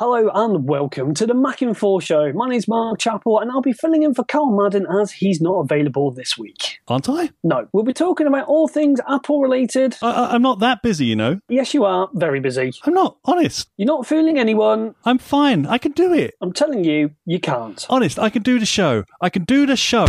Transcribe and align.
Hello 0.00 0.28
and 0.34 0.66
welcome 0.68 1.14
to 1.14 1.24
the 1.24 1.34
Mac 1.34 1.62
and 1.62 1.78
Forth 1.78 2.02
show. 2.02 2.32
My 2.32 2.48
name's 2.48 2.66
Mark 2.66 2.98
Chappell 2.98 3.38
and 3.38 3.48
I'll 3.48 3.60
be 3.60 3.72
filling 3.72 4.02
in 4.02 4.12
for 4.12 4.24
Karl 4.24 4.50
Madden 4.50 4.86
as 5.00 5.12
he's 5.12 5.40
not 5.40 5.60
available 5.60 6.10
this 6.10 6.36
week. 6.36 6.80
Aren't 6.88 7.08
I? 7.08 7.30
No, 7.44 7.68
we'll 7.72 7.84
be 7.84 7.92
talking 7.92 8.26
about 8.26 8.48
all 8.48 8.66
things 8.66 8.98
Apple 9.08 9.40
related. 9.40 9.96
I, 10.02 10.10
I- 10.10 10.34
I'm 10.34 10.42
not 10.42 10.58
that 10.58 10.82
busy, 10.82 11.06
you 11.06 11.14
know. 11.14 11.38
Yes, 11.48 11.74
you 11.74 11.84
are 11.84 12.08
very 12.14 12.40
busy. 12.40 12.72
I'm 12.82 12.92
not. 12.94 13.18
Honest. 13.24 13.68
You're 13.76 13.86
not 13.86 14.04
fooling 14.04 14.36
anyone. 14.36 14.96
I'm 15.04 15.18
fine. 15.18 15.64
I 15.66 15.78
can 15.78 15.92
do 15.92 16.12
it. 16.12 16.34
I'm 16.40 16.52
telling 16.52 16.82
you, 16.82 17.12
you 17.24 17.38
can't. 17.38 17.86
Honest, 17.88 18.18
I 18.18 18.30
can 18.30 18.42
do 18.42 18.58
the 18.58 18.66
show. 18.66 19.04
I 19.20 19.28
can 19.30 19.44
do 19.44 19.64
the 19.64 19.76
show. 19.76 20.06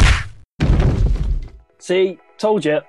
See, 1.77 2.17
told 2.39 2.65
you. 2.65 2.81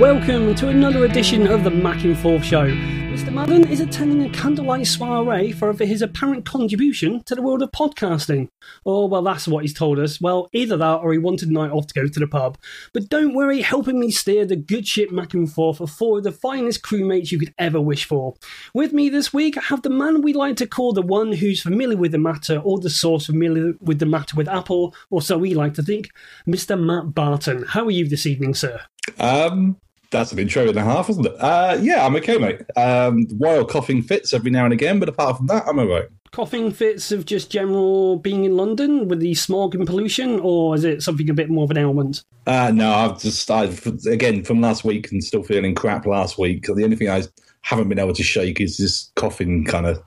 Welcome 0.00 0.54
to 0.54 0.68
another 0.68 1.04
edition 1.04 1.46
of 1.46 1.62
the 1.62 1.68
Mac 1.68 2.04
and 2.04 2.16
Forth 2.16 2.42
Show. 2.42 2.66
Mr. 2.68 3.30
Madden 3.30 3.68
is 3.68 3.80
attending 3.80 4.24
a 4.24 4.30
candlelight 4.30 4.86
soiree 4.86 5.52
for 5.52 5.74
his 5.74 6.00
apparent 6.00 6.46
contribution 6.46 7.22
to 7.24 7.34
the 7.34 7.42
world 7.42 7.60
of 7.60 7.70
podcasting. 7.72 8.48
Oh, 8.86 9.04
well, 9.04 9.20
that's 9.20 9.46
what 9.46 9.62
he's 9.62 9.74
told 9.74 9.98
us. 9.98 10.18
Well, 10.18 10.48
either 10.54 10.78
that 10.78 11.00
or 11.00 11.12
he 11.12 11.18
wanted 11.18 11.50
a 11.50 11.52
night 11.52 11.70
off 11.70 11.86
to 11.88 11.92
go 11.92 12.08
to 12.08 12.18
the 12.18 12.26
pub. 12.26 12.56
But 12.94 13.10
don't 13.10 13.34
worry, 13.34 13.60
helping 13.60 14.00
me 14.00 14.10
steer 14.10 14.46
the 14.46 14.56
good 14.56 14.88
ship 14.88 15.10
Mac 15.10 15.34
and 15.34 15.52
Forth 15.52 15.82
are 15.82 15.86
four 15.86 16.16
of 16.16 16.24
the 16.24 16.32
finest 16.32 16.80
crewmates 16.80 17.30
you 17.30 17.38
could 17.38 17.52
ever 17.58 17.78
wish 17.78 18.06
for. 18.06 18.36
With 18.72 18.94
me 18.94 19.10
this 19.10 19.34
week, 19.34 19.58
I 19.58 19.62
have 19.64 19.82
the 19.82 19.90
man 19.90 20.22
we 20.22 20.32
like 20.32 20.56
to 20.56 20.66
call 20.66 20.94
the 20.94 21.02
one 21.02 21.32
who's 21.32 21.60
familiar 21.60 21.98
with 21.98 22.12
the 22.12 22.18
matter 22.18 22.58
or 22.64 22.78
the 22.78 22.88
source 22.88 23.26
familiar 23.26 23.74
with 23.82 23.98
the 23.98 24.06
matter 24.06 24.34
with 24.34 24.48
Apple, 24.48 24.94
or 25.10 25.20
so 25.20 25.36
we 25.36 25.52
like 25.52 25.74
to 25.74 25.82
think, 25.82 26.08
Mr. 26.48 26.80
Matt 26.80 27.14
Barton. 27.14 27.66
How 27.68 27.84
are 27.84 27.90
you 27.90 28.08
this 28.08 28.24
evening, 28.24 28.54
sir? 28.54 28.80
Um, 29.18 29.76
that's 30.10 30.32
an 30.32 30.38
intro 30.38 30.68
and 30.68 30.76
a 30.76 30.82
half, 30.82 31.08
isn't 31.10 31.26
it? 31.26 31.34
Uh, 31.38 31.78
yeah, 31.80 32.04
I'm 32.04 32.16
okay, 32.16 32.38
mate. 32.38 32.62
Um, 32.76 33.26
wild 33.32 33.70
coughing 33.70 34.02
fits 34.02 34.32
every 34.34 34.50
now 34.50 34.64
and 34.64 34.72
again, 34.72 34.98
but 34.98 35.08
apart 35.08 35.36
from 35.36 35.46
that, 35.46 35.64
I'm 35.66 35.78
alright. 35.78 36.08
coughing 36.32 36.72
fits 36.72 37.12
of 37.12 37.26
just 37.26 37.50
general 37.50 38.16
being 38.16 38.44
in 38.44 38.56
London 38.56 39.08
with 39.08 39.20
the 39.20 39.34
smog 39.34 39.74
and 39.74 39.86
pollution, 39.86 40.40
or 40.40 40.74
is 40.74 40.84
it 40.84 41.02
something 41.02 41.28
a 41.30 41.34
bit 41.34 41.48
more 41.50 41.64
of 41.64 41.70
an 41.70 41.78
ailment? 41.78 42.22
Uh, 42.46 42.70
no, 42.74 42.90
I've 42.92 43.20
just 43.20 43.40
started 43.40 44.06
again 44.06 44.44
from 44.44 44.60
last 44.60 44.84
week 44.84 45.10
and 45.12 45.22
still 45.22 45.42
feeling 45.42 45.74
crap 45.74 46.06
last 46.06 46.38
week. 46.38 46.66
The 46.66 46.84
only 46.84 46.96
thing 46.96 47.08
I 47.08 47.22
haven't 47.62 47.88
been 47.88 47.98
able 47.98 48.14
to 48.14 48.22
shake 48.22 48.60
is 48.60 48.78
this 48.78 49.12
coughing 49.16 49.64
kind 49.64 49.86
of 49.86 50.02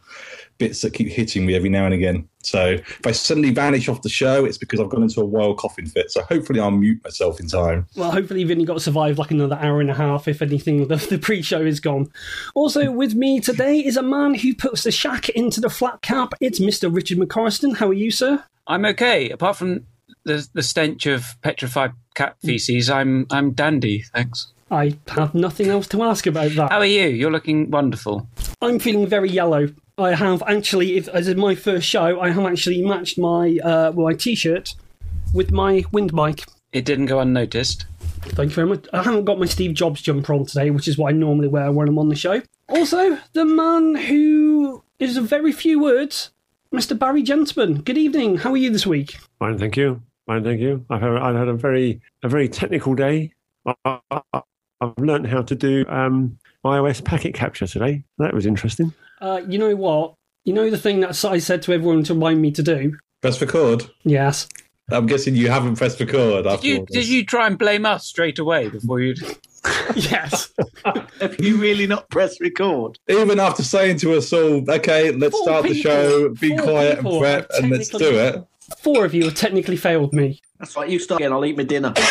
bits 0.63 0.81
that 0.81 0.93
keep 0.93 1.09
hitting 1.09 1.45
me 1.45 1.55
every 1.55 1.67
now 1.67 1.83
and 1.83 1.93
again. 1.93 2.25
So 2.41 2.75
if 2.75 3.05
I 3.05 3.11
suddenly 3.11 3.51
vanish 3.51 3.89
off 3.89 4.01
the 4.01 4.07
show, 4.07 4.45
it's 4.45 4.57
because 4.57 4.79
I've 4.79 4.87
gone 4.87 5.03
into 5.03 5.19
a 5.19 5.25
wild 5.25 5.57
coughing 5.57 5.87
fit. 5.87 6.09
So 6.09 6.21
hopefully 6.21 6.61
I'll 6.61 6.71
mute 6.71 7.03
myself 7.03 7.41
in 7.41 7.47
time. 7.47 7.85
Well, 7.97 8.11
hopefully 8.11 8.39
you've 8.39 8.51
only 8.51 8.63
got 8.63 8.75
to 8.75 8.79
survive 8.79 9.17
like 9.19 9.31
another 9.31 9.57
hour 9.61 9.81
and 9.81 9.91
a 9.91 9.93
half, 9.93 10.29
if 10.29 10.41
anything, 10.41 10.87
the, 10.87 10.95
the 10.95 11.17
pre-show 11.17 11.61
is 11.61 11.81
gone. 11.81 12.09
Also 12.55 12.91
with 12.91 13.13
me 13.13 13.41
today 13.41 13.79
is 13.79 13.97
a 13.97 14.01
man 14.01 14.35
who 14.35 14.55
puts 14.55 14.83
the 14.83 14.91
shack 14.91 15.27
into 15.29 15.59
the 15.59 15.69
flat 15.69 16.01
cap. 16.01 16.33
It's 16.39 16.59
Mr. 16.59 16.93
Richard 16.93 17.17
McCorriston. 17.17 17.75
How 17.75 17.89
are 17.89 17.93
you, 17.93 18.09
sir? 18.09 18.41
I'm 18.67 18.85
okay. 18.85 19.29
Apart 19.31 19.57
from 19.57 19.85
the 20.23 20.47
the 20.53 20.63
stench 20.63 21.05
of 21.05 21.25
petrified 21.41 21.91
cat 22.15 22.37
feces, 22.41 22.89
I'm 22.89 23.27
I'm 23.29 23.51
dandy. 23.51 24.03
Thanks. 24.13 24.53
I 24.71 24.97
have 25.09 25.35
nothing 25.35 25.67
else 25.67 25.87
to 25.89 26.01
ask 26.03 26.25
about 26.25 26.51
that. 26.53 26.71
How 26.71 26.79
are 26.79 26.85
you? 26.85 27.07
You're 27.07 27.31
looking 27.31 27.69
wonderful. 27.69 28.27
I'm 28.61 28.79
feeling 28.79 29.05
very 29.05 29.29
yellow. 29.29 29.67
I 29.97 30.15
have 30.15 30.41
actually, 30.47 30.97
if, 30.97 31.07
as 31.09 31.27
in 31.27 31.39
my 31.39 31.53
first 31.53 31.87
show, 31.87 32.19
I 32.19 32.31
have 32.31 32.45
actually 32.45 32.81
matched 32.81 33.19
my 33.19 33.59
uh, 33.63 33.91
my 33.91 34.13
t-shirt 34.13 34.73
with 35.33 35.51
my 35.51 35.83
wind 35.91 36.13
bike. 36.13 36.45
It 36.71 36.85
didn't 36.85 37.05
go 37.05 37.19
unnoticed. 37.19 37.85
Thank 37.99 38.51
you 38.51 38.55
very 38.55 38.67
much. 38.67 38.87
I 38.91 39.03
haven't 39.03 39.25
got 39.25 39.37
my 39.37 39.45
Steve 39.45 39.75
Jobs 39.75 40.01
jumper 40.01 40.33
on 40.33 40.45
today, 40.45 40.71
which 40.71 40.87
is 40.87 40.97
what 40.97 41.13
I 41.13 41.17
normally 41.17 41.47
wear 41.47 41.71
when 41.71 41.87
I'm 41.87 41.99
on 41.99 42.09
the 42.09 42.15
show. 42.15 42.41
Also, 42.69 43.19
the 43.33 43.45
man 43.45 43.95
who 43.95 44.83
is 44.97 45.17
of 45.17 45.25
very 45.25 45.51
few 45.51 45.79
words, 45.79 46.31
Mr. 46.73 46.97
Barry 46.97 47.21
Gentleman. 47.21 47.81
Good 47.81 47.97
evening. 47.97 48.37
How 48.37 48.51
are 48.53 48.57
you 48.57 48.71
this 48.71 48.87
week? 48.87 49.17
Fine, 49.37 49.59
thank 49.59 49.77
you. 49.77 50.01
Fine, 50.25 50.43
thank 50.43 50.61
you. 50.61 50.83
I've 50.89 51.01
had, 51.01 51.11
I've 51.17 51.35
had 51.35 51.49
a 51.49 51.53
very 51.53 52.01
a 52.23 52.29
very 52.29 52.49
technical 52.49 52.95
day. 52.95 53.33
I, 53.85 53.99
I, 54.09 54.21
I've 54.81 54.97
learned 54.97 55.27
how 55.27 55.43
to 55.43 55.53
do 55.53 55.85
um, 55.87 56.39
iOS 56.65 57.03
packet 57.03 57.35
capture 57.35 57.67
today. 57.67 58.03
That 58.17 58.33
was 58.33 58.47
interesting. 58.47 58.91
Uh, 59.23 59.41
you 59.47 59.57
know 59.57 59.73
what? 59.73 60.15
You 60.43 60.51
know 60.51 60.69
the 60.69 60.77
thing 60.77 60.99
that 60.99 61.23
I 61.23 61.39
said 61.39 61.61
to 61.63 61.73
everyone 61.73 62.03
to 62.03 62.13
remind 62.13 62.41
me 62.41 62.51
to 62.51 62.61
do? 62.61 62.97
Press 63.21 63.39
record. 63.39 63.89
Yes. 64.03 64.49
I'm 64.91 65.05
guessing 65.05 65.37
you 65.37 65.47
haven't 65.47 65.77
pressed 65.77 66.01
record. 66.01 66.43
Did 66.43 66.51
after 66.51 66.67
you 66.67 66.79
all 66.79 66.85
did 66.91 67.07
you 67.07 67.25
try 67.25 67.47
and 67.47 67.57
blame 67.57 67.85
us 67.85 68.05
straight 68.05 68.37
away 68.37 68.67
before 68.67 68.99
you? 68.99 69.15
yes. 69.95 70.51
Have 71.21 71.39
you 71.39 71.55
really 71.55 71.87
not 71.87 72.09
pressed 72.09 72.41
record? 72.41 72.99
Even 73.07 73.39
after 73.39 73.63
saying 73.63 73.99
to 73.99 74.13
us 74.17 74.33
all, 74.33 74.69
okay, 74.69 75.11
let's 75.11 75.37
Four 75.37 75.43
start 75.43 75.63
the 75.67 75.73
show, 75.73 76.29
be 76.33 76.49
four 76.49 76.65
quiet 76.65 76.99
and 76.99 77.19
prep, 77.19 77.49
and 77.51 77.69
let's 77.69 77.87
do 77.87 78.19
it. 78.19 78.43
Four 78.79 79.05
of 79.05 79.13
you 79.13 79.23
have 79.23 79.35
technically 79.35 79.77
failed 79.77 80.11
me. 80.11 80.41
That's 80.59 80.75
right, 80.75 80.89
you 80.89 80.99
start 80.99 81.21
again, 81.21 81.31
I'll 81.31 81.45
eat 81.45 81.55
my 81.55 81.63
dinner. 81.63 81.93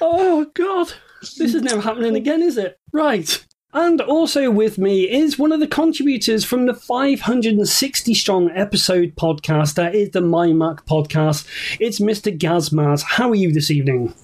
Oh, 0.00 0.46
God. 0.54 0.92
This 1.20 1.54
is 1.54 1.62
never 1.62 1.80
happening 1.80 2.16
again, 2.16 2.42
is 2.42 2.58
it? 2.58 2.78
Right. 2.92 3.44
And 3.76 4.00
also 4.00 4.50
with 4.50 4.78
me 4.78 5.02
is 5.02 5.38
one 5.38 5.52
of 5.52 5.60
the 5.60 5.66
contributors 5.66 6.46
from 6.46 6.64
the 6.64 6.72
560 6.72 8.14
strong 8.14 8.50
episode 8.52 9.14
podcast 9.16 9.74
that 9.74 9.94
is 9.94 10.12
the 10.12 10.22
My 10.22 10.54
Mac 10.54 10.86
podcast. 10.86 11.46
It's 11.78 12.00
Mr. 12.00 12.34
Gazmaz. 12.34 13.02
How 13.02 13.28
are 13.28 13.34
you 13.34 13.52
this 13.52 13.70
evening? 13.70 14.14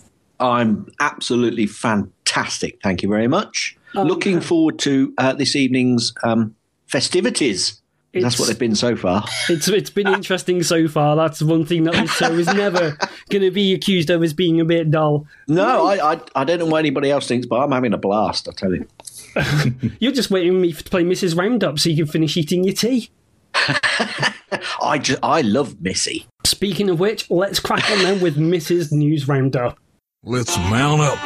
I'm 0.40 0.90
absolutely 1.00 1.66
fantastic, 1.66 2.78
thank 2.82 3.02
you 3.02 3.10
very 3.10 3.28
much. 3.28 3.76
Oh, 3.94 4.04
Looking 4.04 4.40
forward 4.40 4.78
to 4.80 5.12
uh, 5.18 5.34
this 5.34 5.54
evening's 5.54 6.14
um, 6.22 6.56
festivities. 6.86 7.78
It's- 8.14 8.24
That's 8.32 8.38
what 8.40 8.48
they've 8.48 8.58
been 8.58 8.74
so 8.74 8.94
far. 8.96 9.24
It's 9.50 9.68
it's 9.68 9.88
been 9.90 10.06
interesting 10.14 10.62
so 10.62 10.86
far. 10.88 11.14
That's 11.16 11.42
one 11.42 11.64
thing 11.64 11.84
that 11.84 11.94
this 11.94 12.10
show 12.10 12.30
is 12.32 12.46
never 12.46 12.96
going 13.30 13.42
to 13.42 13.50
be 13.50 13.72
accused 13.72 14.08
of 14.10 14.22
as 14.22 14.32
being 14.34 14.60
a 14.60 14.64
bit 14.66 14.90
dull. 14.90 15.26
No, 15.48 15.86
I, 15.86 16.14
I 16.14 16.20
I 16.34 16.44
don't 16.44 16.58
know 16.58 16.66
what 16.66 16.78
anybody 16.78 17.10
else 17.10 17.26
thinks, 17.26 17.46
but 17.46 17.56
I'm 17.60 17.72
having 17.72 17.92
a 17.94 17.98
blast, 17.98 18.48
I 18.48 18.52
tell 18.52 18.74
you. 18.74 18.86
You're 20.00 20.12
just 20.12 20.30
waiting 20.30 20.52
for 20.52 20.58
me 20.58 20.72
to 20.72 20.84
play 20.84 21.04
Mrs. 21.04 21.36
Roundup 21.36 21.78
so 21.78 21.90
you 21.90 22.04
can 22.04 22.06
finish 22.06 22.36
eating 22.36 22.64
your 22.64 22.74
tea. 22.74 23.10
I, 23.54 24.98
just, 25.00 25.20
I 25.22 25.42
love 25.42 25.80
Missy. 25.80 26.26
Speaking 26.44 26.90
of 26.90 27.00
which, 27.00 27.30
let's 27.30 27.60
crack 27.60 27.90
on 27.90 27.98
then 27.98 28.20
with 28.20 28.36
Mrs. 28.36 28.92
News 28.92 29.28
Roundup. 29.28 29.78
Let's 30.24 30.56
mount 30.56 31.00
up. 31.02 31.18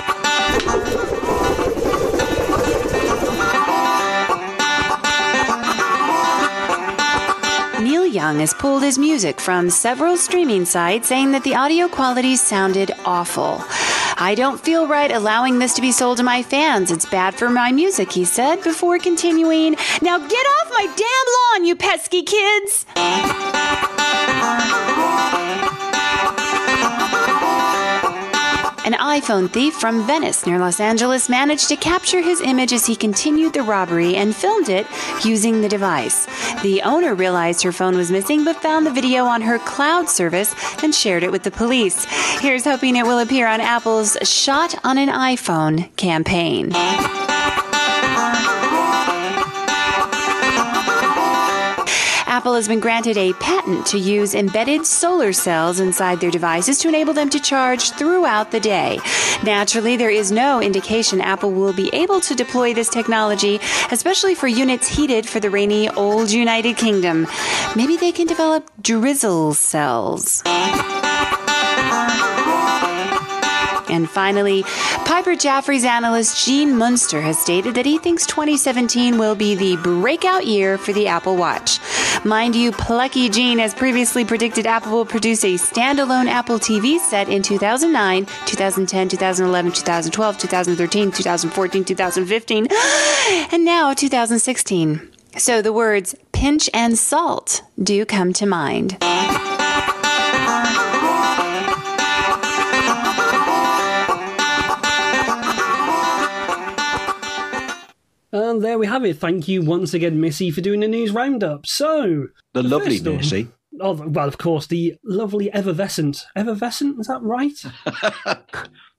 Neil 7.83 8.06
Young 8.06 8.41
has 8.41 8.55
pulled 8.55 8.83
his 8.83 8.99
music 8.99 9.41
from 9.41 9.71
several 9.71 10.17
streaming 10.17 10.65
sites, 10.65 11.09
saying 11.09 11.33
that 11.33 11.44
the 11.44 11.55
audio 11.55 11.88
quality 11.88 12.37
sounded 12.37 12.93
awful. 13.05 13.62
I 14.19 14.34
don't 14.34 14.59
feel 14.59 14.87
right 14.87 15.10
allowing 15.10 15.59
this 15.59 15.75
to 15.75 15.82
be 15.82 15.93
sold 15.93 16.16
to 16.19 16.22
my 16.22 16.43
fans. 16.43 16.91
It's 16.91 17.04
bad 17.04 17.34
for 17.34 17.50
my 17.50 17.71
music, 17.71 18.10
he 18.10 18.25
said, 18.25 18.62
before 18.62 18.99
continuing. 18.99 19.76
Now 20.00 20.19
get 20.19 20.46
off 20.46 20.70
my 20.70 20.87
damn 20.96 21.62
lawn, 21.62 21.67
you 21.67 21.76
pesky 21.76 22.23
kids! 22.23 22.87
An 28.87 28.93
iPhone 28.93 29.50
thief 29.50 29.75
from 29.75 30.06
Venice 30.06 30.47
near 30.47 30.61
Los 30.61 30.79
Angeles 30.79 31.29
managed 31.29 31.67
to 31.71 31.77
capture 31.77 32.21
his 32.21 32.41
image 32.41 32.73
as 32.73 32.87
he 32.87 32.94
continued 32.94 33.53
the 33.53 33.65
robbery 33.65 34.15
and 34.15 34.33
filmed 34.33 34.69
it 34.69 34.87
using 35.25 35.61
the 35.61 35.69
device. 35.69 36.27
The 36.62 36.83
owner 36.83 37.17
realized 37.17 37.65
her 37.65 37.73
phone 37.73 37.97
was 37.97 38.12
missing 38.12 38.44
but 38.44 38.62
found 38.62 38.87
the 38.87 38.93
video 38.93 39.25
on 39.25 39.43
her 39.43 39.59
cloud 39.59 40.09
service 40.09 40.55
and 40.85 40.94
shared 40.94 41.25
it 41.25 41.33
with 41.33 41.43
the 41.43 41.50
police. 41.50 42.05
Here's 42.38 42.65
hoping 42.65 42.94
it 42.94 43.05
will 43.05 43.19
appear 43.19 43.49
on 43.49 43.61
Apple's 43.61 44.17
Shot 44.23 44.77
on 44.85 44.99
an 44.99 45.09
iPhone 45.09 45.94
campaign. 45.97 46.71
Apple 52.37 52.53
has 52.53 52.69
been 52.69 52.81
granted 52.81 53.17
a 53.17 53.33
patent 53.33 53.87
to 53.87 53.99
use 53.99 54.35
embedded 54.35 54.85
solar 54.85 55.33
cells 55.33 55.81
inside 55.81 56.21
their 56.21 56.31
devices 56.31 56.77
to 56.77 56.87
enable 56.87 57.15
them 57.15 57.31
to 57.31 57.41
charge 57.41 57.93
throughout 57.93 58.50
the 58.50 58.61
day. 58.61 58.99
Naturally, 59.43 59.97
there 59.97 60.11
is 60.11 60.31
no 60.31 60.61
indication 60.61 61.23
Apple 61.23 61.50
will 61.50 61.73
be 61.73 61.88
able 61.94 62.21
to 62.21 62.35
deploy 62.35 62.75
this 62.75 62.91
technology, 62.91 63.59
especially 63.91 64.35
for 64.35 64.49
units 64.49 64.87
heated 64.87 65.27
for 65.27 65.41
the 65.41 65.49
rainy 65.49 65.88
old 65.88 66.31
United 66.31 66.77
Kingdom. 66.77 67.27
Maybe 67.75 67.97
they 67.97 68.12
can 68.12 68.27
develop 68.27 68.71
drizzle 68.83 69.55
cells. 69.55 70.43
And 74.06 74.12
finally, 74.12 74.62
Piper 75.05 75.35
Jaffray's 75.35 75.85
analyst 75.85 76.47
Gene 76.47 76.79
Munster 76.79 77.20
has 77.20 77.41
stated 77.41 77.75
that 77.75 77.85
he 77.85 77.99
thinks 77.99 78.25
2017 78.25 79.19
will 79.19 79.35
be 79.35 79.56
the 79.56 79.76
breakout 79.82 80.47
year 80.47 80.79
for 80.79 80.93
the 80.93 81.08
Apple 81.08 81.37
Watch. 81.37 81.81
Mind 82.25 82.55
you, 82.55 82.70
plucky 82.70 83.29
Gene 83.29 83.58
has 83.58 83.75
previously 83.75 84.25
predicted 84.25 84.64
Apple 84.64 84.93
will 84.93 85.05
produce 85.05 85.43
a 85.43 85.55
standalone 85.55 86.29
Apple 86.29 86.61
TV 86.61 87.00
set 87.00 87.29
in 87.29 87.43
2009, 87.43 88.26
2010, 88.47 89.08
2011, 89.08 89.73
2012, 89.73 90.38
2013, 90.38 91.11
2014, 91.11 91.85
2015, 91.85 92.69
and 93.50 93.64
now 93.64 93.93
2016. 93.93 95.11
So 95.37 95.61
the 95.61 95.73
words 95.73 96.14
pinch 96.31 96.70
and 96.73 96.97
salt 96.97 97.62
do 97.82 98.06
come 98.06 98.32
to 98.35 98.47
mind. 98.47 98.99
And 108.37 108.62
there 108.62 108.79
we 108.79 108.87
have 108.87 109.05
it. 109.05 109.17
Thank 109.19 109.49
you 109.49 109.62
once 109.62 109.94
again, 109.94 110.21
Missy, 110.21 110.50
for 110.50 110.61
doing 110.61 110.81
the 110.81 110.88
news 110.88 111.11
roundup. 111.11 111.67
So, 111.67 112.27
The 112.53 112.62
lovely 112.62 112.99
first 112.99 113.05
Missy. 113.33 113.49
Oh, 113.81 113.93
well, 113.94 114.29
of 114.29 114.37
course, 114.38 114.67
the 114.67 114.94
lovely 115.05 115.50
Evervescent. 115.55 116.23
Evervescent, 116.37 116.99
is 117.00 117.06
that 117.06 117.23
right? 117.23 117.53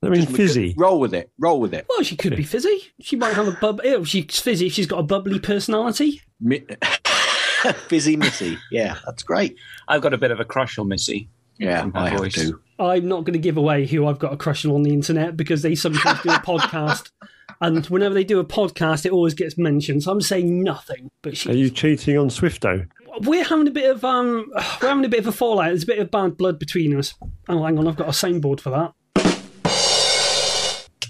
I 0.02 0.08
mean, 0.08 0.26
fizzy. 0.26 0.74
Roll 0.76 0.98
with 1.00 1.14
it. 1.14 1.30
Roll 1.38 1.60
with 1.60 1.72
it. 1.74 1.86
Well, 1.88 2.02
she 2.02 2.16
could 2.16 2.36
be 2.36 2.42
fizzy. 2.44 2.82
She 3.00 3.16
might 3.16 3.34
have 3.34 3.48
a 3.48 3.52
bub. 3.52 3.80
Oh, 3.84 4.04
she's 4.04 4.38
fizzy. 4.40 4.66
if 4.66 4.72
She's 4.72 4.86
got 4.86 4.98
a 5.00 5.02
bubbly 5.04 5.38
personality. 5.40 6.20
Mi- 6.40 6.64
Fizzy 7.88 8.16
Missy. 8.16 8.56
Yeah, 8.70 8.96
that's 9.04 9.22
great. 9.24 9.56
I've 9.88 10.02
got 10.02 10.14
a 10.14 10.18
bit 10.18 10.30
of 10.30 10.38
a 10.40 10.44
crush 10.44 10.78
on 10.78 10.88
Missy. 10.88 11.28
Yeah, 11.58 11.80
From 11.82 11.92
her 11.94 11.98
I 12.00 12.08
have 12.10 12.18
voice. 12.20 12.34
to. 12.34 12.60
I'm 12.78 13.08
not 13.08 13.24
going 13.24 13.32
to 13.32 13.38
give 13.40 13.56
away 13.56 13.84
who 13.86 14.06
I've 14.06 14.20
got 14.20 14.32
a 14.32 14.36
crush 14.36 14.64
on 14.64 14.70
on 14.70 14.82
the 14.84 14.92
internet 14.92 15.36
because 15.36 15.62
they 15.62 15.74
sometimes 15.74 16.22
do 16.22 16.30
a 16.30 16.32
podcast, 16.38 17.10
and 17.60 17.84
whenever 17.86 18.14
they 18.14 18.24
do 18.24 18.38
a 18.38 18.44
podcast, 18.44 19.04
it 19.06 19.12
always 19.12 19.34
gets 19.34 19.58
mentioned. 19.58 20.02
So 20.02 20.12
I'm 20.12 20.20
saying 20.20 20.62
nothing. 20.62 21.10
But 21.22 21.46
Are 21.46 21.54
you 21.54 21.70
cheating 21.70 22.16
on 22.16 22.28
Swifto? 22.28 22.88
we're 23.22 23.44
having 23.44 23.66
a 23.66 23.70
bit 23.70 23.90
of 23.90 24.04
um, 24.04 24.50
we're 24.82 24.88
having 24.88 25.04
a 25.04 25.08
bit 25.08 25.20
of 25.20 25.26
a 25.26 25.32
fallout. 25.32 25.68
There's 25.68 25.84
a 25.84 25.86
bit 25.86 25.98
of 25.98 26.10
bad 26.10 26.36
blood 26.36 26.58
between 26.58 26.96
us. 26.96 27.14
Oh, 27.48 27.64
hang 27.64 27.78
on, 27.78 27.88
I've 27.88 27.96
got 27.96 28.08
a 28.08 28.12
soundboard 28.12 28.60
for 28.60 28.70
that. 28.70 28.92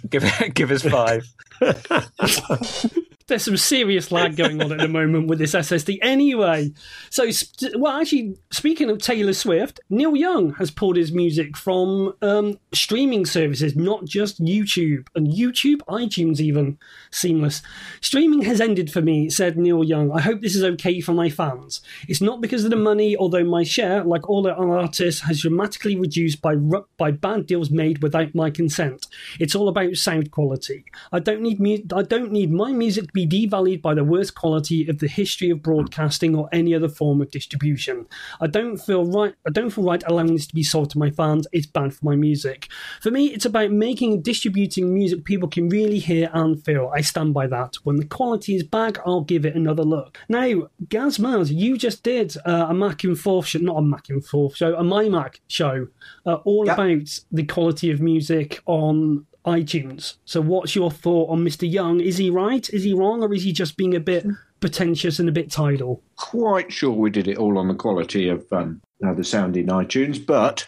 Give 0.09 0.25
give 0.55 0.71
us 0.71 0.83
five. 0.83 1.27
There's 3.29 3.45
some 3.45 3.59
serious 3.59 4.11
lag 4.11 4.37
going 4.37 4.63
on 4.63 4.73
at 4.73 4.79
the 4.79 4.89
moment 4.89 5.29
with 5.29 5.39
this 5.39 5.53
SSD. 5.55 5.99
Anyway, 6.01 6.73
so 7.11 7.29
well, 7.77 8.01
actually, 8.01 8.39
speaking 8.51 8.89
of 8.89 8.99
Taylor 8.99 9.35
Swift, 9.35 9.81
Neil 9.91 10.17
Young 10.17 10.55
has 10.55 10.71
pulled 10.71 10.97
his 10.97 11.13
music 11.13 11.55
from 11.55 12.15
um, 12.23 12.59
streaming 12.73 13.27
services, 13.27 13.77
not 13.77 14.07
just 14.07 14.43
YouTube 14.43 15.09
and 15.15 15.27
YouTube, 15.29 15.81
iTunes, 15.89 16.41
even 16.41 16.79
seamless. 17.11 17.61
Streaming 18.01 18.41
has 18.43 18.63
ended 18.63 18.91
for 18.91 19.03
me, 19.03 19.29
said 19.29 19.59
Neil 19.59 19.85
Young. 19.85 20.11
I 20.11 20.23
hope 20.23 20.41
this 20.41 20.57
is 20.57 20.65
okay 20.65 21.03
for 21.03 21.13
my 21.13 21.29
fans. 21.29 21.83
It's 22.09 22.23
not 22.23 22.41
because 22.41 22.65
of 22.65 22.71
the 22.71 22.77
money, 22.77 23.15
although 23.15 23.45
my 23.45 23.63
share, 23.63 24.05
like 24.05 24.27
all 24.27 24.43
the 24.43 24.57
other 24.57 24.73
artists, 24.73 25.21
has 25.23 25.43
dramatically 25.43 25.97
reduced 25.97 26.41
by 26.41 26.55
by 26.97 27.11
bad 27.11 27.45
deals 27.45 27.71
made 27.71 28.03
without 28.03 28.35
my 28.35 28.49
consent. 28.49 29.07
It's 29.39 29.55
all 29.55 29.69
about 29.69 29.97
sound 29.97 30.31
quality. 30.31 30.87
I 31.13 31.19
don't 31.19 31.43
need 31.43 31.61
mu- 31.61 31.85
I 31.95 32.01
don't 32.01 32.33
need 32.33 32.51
my 32.51 32.73
music 32.73 33.13
be 33.27 33.47
devalued 33.49 33.83
by 33.83 33.95
the 33.95 34.05
worst 34.05 34.35
quality 34.35 34.89
of 34.89 34.99
the 34.99 35.09
history 35.09 35.51
of 35.51 35.63
broadcasting 35.63 36.35
or 36.35 36.49
any 36.53 36.75
other 36.75 36.89
form 36.89 37.21
of 37.21 37.31
distribution. 37.31 38.07
I 38.41 38.47
don't 38.49 38.77
feel 38.77 39.05
right. 39.05 39.35
I 39.47 39.51
don't 39.51 39.71
feel 39.71 39.85
right 39.85 40.03
allowing 40.07 40.35
this 40.35 40.47
to 40.49 40.55
be 40.55 40.63
sold 40.63 40.91
to 40.91 40.99
my 40.99 41.11
fans. 41.11 41.47
It's 41.53 41.67
bad 41.67 41.95
for 41.95 42.05
my 42.05 42.17
music. 42.17 42.69
For 43.01 43.11
me, 43.11 43.27
it's 43.27 43.45
about 43.47 43.71
making 43.71 44.19
and 44.19 44.25
distributing 44.25 44.93
music 44.93 45.25
people 45.25 45.49
can 45.49 45.69
really 45.69 45.99
hear 45.99 46.29
and 46.33 46.63
feel. 46.65 46.91
I 46.95 47.03
stand 47.03 47.35
by 47.35 47.47
that. 47.49 47.77
When 47.85 47.97
the 47.97 48.05
quality 48.07 48.57
is 48.57 48.65
back, 48.65 48.99
I'll 49.07 49.21
give 49.23 49.47
it 49.47 49.55
another 49.55 49.85
look. 49.85 50.19
Now, 50.29 50.69
Gaz 50.89 51.19
Miles, 51.19 51.51
you 51.51 51.77
just 51.79 52.03
did 52.03 52.37
uh, 52.45 52.67
a 52.69 52.75
Mac 52.75 53.05
and 53.05 53.19
Forth 53.19 53.47
show, 53.47 53.59
not 53.61 53.77
a 53.77 53.83
Mac 53.83 54.09
and 54.09 54.25
Forth 54.25 54.57
show, 54.57 54.75
a 54.75 54.83
My 54.83 55.09
Mac 55.09 55.41
show, 55.49 55.89
uh, 56.27 56.35
all 56.45 56.67
Yep. 56.67 56.75
about 56.79 57.21
the 57.31 57.45
quality 57.45 57.91
of 57.91 58.01
music 58.01 58.61
on 58.67 59.25
iTunes. 59.49 60.15
So, 60.25 60.41
what's 60.41 60.77
your 60.77 60.91
thought 60.91 61.31
on 61.31 61.45
Mr. 61.45 61.71
Young? 61.71 62.01
Is 62.01 62.19
he 62.19 62.31
right? 62.31 62.69
Is 62.71 62.85
he 62.85 62.95
wrong? 62.95 63.23
Or 63.23 63.33
is 63.33 63.45
he 63.45 63.53
just 63.53 63.77
being 63.77 63.95
a 63.95 64.01
bit 64.01 64.27
pretentious 64.61 65.19
and 65.19 65.29
a 65.29 65.33
bit 65.33 65.51
tidal? 65.51 66.03
Quite 66.17 66.73
sure 66.73 66.93
we 66.93 67.11
did 67.11 67.29
it 67.29 67.39
all 67.39 67.59
on 67.59 67.69
the 67.69 67.75
quality 67.75 68.29
of 68.29 68.47
um, 68.53 68.81
the 69.01 69.25
sound 69.25 69.57
in 69.57 69.67
iTunes, 69.67 70.25
but 70.25 70.67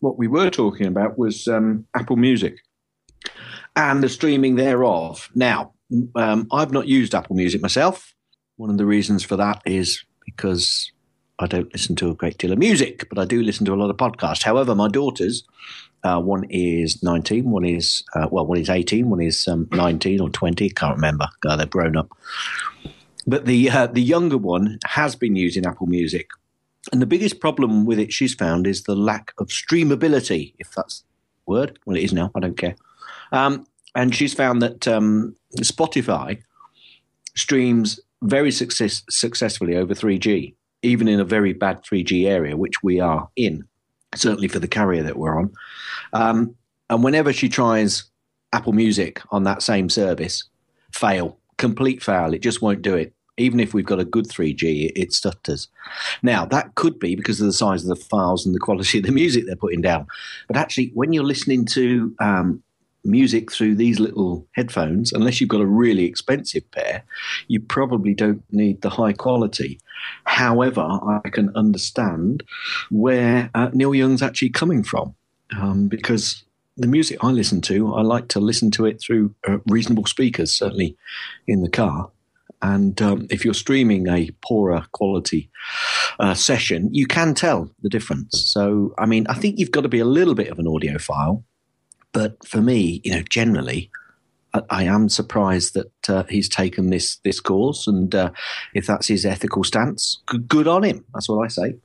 what 0.00 0.18
we 0.18 0.28
were 0.28 0.50
talking 0.50 0.86
about 0.86 1.18
was 1.18 1.48
um, 1.48 1.86
Apple 1.94 2.16
Music 2.16 2.58
and 3.74 4.02
the 4.02 4.08
streaming 4.08 4.56
thereof. 4.56 5.30
Now, 5.34 5.72
um, 6.14 6.48
I've 6.52 6.72
not 6.72 6.88
used 6.88 7.14
Apple 7.14 7.36
Music 7.36 7.62
myself. 7.62 8.14
One 8.56 8.70
of 8.70 8.78
the 8.78 8.86
reasons 8.86 9.22
for 9.22 9.36
that 9.36 9.62
is 9.66 10.04
because 10.24 10.90
I 11.38 11.46
don't 11.46 11.72
listen 11.72 11.96
to 11.96 12.10
a 12.10 12.14
great 12.14 12.38
deal 12.38 12.52
of 12.52 12.58
music, 12.58 13.06
but 13.08 13.18
I 13.18 13.24
do 13.26 13.42
listen 13.42 13.66
to 13.66 13.74
a 13.74 13.76
lot 13.76 13.90
of 13.90 13.96
podcasts. 13.96 14.42
However, 14.42 14.74
my 14.74 14.88
daughters, 14.88 15.44
uh, 16.06 16.20
one 16.20 16.44
is 16.50 17.02
19, 17.02 17.50
one 17.50 17.64
is, 17.64 18.04
uh, 18.14 18.28
well, 18.30 18.46
one 18.46 18.58
is 18.58 18.70
18, 18.70 19.10
one 19.10 19.20
is 19.20 19.48
um, 19.48 19.68
19 19.72 20.20
or 20.20 20.30
20, 20.30 20.70
can't 20.70 20.94
remember. 20.94 21.26
God, 21.40 21.56
they're 21.56 21.66
grown 21.66 21.96
up. 21.96 22.08
But 23.26 23.46
the, 23.46 23.68
uh, 23.70 23.88
the 23.88 24.02
younger 24.02 24.38
one 24.38 24.78
has 24.84 25.16
been 25.16 25.34
using 25.34 25.66
Apple 25.66 25.88
Music. 25.88 26.28
And 26.92 27.02
the 27.02 27.06
biggest 27.06 27.40
problem 27.40 27.84
with 27.84 27.98
it 27.98 28.12
she's 28.12 28.34
found 28.34 28.68
is 28.68 28.84
the 28.84 28.94
lack 28.94 29.32
of 29.38 29.48
streamability, 29.48 30.54
if 30.60 30.70
that's 30.70 31.00
the 31.00 31.50
word. 31.50 31.78
Well, 31.84 31.96
it 31.96 32.04
is 32.04 32.12
now. 32.12 32.30
I 32.36 32.40
don't 32.40 32.56
care. 32.56 32.76
Um, 33.32 33.66
and 33.96 34.14
she's 34.14 34.32
found 34.32 34.62
that 34.62 34.86
um, 34.86 35.34
Spotify 35.58 36.40
streams 37.34 37.98
very 38.22 38.52
success- 38.52 39.02
successfully 39.10 39.74
over 39.74 39.92
3G, 39.92 40.54
even 40.82 41.08
in 41.08 41.18
a 41.18 41.24
very 41.24 41.52
bad 41.52 41.82
3G 41.82 42.28
area, 42.28 42.56
which 42.56 42.80
we 42.84 43.00
are 43.00 43.28
in, 43.34 43.64
certainly 44.14 44.46
for 44.46 44.60
the 44.60 44.68
carrier 44.68 45.02
that 45.02 45.16
we're 45.16 45.36
on. 45.36 45.52
Um, 46.12 46.54
and 46.88 47.02
whenever 47.02 47.32
she 47.32 47.48
tries 47.48 48.04
Apple 48.52 48.72
Music 48.72 49.20
on 49.30 49.44
that 49.44 49.62
same 49.62 49.88
service, 49.88 50.44
fail, 50.92 51.38
complete 51.58 52.02
fail. 52.02 52.32
It 52.32 52.42
just 52.42 52.62
won't 52.62 52.82
do 52.82 52.94
it. 52.94 53.12
Even 53.38 53.60
if 53.60 53.74
we've 53.74 53.84
got 53.84 54.00
a 54.00 54.04
good 54.04 54.26
3G, 54.26 54.92
it, 54.96 55.12
stutters. 55.12 55.68
Now, 56.22 56.46
that 56.46 56.74
could 56.74 56.98
be 56.98 57.16
because 57.16 57.38
of 57.38 57.46
the 57.46 57.52
size 57.52 57.82
of 57.82 57.90
the 57.90 58.04
files 58.04 58.46
and 58.46 58.54
the 58.54 58.58
quality 58.58 58.98
of 58.98 59.04
the 59.04 59.12
music 59.12 59.44
they're 59.44 59.56
putting 59.56 59.82
down. 59.82 60.06
But 60.48 60.56
actually, 60.56 60.90
when 60.94 61.12
you're 61.12 61.22
listening 61.22 61.66
to 61.66 62.14
um, 62.18 62.62
music 63.04 63.52
through 63.52 63.74
these 63.74 64.00
little 64.00 64.46
headphones, 64.52 65.12
unless 65.12 65.38
you've 65.38 65.50
got 65.50 65.60
a 65.60 65.66
really 65.66 66.06
expensive 66.06 66.70
pair, 66.70 67.04
you 67.48 67.60
probably 67.60 68.14
don't 68.14 68.42
need 68.52 68.80
the 68.80 68.88
high 68.88 69.12
quality. 69.12 69.80
However, 70.24 70.80
I 70.80 71.28
can 71.28 71.54
understand 71.54 72.42
where 72.90 73.50
uh, 73.54 73.68
Neil 73.74 73.94
Young's 73.94 74.22
actually 74.22 74.50
coming 74.50 74.82
from 74.82 75.14
um, 75.58 75.88
because 75.88 76.42
the 76.76 76.86
music 76.86 77.22
I 77.22 77.30
listen 77.30 77.60
to, 77.62 77.94
I 77.94 78.02
like 78.02 78.28
to 78.28 78.40
listen 78.40 78.70
to 78.72 78.86
it 78.86 79.00
through 79.00 79.34
uh, 79.48 79.58
reasonable 79.66 80.06
speakers, 80.06 80.52
certainly 80.52 80.96
in 81.46 81.62
the 81.62 81.70
car. 81.70 82.10
And 82.62 83.00
um, 83.02 83.26
if 83.30 83.44
you're 83.44 83.54
streaming 83.54 84.08
a 84.08 84.30
poorer 84.42 84.84
quality 84.92 85.50
uh, 86.18 86.34
session, 86.34 86.88
you 86.92 87.06
can 87.06 87.34
tell 87.34 87.70
the 87.82 87.88
difference. 87.88 88.50
So, 88.50 88.94
I 88.98 89.06
mean, 89.06 89.26
I 89.28 89.34
think 89.34 89.58
you've 89.58 89.70
got 89.70 89.82
to 89.82 89.88
be 89.88 89.98
a 90.00 90.04
little 90.06 90.34
bit 90.34 90.48
of 90.48 90.58
an 90.58 90.66
audiophile. 90.66 91.44
But 92.12 92.46
for 92.46 92.62
me, 92.62 93.00
you 93.04 93.12
know, 93.12 93.22
generally, 93.28 93.90
I, 94.54 94.62
I 94.70 94.82
am 94.84 95.10
surprised 95.10 95.74
that 95.74 96.08
uh, 96.10 96.24
he's 96.30 96.48
taken 96.48 96.88
this 96.88 97.16
this 97.24 97.40
course, 97.40 97.86
and 97.86 98.14
uh, 98.14 98.30
if 98.74 98.86
that's 98.86 99.06
his 99.08 99.26
ethical 99.26 99.62
stance, 99.64 100.22
good, 100.24 100.48
good 100.48 100.66
on 100.66 100.82
him. 100.82 101.04
That's 101.12 101.28
what 101.28 101.44
I 101.44 101.48
say. 101.48 101.76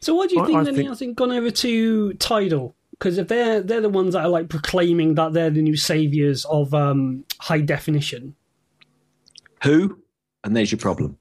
So, 0.00 0.14
why 0.14 0.26
do 0.28 0.36
you 0.36 0.42
I- 0.42 0.46
think 0.46 0.58
I 0.58 0.62
then 0.64 0.74
he 0.74 0.78
think- 0.78 0.88
hasn't 0.90 1.16
gone 1.16 1.32
over 1.32 1.50
to 1.50 2.12
Tidal? 2.14 2.76
Because 2.98 3.18
if 3.18 3.28
they're 3.28 3.60
they're 3.60 3.80
the 3.80 3.88
ones 3.88 4.14
that 4.14 4.24
are 4.24 4.28
like 4.28 4.48
proclaiming 4.48 5.14
that 5.16 5.32
they're 5.32 5.50
the 5.50 5.62
new 5.62 5.76
saviors 5.76 6.44
of 6.46 6.72
um, 6.74 7.24
high 7.40 7.60
definition. 7.60 8.34
Who? 9.62 9.98
And 10.42 10.56
there's 10.56 10.70
your 10.70 10.78
problem. 10.78 11.18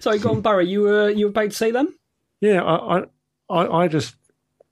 Sorry, 0.00 0.18
go 0.18 0.30
on, 0.30 0.40
Barry. 0.42 0.68
You 0.68 0.82
were 0.82 1.10
you 1.10 1.26
were 1.26 1.30
about 1.30 1.50
to 1.50 1.56
say 1.56 1.70
them? 1.70 1.96
Yeah, 2.40 2.62
I, 2.62 2.98
I, 2.98 3.04
I 3.50 3.82
I 3.82 3.88
just 3.88 4.16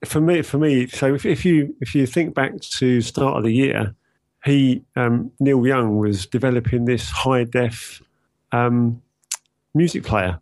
for 0.05 0.21
me, 0.21 0.43
for 0.43 0.59
me. 0.59 0.87
So 0.87 1.15
if, 1.15 1.27
if 1.27 1.45
you 1.45 1.75
if 1.81 1.95
you 1.95 2.07
think 2.07 2.35
back 2.35 2.61
to 2.61 3.01
start 3.01 3.39
of 3.39 3.45
the 3.45 3.53
year, 3.53 3.95
he 4.45 4.83
um, 4.97 5.31
Neil 5.41 5.67
Young 5.67 5.99
was 5.99 6.27
developing 6.27 6.85
this 6.85 7.11
high 7.11 7.45
def 7.45 8.03
um, 8.53 9.03
music 9.75 10.05
player, 10.05 10.41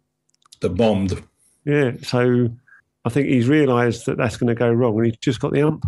The 0.61 0.71
bombed. 0.71 1.23
Yeah, 1.65 1.93
so 2.03 2.51
I 3.09 3.11
think 3.11 3.29
he's 3.29 3.49
realised 3.49 4.05
that 4.05 4.19
that's 4.19 4.37
going 4.37 4.49
to 4.49 4.55
go 4.55 4.71
wrong, 4.71 4.99
and 4.99 5.07
he's 5.07 5.17
just 5.17 5.41
got 5.41 5.55
the 5.55 5.63
ump 5.63 5.87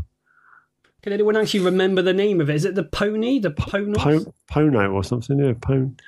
Can 1.03 1.13
anyone 1.13 1.37
actually 1.37 1.61
remember 1.61 2.01
the 2.01 2.15
name 2.15 2.41
of 2.41 2.49
it? 2.49 2.57
Is 2.57 2.65
it 2.65 2.75
the 2.75 2.85
pony? 2.85 3.39
The 3.39 3.51
Ponos? 3.51 3.99
po- 3.99 4.35
Pono 4.51 4.95
or 4.95 5.05
something. 5.05 5.39
Yeah, 5.39 5.53
Pon. 5.61 5.99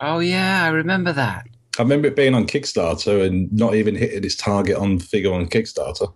Oh 0.00 0.20
yeah, 0.20 0.64
I 0.64 0.68
remember 0.68 1.12
that. 1.12 1.48
I 1.76 1.82
remember 1.82 2.06
it 2.06 2.14
being 2.14 2.36
on 2.36 2.46
Kickstarter 2.46 3.26
and 3.26 3.52
not 3.52 3.74
even 3.74 3.96
hitting 3.96 4.22
its 4.22 4.36
target 4.36 4.76
on 4.76 5.00
figure 5.00 5.32
on 5.32 5.48
Kickstarter. 5.48 6.12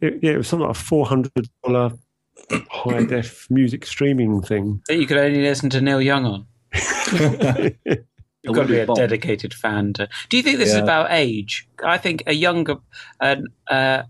It, 0.00 0.20
yeah, 0.22 0.32
it 0.32 0.38
was 0.38 0.48
something 0.48 0.66
like 0.66 0.76
a 0.76 0.80
four 0.80 1.04
hundred 1.04 1.30
dollar 1.62 1.92
high 2.70 3.04
def 3.04 3.46
music 3.50 3.84
streaming 3.84 4.40
thing. 4.40 4.80
That 4.88 4.96
you 4.96 5.06
could 5.06 5.18
only 5.18 5.42
listen 5.42 5.68
to 5.68 5.82
Neil 5.82 6.00
Young 6.00 6.24
on. 6.24 6.46
You've 8.42 8.54
got 8.56 8.62
to 8.62 8.68
be 8.68 8.80
a 8.80 8.86
Bomb. 8.86 8.96
dedicated 8.96 9.54
fan. 9.54 9.92
To... 9.94 10.08
Do 10.28 10.36
you 10.36 10.42
think 10.42 10.58
this 10.58 10.70
is 10.70 10.76
about 10.76 11.08
age? 11.10 11.68
I 11.84 11.98
think 11.98 12.24
a 12.26 12.34
younger, 12.34 12.76
uh, 13.20 13.36
uh, 13.68 14.02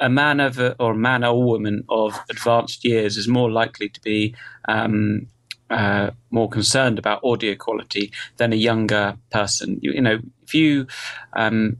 a 0.00 0.08
man 0.08 0.40
of 0.40 0.58
or 0.58 0.92
a 0.92 0.96
man 0.96 1.24
or 1.24 1.42
woman 1.42 1.84
of 1.88 2.18
advanced 2.28 2.84
years 2.84 3.16
is 3.16 3.28
more 3.28 3.50
likely 3.50 3.88
to 3.88 4.00
be 4.00 4.34
um, 4.68 5.28
uh, 5.70 6.10
more 6.30 6.48
concerned 6.48 6.98
about 6.98 7.24
audio 7.24 7.54
quality 7.54 8.12
than 8.38 8.52
a 8.52 8.56
younger 8.56 9.16
person. 9.30 9.78
You, 9.82 9.92
you 9.92 10.00
know, 10.00 10.18
if 10.42 10.54
you 10.54 10.86
um, 11.34 11.78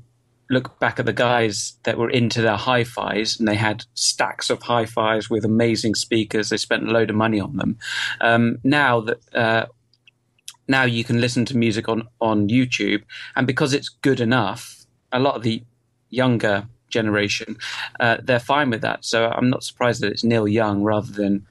look 0.48 0.78
back 0.78 0.98
at 0.98 1.06
the 1.06 1.12
guys 1.12 1.76
that 1.82 1.98
were 1.98 2.10
into 2.10 2.40
their 2.40 2.56
hi-fis 2.56 3.38
and 3.38 3.48
they 3.48 3.56
had 3.56 3.84
stacks 3.94 4.48
of 4.48 4.62
hi-fis 4.62 5.28
with 5.28 5.44
amazing 5.44 5.94
speakers, 5.94 6.48
they 6.48 6.56
spent 6.56 6.88
a 6.88 6.92
load 6.92 7.10
of 7.10 7.16
money 7.16 7.40
on 7.40 7.56
them. 7.56 7.78
Um, 8.20 8.58
now 8.62 9.00
that 9.00 9.34
uh, 9.34 9.66
now 10.68 10.85
you 10.85 11.04
can 11.04 11.20
listen 11.20 11.44
to 11.46 11.56
music 11.56 11.88
on 11.88 12.08
on 12.20 12.49
YouTube, 12.49 13.02
and 13.35 13.46
because 13.46 13.73
it's 13.75 13.88
good 13.88 14.20
enough, 14.20 14.87
a 15.12 15.18
lot 15.18 15.37
of 15.37 15.42
the 15.42 15.62
younger 16.11 16.66
generation 16.88 17.56
uh, 17.99 18.16
they're 18.23 18.38
fine 18.38 18.70
with 18.70 18.80
that. 18.80 19.04
So 19.04 19.26
I'm 19.28 19.50
not 19.50 19.64
surprised 19.64 20.00
that 20.02 20.12
it's 20.12 20.23
Neil 20.25 20.46
Young 20.46 20.82
rather 20.85 21.11
than 21.12 21.44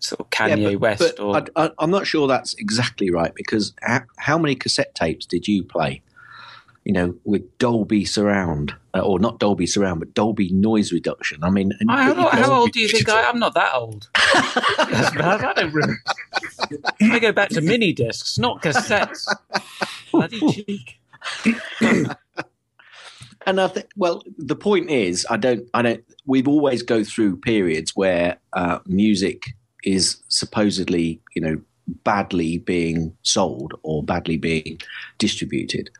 sort 0.00 0.20
of 0.20 0.30
Kanye 0.30 0.58
Yeah, 0.62 0.68
but- 0.70 0.80
West 0.80 1.14
but 1.16 1.20
or 1.20 1.36
I, 1.36 1.64
I, 1.66 1.70
I'm 1.78 1.90
not 1.90 2.06
sure 2.06 2.26
that's 2.26 2.54
exactly 2.54 3.10
right 3.10 3.32
because 3.34 3.72
how, 3.82 4.00
how 4.16 4.36
many 4.38 4.54
cassette 4.56 4.94
tapes 4.94 5.26
did 5.26 5.46
you 5.46 5.62
play? 5.62 6.02
You 6.90 6.94
know, 6.94 7.14
with 7.22 7.56
Dolby 7.58 8.04
surround, 8.04 8.74
uh, 8.94 8.98
or 8.98 9.20
not 9.20 9.38
Dolby 9.38 9.68
surround, 9.68 10.00
but 10.00 10.12
Dolby 10.12 10.50
noise 10.50 10.90
reduction. 10.92 11.44
I 11.44 11.50
mean, 11.50 11.70
how, 11.88 12.28
how 12.30 12.52
old 12.52 12.72
do 12.72 12.80
you 12.80 12.88
think 12.88 13.08
I? 13.08 13.28
I'm 13.28 13.38
not 13.38 13.54
that 13.54 13.72
old. 13.76 14.08
I 14.16 15.52
don't 15.54 15.72
remember. 15.72 16.02
I 17.00 17.20
go 17.20 17.30
back 17.30 17.50
to 17.50 17.60
mini 17.60 17.92
discs, 17.92 18.40
not 18.40 18.60
cassettes. 18.60 19.24
Bloody 20.10 20.40
cheek. 20.50 20.98
And 23.46 23.60
I 23.60 23.68
think, 23.68 23.86
well, 23.96 24.24
the 24.36 24.56
point 24.56 24.90
is, 24.90 25.24
I 25.30 25.36
don't, 25.36 25.68
I 25.72 25.82
don't. 25.82 26.02
We've 26.26 26.48
always 26.48 26.82
go 26.82 27.04
through 27.04 27.36
periods 27.36 27.94
where 27.94 28.36
uh, 28.54 28.80
music 28.86 29.44
is 29.84 30.20
supposedly, 30.26 31.20
you 31.36 31.42
know, 31.42 31.60
badly 32.02 32.58
being 32.58 33.16
sold 33.22 33.74
or 33.84 34.02
badly 34.02 34.38
being 34.38 34.80
distributed. 35.18 35.90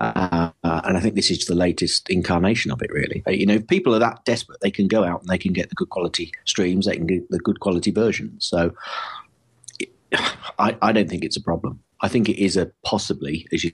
Uh, 0.00 0.50
and 0.62 0.96
I 0.96 1.00
think 1.00 1.14
this 1.14 1.30
is 1.30 1.44
the 1.44 1.54
latest 1.54 2.08
incarnation 2.08 2.70
of 2.70 2.80
it, 2.80 2.90
really. 2.90 3.22
Uh, 3.26 3.32
you 3.32 3.44
know, 3.44 3.54
if 3.54 3.66
people 3.66 3.94
are 3.94 3.98
that 3.98 4.24
desperate, 4.24 4.60
they 4.62 4.70
can 4.70 4.88
go 4.88 5.04
out 5.04 5.20
and 5.20 5.28
they 5.28 5.36
can 5.38 5.52
get 5.52 5.68
the 5.68 5.74
good 5.74 5.90
quality 5.90 6.32
streams, 6.46 6.86
they 6.86 6.96
can 6.96 7.06
get 7.06 7.28
the 7.30 7.38
good 7.38 7.60
quality 7.60 7.90
versions. 7.90 8.46
So 8.46 8.72
it- 9.78 9.92
I, 10.58 10.76
I 10.82 10.92
don't 10.92 11.08
think 11.08 11.24
it's 11.24 11.36
a 11.36 11.42
problem. 11.42 11.80
I 12.00 12.08
think 12.08 12.28
it 12.28 12.42
is 12.42 12.56
a 12.56 12.72
possibly, 12.84 13.46
as 13.52 13.64
you 13.64 13.72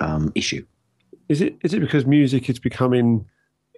um, 0.00 0.32
issue. 0.34 0.66
Is 1.28 1.40
it 1.40 1.56
is 1.62 1.72
it 1.72 1.80
because 1.80 2.06
music 2.06 2.50
is 2.50 2.58
becoming 2.58 3.26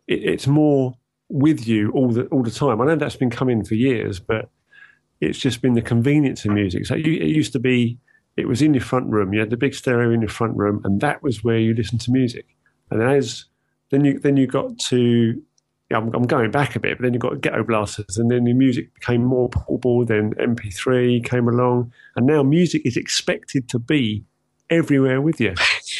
it, 0.06 0.24
it's 0.24 0.46
more 0.46 0.96
with 1.28 1.66
you 1.66 1.90
all 1.92 2.10
the 2.10 2.26
all 2.26 2.42
the 2.42 2.50
time? 2.50 2.80
I 2.80 2.86
know 2.86 2.96
that's 2.96 3.16
been 3.16 3.30
coming 3.30 3.64
for 3.64 3.74
years, 3.74 4.18
but 4.18 4.48
it's 5.20 5.38
just 5.38 5.62
been 5.62 5.74
the 5.74 5.82
convenience 5.82 6.44
of 6.44 6.52
music. 6.52 6.86
So 6.86 6.94
it 6.94 7.06
used 7.06 7.52
to 7.52 7.58
be 7.58 7.98
it 8.36 8.46
was 8.48 8.62
in 8.62 8.74
your 8.74 8.82
front 8.82 9.10
room. 9.10 9.32
You 9.32 9.40
had 9.40 9.50
the 9.50 9.56
big 9.56 9.74
stereo 9.74 10.10
in 10.12 10.20
your 10.20 10.28
front 10.30 10.56
room, 10.56 10.80
and 10.84 11.00
that 11.00 11.22
was 11.22 11.42
where 11.42 11.58
you 11.58 11.74
listened 11.74 12.00
to 12.02 12.10
music. 12.10 12.46
And 12.90 13.00
then 13.00 13.08
as 13.08 13.44
then 13.90 14.04
you 14.04 14.18
then 14.18 14.36
you 14.36 14.46
got 14.46 14.78
to 14.78 15.40
yeah, 15.90 15.98
I'm, 15.98 16.12
I'm 16.14 16.26
going 16.26 16.50
back 16.50 16.74
a 16.74 16.80
bit, 16.80 16.98
but 16.98 17.04
then 17.04 17.14
you 17.14 17.20
got 17.20 17.40
ghetto 17.40 17.62
blasters, 17.62 18.18
and 18.18 18.30
then 18.30 18.44
the 18.44 18.52
music 18.52 18.92
became 18.94 19.22
more 19.24 19.48
portable. 19.48 20.04
Then 20.04 20.34
MP3 20.34 21.24
came 21.24 21.48
along, 21.48 21.92
and 22.16 22.26
now 22.26 22.42
music 22.42 22.82
is 22.84 22.96
expected 22.96 23.68
to 23.68 23.78
be 23.78 24.24
everywhere 24.68 25.20
with 25.20 25.40
you. 25.40 25.54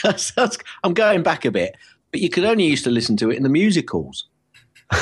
I'm 0.84 0.92
going 0.94 1.22
back 1.22 1.44
a 1.44 1.50
bit, 1.52 1.76
but 2.10 2.20
you 2.20 2.28
could 2.28 2.44
only 2.44 2.64
used 2.64 2.84
to 2.84 2.90
listen 2.90 3.16
to 3.18 3.30
it 3.30 3.36
in 3.36 3.42
the 3.44 3.48
music 3.48 3.88
halls. 3.90 4.28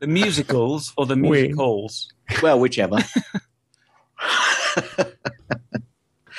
The 0.00 0.06
musicals 0.06 0.94
or 0.96 1.04
the 1.04 1.14
We- 1.14 1.20
music 1.20 1.56
halls. 1.56 2.08
Well, 2.42 2.58
whichever. 2.58 2.98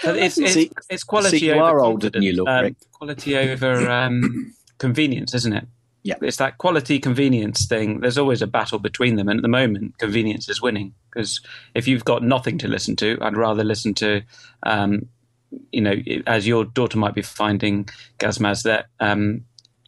It's, 0.03 0.37
it's, 0.37 0.53
See- 0.53 0.71
it's 0.89 1.03
quality 1.03 1.39
see, 1.39 1.45
you 1.47 1.53
over 1.53 1.61
are 1.63 1.79
older 1.79 2.09
than 2.09 2.23
you 2.23 2.33
look, 2.33 2.47
um. 2.47 2.75
Quality 2.93 3.37
over 3.37 3.89
um, 3.89 4.53
convenience, 4.77 5.33
isn't 5.35 5.53
it? 5.53 5.67
Yeah. 6.03 6.15
It's 6.21 6.37
that 6.37 6.57
quality 6.57 6.99
convenience 6.99 7.67
thing. 7.67 7.99
There's 7.99 8.17
always 8.17 8.41
a 8.41 8.47
battle 8.47 8.79
between 8.79 9.15
them, 9.15 9.29
and 9.29 9.39
at 9.39 9.43
the 9.43 9.47
moment, 9.47 9.97
convenience 9.99 10.49
is 10.49 10.61
winning. 10.61 10.93
Because 11.09 11.41
if 11.75 11.87
you've 11.87 12.05
got 12.05 12.23
nothing 12.23 12.57
to 12.59 12.67
listen 12.67 12.95
to, 12.97 13.17
I'd 13.21 13.37
rather 13.37 13.63
listen 13.63 13.93
to, 13.95 14.21
um, 14.63 15.07
you 15.71 15.81
know, 15.81 15.95
as 16.25 16.47
your 16.47 16.65
daughter 16.65 16.97
might 16.97 17.13
be 17.13 17.21
finding, 17.21 17.87
Gazmaz, 18.17 18.63
that 18.63 18.87
um, 18.99 19.45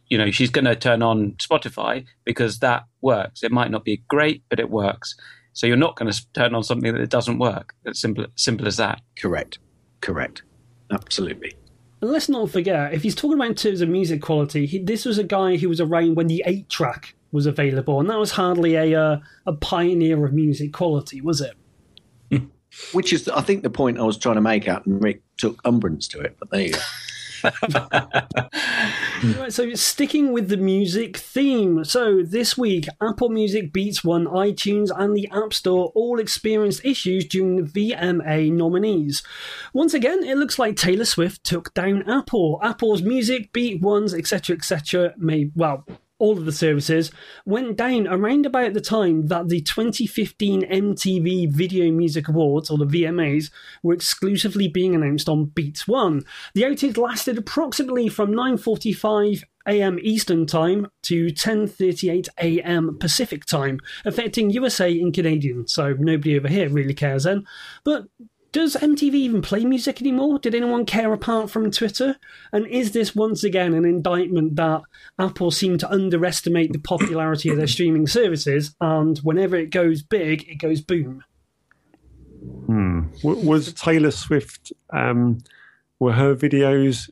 you 0.08 0.18
know 0.18 0.30
she's 0.30 0.50
going 0.50 0.66
to 0.66 0.76
turn 0.76 1.02
on 1.02 1.32
Spotify 1.32 2.04
because 2.24 2.60
that 2.60 2.84
works. 3.00 3.42
It 3.42 3.50
might 3.50 3.70
not 3.72 3.84
be 3.84 4.04
great, 4.08 4.44
but 4.48 4.60
it 4.60 4.70
works. 4.70 5.16
So 5.54 5.66
you're 5.66 5.76
not 5.76 5.96
going 5.96 6.12
to 6.12 6.32
turn 6.32 6.54
on 6.54 6.62
something 6.62 6.92
that 6.92 7.10
doesn't 7.10 7.38
work. 7.38 7.74
It's 7.84 8.00
simple, 8.00 8.26
simple 8.34 8.66
as 8.66 8.76
that. 8.76 9.00
Correct. 9.16 9.58
Correct. 10.00 10.42
Absolutely. 10.90 11.54
And 12.00 12.10
let's 12.10 12.28
not 12.28 12.50
forget, 12.50 12.92
if 12.92 13.02
he's 13.02 13.14
talking 13.14 13.38
about 13.38 13.48
in 13.48 13.54
terms 13.54 13.80
of 13.80 13.88
music 13.88 14.20
quality, 14.20 14.66
he, 14.66 14.78
this 14.78 15.04
was 15.04 15.16
a 15.16 15.24
guy 15.24 15.56
who 15.56 15.68
was 15.68 15.80
around 15.80 16.16
when 16.16 16.26
the 16.26 16.42
8 16.44 16.68
track 16.68 17.14
was 17.32 17.46
available, 17.46 17.98
and 18.00 18.10
that 18.10 18.18
was 18.18 18.32
hardly 18.32 18.74
a, 18.74 19.00
uh, 19.00 19.20
a 19.46 19.52
pioneer 19.54 20.24
of 20.24 20.32
music 20.32 20.72
quality, 20.72 21.20
was 21.20 21.40
it? 21.40 21.54
Which 22.92 23.12
is, 23.12 23.28
I 23.28 23.40
think, 23.40 23.62
the 23.62 23.70
point 23.70 23.98
I 23.98 24.02
was 24.02 24.18
trying 24.18 24.34
to 24.34 24.40
make 24.40 24.68
out, 24.68 24.84
and 24.86 25.02
Rick 25.02 25.22
took 25.36 25.60
umbrance 25.64 26.06
to 26.08 26.20
it. 26.20 26.36
But 26.38 26.50
there 26.50 26.60
you 26.60 26.72
go. 26.72 26.78
Right, 29.22 29.52
so 29.52 29.72
sticking 29.74 30.32
with 30.32 30.48
the 30.48 30.58
music 30.58 31.16
theme. 31.16 31.82
So 31.84 32.22
this 32.22 32.58
week, 32.58 32.86
Apple 33.00 33.30
Music, 33.30 33.72
Beats 33.72 34.04
One, 34.04 34.26
iTunes, 34.26 34.90
and 34.94 35.16
the 35.16 35.28
App 35.32 35.54
Store 35.54 35.92
all 35.94 36.18
experienced 36.18 36.84
issues 36.84 37.24
during 37.24 37.56
the 37.56 37.92
VMA 37.92 38.52
nominees. 38.52 39.22
Once 39.72 39.94
again, 39.94 40.22
it 40.24 40.36
looks 40.36 40.58
like 40.58 40.76
Taylor 40.76 41.06
Swift 41.06 41.42
took 41.42 41.72
down 41.72 42.08
Apple. 42.08 42.60
Apple's 42.62 43.00
Music, 43.00 43.50
Beat 43.52 43.80
Ones, 43.80 44.12
etc., 44.12 44.56
etc., 44.56 45.14
may 45.16 45.50
well. 45.54 45.86
All 46.18 46.38
of 46.38 46.44
the 46.44 46.52
services 46.52 47.10
went 47.44 47.76
down 47.76 48.06
around 48.06 48.46
about 48.46 48.72
the 48.72 48.80
time 48.80 49.26
that 49.26 49.48
the 49.48 49.60
2015 49.60 50.62
MTV 50.62 51.52
Video 51.52 51.90
Music 51.90 52.28
Awards, 52.28 52.70
or 52.70 52.78
the 52.78 52.86
VMAs, 52.86 53.50
were 53.82 53.94
exclusively 53.94 54.68
being 54.68 54.94
announced 54.94 55.28
on 55.28 55.46
Beats 55.46 55.88
One. 55.88 56.24
The 56.54 56.62
outage 56.62 56.96
lasted 56.96 57.36
approximately 57.36 58.08
from 58.08 58.32
9:45 58.32 59.42
a.m. 59.66 59.98
Eastern 60.02 60.46
Time 60.46 60.86
to 61.02 61.26
10:38 61.26 62.28
a.m. 62.40 62.96
Pacific 63.00 63.44
Time, 63.44 63.80
affecting 64.04 64.50
USA 64.50 64.90
and 65.00 65.12
Canadian. 65.12 65.66
So 65.66 65.94
nobody 65.98 66.36
over 66.36 66.48
here 66.48 66.68
really 66.68 66.94
cares 66.94 67.24
then. 67.24 67.44
But 67.82 68.04
does 68.54 68.76
MTV 68.76 69.12
even 69.14 69.42
play 69.42 69.64
music 69.64 70.00
anymore? 70.00 70.38
Did 70.38 70.54
anyone 70.54 70.86
care 70.86 71.12
apart 71.12 71.50
from 71.50 71.70
Twitter? 71.70 72.16
And 72.52 72.66
is 72.68 72.92
this 72.92 73.14
once 73.14 73.42
again 73.44 73.74
an 73.74 73.84
indictment 73.84 74.54
that 74.56 74.80
Apple 75.18 75.50
seem 75.50 75.76
to 75.78 75.90
underestimate 75.90 76.72
the 76.72 76.78
popularity 76.78 77.50
of 77.50 77.56
their 77.58 77.66
streaming 77.66 78.06
services 78.06 78.74
and 78.80 79.18
whenever 79.18 79.56
it 79.56 79.70
goes 79.70 80.02
big, 80.02 80.48
it 80.48 80.54
goes 80.60 80.80
boom? 80.80 81.22
W- 83.22 83.46
was 83.48 83.72
Taylor 83.72 84.10
Swift? 84.10 84.72
Um, 84.92 85.38
were 85.98 86.12
her 86.12 86.34
videos 86.34 87.10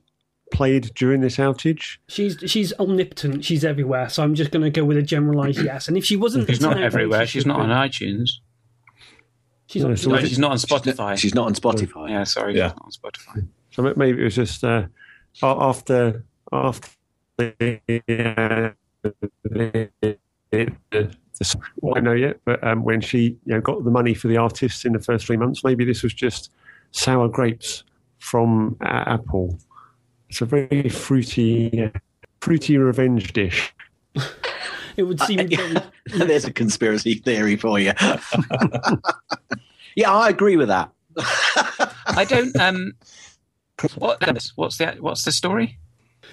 played 0.52 0.92
during 0.94 1.20
this 1.22 1.36
outage? 1.38 1.98
She's 2.08 2.36
she's 2.46 2.72
omnipotent. 2.78 3.44
She's 3.44 3.64
everywhere. 3.64 4.08
So 4.08 4.22
I'm 4.22 4.34
just 4.34 4.50
going 4.50 4.62
to 4.64 4.70
go 4.70 4.84
with 4.84 4.96
a 4.96 5.02
generalised 5.02 5.60
yes. 5.62 5.88
And 5.88 5.96
if 5.96 6.04
she 6.04 6.16
wasn't, 6.16 6.48
She's 6.48 6.60
not 6.60 6.72
outrage, 6.72 6.84
everywhere. 6.86 7.26
she 7.26 7.32
She's 7.32 7.42
should 7.42 7.48
not 7.48 7.60
on 7.60 7.68
iTunes. 7.68 8.30
She's 9.72 9.82
No, 9.82 9.90
on. 9.90 9.96
so 9.96 10.08
No, 10.10 10.14
was 10.16 10.24
it- 10.24 10.28
she's 10.28 10.38
not 10.38 10.50
on 10.52 10.56
Spotify. 10.58 11.16
She's 11.18 11.34
not 11.34 11.46
on 11.46 11.54
Spotify. 11.54 12.10
yeah, 12.10 12.24
sorry, 12.24 12.54
Yeah. 12.56 12.68
she's 12.68 12.76
not 12.76 12.84
on 12.84 12.90
Spotify. 13.10 13.46
So 13.70 13.94
maybe 13.96 14.20
it 14.20 14.24
was 14.24 14.34
just 14.34 14.62
uh, 14.62 14.84
after 15.42 16.24
after 16.52 16.88
the, 17.38 17.78
uh, 17.88 18.70
the, 19.02 19.88
the, 20.50 20.70
the 20.90 21.16
well, 21.80 21.94
I 21.94 21.96
don't 21.96 22.04
know 22.04 22.12
yet, 22.12 22.38
but 22.44 22.62
um, 22.62 22.84
when 22.84 23.00
she 23.00 23.20
you 23.46 23.54
know 23.54 23.60
got 23.62 23.82
the 23.84 23.90
money 23.90 24.12
for 24.12 24.28
the 24.28 24.36
artists 24.36 24.84
in 24.84 24.92
the 24.92 24.98
first 24.98 25.26
three 25.26 25.38
months, 25.38 25.64
maybe 25.64 25.84
this 25.86 26.02
was 26.02 26.12
just 26.12 26.50
sour 26.90 27.28
grapes 27.28 27.84
from 28.18 28.76
uh, 28.82 29.04
Apple. 29.06 29.58
It's 30.28 30.42
a 30.42 30.44
very 30.44 30.88
fruity, 30.90 31.84
uh, 31.84 31.98
fruity 32.42 32.76
revenge 32.76 33.32
dish. 33.32 33.74
It 34.96 35.04
would 35.04 35.20
seem 35.20 35.48
very, 35.48 35.74
There's 36.26 36.44
a 36.44 36.52
conspiracy 36.52 37.14
theory 37.14 37.56
for 37.56 37.78
you. 37.78 37.92
yeah, 39.96 40.12
I 40.12 40.28
agree 40.28 40.56
with 40.56 40.68
that. 40.68 40.90
I 42.06 42.24
don't. 42.28 42.54
Um, 42.60 42.92
what, 43.96 44.20
what's 44.56 44.78
the 44.78 44.96
what's 45.00 45.24
the 45.24 45.32
story? 45.32 45.78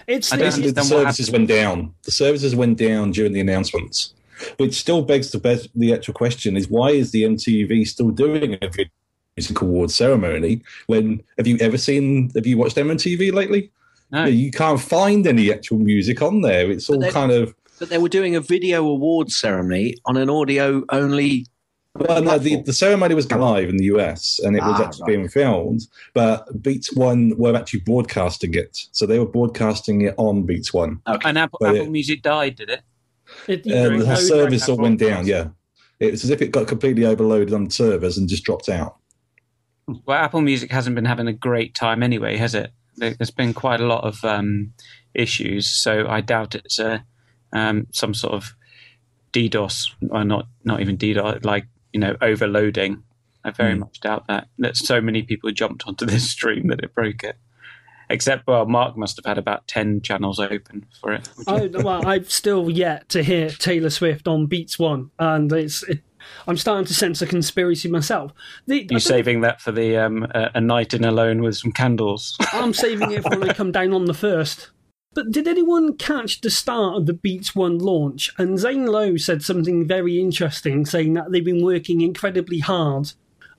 it's 0.08 0.32
I 0.34 0.38
it's- 0.38 0.58
the, 0.58 0.72
the 0.72 0.84
services 0.84 1.32
went 1.32 1.48
down. 1.48 1.94
The 2.04 2.12
services 2.12 2.56
went 2.56 2.78
down 2.78 3.12
during 3.12 3.34
the 3.34 3.40
announcements, 3.40 4.14
which 4.58 4.74
still 4.74 5.02
begs 5.02 5.32
the 5.32 5.40
best, 5.40 5.70
the 5.76 5.94
actual 5.94 6.14
question: 6.14 6.58
is 6.58 6.70
why 6.70 6.90
is 6.90 7.12
the 7.12 7.24
MTV 7.24 7.88
still 7.88 8.10
doing 8.10 8.56
a 8.62 8.70
video 8.70 8.92
music 9.38 9.62
awards 9.62 9.96
ceremony? 9.96 10.62
When 10.88 11.24
have 11.38 11.48
you 11.48 11.58
ever 11.60 11.78
seen? 11.78 12.32
Have 12.36 12.48
you 12.48 12.58
watched 12.58 12.76
MTV 12.76 13.34
lately? 13.34 13.72
No. 14.12 14.24
Yeah, 14.24 14.30
you 14.30 14.52
can't 14.52 14.82
find 14.82 15.28
any 15.28 15.54
actual 15.54 15.78
music 15.78 16.22
on 16.22 16.42
there. 16.42 16.72
It's 16.72 16.90
all 16.90 17.02
kind 17.12 17.32
of. 17.32 17.54
But 17.80 17.90
they 17.90 17.98
were 17.98 18.10
doing 18.10 18.36
a 18.36 18.42
video 18.42 18.86
awards 18.86 19.36
ceremony 19.38 19.96
on 20.06 20.18
an 20.18 20.30
audio 20.30 20.84
only. 20.92 21.46
Well, 21.96 22.22
no, 22.22 22.38
the, 22.38 22.62
the 22.62 22.74
ceremony 22.74 23.16
was 23.16 23.30
live 23.32 23.68
in 23.70 23.78
the 23.78 23.86
US 23.86 24.40
and 24.44 24.56
it 24.56 24.62
was 24.62 24.80
Ah, 24.80 24.86
actually 24.86 25.02
right. 25.04 25.08
being 25.08 25.28
filmed, 25.30 25.82
but 26.14 26.62
Beats 26.62 26.94
One 26.96 27.34
were 27.38 27.56
actually 27.56 27.80
broadcasting 27.82 28.54
it. 28.54 28.78
So 28.92 29.06
they 29.06 29.18
were 29.20 29.26
broadcasting 29.28 30.02
it 30.02 30.14
on 30.18 30.44
Beats 30.44 30.74
One. 30.74 31.02
And 31.06 31.38
Apple, 31.38 31.60
Apple 31.66 31.82
it- 31.82 31.90
Music 31.90 32.22
died, 32.22 32.56
did 32.56 32.70
it? 32.70 32.82
it- 33.48 33.66
And 33.66 33.74
there 33.74 33.90
the 33.90 33.96
is 33.98 34.06
whole 34.06 34.16
no- 34.16 34.22
service 34.44 34.70
all 34.70 34.78
went 34.78 35.00
down, 35.00 35.26
yeah. 35.26 35.48
It 36.00 36.12
was 36.12 36.24
as 36.24 36.30
if 36.30 36.42
it 36.42 36.52
got 36.52 36.68
completely 36.68 37.06
overloaded 37.06 37.54
on 37.54 37.70
servers 37.70 38.18
and 38.18 38.30
just 38.30 38.44
dropped 38.46 38.70
out. 38.70 38.96
Well, 39.88 40.18
Apple 40.18 40.42
Music 40.42 40.72
hasn't 40.72 40.96
been 40.96 41.06
having 41.06 41.28
a 41.28 41.34
great 41.34 41.74
time 41.76 42.04
anyway, 42.04 42.38
has 42.38 42.56
it? 42.56 42.72
There- 42.98 43.16
There's 43.16 43.32
been 43.32 43.54
quite 43.54 43.82
a 43.82 43.88
lot 43.88 44.04
of 44.04 44.24
um, 44.24 44.74
issues, 45.16 45.68
so 45.68 46.06
I 46.08 46.22
doubt 46.22 46.56
it's 46.56 46.80
a, 46.80 47.04
um, 47.54 47.88
some 47.92 48.14
sort 48.14 48.34
of 48.34 48.56
DDoS, 49.34 49.92
or 50.10 50.24
not 50.24 50.48
not 50.64 50.82
even 50.82 50.98
DDoS, 50.98 51.46
like 51.46 51.66
you 51.94 52.00
know 52.00 52.16
overloading. 52.22 53.04
I 53.44 53.52
very 53.52 53.74
Hmm. 53.74 53.82
much 53.82 54.00
doubt 54.02 54.28
that. 54.28 54.48
That 54.58 54.76
so 54.76 55.00
many 55.02 55.22
people 55.24 55.50
jumped 55.52 55.86
onto 55.88 56.06
this 56.08 56.30
stream 56.30 56.68
that 56.68 56.84
it 56.84 56.94
broke 56.94 57.24
it. 57.24 57.38
Except, 58.12 58.48
well, 58.48 58.66
Mark 58.66 58.98
must 58.98 59.18
have 59.18 59.26
had 59.26 59.38
about 59.38 59.68
ten 59.68 60.02
channels 60.02 60.40
open 60.40 60.88
for 61.00 61.14
it. 61.14 61.30
I, 61.48 61.68
well, 61.68 62.06
I've 62.08 62.32
still 62.32 62.68
yet 62.70 63.08
to 63.10 63.22
hear 63.22 63.50
Taylor 63.50 63.92
Swift 63.92 64.28
on 64.28 64.48
Beats 64.48 64.80
One, 64.80 65.12
and 65.20 65.52
it's. 65.54 65.84
It, 65.84 66.02
I'm 66.48 66.58
starting 66.58 66.86
to 66.86 66.94
sense 66.94 67.22
a 67.22 67.26
conspiracy 67.28 67.88
myself. 67.88 68.34
The, 68.68 68.76
I 68.76 68.78
You 68.82 68.88
don't- 68.88 69.00
saving 69.00 69.42
that 69.42 69.62
for 69.62 69.72
the 69.72 69.96
um, 69.98 70.24
a, 70.24 70.52
a 70.56 70.62
night 70.62 70.94
in 70.94 71.06
alone 71.06 71.42
with 71.42 71.56
some 71.56 71.72
candles? 71.72 72.36
I'm 72.52 72.74
saving 72.74 73.12
it 73.12 73.24
for 73.24 73.30
when 73.40 73.50
I 73.50 73.54
come 73.62 73.72
down 73.72 73.94
on 73.94 74.06
the 74.06 74.14
first. 74.14 74.70
But 75.14 75.32
did 75.32 75.48
anyone 75.48 75.98
catch 75.98 76.42
the 76.42 76.52
start 76.52 76.96
of 76.96 77.06
the 77.06 77.14
Beats 77.14 77.56
One 77.56 77.80
launch? 77.80 78.32
And 78.38 78.60
Zane 78.60 78.86
Lowe 78.86 79.18
said 79.18 79.42
something 79.42 79.88
very 79.88 80.20
interesting, 80.20 80.86
saying 80.86 81.14
that 81.16 81.32
they've 81.32 81.44
been 81.44 81.64
working 81.64 82.02
incredibly 82.02 82.60
hard 82.60 83.14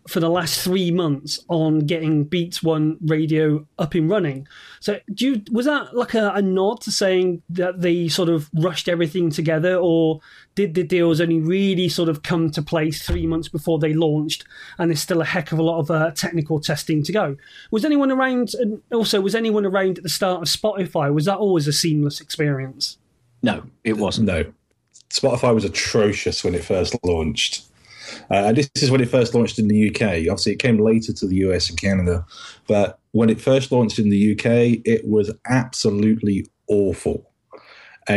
for 0.09 0.21
the 0.21 0.31
last 0.31 0.61
three 0.61 0.91
months 0.91 1.45
on 1.49 1.81
getting 1.81 2.25
Beats 2.25 2.63
One 2.63 2.97
radio 3.05 3.67
up 3.79 3.95
and 3.95 4.09
running. 4.09 4.49
So, 4.81 4.99
do 5.13 5.27
you, 5.27 5.43
was 5.53 5.67
that 5.67 5.95
like 5.95 6.15
a, 6.15 6.33
a 6.35 6.43
nod 6.43 6.81
to 6.83 6.93
saying 6.93 7.43
that 7.51 7.81
they 7.81 8.09
sort 8.09 8.29
of 8.29 8.49
rushed 8.55 8.89
everything 8.89 9.31
together, 9.31 9.77
or 9.77 10.21
did 10.55 10.75
the 10.75 10.83
deals 10.83 11.21
only 11.21 11.41
really 11.41 11.89
sort 11.89 12.09
of 12.09 12.23
come 12.23 12.51
to 12.51 12.63
place 12.63 13.03
three 13.07 13.27
months 13.27 13.49
before 13.49 13.79
they 13.79 13.93
launched, 13.93 14.45
and 14.79 14.91
there's 14.91 15.01
still 15.01 15.21
a 15.21 15.27
heck 15.27 15.53
of 15.53 15.59
a 15.59 15.63
lot 15.63 15.81
of 15.81 15.91
uh, 15.91 16.11
technical 16.13 16.61
testing 16.61 17.03
to 17.03 17.13
go? 17.13 17.37
Was 17.71 17.85
anyone 17.85 18.11
around? 18.11 18.55
And 18.55 18.83
also, 18.93 19.21
was 19.21 19.35
anyone 19.35 19.67
around 19.67 19.99
at 19.99 20.03
the 20.03 20.09
start 20.09 20.43
of 20.43 20.49
Spotify? 20.49 21.13
Was 21.13 21.27
that 21.27 21.39
always 21.39 21.69
a 21.69 21.73
seamless 21.73 22.21
experience? 22.21 22.99
No, 23.43 23.65
it 23.85 23.99
wasn't. 23.99 24.29
No. 24.29 24.53
Spotify 25.11 25.55
was 25.55 25.65
atrocious 25.65 26.45
when 26.45 26.55
it 26.55 26.65
first 26.65 26.97
launched. 27.05 27.65
Uh, 28.31 28.47
and 28.47 28.57
this 28.57 28.71
is 28.77 28.91
when 28.91 29.01
it 29.01 29.09
first 29.09 29.35
launched 29.35 29.59
in 29.59 29.69
the 29.69 29.91
UK. 29.91 30.03
Obviously, 30.31 30.53
it 30.53 30.59
came 30.59 30.79
later 30.79 31.13
to 31.13 31.27
the 31.27 31.37
US 31.37 31.69
and 31.69 31.81
Canada. 31.81 32.25
But 32.67 32.99
when 33.13 33.31
it 33.31 33.41
first 33.41 33.73
launched 33.73 33.99
in 33.99 34.11
the 34.11 34.33
UK, 34.33 34.81
it 34.85 35.07
was 35.09 35.33
absolutely 35.47 36.47
awful. 36.69 37.30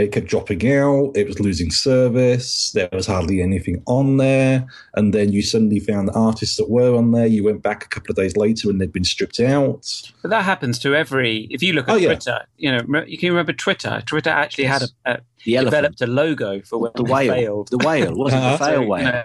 It 0.01 0.11
kept 0.11 0.27
dropping 0.27 0.67
out. 0.71 1.11
It 1.15 1.27
was 1.27 1.39
losing 1.39 1.71
service. 1.71 2.71
There 2.71 2.89
was 2.91 3.07
hardly 3.07 3.41
anything 3.41 3.81
on 3.85 4.17
there. 4.17 4.65
And 4.95 5.13
then 5.13 5.31
you 5.31 5.41
suddenly 5.41 5.79
found 5.79 6.07
the 6.07 6.13
artists 6.13 6.57
that 6.57 6.69
were 6.69 6.95
on 6.95 7.11
there. 7.11 7.27
You 7.27 7.43
went 7.43 7.61
back 7.61 7.85
a 7.85 7.87
couple 7.89 8.11
of 8.11 8.15
days 8.15 8.35
later 8.37 8.69
and 8.69 8.79
they'd 8.81 8.91
been 8.93 9.03
stripped 9.03 9.39
out. 9.39 10.11
But 10.21 10.29
that 10.29 10.43
happens 10.43 10.79
to 10.79 10.95
every. 10.95 11.47
If 11.49 11.61
you 11.61 11.73
look 11.73 11.87
at 11.89 11.93
Oh, 11.93 11.97
yeah. 11.97 12.07
Twitter, 12.07 12.39
you 12.57 12.71
know, 12.71 13.03
you 13.05 13.17
can 13.17 13.29
remember 13.29 13.53
Twitter. 13.53 14.01
Twitter 14.05 14.29
actually 14.29 14.65
had 14.65 14.83
a, 14.83 14.87
a 15.05 15.19
The 15.45 15.57
elephant, 15.57 15.71
developed 15.71 16.01
a 16.01 16.07
logo 16.07 16.61
for 16.61 16.77
when 16.79 16.91
the 16.95 17.03
they 17.03 17.11
whale, 17.11 17.33
failed. 17.33 17.67
the 17.71 17.77
whale, 17.79 18.15
wasn't 18.15 18.43
it? 18.43 18.45
Uh-huh. 18.45 18.57
The 18.57 18.65
fail 18.65 18.87
whale. 18.87 19.23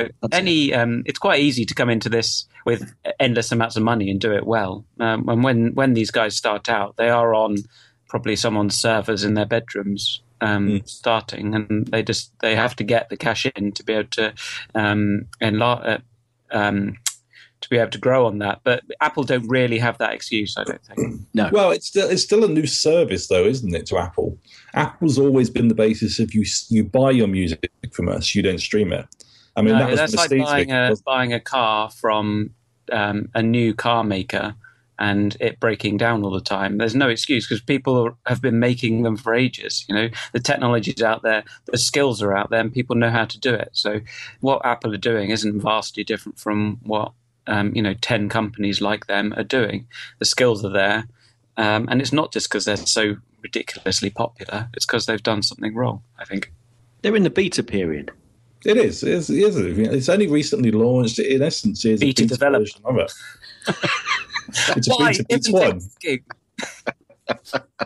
you 0.00 0.10
any, 0.32 0.72
um, 0.74 1.02
it's 1.06 1.18
quite 1.18 1.40
easy 1.40 1.64
to 1.64 1.74
come 1.74 1.90
into 1.90 2.08
this 2.08 2.46
with 2.64 2.94
endless 3.18 3.50
amounts 3.52 3.76
of 3.76 3.82
money 3.82 4.10
and 4.10 4.20
do 4.20 4.32
it 4.32 4.46
well. 4.46 4.84
Um, 4.98 5.28
and 5.28 5.42
when 5.42 5.74
when 5.74 5.94
these 5.94 6.10
guys 6.10 6.36
start 6.36 6.68
out, 6.68 6.96
they 6.96 7.08
are 7.08 7.34
on 7.34 7.56
probably 8.10 8.36
someone's 8.36 8.76
servers 8.76 9.24
in 9.24 9.34
their 9.34 9.46
bedrooms. 9.46 10.20
Um, 10.42 10.68
Mm. 10.68 10.88
Starting, 10.88 11.54
and 11.54 11.86
they 11.88 12.02
just 12.02 12.32
they 12.40 12.56
have 12.56 12.74
to 12.76 12.84
get 12.84 13.10
the 13.10 13.16
cash 13.18 13.44
in 13.54 13.72
to 13.72 13.84
be 13.84 13.92
able 13.92 14.08
to 14.12 14.32
um, 14.74 15.26
enlarge, 15.38 15.84
uh, 15.84 15.98
um, 16.50 16.96
to 17.60 17.68
be 17.68 17.76
able 17.76 17.90
to 17.90 17.98
grow 17.98 18.26
on 18.26 18.38
that. 18.38 18.60
But 18.64 18.82
Apple 19.02 19.24
don't 19.24 19.46
really 19.48 19.78
have 19.78 19.98
that 19.98 20.14
excuse, 20.14 20.56
I 20.56 20.64
don't 20.64 20.82
think. 20.82 21.20
No, 21.34 21.50
Well, 21.52 21.72
it's 21.72 21.86
still 21.88 22.08
it's 22.08 22.22
still 22.22 22.42
a 22.42 22.48
new 22.48 22.66
service, 22.66 23.28
though, 23.28 23.44
isn't 23.44 23.74
it? 23.74 23.84
To 23.86 23.98
Apple, 23.98 24.38
Apple's 24.72 25.18
always 25.18 25.50
been 25.50 25.68
the 25.68 25.74
basis 25.74 26.18
of 26.18 26.34
you 26.34 26.44
you 26.70 26.84
buy 26.84 27.10
your 27.10 27.28
music 27.28 27.70
from 27.92 28.08
us, 28.08 28.34
you 28.34 28.42
don't 28.42 28.60
stream 28.60 28.94
it. 28.94 29.06
I 29.56 29.60
mean, 29.62 29.74
No, 29.74 29.80
that 29.80 29.90
was 29.90 30.00
that's 30.00 30.16
like 30.16 30.30
buying 30.42 30.72
a 30.72 30.94
buying 31.04 31.34
a 31.34 31.40
car 31.40 31.90
from 31.90 32.54
um, 32.90 33.28
a 33.34 33.42
new 33.42 33.74
car 33.74 34.04
maker 34.04 34.54
and 35.00 35.36
it 35.40 35.58
breaking 35.58 35.96
down 35.96 36.22
all 36.22 36.30
the 36.30 36.40
time. 36.40 36.76
There's 36.78 36.94
no 36.94 37.08
excuse 37.08 37.48
because 37.48 37.62
people 37.62 38.06
are, 38.06 38.14
have 38.26 38.40
been 38.42 38.58
making 38.60 39.02
them 39.02 39.16
for 39.16 39.34
ages. 39.34 39.84
You 39.88 39.94
know, 39.94 40.08
the 40.32 40.40
technology's 40.40 41.02
out 41.02 41.22
there, 41.22 41.42
the 41.64 41.78
skills 41.78 42.22
are 42.22 42.36
out 42.36 42.50
there, 42.50 42.60
and 42.60 42.72
people 42.72 42.94
know 42.94 43.10
how 43.10 43.24
to 43.24 43.40
do 43.40 43.52
it. 43.54 43.70
So, 43.72 44.00
what 44.40 44.64
Apple 44.64 44.94
are 44.94 44.98
doing 44.98 45.30
isn't 45.30 45.60
vastly 45.60 46.04
different 46.04 46.38
from 46.38 46.78
what 46.82 47.12
um, 47.46 47.74
you 47.74 47.82
know 47.82 47.94
ten 47.94 48.28
companies 48.28 48.80
like 48.80 49.06
them 49.06 49.32
are 49.36 49.42
doing. 49.42 49.86
The 50.18 50.26
skills 50.26 50.64
are 50.64 50.72
there, 50.72 51.08
um, 51.56 51.88
and 51.90 52.00
it's 52.00 52.12
not 52.12 52.30
just 52.32 52.48
because 52.48 52.66
they're 52.66 52.76
so 52.76 53.16
ridiculously 53.42 54.10
popular. 54.10 54.68
It's 54.74 54.84
because 54.84 55.06
they've 55.06 55.22
done 55.22 55.42
something 55.42 55.74
wrong. 55.74 56.02
I 56.18 56.24
think. 56.26 56.52
they're 57.02 57.16
in 57.16 57.22
the 57.22 57.30
beta 57.30 57.62
period. 57.62 58.10
It 58.66 58.76
is. 58.76 59.02
It 59.02 59.14
is. 59.14 59.30
It 59.30 59.38
is. 59.38 59.56
It's 59.88 60.08
only 60.10 60.26
recently 60.26 60.70
launched. 60.70 61.18
In 61.18 61.40
essence, 61.40 61.82
is 61.86 62.00
Beta 62.00 62.24
a 62.24 62.26
developed. 62.26 62.74
version 62.74 62.82
of 62.84 62.98
it. 62.98 63.12
it's 64.76 64.88
a 64.88 64.94
Why 64.94 65.12
beta. 65.12 65.24
It's 65.28 65.50
one. 65.50 65.80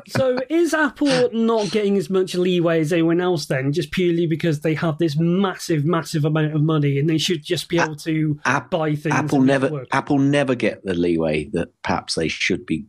So 0.08 0.38
is 0.48 0.74
Apple 0.74 1.30
not 1.32 1.70
getting 1.70 1.96
as 1.96 2.10
much 2.10 2.34
leeway 2.34 2.80
as 2.80 2.92
anyone 2.92 3.20
else 3.20 3.46
then, 3.46 3.72
just 3.72 3.90
purely 3.90 4.26
because 4.26 4.60
they 4.60 4.74
have 4.74 4.98
this 4.98 5.16
massive, 5.18 5.84
massive 5.84 6.24
amount 6.24 6.54
of 6.54 6.62
money 6.62 6.98
and 6.98 7.08
they 7.08 7.18
should 7.18 7.44
just 7.44 7.68
be 7.68 7.78
able 7.78 7.96
to 7.96 8.38
App- 8.44 8.70
buy 8.70 8.94
things? 8.94 9.14
Apple 9.14 9.38
and 9.38 9.46
make 9.46 9.56
it 9.56 9.60
never, 9.60 9.72
work? 9.72 9.88
Apple 9.92 10.18
never 10.18 10.54
get 10.54 10.84
the 10.84 10.94
leeway 10.94 11.44
that 11.52 11.68
perhaps 11.82 12.14
they 12.14 12.28
should 12.28 12.66
be. 12.66 12.86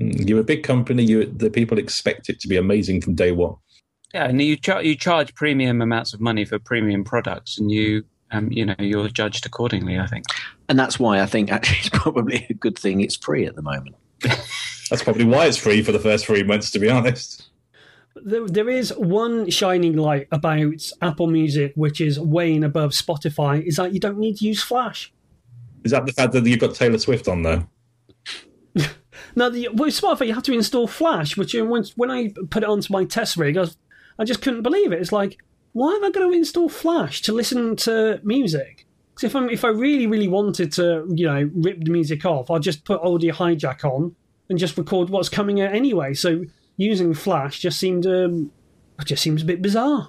Mm, 0.00 0.28
You're 0.28 0.40
a 0.40 0.44
big 0.44 0.62
company. 0.62 1.04
You 1.04 1.26
the 1.26 1.50
people 1.50 1.78
expect 1.78 2.28
it 2.28 2.40
to 2.40 2.48
be 2.48 2.56
amazing 2.56 3.00
from 3.00 3.14
day 3.14 3.32
one. 3.32 3.56
Yeah, 4.14 4.24
and 4.28 4.40
you 4.40 4.56
char- 4.56 4.82
you 4.82 4.94
charge 4.94 5.34
premium 5.34 5.82
amounts 5.82 6.14
of 6.14 6.20
money 6.20 6.44
for 6.44 6.58
premium 6.58 7.04
products, 7.04 7.58
and 7.58 7.70
you 7.70 8.04
um, 8.30 8.50
you 8.50 8.64
know 8.64 8.74
you're 8.78 9.08
judged 9.08 9.46
accordingly. 9.46 9.98
I 9.98 10.06
think. 10.06 10.24
And 10.68 10.78
that's 10.78 10.98
why 10.98 11.20
I 11.20 11.26
think 11.26 11.50
actually 11.50 11.78
it's 11.78 11.88
probably 11.92 12.46
a 12.50 12.54
good 12.54 12.78
thing 12.78 13.00
it's 13.00 13.16
free 13.16 13.46
at 13.46 13.56
the 13.56 13.62
moment. 13.62 13.96
That's 14.90 15.02
probably 15.02 15.24
why 15.24 15.46
it's 15.46 15.58
free 15.58 15.82
for 15.82 15.92
the 15.92 15.98
first 15.98 16.26
three 16.26 16.42
months. 16.42 16.70
To 16.70 16.78
be 16.78 16.88
honest, 16.88 17.50
There, 18.16 18.46
there 18.46 18.68
is 18.68 18.90
one 18.96 19.50
shining 19.50 19.96
light 19.96 20.28
about 20.32 20.90
Apple 21.02 21.26
Music, 21.26 21.72
which 21.74 22.00
is 22.00 22.18
weighing 22.18 22.64
above 22.64 22.92
Spotify, 22.92 23.62
is 23.62 23.76
that 23.76 23.92
you 23.92 24.00
don't 24.00 24.18
need 24.18 24.38
to 24.38 24.46
use 24.46 24.62
Flash. 24.62 25.12
is 25.84 25.92
that 25.92 26.06
the 26.06 26.12
fact 26.12 26.32
that 26.32 26.46
you've 26.46 26.58
got 26.58 26.74
Taylor 26.74 26.98
Swift 26.98 27.28
on 27.28 27.42
there? 27.42 27.66
Now, 29.36 29.50
the, 29.50 29.68
with 29.68 30.00
Spotify, 30.00 30.28
you 30.28 30.34
have 30.34 30.42
to 30.44 30.52
install 30.52 30.86
Flash, 30.86 31.36
which 31.36 31.54
when, 31.54 31.84
when 31.96 32.10
I 32.10 32.32
put 32.50 32.62
it 32.62 32.68
onto 32.68 32.92
my 32.92 33.04
test 33.04 33.36
rig, 33.36 33.56
I, 33.56 33.60
was, 33.60 33.76
I 34.18 34.24
just 34.24 34.42
couldn't 34.42 34.62
believe 34.62 34.90
it. 34.90 35.00
It's 35.00 35.12
like, 35.12 35.38
why 35.78 35.94
am 35.94 36.04
I 36.04 36.10
going 36.10 36.30
to 36.30 36.36
install 36.36 36.68
Flash 36.68 37.22
to 37.22 37.32
listen 37.32 37.76
to 37.76 38.20
music? 38.22 38.84
'Cause 39.14 39.24
if, 39.24 39.34
I'm, 39.34 39.50
if 39.50 39.64
I 39.64 39.68
really, 39.68 40.06
really 40.06 40.28
wanted 40.28 40.70
to, 40.72 41.04
you 41.14 41.26
know, 41.26 41.50
rip 41.54 41.82
the 41.82 41.90
music 41.90 42.24
off, 42.24 42.50
I'll 42.50 42.60
just 42.60 42.84
put 42.84 43.00
Audio 43.00 43.34
Hijack 43.34 43.84
on 43.84 44.14
and 44.48 44.58
just 44.58 44.78
record 44.78 45.10
what's 45.10 45.28
coming 45.28 45.60
out 45.60 45.74
anyway. 45.74 46.14
So 46.14 46.44
using 46.76 47.14
Flash 47.14 47.58
just 47.58 47.80
seemed, 47.80 48.06
um, 48.06 48.52
just 49.04 49.22
seems 49.22 49.42
a 49.42 49.44
bit 49.44 49.60
bizarre. 49.60 50.08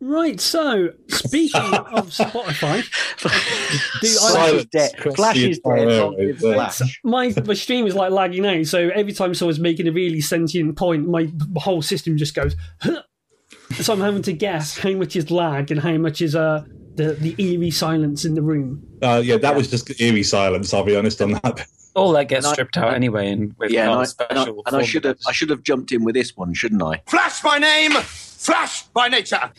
Right, 0.00 0.40
so 0.40 0.90
speaking 1.08 1.60
of 1.60 2.10
Spotify, 2.10 2.82
do 4.00 4.08
I, 4.08 4.30
Flash 4.30 4.52
is 4.52 4.64
dead. 4.66 4.92
Flash 5.16 5.36
is 5.38 5.58
dead. 5.58 5.88
Yeah, 5.90 6.02
Long 6.02 6.16
live 6.16 6.40
yeah. 6.40 6.54
Flash. 6.54 7.00
my 7.04 7.34
my 7.44 7.54
stream 7.54 7.86
is 7.86 7.94
like 7.96 8.12
lagging 8.12 8.46
out. 8.46 8.66
So 8.66 8.90
every 8.94 9.12
time 9.12 9.34
someone's 9.34 9.58
making 9.58 9.88
a 9.88 9.92
really 9.92 10.20
sentient 10.20 10.76
point, 10.76 11.08
my 11.08 11.28
whole 11.56 11.82
system 11.82 12.16
just 12.16 12.34
goes. 12.34 12.54
"Huh." 12.80 13.02
So 13.72 13.92
I'm 13.92 14.00
having 14.00 14.22
to 14.22 14.32
guess 14.32 14.78
how 14.78 14.90
much 14.92 15.16
is 15.16 15.30
lag 15.30 15.70
and 15.70 15.80
how 15.80 15.96
much 15.98 16.22
is 16.22 16.34
uh 16.36 16.64
the 16.94 17.14
the 17.14 17.34
eerie 17.38 17.70
silence 17.72 18.24
in 18.24 18.34
the 18.34 18.42
room. 18.42 18.82
Uh, 19.02 19.20
yeah, 19.24 19.36
that 19.36 19.56
was 19.56 19.68
just 19.68 20.00
eerie 20.00 20.22
silence. 20.22 20.72
I'll 20.72 20.84
be 20.84 20.96
honest 20.96 21.20
on 21.20 21.32
that. 21.32 21.66
All 21.96 22.12
that 22.12 22.28
gets 22.28 22.44
And 22.46 22.50
I- 22.50 22.52
stripped 22.54 22.76
out 22.76 22.94
anyway, 22.94 23.28
and 23.30 23.52
with 23.58 23.72
Yeah, 23.72 23.82
and 23.82 23.90
I, 23.90 23.94
Karl's 23.94 24.16
and 24.30 24.38
I, 24.38 24.42
and 24.66 24.76
I 24.76 24.82
should 24.82 25.04
have. 25.04 25.18
I 25.26 25.32
should 25.32 25.50
have 25.50 25.64
jumped 25.64 25.90
in 25.90 26.04
with 26.04 26.14
this 26.14 26.36
one, 26.36 26.54
shouldn't 26.54 26.82
I? 26.82 27.02
Flash 27.08 27.40
by 27.42 27.58
name, 27.58 27.90
Flash 27.92 28.84
by 28.94 29.08
nature. 29.08 29.50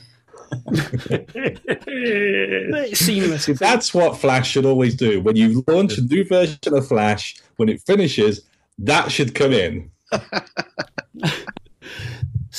It's 1.92 3.00
seamless. 3.00 3.46
That's 3.60 3.94
what 3.94 4.18
Flash 4.18 4.52
should 4.52 4.66
always 4.66 4.96
do. 4.96 5.22
When 5.22 5.36
you 5.36 5.64
launch 5.68 5.98
a 5.98 6.02
new 6.02 6.24
version 6.24 6.74
of 6.74 6.88
Flash, 6.88 7.36
when 7.58 7.70
it 7.70 7.82
finishes, 7.82 8.42
that 8.80 9.12
should 9.12 9.36
come 9.36 9.54
in. 9.54 9.92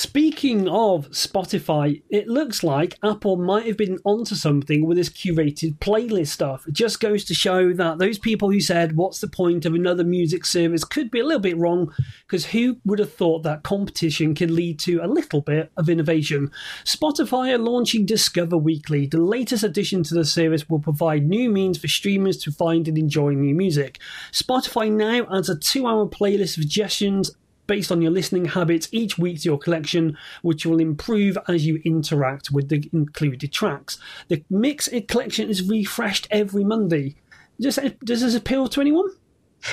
Speaking 0.03 0.67
of 0.67 1.11
Spotify, 1.11 2.01
it 2.09 2.27
looks 2.27 2.63
like 2.63 2.97
Apple 3.03 3.37
might 3.37 3.67
have 3.67 3.77
been 3.77 3.99
onto 4.03 4.33
something 4.33 4.83
with 4.83 4.97
this 4.97 5.09
curated 5.09 5.77
playlist 5.77 6.29
stuff. 6.29 6.67
It 6.67 6.73
just 6.73 6.99
goes 6.99 7.23
to 7.25 7.35
show 7.35 7.71
that 7.73 7.99
those 7.99 8.17
people 8.17 8.49
who 8.49 8.61
said, 8.61 8.95
What's 8.95 9.21
the 9.21 9.27
point 9.27 9.63
of 9.63 9.75
another 9.75 10.03
music 10.03 10.43
service, 10.43 10.83
could 10.83 11.11
be 11.11 11.19
a 11.19 11.23
little 11.23 11.39
bit 11.39 11.55
wrong, 11.55 11.93
because 12.25 12.47
who 12.47 12.77
would 12.83 12.97
have 12.97 13.13
thought 13.13 13.43
that 13.43 13.61
competition 13.61 14.33
can 14.33 14.55
lead 14.55 14.79
to 14.79 14.97
a 15.03 15.07
little 15.07 15.39
bit 15.39 15.71
of 15.77 15.87
innovation? 15.87 16.49
Spotify 16.83 17.53
are 17.53 17.59
launching 17.59 18.03
Discover 18.03 18.57
Weekly. 18.57 19.05
The 19.05 19.21
latest 19.21 19.63
addition 19.63 20.01
to 20.05 20.15
the 20.15 20.25
service 20.25 20.67
will 20.67 20.79
provide 20.79 21.27
new 21.27 21.47
means 21.47 21.77
for 21.77 21.87
streamers 21.87 22.37
to 22.37 22.51
find 22.51 22.87
and 22.87 22.97
enjoy 22.97 23.33
new 23.33 23.53
music. 23.53 23.99
Spotify 24.31 24.91
now 24.91 25.27
adds 25.31 25.47
a 25.47 25.55
two 25.55 25.85
hour 25.85 26.07
playlist 26.07 26.57
of 26.57 26.63
suggestions 26.63 27.35
based 27.67 27.91
on 27.91 28.01
your 28.01 28.11
listening 28.11 28.45
habits 28.45 28.87
each 28.91 29.17
week 29.17 29.41
to 29.41 29.45
your 29.45 29.57
collection, 29.57 30.17
which 30.41 30.65
will 30.65 30.79
improve 30.79 31.37
as 31.47 31.65
you 31.65 31.81
interact 31.85 32.51
with 32.51 32.69
the 32.69 32.89
included 32.93 33.51
tracks. 33.51 33.97
The 34.27 34.43
mix 34.49 34.89
collection 35.07 35.49
is 35.49 35.67
refreshed 35.67 36.27
every 36.31 36.63
Monday. 36.63 37.15
Does, 37.59 37.79
does 38.03 38.21
this 38.21 38.35
appeal 38.35 38.67
to 38.69 38.81
anyone? 38.81 39.07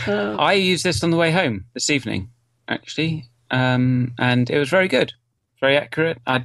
I 0.06 0.52
used 0.52 0.84
this 0.84 1.02
on 1.02 1.10
the 1.10 1.16
way 1.16 1.30
home 1.30 1.64
this 1.74 1.90
evening, 1.90 2.30
actually, 2.68 3.30
um, 3.50 4.14
and 4.18 4.48
it 4.50 4.58
was 4.58 4.68
very 4.68 4.88
good, 4.88 5.12
very 5.60 5.76
accurate. 5.76 6.18
I 6.26 6.44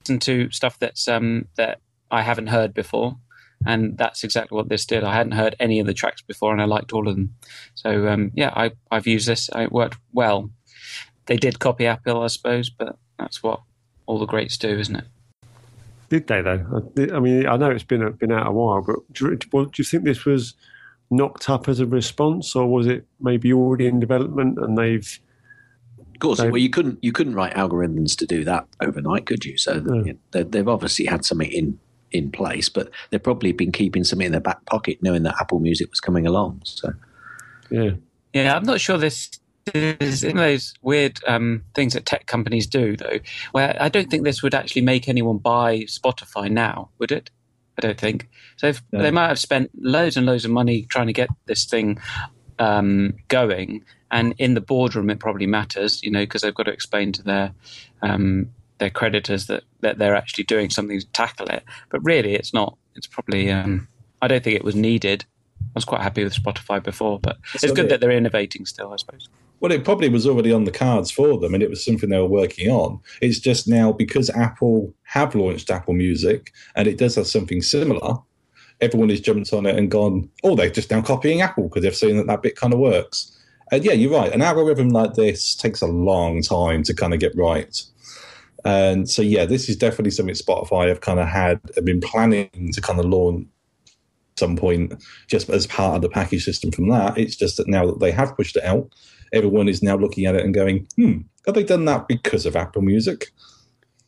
listened 0.00 0.22
to 0.22 0.50
stuff 0.50 0.78
that's 0.78 1.06
um, 1.06 1.46
that 1.56 1.80
I 2.10 2.22
haven't 2.22 2.46
heard 2.46 2.72
before, 2.72 3.18
and 3.66 3.96
that's 3.98 4.24
exactly 4.24 4.56
what 4.56 4.68
this 4.68 4.84
did. 4.86 5.04
I 5.04 5.14
hadn't 5.14 5.32
heard 5.32 5.56
any 5.60 5.80
of 5.80 5.86
the 5.86 5.94
tracks 5.94 6.22
before, 6.22 6.52
and 6.52 6.60
I 6.62 6.66
liked 6.66 6.92
all 6.92 7.08
of 7.08 7.14
them. 7.16 7.34
So 7.74 8.08
um, 8.08 8.30
yeah, 8.34 8.50
I, 8.54 8.72
I've 8.90 9.06
used 9.06 9.26
this. 9.28 9.50
It 9.54 9.72
worked 9.72 9.98
well. 10.12 10.50
They 11.26 11.36
did 11.36 11.58
copy 11.58 11.86
Apple, 11.86 12.22
I 12.22 12.26
suppose, 12.26 12.68
but 12.70 12.96
that's 13.18 13.42
what 13.42 13.60
all 14.06 14.18
the 14.18 14.26
greats 14.26 14.58
do, 14.58 14.78
isn't 14.78 14.96
it? 14.96 15.04
Did 16.10 16.26
they 16.26 16.42
though? 16.42 16.84
I 16.98 17.14
I 17.16 17.20
mean, 17.20 17.46
I 17.46 17.56
know 17.56 17.70
it's 17.70 17.82
been 17.84 18.10
been 18.12 18.32
out 18.32 18.46
a 18.46 18.52
while, 18.52 18.82
but 18.82 18.96
do 19.12 19.26
you, 19.30 19.36
do 19.36 19.70
you 19.76 19.84
think 19.84 20.04
this 20.04 20.24
was 20.24 20.54
knocked 21.10 21.48
up 21.48 21.68
as 21.68 21.80
a 21.80 21.86
response, 21.86 22.54
or 22.54 22.66
was 22.66 22.86
it 22.86 23.06
maybe 23.20 23.52
already 23.52 23.86
in 23.86 24.00
development 24.00 24.58
and 24.58 24.76
they've? 24.76 25.20
Of 26.12 26.20
course, 26.20 26.38
They- 26.40 26.48
well, 26.50 26.58
you 26.58 26.70
couldn't 26.70 26.98
you 27.02 27.10
couldn't 27.12 27.34
write 27.34 27.54
algorithms 27.54 28.16
to 28.18 28.26
do 28.26 28.44
that 28.44 28.66
overnight, 28.80 29.26
could 29.26 29.44
you? 29.44 29.56
So 29.56 29.80
No. 29.80 30.04
they, 30.30 30.42
they've 30.42 30.68
obviously 30.68 31.06
had 31.06 31.24
something 31.24 31.50
in 31.50 31.78
in 32.14 32.30
place, 32.30 32.68
but 32.68 32.90
they've 33.10 33.22
probably 33.22 33.52
been 33.52 33.72
keeping 33.72 34.04
something 34.04 34.26
in 34.26 34.32
their 34.32 34.40
back 34.40 34.64
pocket, 34.66 35.02
knowing 35.02 35.24
that 35.24 35.34
Apple 35.40 35.58
Music 35.58 35.90
was 35.90 36.00
coming 36.00 36.26
along. 36.26 36.62
So 36.64 36.92
Yeah, 37.70 37.90
Yeah, 38.32 38.56
I'm 38.56 38.64
not 38.64 38.80
sure 38.80 38.96
this 38.96 39.30
is 39.74 40.22
in 40.22 40.36
those 40.36 40.74
weird 40.82 41.18
um, 41.26 41.62
things 41.74 41.94
that 41.94 42.06
tech 42.06 42.26
companies 42.26 42.66
do, 42.66 42.96
though, 42.96 43.18
where 43.52 43.76
I 43.80 43.88
don't 43.88 44.10
think 44.10 44.24
this 44.24 44.42
would 44.42 44.54
actually 44.54 44.82
make 44.82 45.08
anyone 45.08 45.38
buy 45.38 45.80
Spotify 45.80 46.50
now, 46.50 46.90
would 46.98 47.12
it? 47.12 47.30
I 47.78 47.80
don't 47.80 47.98
think. 47.98 48.28
So 48.56 48.68
if, 48.68 48.82
No. 48.92 49.02
they 49.02 49.10
might 49.10 49.28
have 49.28 49.38
spent 49.38 49.70
loads 49.80 50.16
and 50.16 50.26
loads 50.26 50.44
of 50.44 50.50
money 50.50 50.82
trying 50.82 51.08
to 51.08 51.12
get 51.12 51.28
this 51.46 51.64
thing 51.64 51.98
um, 52.58 53.14
going, 53.28 53.84
and 54.10 54.34
in 54.38 54.54
the 54.54 54.60
boardroom 54.60 55.10
it 55.10 55.18
probably 55.18 55.46
matters, 55.46 56.00
you 56.02 56.10
know, 56.10 56.20
because 56.22 56.42
they've 56.42 56.54
got 56.54 56.64
to 56.64 56.72
explain 56.72 57.10
to 57.12 57.22
their 57.22 57.52
um, 58.02 58.50
their 58.84 58.90
creditors 58.90 59.46
that, 59.46 59.64
that 59.80 59.96
they're 59.98 60.14
actually 60.14 60.44
doing 60.44 60.68
something 60.68 61.00
to 61.00 61.06
tackle 61.12 61.46
it. 61.46 61.64
But 61.88 62.04
really, 62.04 62.34
it's 62.34 62.52
not. 62.52 62.76
It's 62.94 63.06
probably. 63.06 63.50
Um, 63.50 63.88
I 64.20 64.28
don't 64.28 64.44
think 64.44 64.56
it 64.56 64.64
was 64.64 64.76
needed. 64.76 65.24
I 65.60 65.74
was 65.74 65.86
quite 65.86 66.02
happy 66.02 66.22
with 66.22 66.34
Spotify 66.34 66.82
before, 66.82 67.18
but 67.18 67.38
it's 67.54 67.64
good 67.64 67.76
the- 67.76 67.88
that 67.88 68.00
they're 68.00 68.10
innovating 68.10 68.66
still, 68.66 68.92
I 68.92 68.96
suppose. 68.96 69.28
Well, 69.60 69.72
it 69.72 69.84
probably 69.84 70.10
was 70.10 70.26
already 70.26 70.52
on 70.52 70.64
the 70.64 70.70
cards 70.70 71.10
for 71.10 71.38
them, 71.40 71.54
and 71.54 71.62
it 71.62 71.70
was 71.70 71.82
something 71.82 72.10
they 72.10 72.18
were 72.18 72.26
working 72.26 72.70
on. 72.70 73.00
It's 73.22 73.38
just 73.38 73.66
now 73.66 73.92
because 73.92 74.28
Apple 74.30 74.92
have 75.04 75.34
launched 75.34 75.70
Apple 75.70 75.94
Music, 75.94 76.52
and 76.76 76.86
it 76.86 76.98
does 76.98 77.14
have 77.14 77.26
something 77.26 77.62
similar. 77.62 78.16
Everyone 78.82 79.08
has 79.08 79.20
jumped 79.20 79.52
on 79.54 79.64
it 79.64 79.76
and 79.76 79.90
gone, 79.90 80.28
oh, 80.42 80.54
they're 80.54 80.68
just 80.68 80.90
now 80.90 81.00
copying 81.00 81.40
Apple 81.40 81.68
because 81.68 81.82
they've 81.82 81.96
seen 81.96 82.18
that 82.18 82.26
that 82.26 82.42
bit 82.42 82.56
kind 82.56 82.74
of 82.74 82.80
works. 82.80 83.30
And 83.72 83.82
yeah, 83.84 83.92
you're 83.92 84.12
right. 84.12 84.32
An 84.32 84.42
algorithm 84.42 84.90
like 84.90 85.14
this 85.14 85.54
takes 85.54 85.80
a 85.80 85.86
long 85.86 86.42
time 86.42 86.82
to 86.82 86.94
kind 86.94 87.14
of 87.14 87.20
get 87.20 87.34
right. 87.34 87.80
And 88.64 89.08
so, 89.08 89.22
yeah, 89.22 89.44
this 89.44 89.68
is 89.68 89.76
definitely 89.76 90.10
something 90.10 90.34
Spotify 90.34 90.88
have 90.88 91.00
kind 91.00 91.20
of 91.20 91.28
had, 91.28 91.60
have 91.74 91.84
been 91.84 92.00
planning 92.00 92.70
to 92.72 92.80
kind 92.80 92.98
of 92.98 93.04
launch 93.04 93.46
at 93.86 94.38
some 94.38 94.56
point 94.56 94.94
just 95.28 95.50
as 95.50 95.66
part 95.66 95.96
of 95.96 96.02
the 96.02 96.08
package 96.08 96.44
system 96.44 96.70
from 96.72 96.88
that. 96.88 97.18
It's 97.18 97.36
just 97.36 97.58
that 97.58 97.68
now 97.68 97.86
that 97.86 98.00
they 98.00 98.10
have 98.10 98.36
pushed 98.36 98.56
it 98.56 98.64
out, 98.64 98.88
everyone 99.32 99.68
is 99.68 99.82
now 99.82 99.96
looking 99.96 100.24
at 100.26 100.34
it 100.34 100.44
and 100.44 100.54
going, 100.54 100.88
hmm, 100.96 101.18
have 101.46 101.54
they 101.54 101.62
done 101.62 101.84
that 101.84 102.08
because 102.08 102.46
of 102.46 102.56
Apple 102.56 102.82
Music? 102.82 103.32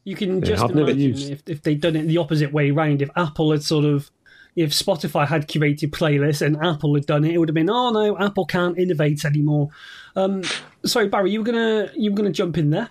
You 0.04 0.14
can 0.14 0.40
just 0.40 0.62
I've 0.62 0.70
never 0.70 0.90
imagine 0.90 1.08
used- 1.10 1.30
if, 1.30 1.42
if 1.46 1.62
they'd 1.62 1.80
done 1.80 1.96
it 1.96 2.04
the 2.04 2.18
opposite 2.18 2.52
way 2.52 2.70
round. 2.70 3.02
If 3.02 3.10
Apple 3.16 3.52
had 3.52 3.62
sort 3.62 3.84
of, 3.84 4.10
if 4.54 4.70
Spotify 4.70 5.26
had 5.26 5.48
curated 5.48 5.90
playlists 5.90 6.40
and 6.40 6.56
Apple 6.64 6.94
had 6.94 7.04
done 7.06 7.24
it, 7.24 7.34
it 7.34 7.38
would 7.38 7.48
have 7.48 7.54
been, 7.54 7.68
oh 7.68 7.90
no, 7.90 8.16
Apple 8.16 8.46
can't 8.46 8.78
innovate 8.78 9.24
anymore. 9.24 9.68
Um, 10.14 10.42
sorry, 10.84 11.08
Barry, 11.08 11.32
you 11.32 11.40
were 11.40 11.44
gonna 11.44 11.90
you 11.94 12.10
were 12.10 12.16
gonna 12.16 12.30
jump 12.30 12.56
in 12.56 12.70
there. 12.70 12.88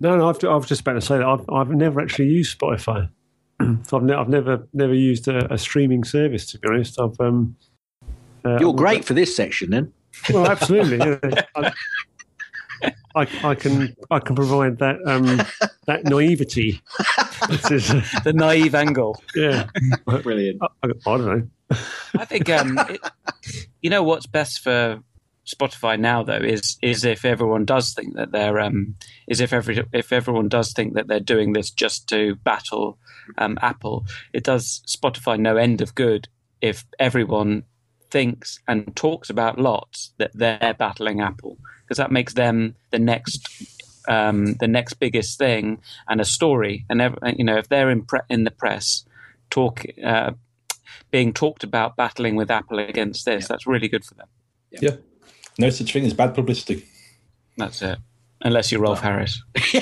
No, 0.00 0.16
no. 0.16 0.28
I've, 0.28 0.42
I 0.44 0.56
was 0.56 0.66
just 0.66 0.80
about 0.80 0.94
to 0.94 1.00
say 1.00 1.18
that 1.18 1.26
I've, 1.26 1.48
I've 1.50 1.70
never 1.70 2.00
actually 2.00 2.28
used 2.28 2.58
Spotify. 2.58 3.08
so 3.86 3.96
I've, 3.98 4.02
ne- 4.02 4.14
I've 4.14 4.28
never 4.28 4.66
never 4.72 4.94
used 4.94 5.28
a, 5.28 5.52
a 5.52 5.58
streaming 5.58 6.04
service. 6.04 6.46
To 6.46 6.58
be 6.58 6.68
honest, 6.68 7.00
I've. 7.00 7.18
Um, 7.20 7.56
uh, 8.44 8.58
you're 8.58 8.74
great 8.74 9.04
for 9.04 9.14
this 9.14 9.36
section, 9.36 9.70
then. 9.70 9.92
Well, 10.32 10.46
absolutely. 10.50 10.98
Yeah. 10.98 11.42
I, 11.54 11.72
I, 13.14 13.28
I 13.44 13.54
can 13.54 13.94
I 14.10 14.18
can 14.18 14.34
provide 14.34 14.78
that 14.78 14.96
um, 15.06 15.42
that 15.86 16.04
naivety. 16.04 16.80
Is, 17.70 17.90
uh, 17.90 18.02
The 18.24 18.32
naive 18.32 18.74
angle. 18.74 19.22
yeah, 19.34 19.68
Brilliant. 20.06 20.62
I, 20.62 20.66
I 20.82 20.88
don't 21.18 21.26
know. 21.26 21.76
I 22.18 22.24
think 22.24 22.48
um, 22.48 22.78
it, 22.88 23.00
you 23.82 23.90
know 23.90 24.02
what's 24.02 24.26
best 24.26 24.60
for 24.60 25.00
Spotify 25.46 25.98
now 25.98 26.22
though 26.22 26.34
is 26.34 26.78
is 26.82 27.04
if 27.04 27.24
everyone 27.24 27.64
does 27.64 27.92
think 27.94 28.14
that 28.14 28.32
they're 28.32 28.60
um, 28.60 28.96
is 29.26 29.40
if 29.40 29.52
every 29.52 29.84
if 29.92 30.12
everyone 30.12 30.48
does 30.48 30.72
think 30.72 30.94
that 30.94 31.08
they're 31.08 31.20
doing 31.20 31.52
this 31.52 31.70
just 31.70 32.08
to 32.08 32.36
battle 32.36 32.98
um, 33.38 33.58
Apple, 33.62 34.04
it 34.32 34.44
does 34.44 34.82
Spotify 34.86 35.38
no 35.38 35.56
end 35.56 35.80
of 35.80 35.94
good 35.94 36.28
if 36.60 36.84
everyone 36.98 37.64
thinks 38.10 38.58
and 38.68 38.94
talks 38.96 39.30
about 39.30 39.58
lots 39.58 40.12
that 40.18 40.32
they're 40.34 40.74
battling 40.78 41.20
Apple 41.20 41.56
because 41.82 41.98
that 41.98 42.12
makes 42.12 42.34
them 42.34 42.74
the 42.90 42.98
next 42.98 43.48
um, 44.08 44.54
the 44.54 44.68
next 44.68 44.94
biggest 44.94 45.38
thing 45.38 45.80
and 46.08 46.20
a 46.20 46.24
story 46.24 46.84
and 46.88 47.00
ev- 47.00 47.18
you 47.36 47.44
know 47.44 47.56
if 47.56 47.68
they're 47.68 47.90
in 47.90 48.04
pre- 48.04 48.20
in 48.28 48.44
the 48.44 48.50
press 48.50 49.04
talk 49.50 49.84
uh, 50.04 50.32
being 51.10 51.32
talked 51.32 51.64
about 51.64 51.96
battling 51.96 52.36
with 52.36 52.50
Apple 52.50 52.78
against 52.78 53.24
this. 53.24 53.48
That's 53.48 53.66
really 53.66 53.88
good 53.88 54.04
for 54.04 54.14
them. 54.14 54.28
Yeah. 54.70 54.80
No 55.60 55.68
such 55.68 55.92
thing 55.92 56.06
as 56.06 56.14
bad 56.14 56.34
publicity. 56.34 56.86
That's 57.58 57.82
it. 57.82 57.98
Unless 58.40 58.72
you're 58.72 58.80
Rolf 58.80 59.00
Harris. 59.00 59.42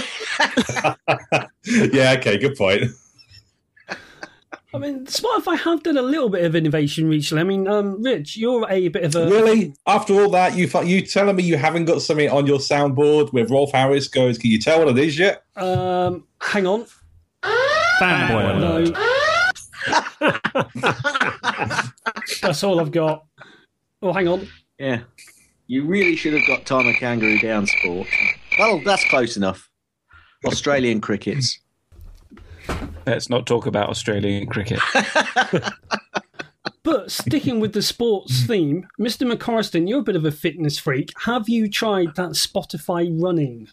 yeah, 1.65 2.17
okay, 2.19 2.37
good 2.37 2.57
point. 2.57 2.91
I 4.75 4.79
mean, 4.79 5.07
Spotify 5.07 5.57
have 5.57 5.85
done 5.85 5.97
a 5.97 6.03
little 6.03 6.29
bit 6.29 6.45
of 6.45 6.57
innovation 6.57 7.09
recently. 7.09 7.43
I 7.43 7.45
mean, 7.45 7.69
um, 7.69 8.03
Rich, 8.03 8.37
you're 8.37 8.67
a 8.69 8.89
bit 8.89 9.05
of 9.05 9.15
a 9.15 9.31
Really? 9.31 9.73
After 9.87 10.15
all 10.15 10.29
that, 10.31 10.57
you 10.57 10.67
fu- 10.67 10.85
you 10.85 11.01
telling 11.01 11.37
me 11.37 11.45
you 11.45 11.57
haven't 11.57 11.85
got 11.85 12.03
something 12.03 12.29
on 12.29 12.49
your 12.49 12.59
soundboard 12.59 13.33
with 13.33 13.49
Rolf 13.49 13.71
Harris 13.71 14.09
goes, 14.09 14.37
can 14.37 14.51
you 14.51 14.59
tell 14.59 14.81
what 14.85 14.89
it 14.89 14.99
is 14.99 15.17
yet? 15.17 15.45
Um, 15.55 16.27
hang 16.41 16.67
on. 16.67 16.87
Fanboy. 18.01 18.61
No. 18.61 18.85
That's 22.43 22.65
all 22.65 22.81
I've 22.81 22.91
got. 22.91 23.25
Oh, 24.03 24.13
hang 24.13 24.27
on. 24.27 24.49
Yeah. 24.79 25.03
You 25.69 25.85
really 25.85 26.17
should 26.17 26.33
have 26.33 26.47
got 26.47 26.67
Tie 26.67 26.83
Me 26.83 26.95
Kangaroo 26.95 27.39
down 27.39 27.67
sport. 27.67 28.09
Well, 28.59 28.81
that's 28.85 29.09
close 29.09 29.37
enough. 29.37 29.71
Australian 30.47 31.01
crickets. 31.01 31.61
Let's 33.07 33.31
not 33.31 33.47
talk 33.47 33.67
about 33.67 33.89
Australian 33.89 34.47
cricket. 34.47 34.81
But 36.89 37.11
sticking 37.11 37.61
with 37.61 37.75
the 37.75 37.83
sports 37.83 38.47
theme, 38.47 38.87
Mr. 38.99 39.31
McCorriston, 39.31 39.87
you're 39.87 40.01
a 40.01 40.03
bit 40.03 40.17
of 40.17 40.25
a 40.25 40.31
fitness 40.31 40.79
freak. 40.79 41.13
Have 41.25 41.47
you 41.47 41.69
tried 41.69 42.15
that 42.17 42.31
Spotify 42.31 43.11
running? 43.23 43.69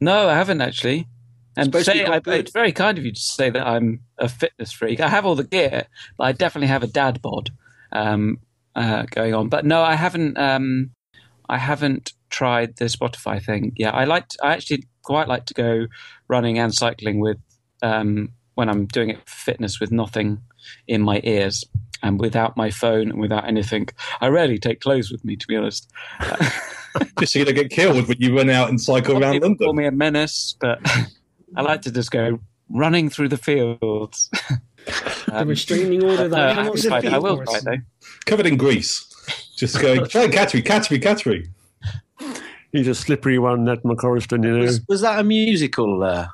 No, 0.00 0.28
I 0.28 0.34
haven't 0.34 0.60
actually. 0.60 1.08
And 1.56 1.66
Supposed 1.66 1.86
to 1.86 1.92
be 1.92 1.98
say, 1.98 2.04
I, 2.04 2.20
it's 2.26 2.52
very 2.52 2.70
kind 2.70 2.96
of 2.96 3.04
you 3.04 3.10
to 3.10 3.20
say 3.20 3.50
that 3.50 3.66
I'm 3.66 4.02
a 4.18 4.28
fitness 4.28 4.70
freak. 4.70 5.00
I 5.00 5.08
have 5.08 5.26
all 5.26 5.34
the 5.34 5.42
gear, 5.42 5.86
but 6.16 6.24
I 6.24 6.32
definitely 6.32 6.68
have 6.68 6.84
a 6.84 6.86
dad 6.86 7.20
bod 7.20 7.50
um, 7.90 8.38
uh, 8.76 9.02
going 9.10 9.34
on. 9.34 9.48
But 9.48 9.64
no, 9.64 9.82
I 9.82 9.96
haven't. 9.96 10.38
Um, 10.38 10.92
I 11.50 11.58
haven't 11.58 12.12
tried 12.30 12.76
the 12.76 12.84
Spotify 12.86 13.44
thing. 13.44 13.72
Yeah, 13.76 13.90
I 13.90 14.04
like. 14.04 14.26
I 14.42 14.52
actually 14.52 14.84
quite 15.02 15.26
like 15.26 15.46
to 15.46 15.54
go 15.54 15.86
running 16.28 16.58
and 16.58 16.72
cycling 16.72 17.18
with 17.18 17.38
um, 17.82 18.30
when 18.54 18.68
I'm 18.68 18.86
doing 18.86 19.10
it 19.10 19.18
for 19.28 19.34
fitness 19.34 19.80
with 19.80 19.90
nothing 19.90 20.40
in 20.86 21.02
my 21.02 21.20
ears 21.24 21.64
and 22.02 22.20
without 22.20 22.56
my 22.56 22.70
phone 22.70 23.10
and 23.10 23.20
without 23.20 23.46
anything. 23.48 23.88
I 24.20 24.28
rarely 24.28 24.58
take 24.58 24.80
clothes 24.80 25.10
with 25.10 25.24
me, 25.24 25.34
to 25.36 25.46
be 25.48 25.56
honest. 25.56 25.90
Just 27.18 27.32
so 27.32 27.40
you 27.40 27.44
don't 27.44 27.54
get 27.54 27.70
killed 27.70 28.06
when 28.08 28.18
you 28.20 28.36
run 28.36 28.48
out 28.48 28.68
and 28.68 28.80
cycle 28.80 29.14
around 29.14 29.40
London. 29.40 29.56
call 29.56 29.74
me 29.74 29.86
a 29.86 29.90
menace, 29.90 30.56
but 30.60 30.80
I 31.56 31.62
like 31.62 31.82
to 31.82 31.90
just 31.90 32.10
go 32.10 32.40
running 32.68 33.10
through 33.10 33.28
the 33.28 33.36
fields. 33.36 34.30
The 35.26 35.44
restraining 35.44 36.02
order 36.02 36.22
No, 36.22 36.28
that 36.30 36.40
I, 36.40 36.54
cannot 36.54 36.64
haven't 36.64 36.82
tried 36.82 37.04
it. 37.04 37.12
I 37.12 37.18
will 37.18 37.36
defeat 37.36 37.60
try 37.62 37.76
though. 37.76 37.82
Covered 38.24 38.46
in 38.46 38.56
grease. 38.56 39.09
Just 39.60 39.78
going, 39.78 40.06
hey, 40.06 40.30
catch 40.30 40.54
me, 40.54 40.62
catch 40.62 40.90
me, 40.90 40.98
catch 40.98 41.26
me. 41.26 41.44
He's 42.72 42.88
a 42.88 42.94
slippery 42.94 43.38
one, 43.38 43.64
Ned 43.64 43.82
McCorriston, 43.82 44.42
you 44.42 44.52
know. 44.56 44.60
Was, 44.60 44.80
was 44.88 45.00
that 45.02 45.18
a 45.18 45.22
musical 45.22 46.02
uh, 46.02 46.28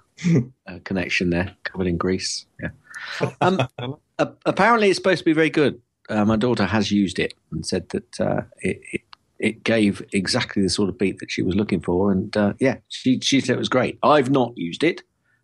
uh, 0.69 0.79
connection 0.85 1.31
there, 1.31 1.57
covered 1.65 1.89
in 1.89 1.97
grease? 1.97 2.47
Yeah. 2.63 3.31
Um, 3.41 3.67
a- 4.21 4.29
apparently, 4.45 4.91
it's 4.91 4.97
supposed 4.99 5.19
to 5.19 5.25
be 5.25 5.33
very 5.33 5.51
good. 5.51 5.81
Uh, 6.09 6.25
my 6.25 6.37
daughter 6.37 6.67
has 6.67 6.93
used 6.93 7.19
it 7.19 7.35
and 7.51 7.67
said 7.67 7.89
that 7.89 8.21
uh, 8.21 8.43
it, 8.61 8.81
it 8.93 9.01
it 9.41 9.65
gave 9.65 10.03
exactly 10.13 10.63
the 10.63 10.71
sort 10.71 10.89
of 10.89 10.97
beat 10.97 11.19
that 11.19 11.33
she 11.33 11.43
was 11.43 11.57
looking 11.57 11.81
for, 11.81 12.13
and 12.13 12.37
uh, 12.37 12.53
yeah, 12.61 12.77
she 12.89 13.19
she 13.19 13.41
said 13.41 13.57
it 13.57 13.59
was 13.59 13.69
great. 13.69 13.99
I've 14.05 14.31
not 14.31 14.53
used 14.57 14.85
it. 14.85 15.03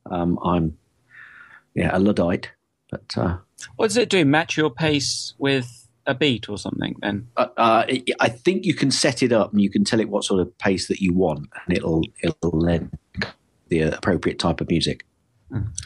Um, 0.08 0.38
I'm 0.44 0.78
yeah 1.74 1.90
a 1.92 1.98
luddite, 1.98 2.52
but 2.92 3.16
uh, 3.16 3.38
What 3.74 3.88
does 3.88 3.96
it 3.96 4.08
do? 4.08 4.24
Match 4.24 4.56
your 4.56 4.70
pace 4.70 5.34
with 5.38 5.81
a 6.06 6.14
beat 6.14 6.48
or 6.48 6.58
something? 6.58 6.96
Then 7.00 7.28
uh, 7.36 7.48
uh, 7.56 7.84
I 8.20 8.28
think 8.28 8.64
you 8.64 8.74
can 8.74 8.90
set 8.90 9.22
it 9.22 9.32
up 9.32 9.52
and 9.52 9.60
you 9.60 9.70
can 9.70 9.84
tell 9.84 10.00
it 10.00 10.08
what 10.08 10.24
sort 10.24 10.40
of 10.40 10.56
pace 10.58 10.88
that 10.88 11.00
you 11.00 11.12
want, 11.12 11.48
and 11.66 11.76
it'll 11.76 12.02
it'll 12.22 12.60
then 12.60 12.90
the 13.68 13.80
appropriate 13.82 14.38
type 14.38 14.60
of 14.60 14.68
music. 14.68 15.04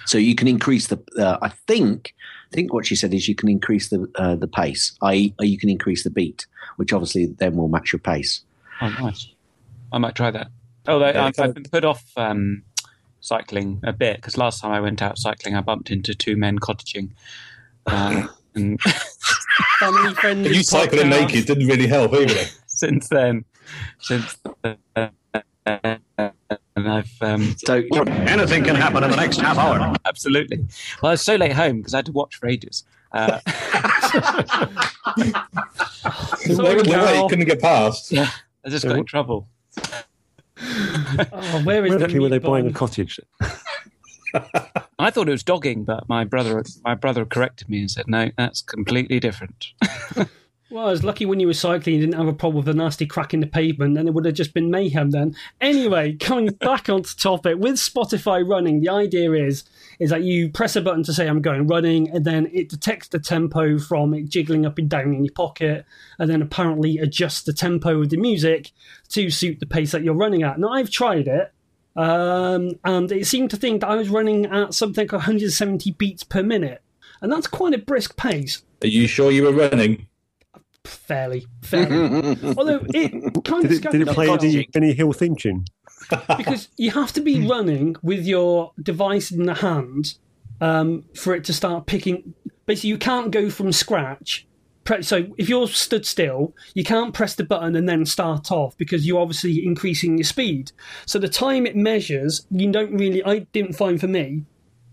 So 0.05 0.18
you 0.18 0.35
can 0.35 0.46
increase 0.46 0.87
the. 0.87 1.02
Uh, 1.18 1.38
I 1.42 1.48
think 1.48 2.14
I 2.52 2.55
think 2.55 2.72
what 2.72 2.87
she 2.87 2.94
said 2.94 3.12
is 3.12 3.26
you 3.26 3.35
can 3.35 3.48
increase 3.48 3.88
the 3.88 4.09
uh, 4.14 4.37
the 4.37 4.46
pace, 4.46 4.96
i.e., 5.02 5.35
you 5.40 5.59
can 5.59 5.68
increase 5.68 6.05
the 6.05 6.11
beat, 6.11 6.46
which 6.76 6.92
obviously 6.92 7.26
then 7.26 7.57
will 7.57 7.68
match 7.68 7.92
your 7.92 7.98
pace. 7.98 8.42
oh, 8.81 8.88
nice. 9.00 9.29
I 9.92 9.98
might 9.98 10.14
try 10.14 10.31
that. 10.31 10.48
Although 10.87 11.11
Yeah, 11.11 11.24
I've, 11.24 11.38
I've 11.40 11.55
been 11.55 11.64
put 11.64 11.85
off 11.85 12.05
um, 12.16 12.62
cycling 13.20 13.81
a 13.85 13.92
bit 13.92 14.16
because 14.16 14.38
last 14.38 14.61
time 14.61 14.70
I 14.70 14.81
went 14.81 15.02
out 15.02 15.18
cycling, 15.18 15.57
I 15.57 15.61
bumped 15.61 15.90
into 15.90 16.14
two 16.14 16.37
men 16.37 16.59
cottaging. 16.59 17.11
Um, 17.87 18.31
and 18.55 18.81
Family 19.79 20.14
friendly. 20.14 20.55
You 20.57 20.62
cycling 20.62 21.07
podcast. 21.07 21.11
naked 21.29 21.47
didn't 21.47 21.66
really 21.66 21.87
help 21.87 22.12
either. 22.14 22.45
since 22.66 23.09
then, 23.09 23.45
since 24.01 24.37
then, 24.62 24.77
and 25.66 26.88
I've 26.88 27.11
um, 27.23 27.55
So 27.64 27.83
Anything 28.07 28.64
can 28.64 28.77
happen 28.77 29.03
in 29.03 29.11
the 29.11 29.16
next 29.16 29.38
half 29.40 29.57
hour. 29.59 29.95
absolutely. 30.05 30.59
Well, 31.03 31.11
I 31.11 31.12
was 31.14 31.23
so 31.23 31.37
late 31.37 31.53
home 31.53 31.79
because 31.79 31.95
I 31.95 31.99
had 31.99 32.07
to 32.07 32.12
watch 32.12 32.37
for 32.37 32.47
ages. 32.49 32.85
Uh, 33.12 33.40
They 35.16 36.55
were 36.55 36.71
in 36.71 36.79
the 36.79 36.90
way, 36.90 37.07
Carol. 37.14 37.29
couldn't 37.29 37.47
get 37.47 37.61
past. 37.61 38.12
yeah, 38.12 38.31
I 38.64 38.69
just 38.69 38.85
got 38.87 38.97
in 38.97 39.05
trouble. 39.05 39.49
Oh, 40.59 41.61
where 41.64 41.85
is 41.85 41.90
Where 41.90 41.90
the 41.90 41.95
exactly 41.97 42.19
were 42.19 42.31
they 42.31 42.38
buying 42.38 42.66
a 42.66 42.73
cottage? 42.73 43.21
I 44.99 45.11
thought 45.11 45.29
it 45.29 45.33
was 45.33 45.42
dogging, 45.42 45.85
but 45.85 46.09
my 46.09 46.25
brother 46.25 46.62
my 46.85 46.94
brother 46.94 47.25
corrected 47.25 47.68
me 47.68 47.81
and 47.81 47.90
said, 47.90 48.07
"No, 48.09 48.31
that's 48.37 48.61
completely 48.62 49.20
different." 49.20 49.66
Well, 50.68 50.88
I 50.88 50.90
was 50.90 51.05
lucky 51.05 51.27
when 51.27 51.38
you 51.38 51.46
were 51.46 51.55
cycling, 51.55 51.94
you 51.94 52.01
didn't 52.01 52.18
have 52.18 52.27
a 52.27 52.33
problem 52.33 52.64
with 52.64 52.75
a 52.75 52.77
nasty 52.77 53.07
crack 53.07 53.33
in 53.33 53.38
the 53.38 53.46
pavement, 53.46 53.94
then 53.94 54.09
it 54.09 54.14
would 54.14 54.25
have 54.25 54.35
just 54.35 54.53
been 54.53 54.68
mayhem 54.68 55.11
then. 55.11 55.37
Anyway, 55.61 56.14
coming 56.20 56.49
back 56.49 56.88
onto 56.88 57.14
topic, 57.16 57.57
with 57.59 57.77
Spotify 57.77 58.46
running, 58.46 58.81
the 58.81 58.88
idea 58.88 59.33
is 59.33 59.64
is 60.01 60.11
that 60.11 60.25
you 60.25 60.51
press 60.51 60.75
a 60.75 60.83
button 60.83 61.05
to 61.05 61.12
say 61.12 61.29
I'm 61.29 61.40
going 61.40 61.68
running, 61.68 62.11
and 62.11 62.25
then 62.25 62.51
it 62.53 62.68
detects 62.68 63.09
the 63.09 63.20
tempo 63.20 63.79
from 63.79 64.12
it 64.12 64.29
jiggling 64.29 64.66
up 64.66 64.77
and 64.79 64.90
down 64.90 65.14
in 65.14 65.25
your 65.25 65.33
pocket, 65.33 65.87
and 66.18 66.29
then 66.29 66.42
apparently 66.42 66.99
adjusts 66.99 67.44
the 67.44 67.53
tempo 67.53 68.03
of 68.03 68.11
the 68.11 68.16
music 68.16 68.72
to 69.11 69.31
suit 69.31 69.61
the 69.61 69.66
pace 69.66 69.92
that 69.92 70.03
you're 70.03 70.14
running 70.14 70.42
at. 70.42 70.59
Now 70.59 70.70
I've 70.70 70.90
tried 70.90 71.29
it. 71.29 71.53
Um, 71.97 72.73
and 72.85 73.11
it 73.11 73.27
seemed 73.27 73.51
to 73.51 73.57
think 73.57 73.81
that 73.81 73.89
I 73.89 73.97
was 73.97 74.09
running 74.09 74.47
at 74.47 74.75
something 74.75 75.05
like 75.05 75.13
170 75.13 75.93
beats 75.93 76.23
per 76.23 76.43
minute, 76.43 76.83
and 77.21 77.33
that's 77.33 77.47
quite 77.47 77.75
a 77.75 77.79
brisk 77.79 78.17
pace. 78.17 78.63
Are 78.83 78.89
you 78.89 79.07
sure 79.07 79.31
you 79.31 79.45
were 79.45 79.53
running? 79.53 80.07
fairly, 80.87 81.47
fairly. 81.63 82.37
Although 82.57 82.85
it 82.95 83.11
kind 83.45 83.63
Did 83.63 83.73
of 83.73 83.85
it, 83.87 83.91
did 83.91 84.01
it 84.03 84.09
play 84.09 84.31
any, 84.31 84.69
any 84.75 84.93
Hill 84.93 85.13
theme 85.13 85.37
tune? 85.37 85.65
because 86.37 86.69
you 86.77 86.91
have 86.93 87.13
to 87.15 87.21
be 87.21 87.47
running 87.49 87.97
with 88.03 88.25
your 88.25 88.73
device 88.81 89.31
in 89.31 89.45
the 89.47 89.55
hand 89.55 90.15
um, 90.61 91.05
for 91.15 91.35
it 91.35 91.45
to 91.45 91.53
start 91.53 91.87
picking. 91.87 92.35
Basically, 92.67 92.91
you 92.91 92.99
can't 92.99 93.31
go 93.31 93.51
from 93.51 93.73
scratch. 93.73 94.47
Pre- 94.87 95.03
So 95.03 95.27
if 95.37 95.49
you're 95.49 95.66
stood 95.68 96.07
still, 96.07 96.55
you 96.75 96.85
can't 96.85 97.12
press 97.12 97.35
the 97.35 97.44
button 97.44 97.77
and 97.77 97.88
then 97.88 98.07
start 98.07 98.51
off 98.51 98.77
because 98.79 99.07
you're 99.07 99.20
obviously 99.20 99.66
increasing 99.66 100.16
your 100.16 100.25
speed. 100.25 100.72
So 101.05 101.18
the 101.18 101.29
time 101.29 101.66
it 101.66 101.77
measures, 101.77 102.46
you 102.51 102.72
don't 102.72 102.96
really. 102.96 103.22
I 103.25 103.40
didn't 103.53 103.75
find 103.75 104.01
for 104.01 104.09
me 104.09 104.44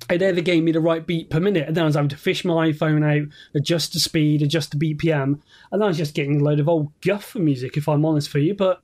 it 0.09 0.21
ever 0.21 0.41
gave 0.41 0.63
me 0.63 0.71
the 0.71 0.81
right 0.81 1.05
beat 1.05 1.29
per 1.29 1.39
minute. 1.39 1.67
And 1.67 1.77
then 1.77 1.83
I 1.83 1.85
was 1.85 1.95
having 1.95 2.09
to 2.09 2.17
fish 2.17 2.43
my 2.43 2.69
iPhone 2.71 3.03
out, 3.05 3.27
adjust 3.55 3.93
the 3.93 3.99
speed, 3.99 4.41
adjust 4.41 4.77
the 4.77 4.95
BPM, 4.95 5.39
and 5.71 5.83
I 5.83 5.87
was 5.87 5.97
just 5.97 6.13
getting 6.13 6.41
a 6.41 6.43
load 6.43 6.59
of 6.59 6.67
old 6.67 6.91
guff 7.01 7.23
for 7.25 7.39
music, 7.39 7.77
if 7.77 7.87
I'm 7.87 8.05
honest 8.05 8.29
for 8.29 8.39
you. 8.39 8.53
But 8.53 8.81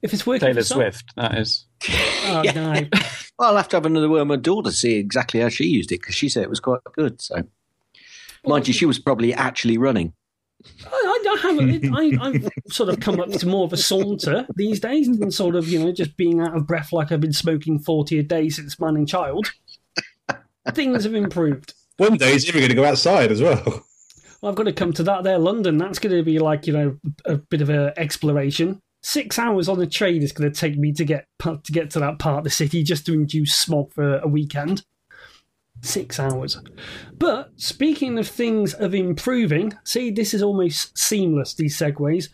if 0.00 0.14
it's 0.14 0.26
working, 0.26 0.46
Taylor 0.48 0.62
for 0.62 0.66
some- 0.66 0.76
Swift, 0.78 1.14
that 1.16 1.36
is. 1.38 1.66
oh 2.24 2.42
no, 2.54 2.86
Well, 3.38 3.50
I'll 3.50 3.56
have 3.56 3.68
to 3.70 3.76
have 3.76 3.86
another 3.86 4.08
word 4.08 4.20
with 4.20 4.28
my 4.28 4.36
daughter 4.36 4.70
to 4.70 4.76
see 4.76 4.94
exactly 4.94 5.40
how 5.40 5.48
she 5.48 5.64
used 5.64 5.90
it 5.90 6.00
because 6.00 6.14
she 6.14 6.28
said 6.28 6.42
it 6.44 6.50
was 6.50 6.60
quite 6.60 6.80
good. 6.94 7.20
So, 7.20 7.42
mind 8.46 8.68
you, 8.68 8.74
she 8.74 8.86
was 8.86 8.98
probably 8.98 9.34
actually 9.34 9.78
running. 9.78 10.12
I, 10.86 11.24
I, 11.28 11.40
haven't. 11.40 11.94
I, 11.94 12.26
I've 12.26 12.48
sort 12.68 12.88
of 12.88 13.00
come 13.00 13.20
up 13.20 13.30
to 13.30 13.46
more 13.46 13.64
of 13.64 13.72
a 13.72 13.76
saunter 13.76 14.46
these 14.56 14.80
days 14.80 15.08
than 15.18 15.30
sort 15.30 15.54
of 15.54 15.68
you 15.68 15.82
know 15.82 15.92
just 15.92 16.16
being 16.16 16.40
out 16.40 16.56
of 16.56 16.66
breath 16.66 16.92
like 16.92 17.12
I've 17.12 17.20
been 17.20 17.32
smoking 17.32 17.78
forty 17.78 18.18
a 18.18 18.22
day 18.22 18.48
since 18.48 18.78
man 18.78 18.96
and 18.96 19.08
child. 19.08 19.52
Things 20.72 21.04
have 21.04 21.14
improved. 21.14 21.74
One 21.96 22.16
day 22.16 22.32
he's 22.32 22.48
even 22.48 22.60
going 22.60 22.70
to 22.70 22.76
go 22.76 22.84
outside 22.84 23.32
as 23.32 23.42
well. 23.42 23.84
I've 24.42 24.54
got 24.54 24.64
to 24.64 24.72
come 24.72 24.92
to 24.94 25.02
that 25.04 25.22
there, 25.24 25.38
London. 25.38 25.78
That's 25.78 25.98
going 25.98 26.16
to 26.16 26.22
be 26.22 26.38
like 26.38 26.66
you 26.66 26.72
know 26.72 26.98
a 27.24 27.36
bit 27.36 27.62
of 27.62 27.70
a 27.70 27.92
exploration. 27.96 28.80
Six 29.02 29.38
hours 29.38 29.68
on 29.68 29.80
a 29.80 29.86
train 29.86 30.22
is 30.22 30.32
going 30.32 30.50
to 30.50 30.60
take 30.60 30.78
me 30.78 30.92
to 30.92 31.04
get 31.04 31.26
to 31.40 31.72
get 31.72 31.90
to 31.90 32.00
that 32.00 32.18
part 32.18 32.38
of 32.38 32.44
the 32.44 32.50
city 32.50 32.82
just 32.82 33.06
to 33.06 33.12
induce 33.12 33.54
smog 33.54 33.92
for 33.92 34.18
a 34.18 34.28
weekend. 34.28 34.84
Six 35.82 36.20
hours. 36.20 36.58
But 37.18 37.52
speaking 37.56 38.18
of 38.18 38.28
things 38.28 38.72
of 38.72 38.94
improving, 38.94 39.74
see, 39.82 40.10
this 40.10 40.32
is 40.32 40.42
almost 40.42 40.96
seamless, 40.96 41.54
these 41.54 41.76
segues. 41.76 42.28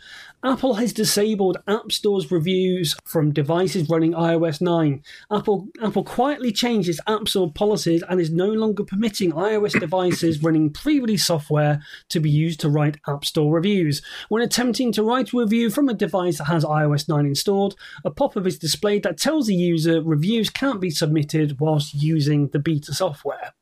Apple 0.44 0.74
has 0.74 0.92
disabled 0.92 1.56
App 1.66 1.90
Store's 1.90 2.30
reviews 2.30 2.94
from 3.04 3.32
devices 3.32 3.88
running 3.88 4.12
iOS 4.12 4.60
9. 4.60 5.02
Apple 5.32 5.66
Apple 5.82 6.04
quietly 6.04 6.52
changed 6.52 6.88
its 6.88 7.00
App 7.08 7.26
Store 7.26 7.52
policies 7.52 8.04
and 8.08 8.20
is 8.20 8.30
no 8.30 8.46
longer 8.46 8.84
permitting 8.84 9.32
iOS 9.32 9.78
devices 9.80 10.40
running 10.40 10.70
pre-release 10.70 11.26
software 11.26 11.82
to 12.10 12.20
be 12.20 12.30
used 12.30 12.60
to 12.60 12.68
write 12.68 12.98
App 13.08 13.24
Store 13.24 13.52
reviews. 13.52 14.00
When 14.28 14.42
attempting 14.42 14.92
to 14.92 15.02
write 15.02 15.32
a 15.32 15.38
review 15.38 15.70
from 15.70 15.88
a 15.88 15.94
device 15.94 16.38
that 16.38 16.44
has 16.44 16.64
iOS 16.64 17.08
9 17.08 17.26
installed, 17.26 17.74
a 18.04 18.10
pop-up 18.10 18.46
is 18.46 18.60
displayed 18.60 19.02
that 19.02 19.18
tells 19.18 19.48
the 19.48 19.56
user 19.56 20.00
reviews 20.00 20.50
can't 20.50 20.80
be 20.80 20.90
submitted 20.90 21.58
whilst 21.58 21.94
using 21.94 22.46
the 22.48 22.60
beta 22.60 22.94
software. 22.94 23.54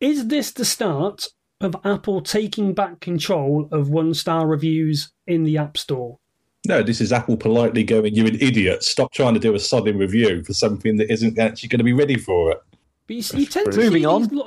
Is 0.00 0.28
this 0.28 0.52
the 0.52 0.64
start 0.64 1.28
of 1.60 1.74
Apple 1.84 2.20
taking 2.20 2.72
back 2.72 3.00
control 3.00 3.68
of 3.72 3.90
one 3.90 4.14
star 4.14 4.46
reviews 4.46 5.10
in 5.26 5.44
the 5.44 5.58
App 5.58 5.76
Store? 5.76 6.18
No, 6.66 6.82
this 6.82 7.00
is 7.00 7.12
Apple 7.12 7.36
politely 7.36 7.84
going, 7.84 8.14
"You're 8.14 8.26
an 8.28 8.38
idiot. 8.40 8.82
Stop 8.82 9.12
trying 9.12 9.34
to 9.34 9.40
do 9.40 9.54
a 9.54 9.58
sodding 9.58 9.98
review 9.98 10.42
for 10.44 10.52
something 10.52 10.96
that 10.98 11.10
isn't 11.12 11.38
actually 11.38 11.68
going 11.68 11.78
to 11.78 11.84
be 11.84 11.92
ready 11.92 12.16
for 12.18 12.50
it." 12.52 12.58
But 13.06 13.16
you, 13.16 13.40
you 13.40 13.46
tend 13.46 13.72
to 13.72 13.78
Moving 13.78 14.04
on. 14.06 14.28
lo- 14.28 14.44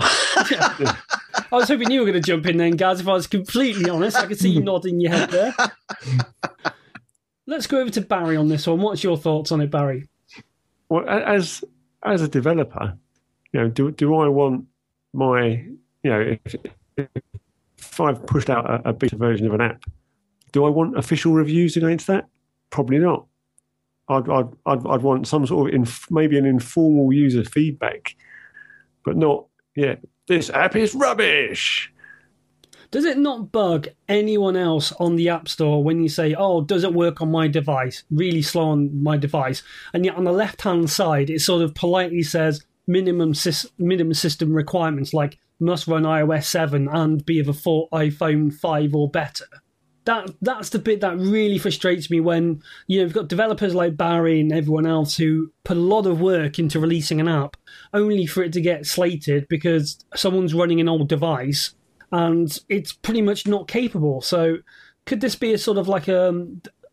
Yeah. 0.51 0.95
I 1.51 1.55
was 1.55 1.67
hoping 1.67 1.89
you 1.91 1.99
were 2.01 2.05
going 2.05 2.21
to 2.21 2.25
jump 2.25 2.45
in 2.45 2.57
then, 2.57 2.73
guys. 2.77 2.99
If 3.01 3.07
I 3.07 3.13
was 3.13 3.27
completely 3.27 3.89
honest, 3.89 4.17
I 4.17 4.25
could 4.25 4.39
see 4.39 4.49
you 4.49 4.61
nodding 4.61 4.99
your 5.01 5.11
head 5.11 5.31
there. 5.31 5.53
Let's 7.47 7.67
go 7.67 7.79
over 7.79 7.89
to 7.89 8.01
Barry 8.01 8.37
on 8.37 8.47
this 8.47 8.67
one. 8.67 8.79
What's 8.81 9.03
your 9.03 9.17
thoughts 9.17 9.51
on 9.51 9.59
it, 9.61 9.71
Barry? 9.71 10.07
Well, 10.89 11.07
as 11.09 11.63
as 12.03 12.21
a 12.21 12.27
developer, 12.27 12.97
you 13.51 13.61
know, 13.61 13.67
do 13.69 13.91
do 13.91 14.15
I 14.15 14.27
want 14.27 14.65
my, 15.13 15.47
you 16.03 16.09
know, 16.09 16.37
if, 16.45 16.55
if 17.77 17.99
I've 17.99 18.25
pushed 18.25 18.49
out 18.49 18.69
a, 18.69 18.89
a 18.89 18.93
beta 18.93 19.15
version 19.15 19.47
of 19.47 19.53
an 19.53 19.61
app, 19.61 19.83
do 20.51 20.65
I 20.65 20.69
want 20.69 20.97
official 20.97 21.33
reviews 21.33 21.77
against 21.77 22.07
that? 22.07 22.27
Probably 22.69 22.99
not. 22.99 23.25
I'd, 24.09 24.29
I'd, 24.29 24.49
I'd, 24.65 24.87
I'd 24.87 25.01
want 25.01 25.27
some 25.27 25.45
sort 25.47 25.69
of 25.69 25.75
inf- 25.75 26.09
maybe 26.11 26.37
an 26.37 26.45
informal 26.45 27.13
user 27.13 27.43
feedback, 27.43 28.15
but 29.03 29.15
not, 29.15 29.45
yeah, 29.75 29.95
this 30.27 30.49
app 30.49 30.75
is 30.75 30.93
rubbish. 30.93 31.91
Does 32.91 33.05
it 33.05 33.17
not 33.17 33.53
bug 33.53 33.87
anyone 34.09 34.57
else 34.57 34.91
on 34.99 35.15
the 35.15 35.29
App 35.29 35.47
Store 35.47 35.81
when 35.81 36.01
you 36.01 36.09
say, 36.09 36.35
oh, 36.37 36.61
does 36.61 36.83
it 36.83 36.93
work 36.93 37.21
on 37.21 37.31
my 37.31 37.47
device? 37.47 38.03
Really 38.11 38.41
slow 38.41 38.67
on 38.67 39.01
my 39.01 39.15
device. 39.15 39.63
And 39.93 40.03
yet 40.03 40.15
on 40.15 40.25
the 40.25 40.33
left 40.33 40.61
hand 40.61 40.89
side, 40.89 41.29
it 41.29 41.39
sort 41.39 41.61
of 41.61 41.73
politely 41.73 42.21
says 42.21 42.65
minimum, 42.87 43.33
minimum 43.77 44.13
system 44.13 44.53
requirements 44.53 45.13
like 45.13 45.39
must 45.61 45.87
run 45.87 46.03
iOS 46.03 46.45
7 46.45 46.87
and 46.91 47.25
be 47.25 47.39
of 47.39 47.47
a 47.47 47.53
full 47.53 47.87
iPhone 47.93 48.53
5 48.53 48.95
or 48.95 49.09
better. 49.09 49.45
That 50.05 50.31
that's 50.41 50.69
the 50.69 50.79
bit 50.79 51.01
that 51.01 51.17
really 51.17 51.59
frustrates 51.59 52.09
me 52.09 52.19
when 52.19 52.63
you 52.87 52.97
know 52.97 53.03
you've 53.03 53.13
got 53.13 53.27
developers 53.27 53.75
like 53.75 53.95
Barry 53.95 54.39
and 54.39 54.51
everyone 54.51 54.87
else 54.87 55.15
who 55.15 55.53
put 55.63 55.77
a 55.77 55.79
lot 55.79 56.07
of 56.07 56.19
work 56.19 56.57
into 56.57 56.79
releasing 56.79 57.21
an 57.21 57.27
app 57.27 57.55
only 57.93 58.25
for 58.25 58.41
it 58.41 58.51
to 58.53 58.61
get 58.61 58.87
slated 58.87 59.47
because 59.47 60.03
someone's 60.15 60.55
running 60.55 60.81
an 60.81 60.89
old 60.89 61.07
device 61.07 61.75
and 62.11 62.59
it's 62.67 62.91
pretty 62.91 63.21
much 63.21 63.47
not 63.47 63.67
capable. 63.67 64.21
So, 64.21 64.57
could 65.05 65.21
this 65.21 65.35
be 65.35 65.53
a 65.53 65.57
sort 65.57 65.77
of 65.77 65.87
like 65.87 66.07
a, 66.07 66.45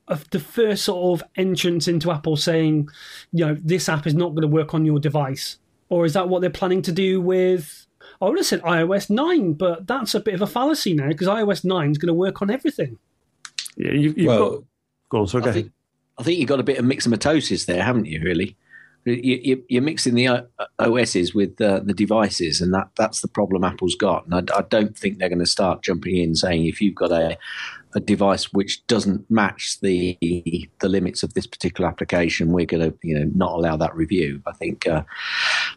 a, 0.06 0.18
the 0.30 0.40
first 0.40 0.84
sort 0.84 1.20
of 1.20 1.28
entrance 1.36 1.88
into 1.88 2.10
Apple 2.10 2.36
saying, 2.36 2.88
you 3.32 3.46
know, 3.46 3.56
this 3.62 3.88
app 3.88 4.06
is 4.06 4.14
not 4.14 4.30
going 4.30 4.42
to 4.42 4.48
work 4.48 4.74
on 4.74 4.84
your 4.84 4.98
device, 4.98 5.58
or 5.88 6.04
is 6.04 6.12
that 6.12 6.28
what 6.28 6.40
they're 6.40 6.50
planning 6.50 6.82
to 6.82 6.92
do 6.92 7.20
with? 7.20 7.86
I 8.20 8.28
would 8.28 8.38
have 8.38 8.46
said 8.46 8.62
iOS 8.62 9.10
nine, 9.10 9.52
but 9.52 9.86
that's 9.86 10.14
a 10.14 10.20
bit 10.20 10.34
of 10.34 10.42
a 10.42 10.46
fallacy 10.46 10.94
now 10.94 11.08
because 11.08 11.28
iOS 11.28 11.64
nine 11.64 11.90
is 11.90 11.98
going 11.98 12.08
to 12.08 12.14
work 12.14 12.42
on 12.42 12.50
everything. 12.50 12.98
Yeah, 13.76 13.92
you, 13.92 14.14
you've 14.16 14.26
Well, 14.26 14.50
got. 14.50 14.64
Go 15.10 15.20
on, 15.20 15.26
so 15.28 15.40
go 15.40 15.50
I 15.50 15.52
think, 15.52 15.72
I 16.18 16.22
think 16.22 16.38
you've 16.38 16.48
got 16.48 16.60
a 16.60 16.64
bit 16.64 16.78
of 16.78 16.84
myxomatosis 16.84 17.66
there, 17.66 17.82
haven't 17.82 18.06
you? 18.06 18.20
Really, 18.22 18.56
you, 19.04 19.40
you, 19.42 19.64
you're 19.68 19.82
mixing 19.82 20.14
the 20.14 20.46
OSs 20.78 21.34
with 21.34 21.60
uh, 21.60 21.80
the 21.80 21.94
devices, 21.94 22.60
and 22.60 22.74
that, 22.74 22.90
that's 22.96 23.20
the 23.20 23.28
problem 23.28 23.64
Apple's 23.64 23.94
got. 23.94 24.26
And 24.26 24.34
I, 24.34 24.58
I 24.58 24.62
don't 24.62 24.96
think 24.96 25.18
they're 25.18 25.28
going 25.28 25.38
to 25.38 25.46
start 25.46 25.82
jumping 25.82 26.16
in 26.16 26.34
saying 26.34 26.66
if 26.66 26.80
you've 26.80 26.94
got 26.94 27.12
a 27.12 27.38
a 27.94 28.00
device 28.00 28.52
which 28.52 28.86
doesn't 28.86 29.30
match 29.30 29.80
the 29.80 30.18
the 30.80 30.88
limits 30.88 31.22
of 31.22 31.34
this 31.34 31.46
particular 31.46 31.88
application, 31.88 32.52
we're 32.52 32.66
going 32.66 32.90
to 32.90 32.98
you 33.02 33.18
know 33.18 33.30
not 33.34 33.52
allow 33.52 33.76
that 33.76 33.94
review. 33.94 34.42
I 34.46 34.52
think 34.52 34.86
uh, 34.86 35.02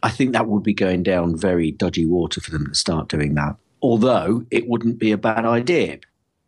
I 0.02 0.10
think 0.10 0.32
that 0.32 0.46
would 0.46 0.62
be 0.62 0.74
going 0.74 1.02
down 1.02 1.36
very 1.36 1.70
dodgy 1.70 2.06
water 2.06 2.40
for 2.40 2.50
them 2.50 2.66
to 2.66 2.74
start 2.74 3.08
doing 3.08 3.34
that. 3.34 3.56
Although 3.80 4.44
it 4.50 4.68
wouldn't 4.68 4.98
be 4.98 5.12
a 5.12 5.18
bad 5.18 5.44
idea 5.44 5.98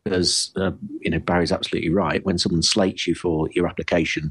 because 0.04 0.52
uh, 0.56 0.72
you 1.00 1.10
know 1.10 1.18
Barry's 1.18 1.52
absolutely 1.52 1.90
right. 1.90 2.24
When 2.24 2.38
someone 2.38 2.62
slates 2.62 3.06
you 3.06 3.14
for 3.14 3.48
your 3.52 3.66
application, 3.66 4.30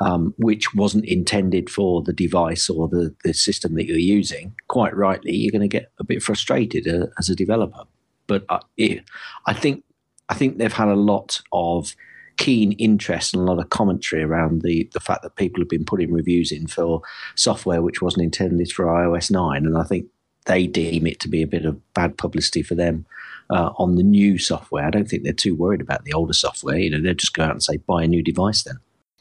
um, 0.00 0.34
which 0.36 0.74
wasn't 0.74 1.04
intended 1.04 1.70
for 1.70 2.02
the 2.02 2.12
device 2.12 2.68
or 2.68 2.88
the, 2.88 3.14
the 3.24 3.32
system 3.32 3.74
that 3.74 3.86
you're 3.86 3.98
using, 3.98 4.54
quite 4.68 4.96
rightly, 4.96 5.34
you're 5.34 5.52
going 5.52 5.62
to 5.62 5.68
get 5.68 5.92
a 5.98 6.04
bit 6.04 6.22
frustrated 6.22 6.88
uh, 6.88 7.06
as 7.18 7.28
a 7.30 7.36
developer. 7.36 7.84
But 8.26 8.44
I, 8.48 8.60
I 9.46 9.52
think 9.52 9.84
I 10.28 10.34
think 10.34 10.58
they've 10.58 10.72
had 10.72 10.88
a 10.88 10.94
lot 10.94 11.40
of 11.52 11.94
keen 12.38 12.72
interest 12.72 13.34
and 13.34 13.42
a 13.42 13.46
lot 13.46 13.58
of 13.58 13.70
commentary 13.70 14.22
around 14.22 14.62
the 14.62 14.88
the 14.92 15.00
fact 15.00 15.22
that 15.22 15.36
people 15.36 15.60
have 15.60 15.68
been 15.68 15.84
putting 15.84 16.12
reviews 16.12 16.50
in 16.50 16.66
for 16.66 17.02
software 17.34 17.82
which 17.82 18.00
wasn't 18.00 18.24
intended 18.24 18.72
for 18.72 18.86
iOS 18.86 19.30
nine, 19.30 19.66
and 19.66 19.76
I 19.76 19.84
think 19.84 20.06
they 20.46 20.66
deem 20.66 21.06
it 21.06 21.20
to 21.20 21.28
be 21.28 21.42
a 21.42 21.46
bit 21.46 21.64
of 21.64 21.80
bad 21.94 22.18
publicity 22.18 22.62
for 22.62 22.74
them 22.74 23.06
uh, 23.50 23.70
on 23.76 23.96
the 23.96 24.02
new 24.02 24.38
software. 24.38 24.84
I 24.84 24.90
don't 24.90 25.08
think 25.08 25.22
they're 25.22 25.32
too 25.32 25.54
worried 25.54 25.80
about 25.80 26.04
the 26.04 26.12
older 26.12 26.32
software. 26.32 26.78
You 26.78 26.90
know, 26.90 27.00
they'll 27.00 27.14
just 27.14 27.34
go 27.34 27.44
out 27.44 27.52
and 27.52 27.62
say, 27.62 27.76
buy 27.76 28.04
a 28.04 28.08
new 28.08 28.22
device 28.22 28.64
then. 28.64 28.78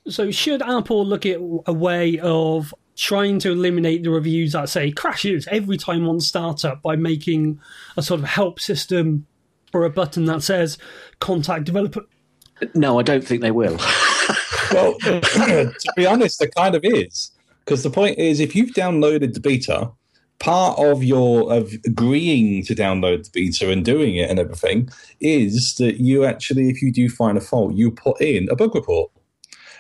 So, 0.08 0.32
should 0.32 0.64
Apple 0.64 1.06
look 1.06 1.26
at 1.28 1.38
a 1.38 1.74
way 1.74 2.18
of 2.20 2.74
trying 2.96 3.40
to 3.40 3.52
eliminate 3.52 4.04
the 4.04 4.10
reviews 4.10 4.54
that 4.54 4.70
say 4.70 4.92
crashes 4.92 5.48
every 5.52 5.78
time 5.78 6.08
on 6.08 6.20
startup 6.20 6.82
by 6.82 6.96
making 6.96 7.60
a 7.98 8.02
sort 8.02 8.20
of 8.20 8.26
help 8.26 8.60
system 8.60 9.28
or 9.74 9.84
a 9.84 9.90
button 9.90 10.26
that 10.26 10.44
says 10.44 10.78
contact 11.20 11.66
developer? 11.66 12.02
No, 12.76 13.00
I 13.00 13.04
don't 13.04 13.24
think 13.24 13.42
they 13.42 13.52
will. 13.52 13.80
Well, 14.74 14.94
to 15.00 15.74
be 15.98 16.06
honest, 16.06 16.40
there 16.40 16.50
kind 16.50 16.76
of 16.76 16.86
is. 16.86 17.32
Because 17.66 17.84
the 17.84 17.90
point 17.90 18.18
is, 18.18 18.40
if 18.40 18.56
you've 18.56 18.72
downloaded 18.72 19.34
the 19.34 19.40
beta, 19.40 19.92
part 20.40 20.80
of 20.80 21.04
your 21.04 21.54
of 21.54 21.74
agreeing 21.86 22.64
to 22.66 22.74
download 22.74 23.24
the 23.24 23.30
beta 23.32 23.70
and 23.70 23.86
doing 23.86 24.16
it 24.16 24.30
and 24.30 24.40
everything 24.40 24.90
is 25.20 25.76
that 25.76 25.98
you 25.98 26.26
actually, 26.26 26.70
if 26.70 26.82
you 26.82 26.92
do 26.92 27.10
find 27.10 27.38
a 27.38 27.42
fault, 27.42 27.76
you 27.76 27.92
put 27.92 28.20
in 28.20 28.50
a 28.50 28.56
bug 28.56 28.74
report. 28.74 29.12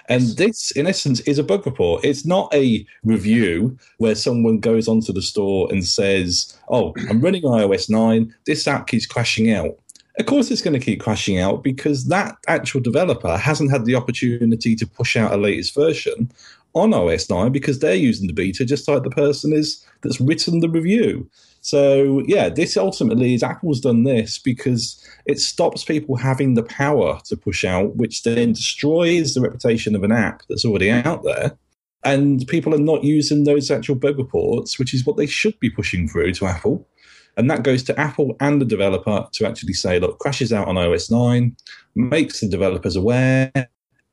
And 0.09 0.21
this, 0.37 0.71
in 0.71 0.87
essence, 0.87 1.21
is 1.21 1.39
a 1.39 1.43
bug 1.43 1.65
report. 1.65 2.03
It's 2.03 2.25
not 2.25 2.53
a 2.53 2.85
review 3.03 3.77
where 3.97 4.15
someone 4.15 4.59
goes 4.59 4.87
onto 4.87 5.13
the 5.13 5.21
store 5.21 5.71
and 5.71 5.85
says, 5.85 6.57
Oh, 6.69 6.93
I'm 7.09 7.21
running 7.21 7.43
iOS 7.43 7.89
9. 7.89 8.33
This 8.45 8.67
app 8.67 8.87
keeps 8.87 9.05
crashing 9.05 9.51
out. 9.51 9.77
Of 10.19 10.25
course, 10.25 10.51
it's 10.51 10.61
going 10.61 10.77
to 10.77 10.85
keep 10.85 10.99
crashing 10.99 11.39
out 11.39 11.63
because 11.63 12.05
that 12.05 12.35
actual 12.47 12.81
developer 12.81 13.37
hasn't 13.37 13.71
had 13.71 13.85
the 13.85 13.95
opportunity 13.95 14.75
to 14.75 14.85
push 14.85 15.15
out 15.15 15.31
a 15.31 15.37
latest 15.37 15.73
version 15.73 16.31
on 16.73 16.93
OS 16.93 17.29
9 17.29 17.51
because 17.51 17.79
they're 17.79 17.95
using 17.95 18.27
the 18.27 18.33
beta 18.33 18.65
just 18.65 18.87
like 18.87 19.03
the 19.03 19.09
person 19.09 19.53
is 19.53 19.85
that's 20.01 20.21
written 20.21 20.59
the 20.59 20.69
review. 20.69 21.29
So, 21.61 22.23
yeah, 22.25 22.49
this 22.49 22.75
ultimately 22.75 23.35
is 23.35 23.43
Apple's 23.43 23.81
done 23.81 24.03
this 24.03 24.39
because 24.39 25.07
it 25.25 25.39
stops 25.39 25.83
people 25.83 26.15
having 26.15 26.55
the 26.55 26.63
power 26.63 27.19
to 27.25 27.37
push 27.37 27.63
out, 27.63 27.95
which 27.95 28.23
then 28.23 28.53
destroys 28.53 29.33
the 29.33 29.41
reputation 29.41 29.95
of 29.95 30.03
an 30.03 30.11
app 30.11 30.41
that's 30.49 30.65
already 30.65 30.89
out 30.89 31.23
there. 31.23 31.55
And 32.03 32.47
people 32.47 32.73
are 32.73 32.79
not 32.79 33.03
using 33.03 33.43
those 33.43 33.69
actual 33.69 33.93
bug 33.93 34.17
reports, 34.17 34.79
which 34.79 34.91
is 34.91 35.05
what 35.05 35.17
they 35.17 35.27
should 35.27 35.59
be 35.59 35.69
pushing 35.69 36.07
through 36.07 36.33
to 36.33 36.47
Apple. 36.47 36.87
And 37.37 37.49
that 37.49 37.63
goes 37.63 37.83
to 37.83 37.99
Apple 37.99 38.35
and 38.39 38.61
the 38.61 38.65
developer 38.65 39.27
to 39.31 39.47
actually 39.47 39.73
say, 39.73 39.99
look, 39.99 40.19
crashes 40.19 40.51
out 40.51 40.67
on 40.67 40.77
OS 40.77 41.09
9, 41.09 41.55
makes 41.95 42.41
the 42.41 42.47
developers 42.47 42.95
aware, 42.95 43.51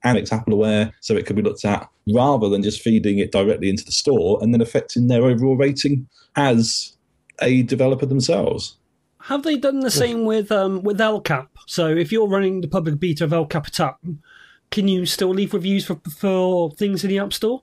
and 0.05 0.15
makes 0.15 0.33
Apple 0.33 0.55
aware 0.55 0.93
so 1.01 1.17
it 1.17 1.27
can 1.27 1.37
be 1.37 1.43
looked 1.43 1.65
at 1.65 1.89
rather 2.15 2.49
than 2.49 2.63
just 2.63 2.81
feeding 2.81 3.19
it 3.19 3.33
directly 3.33 3.69
into 3.69 3.85
the 3.85 3.93
store 3.93 4.39
and 4.41 4.55
then 4.55 4.61
affecting 4.61 5.09
their 5.09 5.25
overall 5.25 5.57
rating 5.57 6.09
as 6.37 6.97
a 7.41 7.63
developer 7.63 8.07
themselves. 8.07 8.77
Have 9.23 9.43
they 9.43 9.57
done 9.57 9.81
the 9.81 9.91
same 9.91 10.25
with 10.25 10.51
um, 10.51 10.83
with 10.83 11.01
El 11.01 11.21
Cap? 11.21 11.51
So 11.67 11.89
if 11.89 12.13
you're 12.13 12.29
running 12.29 12.61
the 12.61 12.69
public 12.69 12.99
beta 12.99 13.25
of 13.25 13.33
El 13.33 13.47
Capitan, 13.47 14.23
can 14.71 14.89
you 14.89 15.05
still 15.07 15.31
leave 15.31 15.53
reviews 15.53 15.85
for 15.85 16.01
for 16.11 16.71
things 16.71 17.05
in 17.05 17.11
the 17.11 17.19
App 17.19 17.33
Store? 17.33 17.63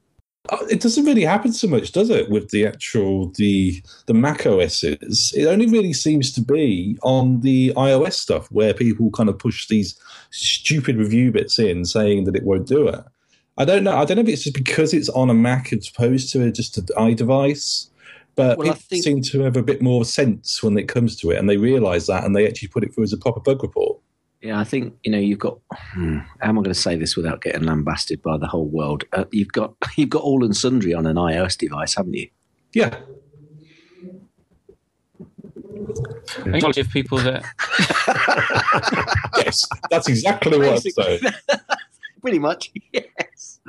Uh, 0.49 0.58
It 0.69 0.81
doesn't 0.81 1.05
really 1.05 1.23
happen 1.23 1.51
so 1.53 1.67
much, 1.67 1.91
does 1.91 2.10
it, 2.10 2.29
with 2.29 2.49
the 2.49 2.65
actual 2.65 3.29
the 3.38 3.81
the 4.05 4.13
Mac 4.13 4.45
OSs? 4.45 5.34
It 5.36 5.45
only 5.45 5.67
really 5.67 5.93
seems 5.93 6.31
to 6.34 6.41
be 6.41 6.97
on 7.03 7.41
the 7.41 7.73
iOS 7.75 8.13
stuff 8.13 8.47
where 8.51 8.73
people 8.73 9.10
kind 9.12 9.29
of 9.29 9.39
push 9.39 9.67
these 9.67 9.97
stupid 10.31 10.97
review 10.97 11.31
bits 11.31 11.58
in 11.60 11.86
saying 11.86 12.25
that 12.25 12.36
it 12.36 12.43
won't 12.43 12.67
do 12.67 12.88
it. 12.88 13.01
I 13.58 13.65
don't 13.65 13.84
know. 13.84 13.95
I 13.97 14.05
don't 14.05 14.17
know 14.17 14.23
if 14.23 14.27
it's 14.29 14.43
just 14.43 14.55
because 14.55 14.93
it's 14.93 15.10
on 15.10 15.29
a 15.29 15.34
Mac 15.34 15.71
as 15.71 15.89
opposed 15.89 16.31
to 16.34 16.51
just 16.51 16.77
an 16.77 16.86
iDevice, 16.97 17.89
but 18.36 18.58
Well, 18.58 18.67
people 18.67 18.81
think- 18.89 19.03
seem 19.03 19.21
to 19.21 19.41
have 19.41 19.55
a 19.55 19.63
bit 19.63 19.81
more 19.81 20.03
sense 20.05 20.62
when 20.62 20.77
it 20.77 20.88
comes 20.89 21.15
to 21.17 21.31
it, 21.31 21.38
and 21.38 21.49
they 21.49 21.58
realise 21.58 22.08
that, 22.08 22.23
and 22.25 22.36
they 22.36 22.45
actually 22.47 22.67
put 22.67 22.84
it 22.84 22.93
through 22.93 23.05
as 23.05 23.13
a 23.13 23.17
proper 23.17 23.39
bug 23.39 23.63
report. 23.63 23.97
Yeah, 24.45 24.60
I 24.60 24.63
think 24.63 24.93
you 25.03 25.12
know 25.12 25.17
you've 25.17 25.39
got. 25.39 25.58
Hmm, 25.73 26.19
how 26.39 26.49
am 26.49 26.60
I 26.60 26.62
going 26.62 26.65
to 26.65 26.75
say 26.75 26.95
this 26.95 27.17
without 27.17 27.41
getting 27.41 27.63
lambasted 27.63 28.21
by 28.21 28.38
the 28.38 28.45
whole 28.45 28.67
world? 28.67 29.03
Uh, 29.12 29.25
you've 29.31 29.51
got 29.51 29.73
you've 29.97 30.12
got 30.12 30.21
all 30.21 30.45
and 30.45 30.55
sundry 30.55 30.93
on 30.93 31.08
an 31.08 31.15
iOS 31.15 31.58
device, 31.58 31.95
haven't 31.95 32.13
you? 32.13 32.29
Yeah, 32.71 32.95
I 36.45 36.60
think 36.60 36.75
give 36.75 36.89
people 36.89 37.17
that 37.17 37.43
yes, 39.43 39.65
that's 39.89 40.08
exactly 40.08 40.60
what 40.60 40.73
I'm 40.73 40.79
saying. 40.79 41.21
Pretty 42.21 42.38
much, 42.38 42.71
yes. 42.93 43.60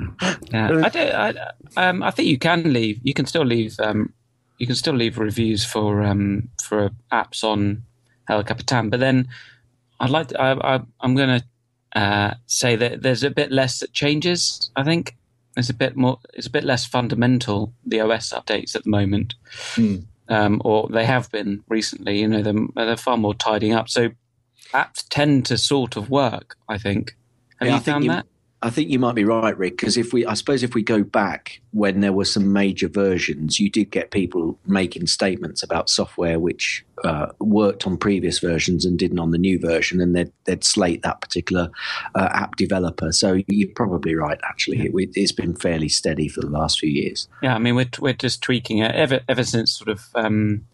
Yeah, 0.51 0.81
I 0.83 0.89
don't. 0.89 1.13
I, 1.15 1.33
um, 1.89 2.03
I 2.03 2.11
think 2.11 2.27
you 2.27 2.37
can 2.37 2.71
leave. 2.71 2.99
You 3.01 3.15
can 3.15 3.25
still 3.25 3.45
leave. 3.45 3.79
Um, 3.79 4.13
you 4.59 4.67
can 4.67 4.75
still 4.75 4.93
leave 4.93 5.17
reviews 5.17 5.65
for 5.65 6.03
um, 6.03 6.49
for 6.61 6.91
apps 7.11 7.43
on 7.43 7.81
El 8.29 8.43
Capitan, 8.43 8.91
but 8.91 8.99
then 8.99 9.27
I'd 9.99 10.09
like. 10.09 10.27
To, 10.29 10.41
I, 10.41 10.75
I, 10.75 10.79
I'm 11.01 11.15
going 11.15 11.39
to 11.41 11.99
uh, 11.99 12.33
say 12.45 12.75
that 12.75 13.01
there's 13.01 13.23
a 13.23 13.29
bit 13.31 13.51
less 13.51 13.79
that 13.79 13.93
changes. 13.93 14.69
I 14.75 14.83
think 14.83 15.15
there's 15.55 15.69
a 15.69 15.73
bit 15.73 15.95
more. 15.95 16.19
It's 16.33 16.47
a 16.47 16.51
bit 16.51 16.63
less 16.63 16.85
fundamental. 16.85 17.73
The 17.85 18.01
OS 18.01 18.31
updates 18.31 18.75
at 18.75 18.83
the 18.83 18.89
moment, 18.89 19.33
Hmm. 19.75 19.97
um, 20.29 20.61
or 20.63 20.87
they 20.89 21.05
have 21.05 21.31
been 21.31 21.63
recently. 21.69 22.19
You 22.19 22.27
know, 22.27 22.41
they're, 22.41 22.85
they're 22.85 22.97
far 22.97 23.17
more 23.17 23.33
tidying 23.33 23.73
up. 23.73 23.89
So 23.89 24.09
apps 24.73 25.05
tend 25.09 25.45
to 25.47 25.57
sort 25.57 25.95
of 25.97 26.09
work. 26.09 26.55
I 26.69 26.77
think. 26.77 27.15
Have 27.59 27.67
Yeah, 27.67 27.73
I 27.73 27.77
you 27.77 27.81
think 27.83 27.93
found 27.93 28.03
you- 28.05 28.11
that? 28.11 28.25
I 28.63 28.71
think 28.71 28.89
you 28.89 28.97
might 28.97 29.13
be 29.13 29.23
right, 29.23 29.55
Rick, 29.55 29.77
because 29.77 29.97
if 29.97 30.13
we, 30.13 30.25
I 30.25 30.33
suppose, 30.33 30.63
if 30.63 30.73
we 30.73 30.81
go 30.81 31.03
back 31.03 31.61
when 31.73 31.99
there 31.99 32.11
were 32.11 32.25
some 32.25 32.53
major 32.53 32.87
versions, 32.87 33.59
you 33.59 33.69
did 33.69 33.91
get 33.91 34.09
people 34.09 34.57
making 34.65 35.05
statements 35.05 35.61
about 35.61 35.91
software 35.91 36.39
which 36.39 36.83
uh, 37.03 37.27
worked 37.39 37.85
on 37.85 37.97
previous 37.97 38.39
versions 38.39 38.83
and 38.83 38.97
didn't 38.97 39.19
on 39.19 39.29
the 39.29 39.37
new 39.37 39.59
version, 39.59 40.01
and 40.01 40.15
they'd, 40.15 40.31
they'd 40.45 40.63
slate 40.63 41.03
that 41.03 41.21
particular 41.21 41.69
uh, 42.15 42.29
app 42.31 42.55
developer. 42.55 43.11
So 43.11 43.41
you're 43.47 43.69
probably 43.75 44.15
right. 44.15 44.39
Actually, 44.43 44.87
it, 44.87 44.91
it's 45.13 45.31
been 45.31 45.55
fairly 45.55 45.89
steady 45.89 46.27
for 46.27 46.41
the 46.41 46.49
last 46.49 46.79
few 46.79 46.89
years. 46.89 47.27
Yeah, 47.43 47.53
I 47.53 47.59
mean, 47.59 47.75
we're 47.75 47.89
we're 47.99 48.13
just 48.13 48.41
tweaking 48.41 48.79
it 48.79 48.95
ever 48.95 49.19
ever 49.29 49.43
since 49.43 49.77
sort 49.77 49.89
of. 49.89 50.01
Um, 50.15 50.65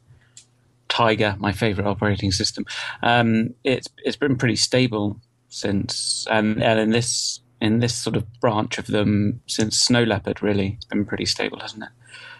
Tiger, 0.89 1.35
my 1.39 1.51
favorite 1.51 1.87
operating 1.87 2.31
system. 2.31 2.65
Um, 3.01 3.55
it's 3.63 3.87
it's 4.03 4.15
been 4.15 4.35
pretty 4.35 4.55
stable 4.55 5.19
since, 5.49 6.27
and, 6.29 6.61
and 6.61 6.79
in 6.79 6.91
this 6.91 7.39
in 7.63 7.79
this 7.79 7.95
sort 7.95 8.15
of 8.15 8.25
branch 8.41 8.77
of 8.77 8.87
them 8.87 9.41
since 9.47 9.79
Snow 9.79 10.03
Leopard. 10.03 10.43
Really, 10.43 10.73
it's 10.75 10.85
been 10.85 11.05
pretty 11.05 11.25
stable, 11.25 11.59
hasn't 11.59 11.83
it? 11.83 11.89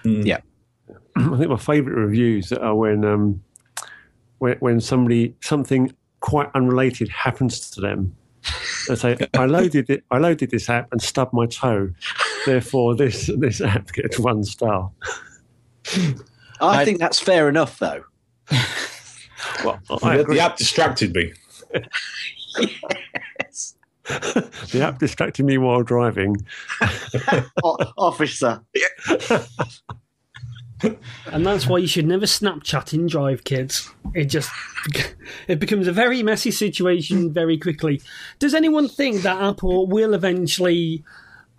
Mm. 0.08 0.26
Yeah. 0.26 0.40
I 1.16 1.38
think 1.38 1.50
my 1.50 1.58
favourite 1.58 1.96
reviews 1.96 2.52
are 2.52 2.76
when 2.76 3.06
um, 3.06 3.42
when 4.40 4.58
when 4.60 4.82
somebody 4.82 5.36
something 5.42 5.94
quite 6.20 6.50
unrelated 6.54 7.10
happens 7.10 7.70
to 7.72 7.82
them. 7.82 8.16
They 8.88 8.96
say, 8.96 9.18
"I 9.34 9.46
loaded 9.46 9.90
it. 9.90 10.04
I 10.12 10.18
loaded 10.18 10.52
this 10.52 10.70
app 10.70 10.92
and 10.92 11.02
stubbed 11.02 11.34
my 11.34 11.46
toe. 11.46 11.92
Therefore, 12.46 12.96
this 12.96 13.30
this 13.38 13.62
app 13.62 13.92
gets 13.94 14.20
one 14.20 14.44
star." 14.44 14.92
I, 16.60 16.82
I- 16.82 16.86
think 16.86 17.00
that's 17.00 17.20
fair 17.20 17.48
enough, 17.50 17.80
though. 17.80 18.04
Well, 19.64 19.80
I 20.04 20.18
The, 20.18 20.24
the 20.26 20.40
app 20.40 20.58
distracted 20.58 21.14
me. 21.16 21.34
the 24.72 24.82
app 24.82 25.00
distracted 25.00 25.46
me 25.46 25.58
while 25.58 25.84
driving. 25.84 26.38
O- 27.64 27.78
officer. 27.98 28.62
And 31.28 31.46
that's 31.46 31.68
why 31.68 31.78
you 31.78 31.88
should 31.88 32.08
never 32.08 32.26
Snapchat 32.26 32.94
in 32.94 33.08
drive, 33.08 33.44
kids. 33.44 33.90
It 34.14 34.26
just 34.26 34.52
it 35.48 35.60
becomes 35.60 35.88
a 35.88 35.94
very 35.94 36.22
messy 36.24 36.52
situation 36.52 37.32
very 37.32 37.58
quickly. 37.58 38.02
Does 38.40 38.54
anyone 38.54 38.90
think 38.90 39.22
that 39.22 39.42
Apple 39.42 39.88
will 39.88 40.14
eventually? 40.14 41.04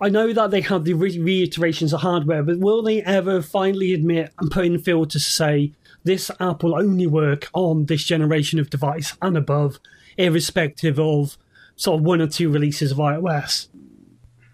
I 0.00 0.08
know 0.08 0.32
that 0.32 0.50
they 0.50 0.60
have 0.62 0.84
the 0.84 0.94
re- 0.94 1.18
reiterations 1.18 1.92
of 1.94 2.00
hardware, 2.00 2.42
but 2.42 2.58
will 2.58 2.82
they 2.82 3.02
ever 3.02 3.40
finally 3.40 3.94
admit 3.94 4.32
and 4.38 4.50
put 4.50 4.66
in 4.66 4.78
filters 4.78 5.24
to 5.24 5.30
say 5.30 5.72
this 6.02 6.30
app 6.40 6.62
will 6.62 6.74
only 6.74 7.06
work 7.06 7.48
on 7.54 7.86
this 7.86 8.04
generation 8.04 8.58
of 8.58 8.68
device 8.68 9.16
and 9.22 9.36
above, 9.36 9.78
irrespective 10.18 10.98
of 10.98 11.38
sort 11.76 12.00
of 12.00 12.04
one 12.06 12.20
or 12.20 12.26
two 12.26 12.50
releases 12.50 12.92
of 12.92 12.98
iOS? 12.98 13.68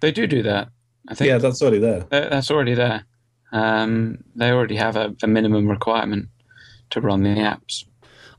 They 0.00 0.10
do 0.12 0.26
do 0.26 0.42
that. 0.42 0.68
I 1.08 1.14
think 1.14 1.28
Yeah, 1.28 1.38
that's 1.38 1.60
already 1.60 1.78
there. 1.78 2.06
that's 2.10 2.50
already 2.50 2.74
there. 2.74 3.04
Um, 3.52 4.18
they 4.36 4.50
already 4.50 4.76
have 4.76 4.96
a, 4.96 5.14
a 5.22 5.26
minimum 5.26 5.68
requirement 5.68 6.28
to 6.90 7.00
run 7.00 7.22
the 7.22 7.30
apps. 7.30 7.84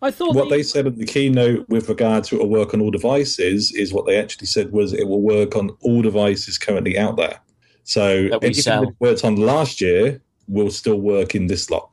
I 0.02 0.10
thought 0.10 0.36
What 0.36 0.50
they- 0.50 0.58
they 0.58 0.64
said 0.64 0.88
at 0.88 0.98
the 0.98 1.06
keynote 1.06 1.68
with 1.70 1.88
regard 1.90 2.24
to 2.26 2.36
it 2.36 2.40
will 2.42 2.50
work 2.50 2.74
on 2.74 2.82
all 2.82 2.92
devices 2.92 3.72
is 3.74 3.94
what 3.94 4.06
they 4.08 4.18
actually 4.18 4.48
said 4.48 4.72
was 4.72 4.94
it 4.94 5.08
will 5.08 5.22
work 5.22 5.56
on 5.56 5.72
all 5.82 6.02
devices 6.02 6.58
currently 6.58 6.98
out 6.98 7.18
there. 7.18 7.40
So 7.84 8.30
That 8.30 8.44
anything 8.44 8.64
sell. 8.64 8.86
that 8.86 8.96
worked 9.00 9.24
on 9.26 9.36
last 9.36 9.82
year 9.82 10.22
will 10.48 10.72
still 10.72 11.00
work 11.00 11.36
in 11.36 11.48
this 11.48 11.70
lot. 11.70 11.90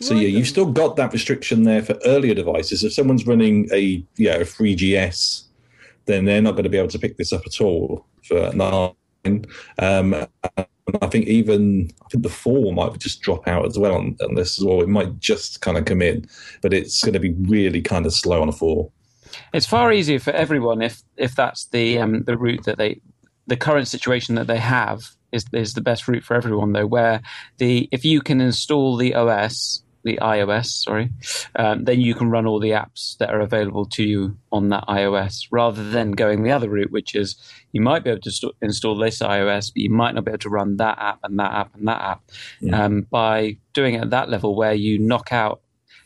So 0.00 0.14
yeah, 0.14 0.26
you've 0.28 0.48
still 0.48 0.66
got 0.66 0.96
that 0.96 1.12
restriction 1.12 1.62
there 1.64 1.82
for 1.82 1.96
earlier 2.04 2.34
devices. 2.34 2.82
If 2.82 2.92
someone's 2.92 3.26
running 3.26 3.68
a 3.72 4.04
yeah 4.16 4.34
a 4.36 4.44
3GS, 4.44 5.43
then 6.06 6.24
they're 6.24 6.42
not 6.42 6.52
going 6.52 6.64
to 6.64 6.70
be 6.70 6.78
able 6.78 6.88
to 6.88 6.98
pick 6.98 7.16
this 7.16 7.32
up 7.32 7.42
at 7.46 7.60
all 7.60 8.06
for 8.22 8.52
nine. 8.52 9.46
Um, 9.78 10.26
I 11.00 11.06
think 11.06 11.26
even 11.26 11.90
I 12.04 12.08
think 12.08 12.22
the 12.22 12.30
four 12.30 12.72
might 12.72 12.98
just 12.98 13.22
drop 13.22 13.48
out 13.48 13.66
as 13.66 13.78
well 13.78 13.94
on, 13.94 14.16
on 14.22 14.34
this 14.34 14.58
as 14.58 14.64
well. 14.64 14.82
It 14.82 14.88
might 14.88 15.18
just 15.18 15.60
kind 15.60 15.78
of 15.78 15.86
come 15.86 16.02
in, 16.02 16.26
but 16.60 16.74
it's 16.74 17.02
going 17.02 17.14
to 17.14 17.20
be 17.20 17.32
really 17.32 17.80
kind 17.80 18.06
of 18.06 18.12
slow 18.12 18.42
on 18.42 18.48
a 18.48 18.52
four. 18.52 18.90
It's 19.52 19.66
far 19.66 19.92
easier 19.92 20.18
for 20.18 20.32
everyone 20.32 20.82
if 20.82 21.02
if 21.16 21.34
that's 21.34 21.66
the 21.66 21.98
um, 21.98 22.24
the 22.24 22.36
route 22.36 22.64
that 22.64 22.78
they 22.78 23.00
the 23.46 23.56
current 23.56 23.88
situation 23.88 24.34
that 24.34 24.46
they 24.46 24.58
have 24.58 25.02
is 25.32 25.44
is 25.52 25.72
the 25.72 25.80
best 25.80 26.06
route 26.06 26.24
for 26.24 26.34
everyone 26.34 26.72
though. 26.72 26.86
Where 26.86 27.22
the 27.58 27.88
if 27.90 28.04
you 28.04 28.20
can 28.20 28.40
install 28.40 28.96
the 28.96 29.14
OS 29.14 29.82
the 30.04 30.18
iOS, 30.18 30.66
sorry, 30.66 31.10
um, 31.56 31.84
then 31.84 32.00
you 32.00 32.14
can 32.14 32.30
run 32.30 32.46
all 32.46 32.60
the 32.60 32.70
apps 32.70 33.16
that 33.18 33.30
are 33.30 33.40
available 33.40 33.86
to 33.86 34.04
you 34.04 34.36
on 34.52 34.68
that 34.68 34.84
iOS, 34.86 35.46
rather 35.50 35.82
than 35.90 36.12
going 36.12 36.42
the 36.42 36.52
other 36.52 36.68
route, 36.68 36.92
which 36.92 37.14
is 37.14 37.36
you 37.72 37.80
might 37.80 38.04
be 38.04 38.10
able 38.10 38.20
to 38.20 38.30
st- 38.30 38.54
install 38.62 38.96
this 38.96 39.20
iOS, 39.20 39.72
but 39.72 39.82
you 39.82 39.90
might 39.90 40.14
not 40.14 40.24
be 40.24 40.30
able 40.30 40.38
to 40.38 40.50
run 40.50 40.76
that 40.76 40.98
app 40.98 41.20
and 41.24 41.38
that 41.38 41.52
app 41.52 41.74
and 41.74 41.88
that 41.88 42.00
app. 42.00 42.22
Um, 42.72 43.06
by 43.10 43.56
doing 43.72 43.94
it 43.94 44.02
at 44.02 44.10
that 44.10 44.28
level, 44.28 44.54
where 44.54 44.74
you 44.74 44.98
knock 44.98 45.32
out, 45.32 45.60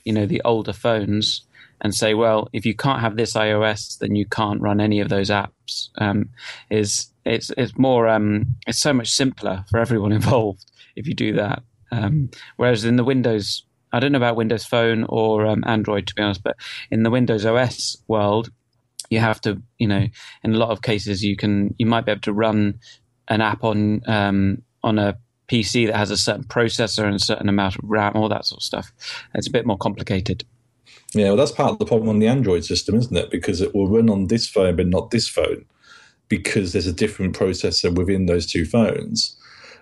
you 0.04 0.12
know, 0.12 0.26
the 0.26 0.42
older 0.44 0.72
phones 0.72 1.42
and 1.80 1.94
say, 1.94 2.14
well, 2.14 2.48
if 2.52 2.66
you 2.66 2.74
can't 2.74 3.00
have 3.00 3.16
this 3.16 3.34
iOS, 3.34 3.98
then 3.98 4.14
you 4.14 4.26
can't 4.26 4.60
run 4.60 4.80
any 4.80 5.00
of 5.00 5.08
those 5.08 5.30
apps. 5.30 5.88
Um, 5.98 6.30
is 6.70 7.12
it's 7.24 7.50
it's 7.56 7.76
more 7.76 8.08
um, 8.08 8.46
it's 8.66 8.80
so 8.80 8.92
much 8.92 9.08
simpler 9.10 9.64
for 9.70 9.78
everyone 9.78 10.12
involved 10.20 10.64
if 10.96 11.06
you 11.06 11.14
do 11.14 11.34
that. 11.34 11.62
Um, 11.90 12.30
whereas 12.56 12.84
in 12.84 12.96
the 12.96 13.04
Windows, 13.04 13.64
I 13.92 14.00
don't 14.00 14.12
know 14.12 14.18
about 14.18 14.36
Windows 14.36 14.64
Phone 14.64 15.04
or 15.08 15.46
um, 15.46 15.64
Android 15.66 16.06
to 16.06 16.14
be 16.14 16.22
honest, 16.22 16.42
but 16.42 16.56
in 16.90 17.02
the 17.02 17.10
Windows 17.10 17.44
OS 17.46 17.96
world, 18.08 18.50
you 19.10 19.20
have 19.20 19.40
to, 19.42 19.62
you 19.78 19.88
know, 19.88 20.06
in 20.42 20.54
a 20.54 20.58
lot 20.58 20.70
of 20.70 20.82
cases, 20.82 21.24
you 21.24 21.36
can 21.36 21.74
you 21.78 21.86
might 21.86 22.04
be 22.04 22.12
able 22.12 22.20
to 22.22 22.32
run 22.32 22.78
an 23.28 23.40
app 23.40 23.64
on 23.64 24.02
um, 24.06 24.62
on 24.82 24.98
a 24.98 25.16
PC 25.48 25.86
that 25.86 25.96
has 25.96 26.10
a 26.10 26.16
certain 26.16 26.44
processor 26.44 27.04
and 27.04 27.14
a 27.14 27.18
certain 27.18 27.48
amount 27.48 27.76
of 27.76 27.80
RAM, 27.84 28.16
all 28.16 28.28
that 28.28 28.44
sort 28.44 28.60
of 28.60 28.64
stuff. 28.64 28.92
It's 29.34 29.48
a 29.48 29.50
bit 29.50 29.66
more 29.66 29.78
complicated. 29.78 30.44
Yeah, 31.14 31.28
well, 31.28 31.36
that's 31.36 31.52
part 31.52 31.72
of 31.72 31.78
the 31.78 31.86
problem 31.86 32.10
on 32.10 32.18
the 32.18 32.26
Android 32.26 32.64
system, 32.64 32.94
isn't 32.96 33.16
it? 33.16 33.30
Because 33.30 33.62
it 33.62 33.74
will 33.74 33.88
run 33.88 34.10
on 34.10 34.26
this 34.26 34.46
phone 34.46 34.76
but 34.76 34.86
not 34.86 35.10
this 35.10 35.26
phone, 35.26 35.64
because 36.28 36.72
there's 36.72 36.86
a 36.86 36.92
different 36.92 37.34
processor 37.34 37.94
within 37.94 38.26
those 38.26 38.46
two 38.46 38.66
phones. 38.66 39.37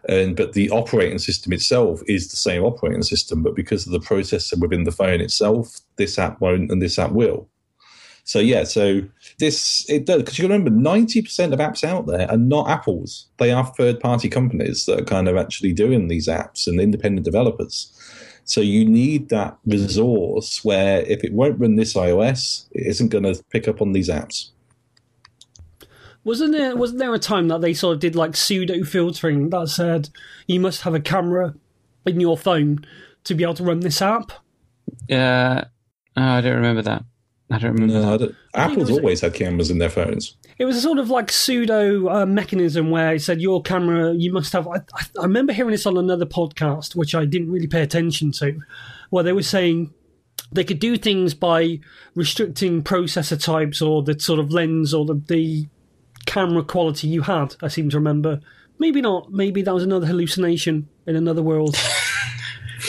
And 0.08 0.36
but 0.36 0.52
the 0.52 0.70
operating 0.70 1.18
system 1.18 1.52
itself 1.52 2.00
is 2.06 2.28
the 2.28 2.36
same 2.36 2.62
operating 2.62 3.02
system, 3.02 3.42
but 3.42 3.56
because 3.56 3.86
of 3.86 3.92
the 3.92 3.98
processor 3.98 4.58
within 4.58 4.84
the 4.84 4.92
phone 4.92 5.20
itself, 5.20 5.80
this 5.96 6.18
app 6.18 6.40
won't 6.40 6.70
and 6.70 6.80
this 6.80 6.98
app 6.98 7.10
will. 7.10 7.48
So 8.26 8.40
yeah, 8.40 8.64
so 8.64 9.02
this 9.38 9.88
it 9.88 10.06
does 10.06 10.22
because 10.22 10.38
you 10.38 10.44
remember 10.44 10.70
ninety 10.70 11.22
percent 11.22 11.52
of 11.54 11.60
apps 11.60 11.84
out 11.84 12.06
there 12.06 12.28
are 12.30 12.36
not 12.36 12.68
Apple's; 12.68 13.26
they 13.38 13.52
are 13.52 13.64
third-party 13.64 14.28
companies 14.28 14.86
that 14.86 15.00
are 15.00 15.04
kind 15.04 15.28
of 15.28 15.36
actually 15.36 15.72
doing 15.72 16.08
these 16.08 16.26
apps 16.26 16.66
and 16.66 16.80
independent 16.80 17.24
developers. 17.24 17.92
So 18.44 18.60
you 18.60 18.84
need 18.84 19.28
that 19.30 19.58
resource 19.64 20.64
where 20.64 21.02
if 21.02 21.24
it 21.24 21.32
won't 21.32 21.58
run 21.58 21.76
this 21.76 21.94
iOS, 21.94 22.66
it 22.72 22.86
isn't 22.86 23.08
going 23.08 23.24
to 23.24 23.42
pick 23.50 23.66
up 23.66 23.82
on 23.82 23.92
these 23.92 24.08
apps. 24.08 24.50
Wasn't 26.26 26.50
there 26.52 26.74
wasn't 26.76 26.98
there 26.98 27.14
a 27.14 27.18
time 27.20 27.46
that 27.48 27.60
they 27.60 27.72
sort 27.72 27.94
of 27.94 28.00
did 28.00 28.16
like 28.16 28.36
pseudo 28.36 28.82
filtering 28.82 29.48
that 29.50 29.68
said 29.68 30.08
you 30.48 30.58
must 30.58 30.82
have 30.82 30.92
a 30.94 31.00
camera 31.00 31.54
in 32.04 32.18
your 32.18 32.36
phone 32.36 32.84
to 33.24 33.34
be 33.34 33.44
able 33.44 33.54
to 33.54 33.62
run 33.62 33.78
this 33.80 34.02
app? 34.02 34.32
Uh, 35.10 35.62
oh, 36.16 36.22
I 36.22 36.40
don't 36.40 36.56
remember 36.56 36.82
that. 36.82 37.04
I 37.48 37.58
don't 37.58 37.74
remember. 37.74 37.94
No, 37.94 38.08
I 38.08 38.16
that. 38.16 38.18
don't, 38.18 38.34
Apple's 38.54 38.90
it 38.90 38.92
was- 38.94 38.98
always 39.00 39.20
had 39.20 39.34
cameras 39.34 39.70
in 39.70 39.78
their 39.78 39.88
phones. 39.88 40.36
It 40.58 40.64
was 40.64 40.76
a 40.76 40.80
sort 40.80 40.98
of 40.98 41.10
like 41.10 41.30
pseudo 41.30 42.08
uh, 42.08 42.26
mechanism 42.26 42.90
where 42.90 43.14
it 43.14 43.22
said 43.22 43.40
your 43.40 43.62
camera 43.62 44.12
you 44.14 44.32
must 44.32 44.52
have. 44.52 44.66
I, 44.66 44.76
I- 44.94 45.04
I 45.20 45.22
remember 45.22 45.52
hearing 45.52 45.70
this 45.70 45.86
on 45.86 45.96
another 45.96 46.26
podcast, 46.26 46.96
which 46.96 47.14
I 47.14 47.24
didn't 47.24 47.52
really 47.52 47.68
pay 47.68 47.82
attention 47.82 48.32
to, 48.32 48.58
where 49.10 49.22
they 49.22 49.32
were 49.32 49.42
saying 49.44 49.92
they 50.50 50.64
could 50.64 50.80
do 50.80 50.96
things 50.96 51.34
by 51.34 51.78
restricting 52.16 52.82
processor 52.82 53.40
types 53.40 53.80
or 53.80 54.02
the 54.02 54.18
sort 54.18 54.40
of 54.40 54.50
lens 54.50 54.92
or 54.92 55.04
the, 55.04 55.14
the 55.28 55.68
camera 56.26 56.62
quality 56.62 57.08
you 57.08 57.22
had. 57.22 57.56
I 57.62 57.68
seem 57.68 57.88
to 57.90 57.96
remember. 57.96 58.40
Maybe 58.78 59.00
not. 59.00 59.32
Maybe 59.32 59.62
that 59.62 59.72
was 59.72 59.82
another 59.82 60.06
hallucination 60.06 60.88
in 61.06 61.16
another 61.16 61.42
world. 61.42 61.76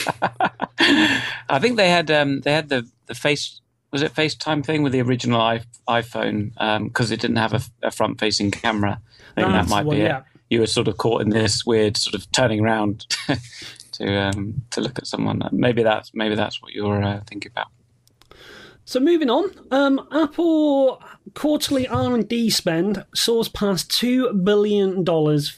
I 0.80 1.60
think 1.60 1.78
they 1.78 1.90
had 1.90 2.12
um, 2.12 2.42
they 2.42 2.54
had 2.54 2.70
the 2.70 2.88
the 3.08 3.16
face 3.16 3.62
was 3.92 4.02
it 4.02 4.14
FaceTime 4.14 4.66
thing 4.66 4.84
with 4.84 4.92
the 4.92 5.02
original 5.02 5.40
I, 5.40 5.62
iPhone 5.88 6.54
because 6.84 7.12
it 7.12 7.22
didn't 7.22 7.38
have 7.38 7.54
a, 7.54 7.62
a 7.84 7.92
front 7.92 8.20
facing 8.20 8.52
camera. 8.52 9.02
I 9.36 9.42
think 9.42 9.54
That's 9.54 9.70
that 9.70 9.76
might 9.76 9.84
the 9.84 9.88
one, 9.88 9.98
be 9.98 10.04
yeah. 10.04 10.18
it. 10.20 10.24
You 10.50 10.60
were 10.62 10.68
sort 10.68 10.88
of 10.88 10.98
caught 10.98 11.22
in 11.22 11.30
this 11.30 11.66
weird 11.66 11.98
sort 11.98 12.16
of 12.16 12.30
turning 12.32 12.62
around 12.62 13.06
to 13.94 14.18
um, 14.18 14.62
to 14.72 14.82
look 14.82 14.98
at 15.00 15.08
someone. 15.08 15.42
Maybe 15.52 15.84
that's 15.84 16.14
maybe 16.14 16.36
that's 16.36 16.62
what 16.62 16.74
you're 16.74 17.04
uh, 17.04 17.22
thinking 17.28 17.52
about. 17.52 17.68
So 18.86 19.02
moving 19.02 19.30
on, 19.30 19.52
um, 19.72 20.08
Apple 20.12 21.02
quarterly 21.34 21.88
R&D 21.88 22.50
spend 22.50 23.06
soars 23.14 23.50
past 23.50 23.90
$2 23.92 24.44
billion 24.44 25.04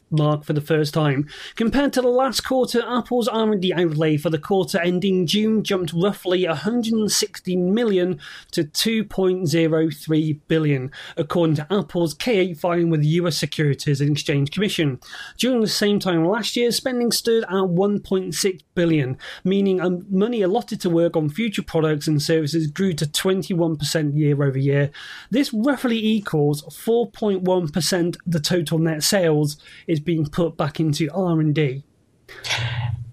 mark 0.10 0.44
for 0.44 0.54
the 0.54 0.62
first 0.62 0.94
time. 0.94 1.28
Compared 1.56 1.94
to 1.94 2.02
the 2.02 2.08
last 2.08 2.42
quarter, 2.42 2.82
Apple's 2.88 3.28
R&D 3.28 3.74
outlay 3.74 4.18
for 4.18 4.30
the 4.30 4.38
quarter 4.38 4.80
ending 4.80 5.28
June 5.28 5.64
jumped 5.64 5.94
roughly 5.94 6.48
160 6.48 7.56
million 7.56 8.20
to 8.52 8.64
2.03 8.64 10.40
billion, 10.48 10.92
according 11.18 11.56
to 11.56 11.68
Apple's 11.72 12.16
K8 12.16 12.60
filing 12.60 12.90
with 12.90 13.02
the 13.02 13.08
US 13.08 13.38
Securities 13.38 14.02
and 14.02 14.12
Exchange 14.12 14.52
Commission. 14.52 15.00
During 15.38 15.62
the 15.62 15.68
same 15.68 16.00
time 16.00 16.26
last 16.26 16.56
year, 16.56 16.72
spending 16.72 17.12
stood 17.12 17.44
at 17.44 17.50
1.6 17.50 18.62
billion, 18.76 19.18
meaning 19.44 19.82
um, 19.82 20.06
money 20.10 20.42
allotted 20.42 20.82
to 20.82 20.90
work 20.90 21.16
on 21.16 21.30
future 21.30 21.64
products 21.64 22.08
and 22.08 22.22
services 22.22 22.68
grew 22.68 22.94
to 22.94 23.06
21% 23.06 24.18
year 24.18 24.44
over 24.44 24.58
year. 24.58 24.92
This 25.30 25.52
roughly 25.66 25.98
equals 25.98 26.64
4.1% 26.64 28.18
the 28.26 28.40
total 28.40 28.80
net 28.80 29.04
sales 29.04 29.58
is 29.88 30.00
being 30.00 30.26
put 30.26 30.58
back 30.58 30.80
into 30.80 31.10
R&D. 31.14 31.84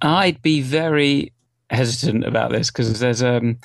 I'd 0.03 0.42
be 0.42 0.61
very 0.61 1.32
hesitant 1.70 2.24
about 2.24 2.53
this 2.53 2.70
because 2.70 3.01
there's 3.01 3.22
um 3.22 3.59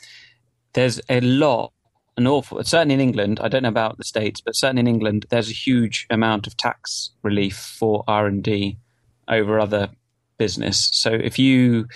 there's 0.74 1.00
a 1.08 1.22
lot 1.22 1.72
an 2.18 2.26
awful 2.26 2.64
certainly 2.64 2.96
in 2.96 3.00
England 3.00 3.40
I 3.44 3.48
don't 3.48 3.62
know 3.62 3.70
about 3.70 3.98
the 3.98 4.04
states 4.04 4.42
but 4.42 4.56
certainly 4.56 4.80
in 4.80 4.88
England 4.88 5.28
there's 5.30 5.50
a 5.50 5.54
huge 5.54 6.08
amount 6.10 6.48
of 6.48 6.58
tax 6.58 7.12
relief 7.22 7.58
for 7.58 8.04
R&D 8.08 8.78
over 9.28 9.60
other 9.60 9.90
business 10.40 10.90
so 10.94 11.12
if 11.12 11.38
you 11.38 11.88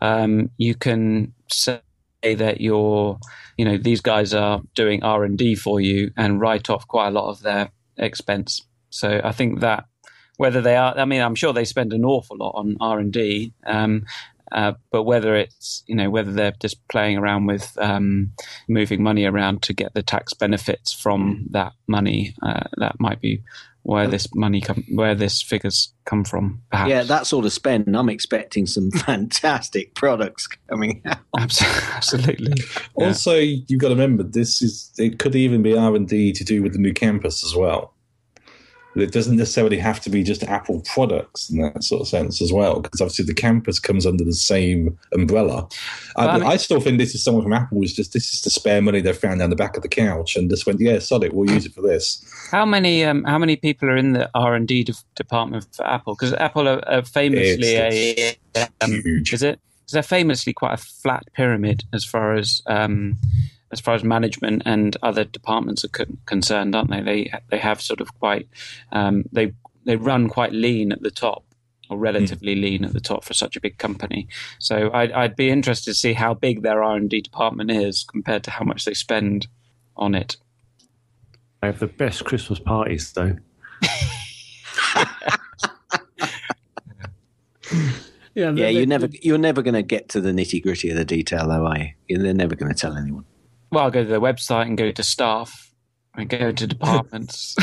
um, 0.00 0.50
you 0.56 0.74
can 0.74 1.34
that 2.22 2.60
you're 2.60 3.18
you 3.56 3.64
know 3.64 3.76
these 3.76 4.00
guys 4.00 4.34
are 4.34 4.60
doing 4.74 5.02
r&d 5.02 5.54
for 5.56 5.80
you 5.80 6.10
and 6.16 6.40
write 6.40 6.70
off 6.70 6.86
quite 6.86 7.08
a 7.08 7.10
lot 7.10 7.30
of 7.30 7.40
their 7.42 7.70
expense. 7.96 8.62
So 8.90 9.20
i 9.22 9.32
think 9.32 9.60
that 9.60 9.84
whether 10.36 10.60
they 10.60 10.76
are 10.76 10.96
i 10.98 11.04
mean 11.04 11.20
i'm 11.20 11.34
sure 11.34 11.52
they 11.52 11.64
spend 11.64 11.92
an 11.92 12.04
awful 12.04 12.36
lot 12.36 12.52
on 12.52 12.76
r&d 12.80 13.52
um, 13.66 14.04
uh, 14.52 14.72
but 14.90 15.04
whether 15.04 15.36
it's 15.36 15.84
you 15.86 15.94
know 15.94 16.10
whether 16.10 16.32
they're 16.32 16.54
just 16.60 16.86
playing 16.88 17.16
around 17.16 17.46
with 17.46 17.76
um, 17.78 18.32
moving 18.68 19.02
money 19.02 19.24
around 19.24 19.62
to 19.62 19.72
get 19.72 19.94
the 19.94 20.02
tax 20.02 20.34
benefits 20.34 20.92
from 20.92 21.46
that 21.50 21.72
money, 21.86 22.34
uh, 22.42 22.64
that 22.78 22.98
might 22.98 23.20
be 23.20 23.42
where 23.82 24.06
this 24.06 24.28
money 24.34 24.60
come, 24.60 24.84
where 24.92 25.14
this 25.14 25.42
figures 25.42 25.92
come 26.04 26.24
from. 26.24 26.62
Perhaps. 26.70 26.90
Yeah, 26.90 27.02
that 27.04 27.26
sort 27.26 27.46
of 27.46 27.52
spend. 27.52 27.96
I'm 27.96 28.08
expecting 28.08 28.66
some 28.66 28.90
fantastic 29.06 29.94
products 29.94 30.46
coming 30.68 31.02
out. 31.06 31.18
Absolutely. 31.38 32.52
Yeah. 32.96 33.06
Also, 33.06 33.36
you've 33.36 33.80
got 33.80 33.88
to 33.88 33.94
remember 33.94 34.22
this 34.22 34.62
is 34.62 34.92
it 34.98 35.18
could 35.18 35.34
even 35.34 35.62
be 35.62 35.76
R 35.76 35.94
and 35.94 36.08
D 36.08 36.32
to 36.32 36.44
do 36.44 36.62
with 36.62 36.72
the 36.72 36.78
new 36.78 36.92
campus 36.92 37.44
as 37.44 37.54
well. 37.54 37.94
It 38.96 39.12
doesn't 39.12 39.36
necessarily 39.36 39.78
have 39.78 40.00
to 40.00 40.10
be 40.10 40.22
just 40.24 40.42
Apple 40.42 40.82
products 40.92 41.48
in 41.48 41.60
that 41.62 41.84
sort 41.84 42.00
of 42.02 42.08
sense 42.08 42.42
as 42.42 42.52
well, 42.52 42.80
because 42.80 43.00
obviously 43.00 43.24
the 43.24 43.34
campus 43.34 43.78
comes 43.78 44.04
under 44.04 44.24
the 44.24 44.32
same 44.32 44.98
umbrella. 45.12 45.68
I, 46.16 46.26
I, 46.26 46.38
mean, 46.38 46.46
I, 46.46 46.56
still 46.56 46.80
think 46.80 46.98
this 46.98 47.14
is 47.14 47.22
someone 47.22 47.44
from 47.44 47.52
Apple 47.52 47.78
was 47.78 47.92
just 47.92 48.12
this 48.12 48.34
is 48.34 48.40
the 48.42 48.50
spare 48.50 48.82
money 48.82 49.00
they 49.00 49.12
found 49.12 49.38
down 49.38 49.50
the 49.50 49.56
back 49.56 49.76
of 49.76 49.82
the 49.82 49.88
couch 49.88 50.34
and 50.34 50.50
just 50.50 50.66
went, 50.66 50.80
yeah, 50.80 50.98
sod 50.98 51.22
it, 51.22 51.32
we'll 51.32 51.50
use 51.50 51.66
it 51.66 51.72
for 51.72 51.82
this. 51.82 52.24
How 52.50 52.66
many 52.66 53.04
um, 53.04 53.22
how 53.24 53.38
many 53.38 53.54
people 53.54 53.88
are 53.88 53.96
in 53.96 54.12
the 54.12 54.28
R 54.34 54.54
and 54.54 54.66
D 54.66 54.82
de- 54.82 54.94
department 55.14 55.68
for 55.72 55.86
Apple? 55.86 56.14
Because 56.14 56.32
Apple 56.34 56.68
are, 56.68 56.82
are 56.88 57.04
famously 57.04 57.76
it's, 57.76 58.38
a 58.56 58.68
um, 58.80 58.90
huge. 58.90 59.32
Is 59.32 59.44
it? 59.44 59.60
Because 59.82 59.92
they're 59.92 60.02
famously 60.02 60.52
quite 60.52 60.74
a 60.74 60.78
flat 60.78 61.24
pyramid 61.34 61.84
as 61.92 62.04
far 62.04 62.34
as. 62.34 62.60
Um, 62.66 63.18
as 63.72 63.80
far 63.80 63.94
as 63.94 64.02
management 64.02 64.62
and 64.66 64.96
other 65.02 65.24
departments 65.24 65.84
are 65.84 65.88
co- 65.88 66.04
concerned, 66.26 66.74
aren't 66.74 66.90
they? 66.90 67.02
They 67.02 67.32
they 67.48 67.58
have 67.58 67.80
sort 67.80 68.00
of 68.00 68.18
quite 68.18 68.48
um, 68.92 69.24
they 69.32 69.52
they 69.84 69.96
run 69.96 70.28
quite 70.28 70.52
lean 70.52 70.92
at 70.92 71.02
the 71.02 71.10
top 71.10 71.44
or 71.88 71.98
relatively 71.98 72.54
mm. 72.54 72.62
lean 72.62 72.84
at 72.84 72.92
the 72.92 73.00
top 73.00 73.24
for 73.24 73.34
such 73.34 73.56
a 73.56 73.60
big 73.60 73.76
company. 73.78 74.28
So 74.58 74.90
I'd, 74.92 75.10
I'd 75.12 75.36
be 75.36 75.50
interested 75.50 75.90
to 75.90 75.94
see 75.94 76.12
how 76.12 76.34
big 76.34 76.62
their 76.62 76.82
R 76.82 76.96
and 76.96 77.10
D 77.10 77.20
department 77.20 77.70
is 77.70 78.04
compared 78.04 78.44
to 78.44 78.50
how 78.52 78.64
much 78.64 78.84
they 78.84 78.94
spend 78.94 79.48
on 79.96 80.14
it. 80.14 80.36
They 81.60 81.66
have 81.66 81.80
the 81.80 81.88
best 81.88 82.24
Christmas 82.24 82.58
parties, 82.58 83.12
though. 83.12 83.36
yeah, 88.34 88.52
yeah. 88.52 88.68
You're 88.68 88.86
never 88.86 89.08
you're 89.20 89.36
never 89.36 89.60
going 89.62 89.74
to 89.74 89.82
get 89.82 90.08
to 90.10 90.20
the 90.20 90.30
nitty 90.30 90.62
gritty 90.62 90.90
of 90.90 90.96
the 90.96 91.04
detail, 91.04 91.48
though, 91.48 91.66
are 91.66 91.76
you? 92.08 92.18
They're 92.18 92.32
never 92.32 92.54
going 92.54 92.72
to 92.72 92.78
tell 92.78 92.96
anyone. 92.96 93.24
Well, 93.70 93.84
I'll 93.84 93.90
go 93.90 94.02
to 94.02 94.08
their 94.08 94.20
website 94.20 94.66
and 94.66 94.76
go 94.76 94.90
to 94.90 95.02
staff 95.02 95.72
and 96.16 96.28
go 96.28 96.52
to 96.52 96.66
departments. 96.66 97.56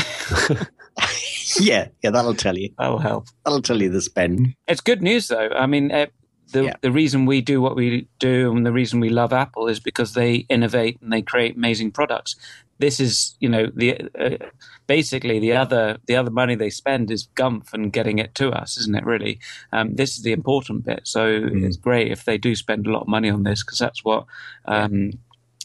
yeah, 1.60 1.88
yeah, 2.02 2.10
that'll 2.10 2.34
tell 2.34 2.56
you. 2.56 2.70
That'll 2.78 2.98
help. 2.98 3.26
That'll 3.44 3.62
tell 3.62 3.80
you 3.80 3.90
the 3.90 4.00
spend. 4.00 4.54
It's 4.66 4.80
good 4.80 5.02
news, 5.02 5.28
though. 5.28 5.50
I 5.50 5.66
mean, 5.66 5.92
uh, 5.92 6.06
the 6.52 6.64
yeah. 6.64 6.74
the 6.80 6.92
reason 6.92 7.26
we 7.26 7.40
do 7.40 7.60
what 7.60 7.76
we 7.76 8.08
do 8.18 8.54
and 8.56 8.64
the 8.64 8.72
reason 8.72 9.00
we 9.00 9.10
love 9.10 9.32
Apple 9.32 9.68
is 9.68 9.80
because 9.80 10.14
they 10.14 10.46
innovate 10.48 10.98
and 11.02 11.12
they 11.12 11.22
create 11.22 11.56
amazing 11.56 11.92
products. 11.92 12.36
This 12.78 13.00
is, 13.00 13.36
you 13.40 13.48
know, 13.48 13.66
the 13.74 14.08
uh, 14.18 14.46
basically 14.86 15.40
the 15.40 15.52
other 15.52 15.98
the 16.06 16.16
other 16.16 16.30
money 16.30 16.54
they 16.54 16.70
spend 16.70 17.10
is 17.10 17.28
gumph 17.34 17.72
and 17.72 17.92
getting 17.92 18.18
it 18.18 18.34
to 18.36 18.50
us, 18.50 18.78
isn't 18.78 18.94
it? 18.94 19.04
Really, 19.04 19.40
um, 19.72 19.96
this 19.96 20.16
is 20.16 20.22
the 20.22 20.32
important 20.32 20.84
bit. 20.84 21.00
So 21.04 21.40
mm. 21.40 21.64
it's 21.64 21.76
great 21.76 22.10
if 22.10 22.24
they 22.24 22.38
do 22.38 22.54
spend 22.54 22.86
a 22.86 22.90
lot 22.90 23.02
of 23.02 23.08
money 23.08 23.28
on 23.28 23.42
this 23.42 23.62
because 23.62 23.78
that's 23.78 24.04
what 24.04 24.24
um, 24.64 25.12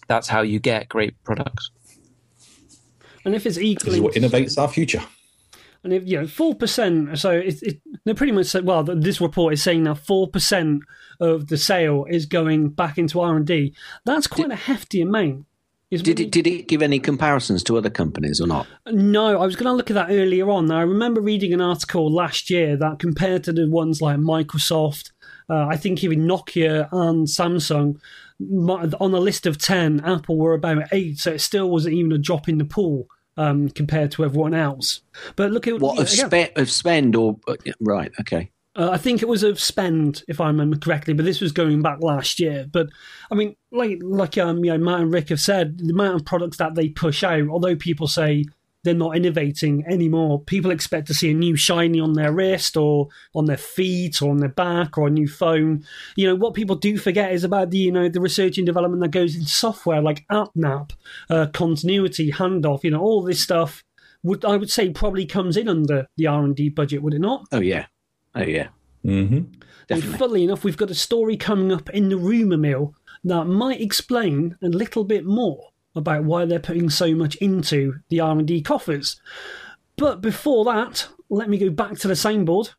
that's 0.08 0.28
how 0.28 0.42
you 0.42 0.60
get 0.60 0.90
great 0.90 1.22
products. 1.24 1.72
And 3.26 3.36
if 3.36 3.46
it's 3.46 3.58
equally 3.58 4.00
what 4.00 4.16
innovates 4.16 4.58
our 4.58 4.68
future. 4.68 5.04
And 5.84 5.92
if 5.92 6.08
you 6.08 6.22
know 6.22 6.28
four 6.28 6.56
percent, 6.56 7.18
so 7.20 7.32
it, 7.32 7.62
it, 7.62 7.82
they 8.06 8.14
pretty 8.14 8.32
much 8.32 8.46
said, 8.48 8.66
well, 8.66 8.84
this 8.84 9.20
report 9.20 9.54
is 9.54 9.62
saying 9.62 9.84
now 9.84 9.96
four 9.96 10.30
percent 10.30 10.84
of 11.20 11.48
the 11.48 11.58
sale 11.58 12.06
is 12.10 12.26
going 12.26 12.70
back 12.70 12.98
into 12.98 13.20
R 13.20 13.36
and 13.36 13.46
D. 13.46 13.76
That's 14.06 14.28
quite 14.28 14.50
did, 14.50 14.54
a 14.54 14.56
hefty 14.56 15.02
amount. 15.02 15.46
Did 15.90 16.20
it, 16.20 16.32
did 16.32 16.48
it 16.48 16.68
give 16.68 16.82
any 16.82 17.00
comparisons 17.00 17.64
to 17.66 17.78
other 17.78 17.90
companies 17.90 18.42
or 18.42 18.48
not? 18.48 18.66
No, 18.88 19.40
I 19.40 19.46
was 19.46 19.56
going 19.56 19.68
to 19.68 19.74
look 19.74 19.92
at 19.92 19.94
that 19.94 20.10
earlier 20.10 20.50
on. 20.50 20.66
Now, 20.66 20.80
I 20.80 20.82
remember 20.82 21.22
reading 21.22 21.54
an 21.54 21.62
article 21.62 22.12
last 22.12 22.50
year 22.50 22.76
that 22.78 22.98
compared 22.98 23.44
to 23.44 23.54
the 23.54 23.70
ones 23.70 24.02
like 24.02 24.18
Microsoft, 24.18 25.12
uh, 25.50 25.68
I 25.68 25.78
think 25.78 26.04
even 26.04 26.26
Nokia 26.26 26.90
and 26.92 27.28
Samsung, 27.28 28.00
on 28.52 29.14
a 29.14 29.20
list 29.20 29.46
of 29.46 29.58
10, 29.58 30.02
Apple 30.02 30.38
were 30.38 30.54
about 30.54 30.84
eight, 30.92 31.20
so 31.20 31.32
it 31.32 31.42
still 31.42 31.70
wasn't 31.70 31.96
even 31.96 32.12
a 32.12 32.18
drop 32.18 32.48
in 32.48 32.58
the 32.58 32.66
pool. 32.66 33.08
Um, 33.36 33.70
compared 33.70 34.12
to 34.12 34.24
everyone 34.24 34.54
else, 34.54 35.02
but 35.36 35.50
look 35.50 35.66
at 35.66 35.80
what 35.80 36.00
of, 36.00 36.08
spe- 36.08 36.56
of 36.56 36.70
spend 36.70 37.16
or 37.16 37.40
uh, 37.48 37.56
right, 37.80 38.12
okay. 38.20 38.52
Uh, 38.76 38.90
I 38.92 38.98
think 38.98 39.22
it 39.22 39.28
was 39.28 39.44
of 39.44 39.60
spend, 39.60 40.24
if 40.28 40.42
I 40.42 40.48
remember 40.48 40.78
correctly, 40.78 41.14
but 41.14 41.26
this 41.26 41.42
was 41.42 41.52
going 41.52 41.82
back 41.82 42.00
last 42.02 42.40
year. 42.40 42.68
But 42.72 42.90
I 43.32 43.36
mean, 43.36 43.56
like 43.72 44.00
like 44.02 44.38
um, 44.38 44.64
you 44.64 44.72
know, 44.72 44.78
Matt 44.78 45.02
and 45.02 45.14
Rick 45.14 45.30
have 45.30 45.40
said, 45.40 45.80
the 45.80 45.94
amount 45.94 46.16
of 46.16 46.26
products 46.26 46.58
that 46.58 46.76
they 46.76 46.90
push 46.90 47.24
out, 47.24 47.48
although 47.50 47.76
people 47.76 48.08
say 48.08 48.46
they're 48.84 48.94
not 48.94 49.16
innovating 49.16 49.86
anymore. 49.88 50.42
People 50.42 50.72
expect 50.72 51.08
to 51.08 51.14
see 51.14 51.32
a 51.32 51.34
new 51.34 51.56
shiny 51.56 52.00
on 52.00 52.14
their 52.14 52.32
wrist 52.32 52.76
or 52.78 53.08
on 53.34 53.46
their 53.46 53.58
feet 53.58 54.22
or 54.22 54.32
on 54.32 54.38
their 54.38 54.50
back 54.50 54.98
or 54.98 55.08
a 55.08 55.12
new 55.12 55.28
phone. 55.28 55.86
You 56.16 56.28
know, 56.28 56.36
what 56.36 56.54
people 56.54 56.76
do 56.76 56.98
forget 56.98 57.32
is 57.32 57.44
about 57.44 57.72
the, 57.72 57.78
you 57.78 57.92
know, 57.92 58.10
the 58.10 58.22
research 58.22 58.58
and 58.58 58.66
development 58.66 59.02
that 59.02 59.12
goes 59.12 59.36
into 59.36 59.48
software 59.48 60.02
like 60.02 60.26
AppNap, 60.32 60.92
uh, 61.30 61.48
continuity, 61.54 62.32
handoff, 62.32 62.84
you 62.84 62.92
know, 62.92 63.02
all 63.02 63.24
this 63.24 63.42
stuff 63.42 63.84
would, 64.24 64.44
I 64.46 64.58
would 64.58 64.72
say 64.72 64.90
probably 64.90 65.26
comes 65.26 65.58
in 65.58 65.68
under 65.68 66.08
the 66.18 66.28
R&D 66.28 66.70
budget, 66.70 67.02
would 67.02 67.14
it 67.14 67.22
not? 67.22 67.46
Oh, 67.52 67.62
yeah. 67.62 67.86
Oh, 68.36 68.44
yeah. 68.44 68.68
Mm-hmm. 69.06 69.60
And 69.90 70.04
funnily 70.18 70.44
enough, 70.44 70.64
we've 70.64 70.78
got 70.78 70.92
a 70.92 70.96
story 70.96 71.38
coming 71.38 71.72
up 71.72 71.90
in 71.90 72.10
the 72.10 72.18
rumour 72.18 72.58
mill 72.58 72.96
that 73.26 73.46
might 73.46 73.82
explain 73.82 74.58
a 74.62 74.68
little 74.68 75.04
bit 75.04 75.26
more 75.26 75.70
about 75.96 76.24
why 76.24 76.46
they're 76.46 76.60
putting 76.60 76.90
so 76.90 77.14
much 77.16 77.36
into 77.36 77.96
the 78.10 78.20
R&D 78.20 78.62
coffers. 78.62 79.22
But 79.98 80.22
before 80.22 80.66
that, 80.66 81.08
let 81.30 81.50
me 81.50 81.58
go 81.58 81.70
back 81.70 81.98
to 82.00 82.08
the 82.08 82.14
soundboard. 82.14 82.74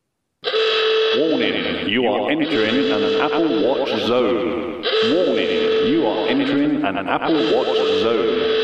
Warning, 1.17 1.87
you 1.87 2.07
are 2.07 2.29
entering 2.29 2.91
an 2.91 3.21
Apple 3.21 3.63
Watch 3.63 3.89
zone. 4.01 4.83
Warning, 5.13 5.91
you 5.91 6.05
are 6.05 6.27
entering 6.27 6.83
an 6.83 6.97
Apple 6.97 7.55
Watch 7.55 7.77
zone. 8.01 8.55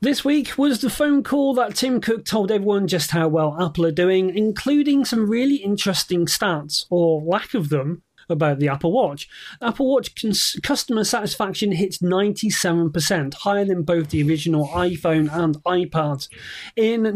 This 0.00 0.24
week 0.24 0.56
was 0.56 0.80
the 0.80 0.90
phone 0.90 1.22
call 1.22 1.54
that 1.54 1.74
Tim 1.74 2.00
Cook 2.00 2.24
told 2.24 2.50
everyone 2.50 2.86
just 2.86 3.10
how 3.10 3.28
well 3.28 3.56
Apple 3.60 3.86
are 3.86 3.90
doing, 3.90 4.34
including 4.36 5.04
some 5.04 5.28
really 5.28 5.56
interesting 5.56 6.26
stats, 6.26 6.86
or 6.90 7.22
lack 7.22 7.54
of 7.54 7.70
them, 7.70 8.02
about 8.28 8.58
the 8.58 8.68
Apple 8.68 8.92
Watch. 8.92 9.28
Apple 9.60 9.92
Watch 9.92 10.14
cons- 10.20 10.58
customer 10.62 11.04
satisfaction 11.04 11.72
hits 11.72 11.98
97%, 11.98 13.34
higher 13.34 13.64
than 13.64 13.82
both 13.82 14.10
the 14.10 14.22
original 14.22 14.68
iPhone 14.68 15.32
and 15.32 15.62
iPad. 15.64 16.28
In, 16.76 17.06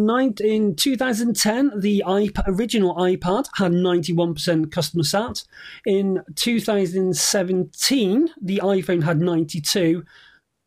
in 0.40 0.76
2010, 0.76 1.80
the 1.80 2.04
iP- 2.06 2.38
original 2.46 2.94
iPad 2.96 3.48
had 3.56 3.72
91% 3.72 4.70
customer 4.70 5.04
sat. 5.04 5.44
In 5.84 6.22
2017, 6.34 8.28
the 8.40 8.60
iPhone 8.62 9.02
had 9.02 9.20
92 9.20 10.04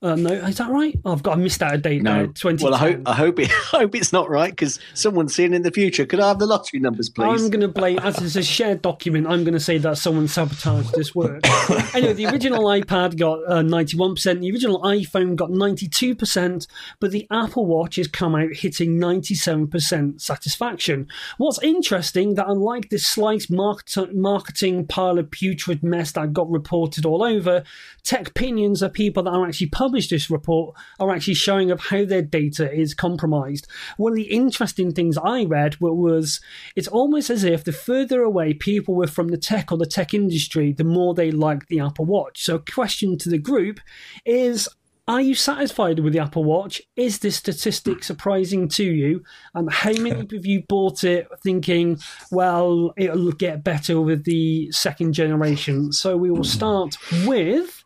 Uh, 0.04 0.16
no, 0.16 0.32
is 0.34 0.58
that 0.58 0.70
right? 0.70 0.99
Oh, 1.06 1.14
I've 1.14 1.24
got 1.24 1.38
I 1.38 1.41
missed 1.41 1.64
out 1.64 1.74
a 1.74 1.78
date. 1.78 2.04
No. 2.04 2.26
No, 2.26 2.28
twenty. 2.34 2.64
Well, 2.64 2.76
I 2.76 2.78
hope 2.78 3.01
I 3.06 3.14
hope 3.14 3.39
it 3.39 3.49
I 3.74 3.78
hope 3.78 3.95
it's 3.95 4.12
not 4.12 4.30
right 4.30 4.51
because 4.51 4.78
someone's 4.93 5.34
seeing 5.34 5.54
in 5.54 5.62
the 5.62 5.72
future. 5.72 6.06
Could 6.06 6.20
I 6.20 6.28
have 6.28 6.39
the 6.39 6.45
lottery 6.45 6.82
numbers, 6.82 7.10
please? 7.10 7.41
I'm 7.41 7.49
going 7.49 7.62
to 7.62 7.70
blame, 7.70 7.99
as 7.99 8.22
it's 8.22 8.36
a 8.36 8.43
shared 8.43 8.82
document, 8.82 9.28
I'm 9.28 9.45
going 9.45 9.54
to 9.54 9.62
say 9.62 9.78
that 9.78 9.97
someone 9.97 10.28
sabotaged 10.28 10.93
this 10.93 11.16
work. 11.16 11.41
anyway, 11.95 12.14
the 12.14 12.26
original 12.26 12.66
iPad 12.66 13.18
got 13.18 13.39
uh, 13.47 13.62
91%, 13.64 14.41
the 14.41 14.51
original 14.51 14.82
iPhone 14.82 15.38
got 15.38 15.49
92%, 15.49 16.68
but 16.99 17.12
the 17.12 17.26
Apple 17.32 17.66
Watch 17.66 17.95
has 17.95 18.08
come 18.08 18.36
out 18.36 18.54
hitting 18.54 18.97
97% 18.97 20.20
satisfaction. 20.20 21.08
What's 21.38 21.62
interesting 21.64 22.36
that 22.36 22.49
unlike 22.49 22.89
this 22.89 23.06
slight 23.06 23.49
market- 23.49 24.14
marketing 24.14 24.86
pile 24.86 25.18
of 25.18 25.32
putrid 25.32 25.82
mess 25.82 26.12
that 26.14 26.34
got 26.34 26.51
reported 26.51 27.06
all 27.06 27.24
over, 27.24 27.64
tech 28.04 28.30
opinions 28.30 28.84
are 28.84 28.89
people 28.89 29.24
that 29.24 29.32
are 29.32 29.47
actually 29.47 29.68
published 29.93 30.09
this 30.09 30.31
report 30.31 30.75
are 30.99 31.11
actually 31.11 31.35
showing 31.35 31.69
of 31.69 31.79
how 31.79 32.03
their 32.03 32.23
data 32.23 32.73
is 32.73 32.95
compromised. 32.95 33.67
One 33.97 34.13
of 34.13 34.15
the 34.15 34.23
interesting 34.23 34.91
things 34.91 35.19
I 35.19 35.43
read 35.43 35.79
was 35.79 36.41
it's 36.75 36.87
almost 36.87 37.29
as 37.29 37.43
if 37.43 37.63
the 37.63 37.71
further 37.71 38.23
away 38.23 38.55
people 38.55 38.95
were 38.95 39.05
from 39.05 39.27
the 39.27 39.37
tech 39.37 39.71
or 39.71 39.77
the 39.77 39.85
tech 39.85 40.15
industry, 40.15 40.73
the 40.73 40.83
more 40.83 41.13
they 41.13 41.29
liked 41.29 41.67
the 41.67 41.79
Apple 41.79 42.05
Watch. 42.05 42.41
So, 42.41 42.55
a 42.55 42.59
question 42.59 43.19
to 43.19 43.29
the 43.29 43.37
group 43.37 43.79
is. 44.25 44.67
Are 45.05 45.19
you 45.19 45.35
satisfied 45.35 45.99
with 45.99 46.13
the 46.13 46.19
Apple 46.19 46.45
Watch? 46.45 46.81
Is 46.95 47.19
this 47.19 47.35
statistic 47.35 48.05
surprising 48.05 48.69
to 48.69 48.85
you? 48.85 49.21
And 49.53 49.69
how 49.69 49.91
many 49.91 50.21
of 50.37 50.45
you 50.45 50.63
bought 50.69 51.03
it 51.03 51.27
thinking, 51.41 51.99
well, 52.31 52.93
it'll 52.95 53.33
get 53.33 53.65
better 53.65 53.99
with 53.99 54.23
the 54.23 54.71
second 54.71 55.11
generation? 55.11 55.91
So 55.91 56.15
we 56.15 56.31
will 56.31 56.45
start 56.45 56.95
with 57.25 57.83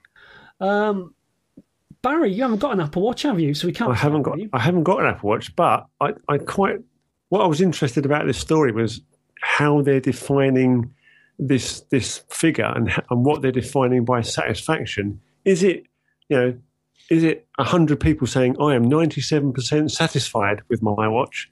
um, 0.59 1.15
Barry. 2.01 2.31
You 2.31 2.43
haven't 2.43 2.59
got 2.59 2.73
an 2.73 2.79
Apple 2.79 3.01
Watch, 3.01 3.23
have 3.23 3.39
you? 3.39 3.53
So 3.53 3.67
we 3.67 3.73
can't. 3.73 3.91
I 3.91 3.95
haven't 3.95 4.23
got 4.23 4.39
I 4.53 4.59
haven't 4.59 4.83
got 4.83 4.99
an 4.99 5.07
Apple 5.07 5.29
Watch, 5.29 5.55
but 5.55 5.85
I, 6.01 6.13
I 6.29 6.37
quite 6.37 6.79
what 7.29 7.41
I 7.41 7.47
was 7.47 7.61
interested 7.61 8.05
about 8.05 8.25
this 8.25 8.37
story 8.37 8.71
was 8.71 9.01
how 9.41 9.81
they're 9.81 9.99
defining 9.99 10.93
this 11.39 11.81
this 11.91 12.23
figure 12.29 12.71
and 12.75 12.91
and 13.09 13.25
what 13.25 13.41
they're 13.41 13.51
defining 13.51 14.05
by 14.05 14.21
satisfaction. 14.21 15.19
Is 15.45 15.63
it 15.63 15.83
you 16.29 16.37
know 16.37 16.57
is 17.09 17.23
it 17.23 17.47
hundred 17.59 17.99
people 17.99 18.27
saying 18.27 18.55
I 18.61 18.75
am 18.75 18.83
ninety 18.83 19.21
seven 19.21 19.53
percent 19.53 19.91
satisfied 19.91 20.61
with 20.69 20.81
my 20.81 21.07
watch, 21.07 21.49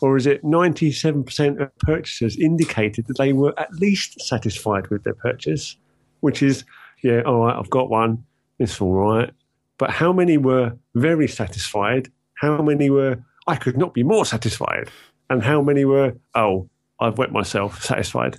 or 0.00 0.16
is 0.16 0.26
it 0.26 0.44
ninety 0.44 0.92
seven 0.92 1.24
percent 1.24 1.60
of 1.60 1.76
purchasers 1.78 2.36
indicated 2.36 3.06
that 3.06 3.18
they 3.18 3.32
were 3.32 3.58
at 3.58 3.72
least 3.74 4.20
satisfied 4.20 4.88
with 4.88 5.04
their 5.04 5.14
purchase, 5.14 5.76
which 6.20 6.42
is 6.42 6.64
yeah 7.02 7.22
all 7.22 7.44
right 7.44 7.56
I've 7.56 7.70
got 7.70 7.90
one 7.90 8.24
it's 8.58 8.80
all 8.80 8.92
right, 8.92 9.30
but 9.78 9.90
how 9.90 10.12
many 10.12 10.36
were 10.36 10.76
very 10.94 11.28
satisfied? 11.28 12.10
How 12.34 12.62
many 12.62 12.90
were 12.90 13.18
I 13.46 13.56
could 13.56 13.76
not 13.76 13.94
be 13.94 14.02
more 14.02 14.24
satisfied? 14.24 14.90
And 15.30 15.42
how 15.42 15.62
many 15.62 15.84
were 15.84 16.14
oh 16.34 16.68
I've 17.00 17.18
wet 17.18 17.32
myself 17.32 17.82
satisfied? 17.82 18.36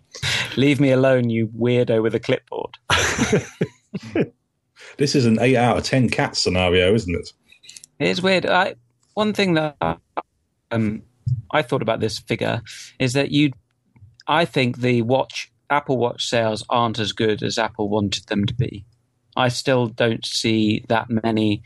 Leave 0.56 0.80
me 0.80 0.90
alone, 0.92 1.28
you 1.28 1.48
weirdo 1.48 2.02
with 2.02 2.14
a 2.14 2.20
clipboard. 2.20 2.76
This 4.98 5.14
is 5.14 5.26
an 5.26 5.38
eight 5.40 5.56
out 5.56 5.76
of 5.78 5.84
ten 5.84 6.08
cat 6.08 6.36
scenario, 6.36 6.94
isn't 6.94 7.14
it? 7.14 7.32
It 7.98 8.08
is 8.08 8.22
weird. 8.22 8.46
I, 8.46 8.76
one 9.14 9.32
thing 9.32 9.54
that 9.54 9.98
um, 10.70 11.02
I 11.50 11.62
thought 11.62 11.82
about 11.82 12.00
this 12.00 12.18
figure 12.18 12.62
is 12.98 13.12
that 13.12 13.30
you, 13.30 13.52
I 14.26 14.44
think 14.44 14.78
the 14.78 15.02
watch 15.02 15.50
Apple 15.68 15.98
Watch 15.98 16.26
sales 16.26 16.64
aren't 16.70 16.98
as 16.98 17.12
good 17.12 17.42
as 17.42 17.58
Apple 17.58 17.88
wanted 17.88 18.26
them 18.26 18.46
to 18.46 18.54
be. 18.54 18.84
I 19.36 19.48
still 19.48 19.86
don't 19.86 20.24
see 20.24 20.84
that 20.88 21.08
many. 21.08 21.62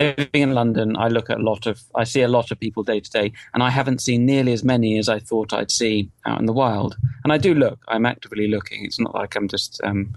Living 0.00 0.28
in 0.32 0.52
London, 0.52 0.96
I 0.96 1.08
look 1.08 1.30
at 1.30 1.38
a 1.38 1.42
lot 1.42 1.66
of, 1.66 1.82
I 1.94 2.04
see 2.04 2.22
a 2.22 2.28
lot 2.28 2.50
of 2.50 2.60
people 2.60 2.82
day 2.82 3.00
to 3.00 3.10
day, 3.10 3.32
and 3.54 3.62
I 3.62 3.70
haven't 3.70 4.00
seen 4.00 4.26
nearly 4.26 4.52
as 4.52 4.64
many 4.64 4.98
as 4.98 5.08
I 5.08 5.18
thought 5.18 5.52
I'd 5.52 5.70
see 5.70 6.10
out 6.26 6.40
in 6.40 6.46
the 6.46 6.52
wild. 6.52 6.96
And 7.24 7.32
I 7.32 7.38
do 7.38 7.54
look. 7.54 7.80
I'm 7.88 8.06
actively 8.06 8.48
looking. 8.48 8.84
It's 8.84 9.00
not 9.00 9.14
like 9.14 9.36
I'm 9.36 9.48
just. 9.48 9.80
Um, 9.84 10.16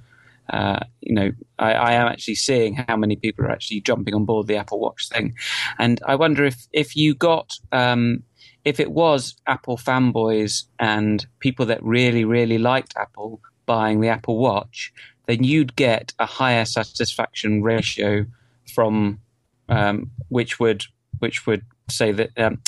uh, 0.49 0.79
you 0.99 1.13
know, 1.13 1.31
I, 1.59 1.73
I 1.73 1.91
am 1.93 2.07
actually 2.07 2.35
seeing 2.35 2.73
how 2.87 2.97
many 2.97 3.15
people 3.15 3.45
are 3.45 3.51
actually 3.51 3.79
jumping 3.81 4.13
on 4.13 4.25
board 4.25 4.47
the 4.47 4.57
Apple 4.57 4.79
Watch 4.79 5.07
thing, 5.07 5.33
and 5.79 6.01
I 6.05 6.15
wonder 6.15 6.43
if 6.43 6.67
if 6.73 6.95
you 6.95 7.15
got 7.15 7.53
um, 7.71 8.23
if 8.65 8.79
it 8.79 8.91
was 8.91 9.35
Apple 9.47 9.77
fanboys 9.77 10.65
and 10.77 11.25
people 11.39 11.65
that 11.67 11.81
really 11.83 12.25
really 12.25 12.57
liked 12.57 12.93
Apple 12.97 13.39
buying 13.65 14.01
the 14.01 14.09
Apple 14.09 14.39
Watch, 14.39 14.91
then 15.31 15.43
you'd 15.43 15.75
get 15.75 16.13
a 16.19 16.25
higher 16.25 16.65
satisfaction 16.65 17.63
ratio 17.63 18.25
from 18.75 19.19
um, 19.69 20.11
which 20.29 20.59
would 20.59 20.83
which 21.19 21.47
would 21.47 21.63
say 21.89 22.11
that. 22.11 22.29
Um, 22.37 22.61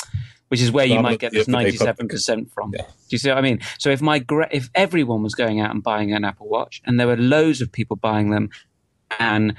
which 0.48 0.60
is 0.60 0.70
where 0.70 0.84
you 0.86 1.00
might 1.00 1.18
get 1.18 1.32
than 1.32 1.40
this 1.40 1.48
ninety-seven 1.48 2.06
percent 2.06 2.52
from. 2.52 2.70
Do 2.70 2.78
you 3.08 3.18
see 3.18 3.28
what 3.28 3.38
I 3.38 3.40
mean? 3.40 3.58
So 3.78 3.90
if 3.90 4.00
my 4.00 4.20
gra- 4.20 4.48
if 4.52 4.68
everyone 4.76 5.22
was 5.22 5.34
going 5.34 5.58
out 5.60 5.72
and 5.72 5.82
buying 5.82 6.12
an 6.12 6.24
Apple 6.24 6.48
Watch, 6.48 6.80
and 6.84 7.00
there 7.00 7.08
were 7.08 7.16
loads 7.16 7.60
of 7.60 7.72
people 7.72 7.96
buying 7.96 8.30
them, 8.30 8.50
and 9.18 9.56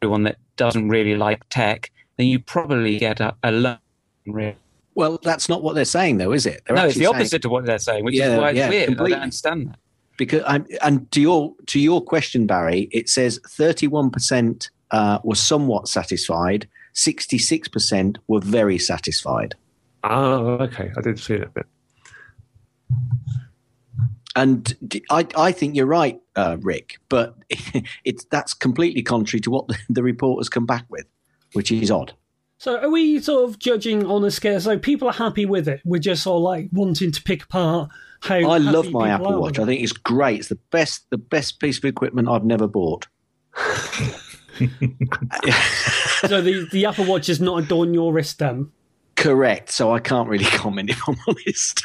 everyone 0.00 0.22
that 0.22 0.36
doesn't 0.56 0.88
really 0.88 1.16
like 1.16 1.42
tech, 1.50 1.90
then 2.16 2.28
you 2.28 2.38
probably 2.38 2.98
get 2.98 3.20
a, 3.20 3.34
a 3.42 3.52
low. 3.52 3.76
Well, 4.94 5.18
that's 5.22 5.48
not 5.50 5.62
what 5.62 5.74
they're 5.74 5.84
saying, 5.84 6.16
though, 6.18 6.32
is 6.32 6.46
it? 6.46 6.62
They're 6.66 6.76
No, 6.76 6.84
it's 6.84 6.92
actually 6.92 7.00
the 7.00 7.04
saying- 7.10 7.16
opposite 7.16 7.44
of 7.44 7.50
what 7.50 7.64
they're 7.66 7.78
saying, 7.78 8.04
which 8.04 8.14
Yeah, 8.14 8.32
is 8.34 8.38
why 8.40 8.50
it's 8.50 8.56
yeah, 8.58 8.68
weird. 8.70 8.90
I 8.90 8.94
don't 8.94 9.12
understand 9.14 9.68
that. 9.68 9.78
Because 10.16 10.42
I'm, 10.46 10.66
and 10.82 11.10
to 11.12 11.20
your 11.20 11.54
to 11.66 11.80
your 11.80 12.02
question, 12.02 12.46
Barry, 12.46 12.88
it 12.92 13.08
says 13.08 13.40
31 13.48 14.10
percent 14.10 14.70
uh, 14.90 15.18
were 15.24 15.34
somewhat 15.34 15.88
satisfied, 15.88 16.68
66 16.92 17.68
percent 17.68 18.18
were 18.28 18.40
very 18.40 18.78
satisfied. 18.78 19.54
Oh, 20.04 20.58
okay. 20.60 20.90
I 20.96 21.00
didn't 21.00 21.18
see 21.18 21.36
that 21.36 21.54
bit. 21.54 21.66
And 24.34 24.74
I, 25.10 25.26
I 25.36 25.52
think 25.52 25.76
you're 25.76 25.86
right, 25.86 26.18
uh, 26.36 26.56
Rick, 26.60 26.98
but 27.08 27.36
it's 28.04 28.24
that's 28.26 28.54
completely 28.54 29.02
contrary 29.02 29.40
to 29.42 29.50
what 29.50 29.68
the, 29.68 29.76
the 29.90 30.02
report 30.02 30.40
has 30.40 30.48
come 30.48 30.66
back 30.66 30.86
with, 30.88 31.06
which 31.52 31.70
is 31.70 31.90
odd. 31.90 32.14
So 32.62 32.78
are 32.78 32.90
we 32.90 33.18
sort 33.18 33.50
of 33.50 33.58
judging 33.58 34.06
on 34.06 34.24
a 34.24 34.30
scale? 34.30 34.60
So 34.60 34.78
people 34.78 35.08
are 35.08 35.14
happy 35.14 35.46
with 35.46 35.66
it. 35.66 35.80
We're 35.84 35.98
just 35.98 36.22
sort 36.22 36.36
of 36.36 36.42
like 36.42 36.68
wanting 36.70 37.10
to 37.10 37.20
pick 37.20 37.42
apart 37.42 37.90
how. 38.20 38.36
I 38.36 38.58
love 38.58 38.92
my 38.92 39.08
Apple 39.08 39.40
Watch. 39.40 39.58
I 39.58 39.64
think 39.64 39.82
it's 39.82 39.90
great. 39.90 40.38
It's 40.38 40.48
the 40.48 40.60
best 40.70 41.10
the 41.10 41.18
best 41.18 41.58
piece 41.58 41.78
of 41.78 41.84
equipment 41.84 42.28
I've 42.28 42.44
never 42.44 42.68
bought. 42.68 43.08
so 43.56 43.64
the 46.40 46.68
the 46.70 46.86
Apple 46.86 47.04
Watch 47.04 47.26
does 47.26 47.40
not 47.40 47.64
adorn 47.64 47.94
your 47.94 48.12
wrist. 48.12 48.38
Then 48.38 48.70
Correct. 49.16 49.70
So 49.70 49.92
I 49.92 50.00
can't 50.00 50.28
really 50.28 50.44
comment 50.62 50.90
if 50.90 51.00
I'm 51.08 51.16
honest. 51.28 51.84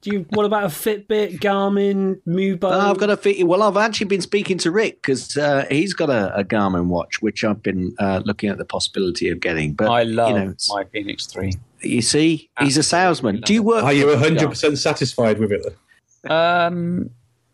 do 0.00 0.10
you? 0.10 0.26
What 0.30 0.46
about 0.46 0.64
a 0.64 0.68
Fitbit, 0.68 1.38
Garmin, 1.40 2.20
Mubo? 2.26 2.64
Uh, 2.64 2.90
I've 2.90 2.98
got 2.98 3.10
a 3.10 3.16
Fitbit. 3.16 3.44
Well, 3.44 3.62
I've 3.62 3.76
actually 3.76 4.06
been 4.06 4.20
speaking 4.20 4.58
to 4.58 4.70
Rick 4.70 5.02
because 5.02 5.36
uh, 5.36 5.66
he's 5.70 5.92
got 5.94 6.10
a, 6.10 6.34
a 6.36 6.44
Garmin 6.44 6.86
watch, 6.86 7.20
which 7.22 7.44
I've 7.44 7.62
been 7.62 7.94
uh, 7.98 8.22
looking 8.24 8.48
at 8.48 8.58
the 8.58 8.64
possibility 8.64 9.28
of 9.28 9.40
getting. 9.40 9.74
But 9.74 9.88
I 9.90 10.02
love 10.04 10.30
you 10.30 10.34
know, 10.36 10.42
it's- 10.50 10.70
my 10.70 10.84
Fenix 10.84 11.26
Three. 11.26 11.52
you 11.82 12.02
see, 12.02 12.50
he's 12.58 12.76
a 12.78 12.82
salesman. 12.82 13.42
Do 13.42 13.52
you 13.54 13.62
work? 13.62 13.84
Are 13.84 13.92
you 13.92 14.16
hundred 14.16 14.48
percent 14.48 14.78
satisfied 14.78 15.38
with 15.38 15.52
it? 15.52 15.62
Though? 16.24 16.34
Um, 16.34 17.10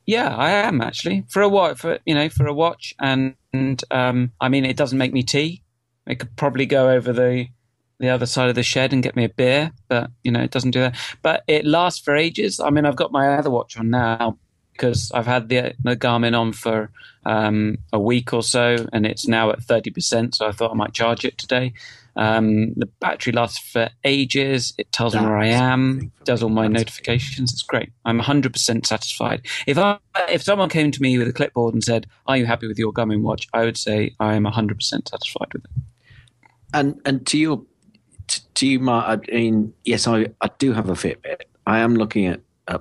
yeah, 0.07 0.35
I 0.35 0.51
am 0.51 0.81
actually 0.81 1.25
for 1.29 1.43
a 1.43 1.49
watch. 1.49 1.79
For 1.79 1.99
you 2.07 2.15
know, 2.15 2.29
for 2.29 2.47
a 2.47 2.55
watch, 2.55 2.95
and, 3.01 3.35
and 3.53 3.83
um, 3.91 4.33
I 4.41 4.49
mean, 4.49 4.65
it 4.65 4.77
doesn't 4.77 4.97
make 4.99 5.13
me 5.13 5.23
tea. 5.23 5.63
It 6.07 6.17
could 6.21 6.35
probably 6.37 6.67
go 6.67 6.91
over 6.91 7.13
the 7.13 7.49
the 8.03 8.09
other 8.09 8.27
side 8.27 8.49
of 8.49 8.57
the 8.57 8.65
shed 8.65 8.93
and 8.93 9.01
get 9.01 9.15
me 9.15 9.25
a 9.25 9.29
beer, 9.29 9.71
but 9.87 10.11
you 10.25 10.33
know, 10.33 10.41
it 10.41 10.51
doesn't 10.51 10.73
do 10.73 10.81
that. 10.81 10.97
But 11.23 11.45
it 11.47 11.65
lasts 11.65 12.01
for 12.01 12.17
ages. 12.17 12.59
I 12.59 12.69
mean, 12.69 12.85
I've 12.85 12.97
got 12.97 13.13
my 13.13 13.35
other 13.35 13.49
watch 13.49 13.79
on 13.79 13.91
now 13.91 14.39
because 14.73 15.13
I've 15.15 15.27
had 15.27 15.49
the, 15.49 15.75
the 15.85 15.97
Garmin 15.97 16.37
on 16.37 16.53
for 16.53 16.91
um, 17.25 17.79
a 17.93 18.01
week 18.01 18.33
or 18.33 18.43
so, 18.43 18.89
and 18.93 19.07
it's 19.07 19.29
now 19.29 19.51
at 19.51 19.63
thirty 19.63 19.91
percent. 19.91 20.35
So 20.35 20.49
I 20.49 20.53
thought 20.53 20.73
I 20.73 20.75
might 20.75 20.93
charge 20.93 21.25
it 21.25 21.39
today. 21.39 21.75
Um, 22.17 22.75
the 22.75 22.87
battery 22.87 23.33
lasts 23.33 23.61
for 23.71 23.89
ages. 24.03 24.75
It 24.77 24.91
tells 24.91 25.15
me 25.15 25.21
where 25.23 25.39
I 25.39 25.47
am, 25.47 26.13
does 26.25 26.43
all 26.43 26.51
my 26.51 26.67
notifications. 26.67 27.53
It's 27.53 27.63
great. 27.63 27.91
I'm 28.05 28.21
100% 28.21 28.85
satisfied. 28.85 29.47
If 29.67 29.79
I, 29.79 29.99
if 30.29 30.43
someone 30.43 30.69
came 30.69 30.91
to 30.91 31.01
me 31.01 31.17
with 31.17 31.29
a 31.29 31.33
clipboard 31.33 31.73
and 31.73 31.83
said, 31.83 32.09
"Are 32.27 32.37
you 32.37 32.47
happy 32.47 32.67
with 32.67 32.79
your 32.79 32.93
Garmin 32.93 33.23
watch?" 33.23 33.47
I 33.55 33.65
would 33.65 33.77
say 33.77 34.17
I 34.19 34.35
am 34.35 34.45
100% 34.45 34.83
satisfied 34.83 35.53
with 35.53 35.65
it. 35.65 35.71
And 36.75 37.01
and 37.05 37.25
to 37.29 37.39
your 37.39 37.63
to 38.29 38.67
you, 38.67 38.81
Mark. 38.81 39.27
I 39.29 39.35
mean, 39.35 39.73
yes, 39.85 40.07
I 40.07 40.27
I 40.41 40.51
do 40.59 40.73
have 40.73 40.89
a 40.89 40.95
Fitbit. 40.95 41.43
I 41.67 41.81
am 41.81 41.95
looking 41.95 42.27
at 42.27 42.41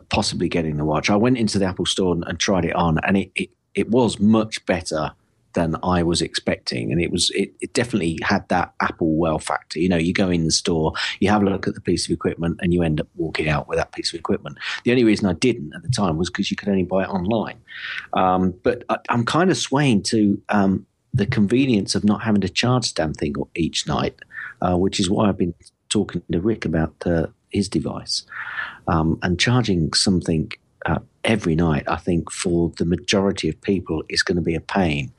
possibly 0.09 0.47
getting 0.47 0.77
the 0.77 0.85
watch. 0.85 1.09
I 1.09 1.15
went 1.15 1.37
into 1.37 1.59
the 1.59 1.65
Apple 1.65 1.85
store 1.85 2.13
and, 2.13 2.23
and 2.27 2.39
tried 2.39 2.65
it 2.65 2.75
on, 2.75 2.99
and 3.03 3.17
it, 3.17 3.31
it 3.35 3.49
it 3.73 3.89
was 3.89 4.19
much 4.19 4.65
better 4.65 5.11
than 5.53 5.75
I 5.83 6.03
was 6.03 6.21
expecting, 6.21 6.91
and 6.91 7.01
it 7.01 7.11
was 7.11 7.29
it, 7.31 7.53
it 7.61 7.73
definitely 7.73 8.19
had 8.23 8.47
that 8.49 8.73
Apple 8.81 9.15
well 9.15 9.39
factor. 9.39 9.79
You 9.79 9.89
know, 9.89 9.97
you 9.97 10.13
go 10.13 10.29
in 10.29 10.45
the 10.45 10.51
store, 10.51 10.93
you 11.19 11.29
have 11.29 11.41
a 11.41 11.45
look 11.45 11.67
at 11.67 11.75
the 11.75 11.81
piece 11.81 12.05
of 12.07 12.13
equipment, 12.13 12.59
and 12.61 12.73
you 12.73 12.83
end 12.83 13.01
up 13.01 13.07
walking 13.15 13.49
out 13.49 13.67
with 13.67 13.77
that 13.77 13.91
piece 13.91 14.13
of 14.13 14.19
equipment. 14.19 14.57
The 14.83 14.91
only 14.91 15.03
reason 15.03 15.27
I 15.27 15.33
didn't 15.33 15.73
at 15.75 15.83
the 15.83 15.89
time 15.89 16.17
was 16.17 16.29
because 16.29 16.51
you 16.51 16.57
could 16.57 16.69
only 16.69 16.83
buy 16.83 17.03
it 17.03 17.09
online. 17.09 17.57
Um, 18.13 18.53
but 18.63 18.83
I, 18.89 18.97
I'm 19.09 19.25
kind 19.25 19.49
of 19.49 19.57
swaying 19.57 20.03
to 20.03 20.41
um, 20.49 20.85
the 21.13 21.25
convenience 21.25 21.95
of 21.95 22.03
not 22.03 22.21
having 22.21 22.41
to 22.41 22.49
charge 22.49 22.93
damn 22.93 23.13
thing 23.13 23.35
each 23.55 23.87
night, 23.87 24.15
uh, 24.61 24.77
which 24.77 24.99
is 24.99 25.09
why 25.09 25.27
I've 25.27 25.37
been 25.37 25.53
talking 25.89 26.21
to 26.31 26.39
Rick 26.39 26.65
about 26.65 26.93
uh, 27.05 27.27
his 27.49 27.67
device 27.67 28.23
um, 28.87 29.19
and 29.21 29.39
charging 29.39 29.93
something 29.93 30.51
uh, 30.85 30.99
every 31.23 31.55
night, 31.55 31.83
I 31.87 31.97
think 31.97 32.31
for 32.31 32.71
the 32.77 32.85
majority 32.85 33.49
of 33.49 33.61
people 33.61 34.03
is 34.09 34.23
going 34.23 34.37
to 34.37 34.41
be 34.41 34.55
a 34.55 34.61
pain. 34.61 35.11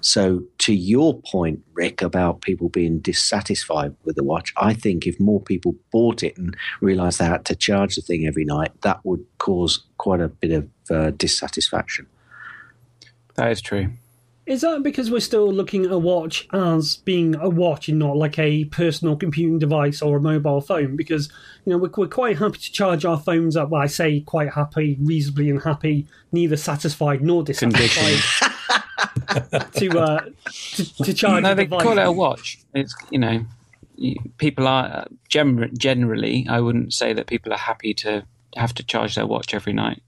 So, 0.00 0.42
to 0.58 0.74
your 0.74 1.20
point, 1.20 1.62
Rick, 1.74 2.00
about 2.00 2.40
people 2.40 2.68
being 2.68 3.00
dissatisfied 3.00 3.94
with 4.04 4.16
the 4.16 4.24
watch, 4.24 4.52
I 4.56 4.72
think 4.72 5.06
if 5.06 5.20
more 5.20 5.40
people 5.40 5.74
bought 5.90 6.22
it 6.22 6.36
and 6.38 6.56
realised 6.80 7.18
they 7.18 7.26
had 7.26 7.44
to 7.46 7.54
charge 7.54 7.96
the 7.96 8.02
thing 8.02 8.26
every 8.26 8.44
night, 8.44 8.70
that 8.82 9.04
would 9.04 9.24
cause 9.38 9.84
quite 9.98 10.20
a 10.20 10.28
bit 10.28 10.52
of 10.52 10.68
uh, 10.90 11.10
dissatisfaction. 11.10 12.06
That 13.34 13.50
is 13.50 13.60
true. 13.60 13.90
Is 14.50 14.62
that 14.62 14.82
because 14.82 15.12
we're 15.12 15.20
still 15.20 15.52
looking 15.52 15.84
at 15.84 15.92
a 15.92 15.98
watch 15.98 16.48
as 16.52 16.96
being 16.96 17.36
a 17.36 17.48
watch 17.48 17.88
and 17.88 18.00
not 18.00 18.16
like 18.16 18.36
a 18.36 18.64
personal 18.64 19.14
computing 19.14 19.60
device 19.60 20.02
or 20.02 20.16
a 20.16 20.20
mobile 20.20 20.60
phone? 20.60 20.96
Because 20.96 21.28
you 21.64 21.70
know 21.70 21.78
we're, 21.78 21.90
we're 21.96 22.08
quite 22.08 22.36
happy 22.38 22.58
to 22.58 22.72
charge 22.72 23.04
our 23.04 23.16
phones 23.16 23.56
up. 23.56 23.68
Well, 23.68 23.80
I 23.80 23.86
say 23.86 24.18
quite 24.22 24.52
happy, 24.54 24.98
reasonably 25.00 25.50
unhappy, 25.50 26.08
neither 26.32 26.56
satisfied 26.56 27.22
nor 27.22 27.44
dissatisfied. 27.44 28.50
to, 29.74 30.00
uh, 30.00 30.24
to 30.50 31.04
to 31.04 31.14
charge. 31.14 31.44
No, 31.44 31.54
they 31.54 31.66
device. 31.66 31.82
call 31.84 31.98
it 31.98 32.04
a 32.04 32.10
watch. 32.10 32.58
It's 32.74 32.96
you 33.12 33.20
know, 33.20 33.46
people 34.38 34.66
are 34.66 34.84
uh, 34.86 35.04
gener- 35.28 35.78
generally. 35.78 36.44
I 36.50 36.58
wouldn't 36.58 36.92
say 36.92 37.12
that 37.12 37.28
people 37.28 37.52
are 37.52 37.58
happy 37.58 37.94
to 37.94 38.24
have 38.56 38.74
to 38.74 38.82
charge 38.82 39.14
their 39.14 39.28
watch 39.28 39.54
every 39.54 39.74
night. 39.74 40.02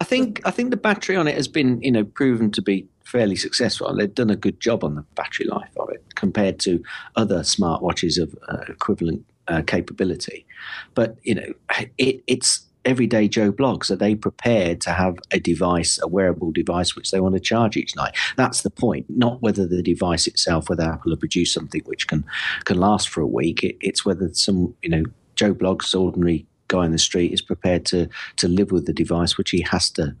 I 0.00 0.04
think 0.04 0.42
I 0.44 0.52
think 0.52 0.70
the 0.70 0.76
battery 0.76 1.16
on 1.16 1.26
it 1.26 1.34
has 1.34 1.48
been 1.48 1.82
you 1.82 1.90
know 1.90 2.04
proven 2.04 2.52
to 2.52 2.62
be 2.62 2.86
fairly 3.10 3.36
successful. 3.36 3.94
They've 3.94 4.14
done 4.14 4.30
a 4.30 4.36
good 4.36 4.60
job 4.60 4.84
on 4.84 4.94
the 4.94 5.04
battery 5.14 5.46
life 5.46 5.70
of 5.76 5.90
it 5.90 6.04
compared 6.14 6.60
to 6.60 6.82
other 7.16 7.40
smartwatches 7.40 8.20
of 8.22 8.36
uh, 8.48 8.64
equivalent 8.68 9.24
uh, 9.48 9.62
capability. 9.62 10.46
But 10.94 11.16
you 11.22 11.34
know, 11.34 11.52
it, 11.98 12.22
it's 12.26 12.66
everyday 12.84 13.28
Joe 13.28 13.52
Bloggs. 13.52 13.90
Are 13.90 13.96
they 13.96 14.14
prepared 14.14 14.80
to 14.82 14.90
have 14.90 15.18
a 15.32 15.40
device, 15.40 15.98
a 16.00 16.08
wearable 16.08 16.52
device, 16.52 16.94
which 16.94 17.10
they 17.10 17.20
want 17.20 17.34
to 17.34 17.40
charge 17.40 17.76
each 17.76 17.96
night? 17.96 18.16
That's 18.36 18.62
the 18.62 18.70
point. 18.70 19.06
Not 19.08 19.42
whether 19.42 19.66
the 19.66 19.82
device 19.82 20.26
itself, 20.26 20.68
whether 20.68 20.84
Apple 20.84 21.12
have 21.12 21.20
produced 21.20 21.52
something 21.52 21.82
which 21.86 22.06
can 22.06 22.24
can 22.64 22.78
last 22.78 23.08
for 23.08 23.20
a 23.20 23.26
week. 23.26 23.64
It, 23.64 23.76
it's 23.80 24.04
whether 24.04 24.32
some 24.32 24.74
you 24.82 24.88
know 24.88 25.04
Joe 25.34 25.54
Bloggs 25.54 25.98
ordinary 25.98 26.46
guy 26.68 26.86
in 26.86 26.92
the 26.92 26.98
street 26.98 27.32
is 27.32 27.42
prepared 27.42 27.84
to 27.86 28.08
to 28.36 28.46
live 28.46 28.70
with 28.70 28.86
the 28.86 28.92
device, 28.92 29.36
which 29.36 29.50
he 29.50 29.62
has 29.62 29.90
to 29.90 30.14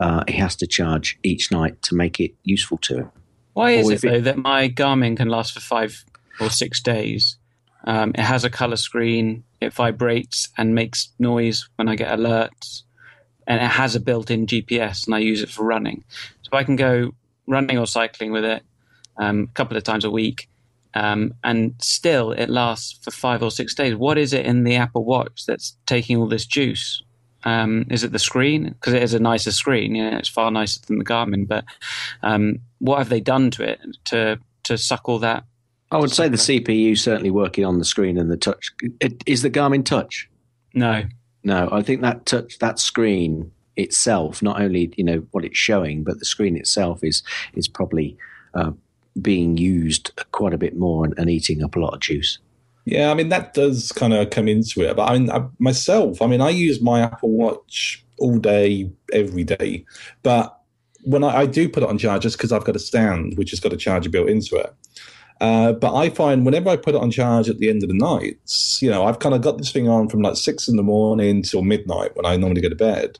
uh, 0.00 0.24
he 0.28 0.34
has 0.34 0.56
to 0.56 0.66
charge 0.66 1.18
each 1.22 1.50
night 1.50 1.80
to 1.82 1.94
make 1.94 2.20
it 2.20 2.34
useful 2.44 2.78
to 2.78 2.96
him. 2.98 3.10
Why 3.54 3.72
is 3.72 3.88
it 3.88 4.04
it- 4.04 4.10
though 4.10 4.20
that 4.20 4.36
my 4.38 4.68
Garmin 4.68 5.16
can 5.16 5.28
last 5.28 5.52
for 5.52 5.60
five 5.60 6.04
or 6.40 6.50
six 6.50 6.80
days? 6.82 7.38
Um, 7.84 8.10
it 8.14 8.20
has 8.20 8.44
a 8.44 8.50
color 8.50 8.76
screen. 8.76 9.44
It 9.60 9.72
vibrates 9.72 10.48
and 10.58 10.74
makes 10.74 11.12
noise 11.18 11.68
when 11.76 11.88
I 11.88 11.94
get 11.96 12.18
alerts, 12.18 12.82
and 13.46 13.62
it 13.62 13.70
has 13.70 13.94
a 13.94 14.00
built-in 14.00 14.46
GPS, 14.46 15.06
and 15.06 15.14
I 15.14 15.18
use 15.20 15.40
it 15.40 15.48
for 15.50 15.64
running. 15.64 16.04
So 16.42 16.50
I 16.52 16.64
can 16.64 16.76
go 16.76 17.12
running 17.46 17.78
or 17.78 17.86
cycling 17.86 18.32
with 18.32 18.44
it 18.44 18.62
um, 19.18 19.48
a 19.50 19.54
couple 19.54 19.76
of 19.76 19.84
times 19.84 20.04
a 20.04 20.10
week, 20.10 20.48
um, 20.94 21.32
and 21.44 21.74
still 21.80 22.32
it 22.32 22.50
lasts 22.50 22.98
for 23.02 23.10
five 23.12 23.42
or 23.42 23.50
six 23.50 23.72
days. 23.74 23.94
What 23.94 24.18
is 24.18 24.32
it 24.32 24.44
in 24.44 24.64
the 24.64 24.74
Apple 24.76 25.04
Watch 25.04 25.46
that's 25.46 25.76
taking 25.86 26.16
all 26.16 26.26
this 26.26 26.44
juice? 26.44 27.02
Um, 27.46 27.86
is 27.90 28.02
it 28.02 28.10
the 28.10 28.18
screen? 28.18 28.64
Because 28.64 28.92
it 28.92 29.02
is 29.02 29.14
a 29.14 29.20
nicer 29.20 29.52
screen. 29.52 29.94
Yeah, 29.94 30.18
it's 30.18 30.28
far 30.28 30.50
nicer 30.50 30.80
than 30.86 30.98
the 30.98 31.04
Garmin. 31.04 31.46
But 31.46 31.64
um, 32.22 32.58
what 32.80 32.98
have 32.98 33.08
they 33.08 33.20
done 33.20 33.50
to 33.52 33.62
it 33.62 33.80
to 34.06 34.40
to 34.64 34.76
suck 34.76 35.08
all 35.08 35.20
that? 35.20 35.44
I 35.92 35.98
would 35.98 36.10
say 36.10 36.28
the 36.28 36.36
CPU 36.36 36.98
certainly 36.98 37.30
working 37.30 37.64
on 37.64 37.78
the 37.78 37.84
screen 37.84 38.18
and 38.18 38.28
the 38.28 38.36
touch. 38.36 38.72
It, 39.00 39.22
is 39.24 39.42
the 39.42 39.50
Garmin 39.50 39.84
Touch? 39.84 40.28
No, 40.74 41.04
No, 41.44 41.68
I 41.70 41.82
think 41.82 42.02
that 42.02 42.26
touch 42.26 42.58
that 42.58 42.80
screen 42.80 43.52
itself, 43.76 44.42
not 44.42 44.60
only 44.60 44.92
you 44.96 45.04
know 45.04 45.24
what 45.30 45.44
it's 45.44 45.56
showing, 45.56 46.02
but 46.02 46.18
the 46.18 46.24
screen 46.24 46.56
itself 46.56 47.04
is 47.04 47.22
is 47.54 47.68
probably 47.68 48.16
uh, 48.54 48.72
being 49.22 49.56
used 49.56 50.10
quite 50.32 50.52
a 50.52 50.58
bit 50.58 50.76
more 50.76 51.04
and, 51.04 51.14
and 51.16 51.30
eating 51.30 51.62
up 51.62 51.76
a 51.76 51.78
lot 51.78 51.94
of 51.94 52.00
juice. 52.00 52.38
Yeah, 52.86 53.10
I 53.10 53.14
mean 53.14 53.30
that 53.30 53.52
does 53.52 53.90
kind 53.92 54.14
of 54.14 54.30
come 54.30 54.46
into 54.46 54.80
it. 54.82 54.96
But 54.96 55.10
I 55.10 55.18
mean, 55.18 55.30
I, 55.30 55.44
myself, 55.58 56.22
I 56.22 56.26
mean, 56.26 56.40
I 56.40 56.50
use 56.50 56.80
my 56.80 57.00
Apple 57.00 57.30
Watch 57.30 58.04
all 58.18 58.38
day, 58.38 58.90
every 59.12 59.42
day. 59.44 59.84
But 60.22 60.58
when 61.02 61.24
I, 61.24 61.38
I 61.38 61.46
do 61.46 61.68
put 61.68 61.82
it 61.82 61.88
on 61.88 61.98
charge, 61.98 62.22
just 62.22 62.38
because 62.38 62.52
I've 62.52 62.64
got 62.64 62.76
a 62.76 62.80
stand 62.80 63.36
which 63.36 63.50
has 63.50 63.60
got 63.60 63.72
a 63.72 63.76
charger 63.76 64.08
built 64.08 64.28
into 64.28 64.56
it. 64.56 64.72
Uh, 65.40 65.72
but 65.72 65.94
I 65.94 66.10
find 66.10 66.46
whenever 66.46 66.70
I 66.70 66.76
put 66.76 66.94
it 66.94 67.00
on 67.00 67.10
charge 67.10 67.50
at 67.50 67.58
the 67.58 67.68
end 67.68 67.82
of 67.82 67.88
the 67.88 67.94
night, 67.94 68.38
you 68.80 68.88
know, 68.88 69.04
I've 69.04 69.18
kind 69.18 69.34
of 69.34 69.42
got 69.42 69.58
this 69.58 69.72
thing 69.72 69.88
on 69.88 70.08
from 70.08 70.22
like 70.22 70.36
six 70.36 70.68
in 70.68 70.76
the 70.76 70.82
morning 70.84 71.42
till 71.42 71.62
midnight 71.62 72.16
when 72.16 72.24
I 72.24 72.36
normally 72.36 72.62
go 72.62 72.68
to 72.68 72.76
bed, 72.76 73.18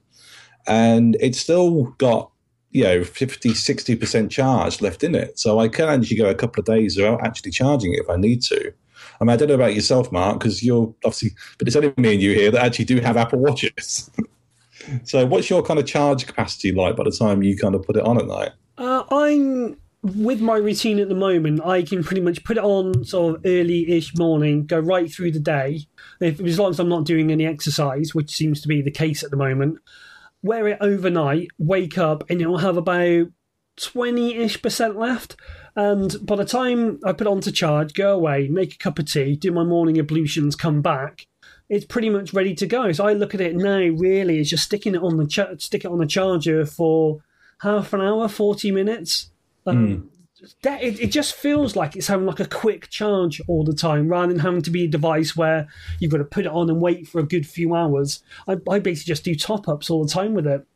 and 0.69 1.17
it's 1.21 1.41
still 1.41 1.87
got 1.99 2.31
you 2.71 2.85
know 2.85 3.05
50 3.05 3.51
60% 3.51 4.29
charge 4.29 4.83
left 4.83 5.05
in 5.05 5.15
it 5.15 5.39
so 5.39 5.61
i 5.61 5.69
can 5.69 5.89
actually 5.89 6.17
go 6.17 6.29
a 6.29 6.35
couple 6.35 6.61
of 6.61 6.67
days 6.67 6.97
without 6.97 7.25
actually 7.25 7.53
charging 7.53 7.95
it 7.95 8.01
if 8.01 8.11
i 8.11 8.17
need 8.17 8.43
to 8.43 8.73
i 9.21 9.25
mean 9.25 9.31
i 9.31 9.37
don't 9.37 9.49
know 9.49 9.55
about 9.55 9.75
yourself 9.75 10.11
mark 10.13 10.39
because 10.39 10.63
you're 10.63 10.95
obviously 11.05 11.31
but 11.59 11.67
it's 11.67 11.77
only 11.77 11.93
me 11.97 12.15
and 12.15 12.23
you 12.23 12.33
here 12.33 12.51
that 12.51 12.65
actually 12.65 12.85
do 12.85 13.01
have 13.01 13.17
apple 13.17 13.39
watches 13.39 14.11
so 15.05 15.27
what's 15.27 15.51
your 15.51 15.63
kind 15.63 15.79
of 15.79 15.87
charge 15.87 16.27
capacity 16.27 16.73
like 16.73 16.97
by 16.97 17.05
the 17.05 17.11
time 17.11 17.43
you 17.43 17.57
kind 17.57 17.75
of 17.75 17.83
put 17.83 17.97
it 17.97 18.03
on 18.05 18.19
at 18.19 18.27
night 18.27 18.51
Uh, 18.79 19.05
I'm 19.11 19.77
with 20.03 20.41
my 20.41 20.57
routine 20.57 20.99
at 21.01 21.09
the 21.09 21.15
moment. 21.15 21.65
I 21.65 21.83
can 21.83 22.05
pretty 22.05 22.21
much 22.21 22.45
put 22.45 22.59
it 22.59 22.63
on 22.63 23.05
sort 23.05 23.37
of 23.37 23.43
early-ish 23.45 24.17
morning, 24.17 24.67
go 24.67 24.79
right 24.79 25.11
through 25.11 25.33
the 25.33 25.41
day. 25.41 25.87
If, 26.21 26.41
as 26.41 26.59
long 26.59 26.71
as 26.71 26.79
I'm 26.79 26.89
not 26.89 27.05
doing 27.05 27.33
any 27.33 27.47
exercise, 27.47 28.15
which 28.15 28.31
seems 28.31 28.61
to 28.61 28.69
be 28.69 28.83
the 28.83 28.91
case 28.91 29.25
at 29.25 29.31
the 29.31 29.37
moment, 29.37 29.79
wear 30.43 30.69
it 30.69 30.79
overnight, 30.81 31.49
wake 31.59 31.99
up, 31.99 32.29
and 32.31 32.41
it'll 32.41 32.59
have 32.59 32.77
about 32.77 33.29
twenty-ish 33.77 34.63
percent 34.63 34.97
left. 34.97 35.37
And 35.77 36.17
by 36.23 36.37
the 36.37 36.45
time 36.47 36.99
I 37.05 37.13
put 37.13 37.27
it 37.27 37.31
on 37.31 37.43
to 37.43 37.53
charge, 37.53 37.93
go 37.93 38.15
away, 38.15 38.49
make 38.49 38.75
a 38.75 38.79
cup 38.79 38.99
of 38.99 39.13
tea, 39.13 39.37
do 39.37 39.53
my 39.53 39.63
morning 39.63 39.99
ablutions, 39.99 40.57
come 40.57 40.81
back. 40.81 41.27
It's 41.69 41.85
pretty 41.85 42.09
much 42.09 42.33
ready 42.33 42.55
to 42.55 42.67
go. 42.67 42.93
So 42.93 43.07
I 43.07 43.13
look 43.13 43.35
at 43.35 43.41
it 43.43 43.55
now. 43.55 43.79
Really, 43.79 44.39
it's 44.39 44.51
just 44.51 44.65
sticking 44.65 44.95
it 44.95 45.03
on 45.03 45.19
the 45.19 45.57
stick 45.59 45.85
it 45.85 45.91
on 45.91 45.99
the 45.99 46.07
charger 46.07 46.65
for 46.65 47.23
half 47.61 47.93
an 47.93 48.01
hour, 48.01 48.27
40 48.29 48.71
minutes. 48.71 49.31
Um, 49.67 50.11
that, 50.63 50.83
it, 50.83 51.01
it 51.01 51.09
just 51.09 51.35
feels 51.35 51.77
like 51.77 51.97
it's 51.97 52.07
having 52.07 52.27
like 52.27 52.41
a 52.41 52.47
quick 52.47 52.89
charge 52.89 53.41
all 53.49 53.65
the 53.65 53.75
time 53.75 54.09
rather 54.09 54.33
than 54.33 54.39
having 54.39 54.63
to 54.63 54.71
be 54.71 54.85
a 54.85 54.89
device 54.89 55.37
where 55.37 55.67
you've 55.99 56.13
got 56.13 56.19
to 56.19 56.25
put 56.25 56.47
it 56.47 56.53
on 56.53 56.71
and 56.71 56.81
wait 56.81 57.09
for 57.09 57.19
a 57.19 57.27
good 57.27 57.47
few 57.47 57.75
hours. 57.75 58.23
I, 58.47 58.53
I 58.71 58.79
basically 58.79 59.09
just 59.09 59.25
do 59.25 59.35
top 59.35 59.69
ups 59.69 59.91
all 59.91 60.05
the 60.05 60.13
time 60.13 60.35
with 60.35 60.47
it. 60.47 60.67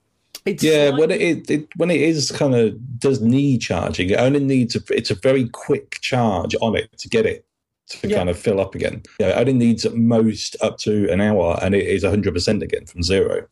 It's 0.47 0.63
yeah 0.63 0.91
when 0.91 1.11
it, 1.11 1.21
it, 1.21 1.51
it 1.51 1.69
when 1.77 1.91
it 1.91 2.01
is 2.01 2.31
kind 2.33 2.55
of 2.55 2.75
does 2.99 3.21
need 3.21 3.59
charging 3.61 4.11
it 4.11 4.19
only 4.19 4.41
needs 4.41 4.75
a, 4.77 4.81
it's 4.91 5.11
a 5.11 5.15
very 5.15 5.49
quick 5.49 5.99
charge 6.01 6.55
on 6.61 6.77
it 6.77 6.97
to 6.99 7.09
get 7.09 7.27
it 7.27 7.45
to 7.91 8.09
Yeah. 8.09 8.17
kind 8.19 8.31
of 8.31 8.39
fill 8.39 8.61
up 8.61 8.75
again 8.75 9.03
yeah 9.19 9.29
it 9.31 9.37
only 9.39 9.53
needs 9.53 9.85
at 9.85 9.95
most 9.97 10.57
up 10.63 10.79
to 10.79 11.11
an 11.13 11.21
hour 11.21 11.59
and 11.63 11.75
it 11.75 11.87
is 11.87 12.05
100% 12.05 12.63
again 12.63 12.87
from 12.87 13.03
zero 13.03 13.47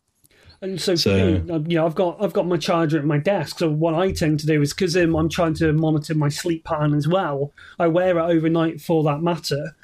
And 0.60 0.80
so, 0.80 0.94
So- 0.96 1.16
me, 1.40 1.64
you 1.68 1.76
know, 1.76 1.86
I've 1.86 1.94
got 1.94 2.16
I've 2.22 2.32
got 2.32 2.46
my 2.48 2.56
charger 2.56 2.98
at 2.98 3.04
my 3.04 3.18
desk. 3.18 3.58
So 3.60 3.70
what 3.70 3.94
I 3.94 4.10
tend 4.12 4.40
to 4.40 4.46
do 4.46 4.60
is 4.60 4.72
because 4.74 4.96
um, 4.96 5.14
I'm 5.14 5.28
trying 5.28 5.54
to 5.62 5.72
monitor 5.72 6.14
my 6.16 6.28
sleep 6.30 6.64
pattern 6.64 6.94
as 6.94 7.06
well. 7.06 7.52
I 7.78 7.86
wear 7.86 8.18
it 8.18 8.22
overnight 8.36 8.80
for 8.80 9.04
that 9.04 9.22
matter. 9.22 9.76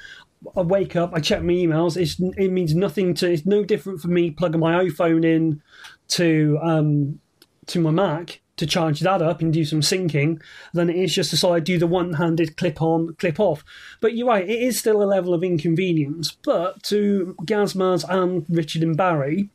I 0.55 0.61
wake 0.61 0.95
up, 0.97 1.11
I 1.13 1.21
check 1.21 1.41
my 1.43 1.53
emails. 1.53 1.95
It's, 1.97 2.19
it 2.37 2.51
means 2.51 2.75
nothing 2.75 3.13
to. 3.15 3.31
It's 3.31 3.45
no 3.45 3.63
different 3.63 4.01
for 4.01 4.09
me 4.09 4.31
plugging 4.31 4.59
my 4.59 4.83
iPhone 4.83 5.23
in 5.25 5.61
to 6.09 6.59
um, 6.61 7.19
to 7.67 7.79
my 7.79 7.91
Mac 7.91 8.41
to 8.57 8.65
charge 8.65 9.01
that 9.01 9.21
up 9.21 9.41
and 9.41 9.51
do 9.51 9.65
some 9.65 9.81
syncing 9.81 10.41
than 10.73 10.89
it 10.89 10.95
is 10.95 11.13
just 11.13 11.29
to 11.29 11.37
sort 11.37 11.57
of 11.57 11.63
do 11.65 11.77
the 11.77 11.87
one-handed 11.87 12.55
clip 12.55 12.81
on, 12.81 13.13
clip 13.15 13.39
off. 13.39 13.65
But 13.99 14.15
you're 14.15 14.27
right, 14.27 14.47
it 14.47 14.61
is 14.61 14.79
still 14.79 15.03
a 15.03 15.05
level 15.05 15.33
of 15.33 15.43
inconvenience. 15.43 16.37
But 16.43 16.81
to 16.83 17.35
GazMaz 17.41 18.05
and 18.07 18.45
Richard 18.49 18.83
and 18.83 18.95
Barry, 18.95 19.49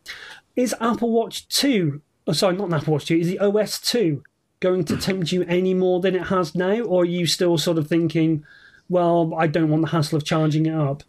is 0.55 0.75
Apple 0.81 1.11
Watch 1.11 1.49
2, 1.49 2.03
oh, 2.27 2.33
sorry, 2.33 2.57
not 2.57 2.69
an 2.69 2.75
Apple 2.75 2.93
Watch 2.93 3.07
2, 3.07 3.17
is 3.17 3.29
the 3.29 3.39
OS 3.39 3.81
2 3.81 4.23
going 4.61 4.85
to 4.85 4.97
tempt 4.99 5.33
you 5.33 5.45
any 5.45 5.73
more 5.73 6.01
than 6.01 6.15
it 6.15 6.27
has 6.27 6.55
now? 6.55 6.81
Or 6.83 7.03
are 7.03 7.07
you 7.07 7.27
still 7.27 7.57
sort 7.57 7.79
of 7.79 7.89
thinking, 7.89 8.45
well, 8.91 9.35
I 9.39 9.47
don't 9.47 9.71
want 9.71 9.83
the 9.83 9.91
hassle 9.91 10.19
of 10.19 10.25
charging 10.25 10.67
it 10.67 10.75
up? 10.75 11.03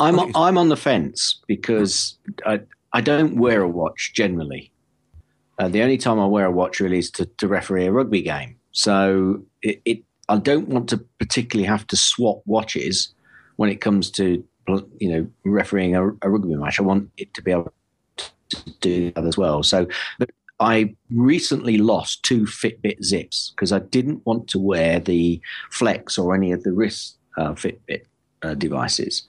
I'm 0.00 0.36
I'm 0.36 0.56
on 0.56 0.68
the 0.68 0.76
fence 0.76 1.40
because 1.48 2.16
I 2.46 2.60
I 2.92 3.00
don't 3.00 3.36
wear 3.36 3.62
a 3.62 3.68
watch 3.68 4.12
generally. 4.14 4.70
Uh, 5.58 5.68
the 5.68 5.82
only 5.82 5.98
time 5.98 6.20
I 6.20 6.26
wear 6.26 6.46
a 6.46 6.50
watch 6.50 6.80
really 6.80 6.98
is 6.98 7.10
to, 7.12 7.26
to 7.26 7.48
referee 7.48 7.86
a 7.86 7.92
rugby 7.92 8.22
game. 8.22 8.56
So 8.72 9.42
it, 9.62 9.80
it 9.84 10.04
I 10.28 10.36
don't 10.38 10.68
want 10.68 10.88
to 10.90 10.98
particularly 11.18 11.66
have 11.66 11.86
to 11.88 11.96
swap 11.96 12.42
watches 12.46 13.14
when 13.56 13.70
it 13.70 13.80
comes 13.80 14.10
to 14.12 14.44
you 14.98 15.08
know 15.08 15.26
refereeing 15.44 15.96
a, 15.96 16.08
a 16.08 16.30
rugby 16.30 16.54
match. 16.54 16.78
I 16.78 16.82
want 16.82 17.10
it 17.16 17.32
to 17.34 17.42
be 17.42 17.50
able 17.50 17.72
to 18.16 18.70
do 18.80 19.10
that 19.12 19.24
as 19.24 19.36
well. 19.36 19.62
So 19.62 19.86
I 20.60 20.94
recently 21.10 21.78
lost 21.78 22.22
two 22.22 22.42
Fitbit 22.42 23.02
zips 23.02 23.52
because 23.54 23.72
I 23.72 23.78
didn't 23.78 24.24
want 24.26 24.48
to 24.48 24.58
wear 24.58 25.00
the 25.00 25.40
Flex 25.70 26.18
or 26.18 26.34
any 26.34 26.52
of 26.52 26.62
the 26.62 26.72
wrist 26.72 27.16
uh, 27.36 27.52
Fitbit 27.52 28.02
uh, 28.42 28.54
devices, 28.54 29.22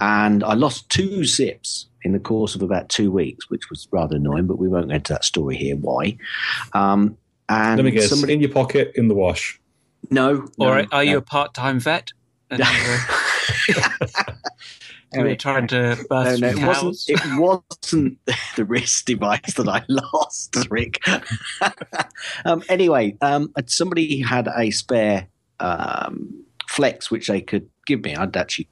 and 0.00 0.42
I 0.44 0.54
lost 0.54 0.88
two 0.90 1.24
zips 1.24 1.86
in 2.04 2.12
the 2.12 2.18
course 2.18 2.54
of 2.54 2.62
about 2.62 2.88
two 2.88 3.10
weeks, 3.10 3.48
which 3.48 3.70
was 3.70 3.86
rather 3.90 4.16
annoying. 4.16 4.46
But 4.46 4.58
we 4.58 4.68
won't 4.68 4.88
go 4.88 4.94
into 4.94 5.12
that 5.12 5.24
story 5.24 5.56
here. 5.56 5.76
Why? 5.76 6.16
Um, 6.72 7.16
and 7.48 7.76
Let 7.78 7.84
me 7.84 7.90
guess. 7.90 8.08
somebody- 8.08 8.32
in 8.34 8.40
your 8.40 8.50
pocket, 8.50 8.92
in 8.94 9.08
the 9.08 9.14
wash. 9.14 9.60
no, 10.10 10.48
Or 10.58 10.82
no, 10.82 10.88
are 10.92 11.04
you 11.04 11.12
no. 11.12 11.18
a 11.18 11.22
part-time 11.22 11.80
vet? 11.80 12.12
And 15.14 15.24
you 15.24 15.24
were, 15.24 15.36
trying 15.36 15.66
to 15.68 15.98
birth 16.08 16.40
no, 16.40 16.50
no, 16.52 16.56
it 16.58 16.66
wasn't. 16.66 16.98
It 17.08 17.38
wasn't 17.38 18.18
the 18.56 18.64
wrist 18.64 19.06
device 19.06 19.54
that 19.54 19.68
I 19.68 19.84
lost, 19.88 20.56
Rick. 20.70 21.00
um, 22.44 22.62
anyway, 22.68 23.16
um, 23.20 23.52
somebody 23.66 24.20
had 24.22 24.48
a 24.56 24.70
spare 24.70 25.26
um, 25.60 26.44
flex 26.72 27.10
which 27.10 27.28
they 27.28 27.40
could 27.40 27.68
give 27.86 28.02
me. 28.02 28.14
I'd 28.14 28.36
actually 28.36 28.68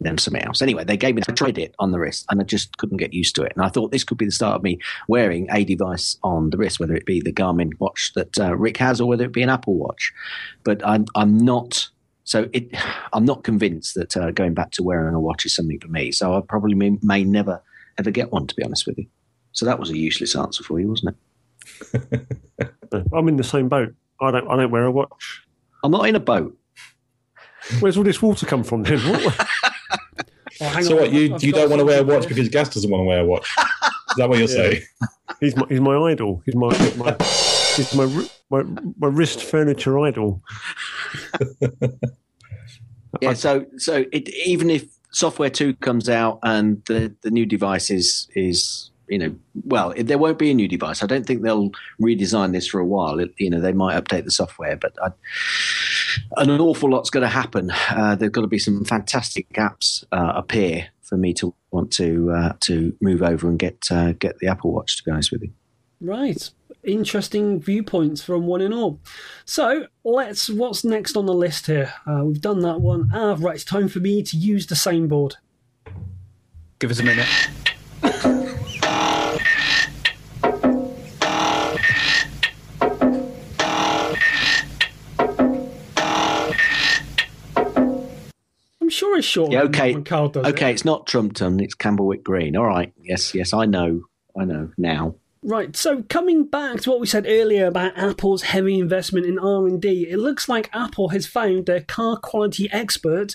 them 0.00 0.18
something 0.18 0.42
else. 0.42 0.62
Anyway, 0.62 0.84
they 0.84 0.96
gave 0.96 1.14
me. 1.14 1.22
I 1.28 1.32
tried 1.32 1.58
it 1.58 1.74
on 1.78 1.90
the 1.90 1.98
wrist, 1.98 2.26
and 2.30 2.40
I 2.40 2.44
just 2.44 2.76
couldn't 2.78 2.98
get 2.98 3.12
used 3.12 3.34
to 3.36 3.42
it. 3.42 3.52
And 3.56 3.64
I 3.64 3.68
thought 3.68 3.90
this 3.90 4.04
could 4.04 4.18
be 4.18 4.24
the 4.24 4.30
start 4.30 4.56
of 4.56 4.62
me 4.62 4.78
wearing 5.08 5.48
a 5.50 5.64
device 5.64 6.16
on 6.22 6.50
the 6.50 6.56
wrist, 6.56 6.78
whether 6.78 6.94
it 6.94 7.06
be 7.06 7.20
the 7.20 7.32
Garmin 7.32 7.72
watch 7.78 8.12
that 8.14 8.38
uh, 8.38 8.56
Rick 8.56 8.76
has, 8.78 9.00
or 9.00 9.08
whether 9.08 9.24
it 9.24 9.32
be 9.32 9.42
an 9.42 9.48
Apple 9.48 9.74
Watch. 9.74 10.12
But 10.64 10.86
I'm 10.86 11.06
I'm 11.14 11.36
not. 11.36 11.88
So 12.24 12.48
it, 12.52 12.68
I'm 13.12 13.24
not 13.24 13.44
convinced 13.44 13.94
that 13.96 14.16
uh, 14.16 14.30
going 14.30 14.54
back 14.54 14.70
to 14.72 14.82
wearing 14.82 15.14
a 15.14 15.20
watch 15.20 15.44
is 15.44 15.54
something 15.54 15.80
for 15.80 15.88
me. 15.88 16.12
So 16.12 16.36
I 16.36 16.40
probably 16.40 16.74
may, 16.74 16.96
may 17.02 17.24
never 17.24 17.60
ever 17.98 18.10
get 18.10 18.32
one, 18.32 18.46
to 18.46 18.54
be 18.54 18.62
honest 18.62 18.86
with 18.86 18.98
you. 18.98 19.06
So 19.52 19.66
that 19.66 19.80
was 19.80 19.90
a 19.90 19.98
useless 19.98 20.36
answer 20.36 20.62
for 20.62 20.78
you, 20.78 20.88
wasn't 20.88 21.16
it? 21.16 22.26
I'm 23.12 23.28
in 23.28 23.36
the 23.36 23.44
same 23.44 23.68
boat. 23.68 23.94
I 24.20 24.30
don't. 24.30 24.48
I 24.48 24.56
don't 24.56 24.70
wear 24.70 24.84
a 24.84 24.92
watch. 24.92 25.42
I'm 25.82 25.90
not 25.90 26.08
in 26.08 26.14
a 26.16 26.20
boat. 26.20 26.56
Where's 27.80 27.96
all 27.96 28.04
this 28.04 28.20
water 28.22 28.46
come 28.46 28.64
from 28.64 28.82
then? 28.82 28.98
What- 29.00 29.48
Oh, 30.62 30.80
So 30.82 30.96
on, 30.96 31.00
what? 31.04 31.12
You 31.12 31.34
I've 31.34 31.42
you 31.42 31.52
don't 31.52 31.70
want 31.70 31.80
to 31.80 31.86
wear 31.86 32.00
a 32.00 32.04
watch 32.04 32.28
because 32.28 32.48
Gaz 32.50 32.68
doesn't 32.68 32.90
want 32.90 33.00
to 33.00 33.04
wear 33.06 33.20
a 33.20 33.24
watch. 33.24 33.48
Is 34.10 34.16
that 34.18 34.28
what 34.28 34.38
you're 34.38 34.48
Yeah. 34.48 34.54
saying? 34.56 34.82
he's 35.40 35.56
my 35.56 35.64
he's 35.70 35.80
my 35.80 35.96
idol. 35.96 36.42
He's 36.44 36.54
my 36.54 36.74
he's 36.76 36.96
my 36.98 37.16
he's 37.76 37.94
my, 37.94 38.26
my 38.50 38.62
my 38.98 39.06
wrist 39.08 39.42
furniture 39.42 39.98
idol. 40.00 40.42
Yeah. 43.20 43.32
So 43.34 43.66
so 43.76 44.04
it, 44.12 44.28
even 44.46 44.70
if 44.70 44.84
software 45.10 45.50
two 45.50 45.74
comes 45.74 46.08
out 46.08 46.38
and 46.42 46.82
the 46.86 47.14
the 47.22 47.30
new 47.30 47.44
device 47.44 47.90
is 47.90 48.28
is 48.36 48.90
you 49.10 49.18
know 49.18 49.34
well 49.64 49.92
there 49.98 50.18
won't 50.18 50.38
be 50.38 50.50
a 50.50 50.54
new 50.54 50.68
device. 50.68 51.02
I 51.02 51.06
don't 51.06 51.26
think 51.26 51.42
they'll 51.42 51.70
redesign 52.00 52.52
this 52.52 52.66
for 52.66 52.80
a 52.80 52.86
while. 52.86 53.18
It, 53.18 53.34
you 53.38 53.50
know 53.50 53.60
they 53.60 53.72
might 53.72 54.02
update 54.02 54.24
the 54.24 54.30
software, 54.30 54.76
but 54.76 54.94
I, 55.02 55.10
an 56.36 56.50
awful 56.60 56.90
lot's 56.90 57.10
going 57.10 57.22
to 57.22 57.28
happen. 57.28 57.70
Uh, 57.90 58.14
there's 58.14 58.30
got 58.30 58.42
to 58.42 58.46
be 58.46 58.58
some 58.58 58.84
fantastic 58.84 59.52
apps 59.54 60.04
uh, 60.12 60.32
appear 60.34 60.88
for 61.02 61.16
me 61.16 61.34
to 61.34 61.52
want 61.72 61.90
to 61.92 62.30
uh, 62.30 62.52
to 62.60 62.96
move 63.00 63.22
over 63.22 63.48
and 63.48 63.58
get 63.58 63.84
uh, 63.90 64.12
get 64.12 64.38
the 64.38 64.46
Apple 64.46 64.72
Watch. 64.72 64.96
To 64.98 65.02
be 65.02 65.10
honest 65.10 65.32
with 65.32 65.42
you. 65.42 65.52
Right. 66.00 66.50
Interesting 66.82 67.60
viewpoints 67.60 68.22
from 68.22 68.46
one 68.46 68.62
and 68.62 68.72
all. 68.72 69.00
So 69.44 69.86
let's. 70.04 70.48
What's 70.48 70.84
next 70.84 71.16
on 71.16 71.26
the 71.26 71.34
list 71.34 71.66
here? 71.66 71.92
Uh, 72.06 72.24
we've 72.24 72.40
done 72.40 72.60
that 72.60 72.80
one. 72.80 73.10
Ah, 73.12 73.36
right. 73.38 73.56
It's 73.56 73.64
time 73.64 73.88
for 73.88 73.98
me 73.98 74.22
to 74.22 74.36
use 74.36 74.68
the 74.68 74.76
same 74.76 75.08
board. 75.08 75.36
Give 76.78 76.90
us 76.90 77.00
a 77.00 77.02
minute. 77.02 77.28
It's 89.16 89.26
short. 89.26 89.52
Yeah, 89.52 89.62
okay. 89.62 90.00
Karl 90.02 90.28
does 90.28 90.46
it. 90.46 90.54
Okay, 90.54 90.72
it's 90.72 90.84
not 90.84 91.06
Trumpton, 91.06 91.60
it's 91.60 91.74
Camberwick 91.74 92.24
Green. 92.24 92.56
All 92.56 92.66
right. 92.66 92.92
Yes, 93.02 93.34
yes, 93.34 93.52
I 93.52 93.66
know. 93.66 94.02
I 94.38 94.44
know 94.44 94.70
now. 94.78 95.16
Right. 95.42 95.74
So 95.74 96.02
coming 96.08 96.44
back 96.44 96.80
to 96.82 96.90
what 96.90 97.00
we 97.00 97.06
said 97.06 97.24
earlier 97.26 97.66
about 97.66 97.96
Apple's 97.96 98.42
heavy 98.42 98.78
investment 98.78 99.26
in 99.26 99.38
R 99.38 99.66
and 99.66 99.80
D, 99.80 100.06
it 100.08 100.18
looks 100.18 100.48
like 100.48 100.70
Apple 100.74 101.08
has 101.08 101.26
found 101.26 101.66
their 101.66 101.80
car 101.80 102.18
quality 102.18 102.68
expert, 102.70 103.34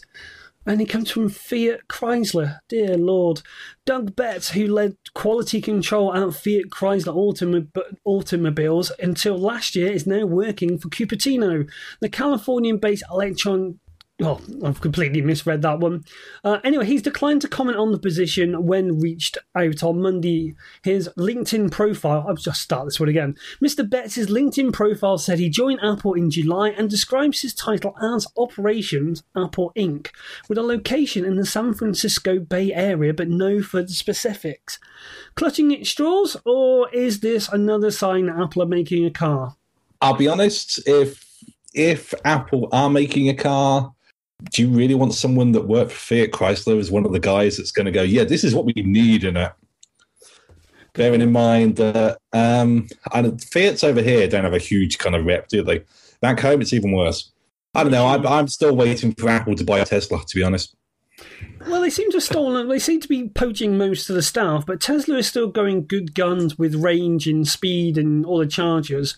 and 0.68 0.80
he 0.80 0.86
comes 0.86 1.10
from 1.10 1.30
Fiat 1.30 1.88
Chrysler. 1.88 2.60
Dear 2.70 2.96
Lord, 2.96 3.42
Doug 3.86 4.16
Betts, 4.16 4.52
who 4.52 4.68
led 4.68 4.98
quality 5.16 5.62
control 5.62 6.14
at 6.14 6.36
Fiat 6.36 6.70
Chrysler 6.70 7.16
automob- 7.16 7.98
automobiles 8.04 8.92
until 9.00 9.38
last 9.38 9.76
year, 9.76 9.92
is 9.92 10.06
now 10.06 10.26
working 10.26 10.78
for 10.78 10.90
Cupertino, 10.90 11.70
the 12.02 12.10
Californian-based 12.10 13.04
electron 13.12 13.80
Oh, 14.22 14.40
I've 14.64 14.80
completely 14.80 15.22
misread 15.22 15.62
that 15.64 15.82
one. 15.82 16.06
Uh, 16.42 16.60
anyway, 16.64 16.86
he's 16.86 17.02
declined 17.02 17.42
to 17.42 17.50
comment 17.50 17.78
on 17.78 17.92
the 17.92 18.00
position 18.00 18.66
when 18.66 19.02
reached 19.02 19.38
out 19.54 19.84
on 19.84 20.02
Monday. 20.02 20.56
His 20.84 21.10
LinkedIn 21.18 21.70
profile, 21.70 22.24
I'll 22.26 22.36
just 22.36 22.62
start 22.62 22.86
this 22.86 22.98
one 22.98 23.10
again. 23.10 23.36
Mr. 23.62 23.88
Betts' 23.88 24.18
LinkedIn 24.18 24.72
profile 24.72 25.18
said 25.18 25.38
he 25.38 25.50
joined 25.50 25.82
Apple 25.84 26.14
in 26.14 26.32
July 26.32 26.70
and 26.70 26.90
describes 26.90 27.42
his 27.42 27.54
title 27.54 27.94
as 28.02 28.26
Operations 28.38 29.22
Apple 29.36 29.74
Inc., 29.76 30.12
with 30.48 30.58
a 30.58 30.64
location 30.64 31.26
in 31.26 31.36
the 31.36 31.46
San 31.46 31.74
Francisco 31.74 32.40
Bay 32.40 32.74
Area, 32.74 33.14
but 33.14 33.28
no 33.28 33.62
further 33.62 33.90
specifics. 33.90 34.80
Clutching 35.36 35.76
at 35.76 35.86
straws, 35.86 36.38
or 36.46 36.90
is 36.92 37.20
this 37.20 37.50
another 37.50 37.92
sign 37.92 38.28
that 38.28 38.40
Apple 38.40 38.64
are 38.64 38.68
making 38.68 39.06
a 39.06 39.12
car? 39.12 39.58
I'll 40.02 40.14
be 40.14 40.30
honest. 40.30 40.80
If 40.88 41.26
if 41.74 42.14
Apple 42.24 42.70
are 42.72 42.90
making 42.90 43.28
a 43.28 43.34
car, 43.34 43.94
do 44.44 44.62
you 44.62 44.70
really 44.70 44.96
want 44.96 45.14
someone 45.14 45.52
that 45.54 45.68
worked 45.68 45.92
for 45.92 46.16
Fiat 46.16 46.32
Chrysler 46.32 46.80
as 46.80 46.92
one 46.92 47.06
of 47.06 47.12
the 47.12 47.20
guys 47.20 47.58
that's 47.58 47.72
going 47.72 47.86
to 47.86 47.92
go, 47.92 48.04
yeah, 48.04 48.24
this 48.24 48.44
is 48.44 48.54
what 48.54 48.66
we 48.66 48.74
need 48.76 49.24
in 49.24 49.38
it? 49.38 49.52
Bearing 50.94 51.22
in 51.22 51.32
mind 51.32 51.76
that 51.78 52.20
um, 52.34 52.88
and 53.14 53.44
Fiat's 53.44 53.84
over 53.84 54.02
here 54.02 54.28
don't 54.28 54.44
have 54.44 54.54
a 54.54 54.60
huge 54.60 54.98
kind 54.98 55.16
of 55.16 55.26
rep, 55.26 55.48
do 55.48 55.62
they? 55.64 55.84
Back 56.22 56.40
home, 56.40 56.62
it's 56.62 56.74
even 56.74 56.92
worse. 56.92 57.32
I 57.74 57.84
don't 57.84 57.92
know. 57.92 58.08
I'm, 58.08 58.26
I'm 58.26 58.48
still 58.48 58.76
waiting 58.76 59.14
for 59.16 59.30
Apple 59.30 59.56
to 59.56 59.64
buy 59.66 59.80
a 59.80 59.86
Tesla, 59.86 60.20
to 60.26 60.36
be 60.36 60.44
honest. 60.44 60.76
Well, 61.68 61.82
they 61.82 61.90
seem 61.90 62.12
to 62.12 62.18
have 62.18 62.24
stolen. 62.24 62.68
They 62.68 62.80
seem 62.80 63.02
to 63.02 63.08
be 63.08 63.30
poaching 63.30 63.78
most 63.78 64.10
of 64.10 64.16
the 64.16 64.22
staff, 64.22 64.66
but 64.66 64.80
Tesla 64.80 65.18
is 65.18 65.28
still 65.28 65.48
going 65.48 65.86
good 65.86 66.14
guns 66.14 66.58
with 66.58 66.76
range 66.76 67.28
and 67.28 67.48
speed 67.48 67.98
and 67.98 68.26
all 68.26 68.38
the 68.38 68.48
chargers. 68.48 69.18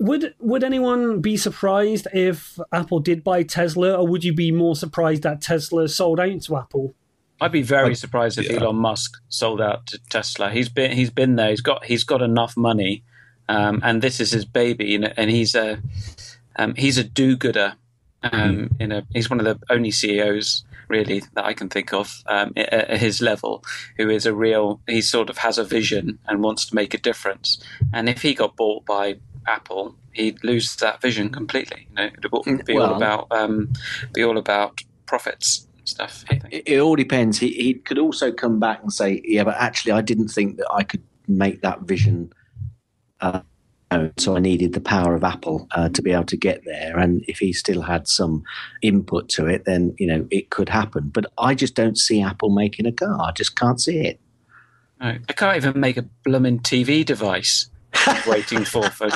Would 0.00 0.34
would 0.38 0.64
anyone 0.64 1.20
be 1.20 1.36
surprised 1.36 2.06
if 2.12 2.58
Apple 2.72 3.00
did 3.00 3.24
buy 3.24 3.42
Tesla, 3.42 3.94
or 3.94 4.06
would 4.06 4.24
you 4.24 4.32
be 4.32 4.52
more 4.52 4.76
surprised 4.76 5.22
that 5.22 5.40
Tesla 5.40 5.88
sold 5.88 6.20
out 6.20 6.42
to 6.42 6.56
Apple? 6.56 6.94
I'd 7.40 7.52
be 7.52 7.62
very 7.62 7.90
I- 7.90 7.94
surprised 7.94 8.38
if 8.38 8.50
yeah. 8.50 8.60
Elon 8.60 8.76
Musk 8.76 9.20
sold 9.28 9.60
out 9.60 9.86
to 9.88 9.98
Tesla. 10.08 10.50
He's 10.50 10.68
been 10.68 10.92
he's 10.92 11.10
been 11.10 11.36
there. 11.36 11.50
He's 11.50 11.60
got 11.60 11.84
he's 11.84 12.04
got 12.04 12.22
enough 12.22 12.56
money, 12.56 13.04
um, 13.48 13.80
and 13.84 14.00
this 14.00 14.20
is 14.20 14.30
his 14.30 14.44
baby. 14.44 14.86
You 14.86 15.00
know, 15.00 15.12
and 15.16 15.30
he's 15.30 15.54
a 15.54 15.80
um, 16.56 16.74
he's 16.74 16.98
a 16.98 17.04
do-gooder. 17.04 17.74
Um, 18.22 18.70
in 18.80 18.90
a, 18.90 19.06
he's 19.12 19.30
one 19.30 19.38
of 19.38 19.44
the 19.44 19.58
only 19.72 19.92
CEOs 19.92 20.64
really 20.88 21.22
that 21.34 21.44
I 21.44 21.52
can 21.52 21.68
think 21.68 21.92
of 21.92 22.22
um, 22.26 22.52
at, 22.56 22.72
at 22.72 22.98
his 22.98 23.20
level 23.20 23.62
who 23.96 24.08
is 24.08 24.26
a 24.26 24.34
real. 24.34 24.80
He 24.88 25.02
sort 25.02 25.30
of 25.30 25.38
has 25.38 25.58
a 25.58 25.64
vision 25.64 26.18
and 26.26 26.42
wants 26.42 26.66
to 26.66 26.74
make 26.74 26.94
a 26.94 26.98
difference. 26.98 27.62
And 27.92 28.08
if 28.08 28.22
he 28.22 28.34
got 28.34 28.56
bought 28.56 28.84
by 28.84 29.18
Apple, 29.46 29.94
he'd 30.12 30.42
lose 30.44 30.76
that 30.76 31.00
vision 31.00 31.30
completely. 31.30 31.86
You 31.90 31.94
know, 31.94 32.04
it 32.04 32.32
would 32.32 32.64
be 32.64 32.78
all 32.78 32.94
about 32.94 33.26
um, 33.30 33.72
be 34.12 34.24
all 34.24 34.38
about 34.38 34.80
profits 35.06 35.66
stuff. 35.84 36.24
It, 36.30 36.62
it 36.66 36.80
all 36.80 36.96
depends. 36.96 37.38
He, 37.38 37.50
he 37.52 37.74
could 37.74 37.98
also 37.98 38.32
come 38.32 38.58
back 38.58 38.82
and 38.82 38.92
say, 38.92 39.22
"Yeah, 39.24 39.44
but 39.44 39.56
actually, 39.56 39.92
I 39.92 40.00
didn't 40.00 40.28
think 40.28 40.56
that 40.56 40.70
I 40.72 40.82
could 40.82 41.02
make 41.28 41.62
that 41.62 41.82
vision." 41.82 42.32
Uh, 43.20 43.40
so 44.18 44.36
I 44.36 44.40
needed 44.40 44.72
the 44.72 44.80
power 44.80 45.14
of 45.14 45.22
Apple 45.22 45.68
uh, 45.72 45.88
to 45.90 46.02
be 46.02 46.10
able 46.10 46.24
to 46.24 46.36
get 46.36 46.64
there. 46.64 46.98
And 46.98 47.24
if 47.28 47.38
he 47.38 47.52
still 47.52 47.82
had 47.82 48.08
some 48.08 48.42
input 48.82 49.28
to 49.30 49.46
it, 49.46 49.64
then 49.64 49.94
you 49.98 50.06
know 50.06 50.26
it 50.30 50.50
could 50.50 50.68
happen. 50.68 51.10
But 51.12 51.26
I 51.38 51.54
just 51.54 51.74
don't 51.74 51.96
see 51.96 52.22
Apple 52.22 52.50
making 52.50 52.86
a 52.86 52.92
car. 52.92 53.20
I 53.20 53.32
just 53.32 53.56
can't 53.56 53.80
see 53.80 53.98
it. 53.98 54.20
No, 55.00 55.16
I 55.28 55.32
can't 55.32 55.56
even 55.56 55.78
make 55.78 55.96
a 55.96 56.02
blooming 56.24 56.60
TV 56.60 57.04
device. 57.04 57.68
waiting 58.26 58.64
for 58.64 58.90
for 58.90 59.08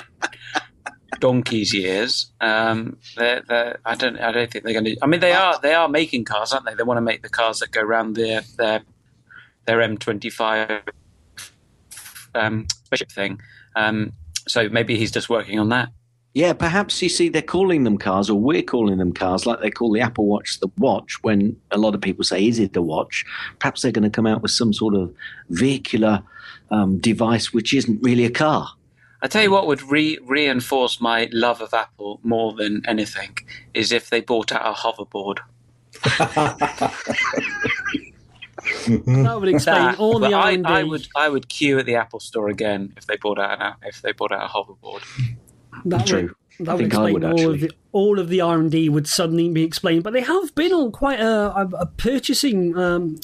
donkey's 1.21 1.73
years. 1.73 2.33
Um, 2.41 2.99
they're, 3.17 3.43
they're, 3.47 3.79
I 3.85 3.95
don't. 3.95 4.19
I 4.19 4.33
don't 4.33 4.51
think 4.51 4.65
they're 4.65 4.73
going 4.73 4.85
to. 4.85 4.97
I 5.03 5.07
mean, 5.07 5.21
they 5.21 5.33
are. 5.33 5.59
They 5.61 5.75
are 5.75 5.89
making 5.89 6.25
cars, 6.25 6.53
aren't 6.53 6.67
they? 6.67 6.75
They 6.75 6.83
want 6.83 6.99
to 6.99 7.03
make 7.03 7.23
the 7.23 7.29
cars 7.29 7.61
that 7.61 7.71
go 7.71 7.83
around 7.83 8.17
their 8.17 8.43
their 8.57 8.83
their 9.67 9.79
M25 9.79 10.83
um, 12.35 12.67
spaceship 12.85 13.13
thing. 13.13 13.41
Um, 13.77 14.13
so 14.49 14.69
maybe 14.69 14.97
he's 14.97 15.11
just 15.11 15.29
working 15.29 15.59
on 15.59 15.69
that. 15.69 15.91
Yeah, 16.33 16.53
perhaps 16.53 17.03
you 17.03 17.09
see 17.09 17.29
they're 17.29 17.43
calling 17.43 17.83
them 17.83 17.99
cars, 17.99 18.31
or 18.31 18.39
we're 18.39 18.63
calling 18.63 18.99
them 18.99 19.13
cars, 19.13 19.47
like 19.47 19.61
they 19.61 19.71
call 19.71 19.93
the 19.93 20.01
Apple 20.01 20.27
Watch 20.27 20.61
the 20.61 20.69
watch. 20.79 21.23
When 21.23 21.57
a 21.73 21.79
lot 21.79 21.95
of 21.95 22.01
people 22.01 22.25
say, 22.25 22.47
"Is 22.47 22.59
it 22.59 22.77
a 22.77 22.83
watch?" 22.83 23.25
Perhaps 23.59 23.83
they're 23.83 23.93
going 23.93 24.05
to 24.05 24.11
come 24.11 24.27
out 24.27 24.43
with 24.43 24.53
some 24.53 24.73
sort 24.73 24.95
of 24.95 25.13
vehicular 25.49 26.23
um, 26.71 26.99
device 26.99 27.53
which 27.53 27.75
isn't 27.75 28.01
really 28.03 28.25
a 28.25 28.31
car. 28.31 28.69
I 29.23 29.29
tell 29.29 29.43
you 29.43 29.51
what 29.51 29.67
would 29.67 29.83
re- 29.83 30.19
reinforce 30.27 31.01
my 31.01 31.29
love 31.33 31.61
of 31.61 31.75
Apple 31.75 32.21
more 32.23 32.53
than 32.55 32.83
anything 32.87 33.37
is 33.75 33.93
if 33.93 34.09
they 34.11 34.21
bought 34.21 34.51
out 34.53 34.63
a 34.67 34.73
hoverboard. 34.73 35.39
That 38.87 39.39
would 39.41 39.49
explain 39.49 39.83
That- 39.83 39.99
all 39.99 40.19
the 40.19 40.35
I, 40.35 40.51
R&D. 40.53 40.63
I 40.67 40.83
would 40.83 41.09
I 41.17 41.29
would 41.29 41.49
queue 41.49 41.79
at 41.79 41.87
the 41.87 41.95
Apple 41.97 42.21
Store 42.21 42.49
again 42.49 42.93
if 42.97 43.07
they 43.07 43.17
bought 43.17 43.39
out 43.39 43.61
an, 43.61 43.75
if 43.85 44.03
they 44.03 44.13
bought 44.13 44.33
out 44.33 44.45
a 44.45 44.53
hoverboard. 44.53 45.03
That 45.87 46.07
True. 46.07 46.35
Would, 46.59 46.67
that 46.67 46.73
I 46.73 46.75
would 46.75 46.81
think 46.83 46.95
I 46.95 46.97
explain 47.09 47.15
would, 47.15 47.25
all 47.25 47.31
of 47.33 47.39
actually. 47.55 47.59
the 47.69 47.71
all 47.93 48.19
of 48.19 48.29
the 48.29 48.41
R 48.43 48.59
and 48.59 48.71
D 48.71 48.89
would 48.91 49.09
suddenly 49.09 49.49
be 49.49 49.63
explained. 49.65 50.05
But 50.05 50.13
they 50.13 50.21
have 50.21 50.55
been 50.55 50.73
on 50.73 50.93
quite 50.93 51.21
a, 51.21 51.57
a, 51.57 51.67
a 51.79 51.87
purchasing, 51.87 52.77
um, 52.77 53.19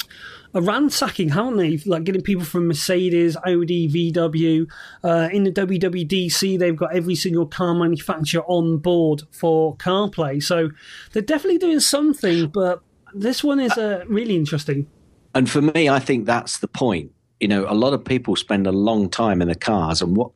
a 0.57 0.61
ransacking, 0.63 1.29
haven't 1.29 1.59
they? 1.59 1.77
Like 1.85 2.05
getting 2.05 2.23
people 2.23 2.45
from 2.45 2.67
Mercedes, 2.67 3.37
Audi, 3.47 3.89
VW. 3.89 4.67
Uh, 5.05 5.29
in 5.31 5.45
the 5.45 5.53
WWDC, 5.53 6.59
they've 6.59 6.75
got 6.75 6.97
every 6.97 7.15
single 7.15 7.45
car 7.45 7.75
manufacturer 7.75 8.43
on 8.47 8.79
board 8.79 9.23
for 9.33 9.77
CarPlay. 9.77 10.43
So 10.43 10.71
they're 11.13 11.21
definitely 11.21 11.59
doing 11.59 11.81
something. 11.81 12.49
But 12.49 12.81
this 13.15 13.45
one 13.45 13.61
is 13.61 13.73
uh, 13.73 14.05
really 14.09 14.35
interesting. 14.35 14.87
And 15.35 15.49
for 15.49 15.61
me, 15.61 15.91
I 15.91 15.99
think 15.99 16.25
that's 16.25 16.59
the 16.59 16.69
point. 16.69 17.13
You 17.39 17.49
know, 17.49 17.67
a 17.69 17.75
lot 17.75 17.93
of 17.93 18.03
people 18.03 18.35
spend 18.35 18.67
a 18.67 18.73
long 18.73 19.11
time 19.11 19.43
in 19.43 19.49
the 19.49 19.55
cars, 19.55 20.01
and 20.01 20.17
what 20.17 20.33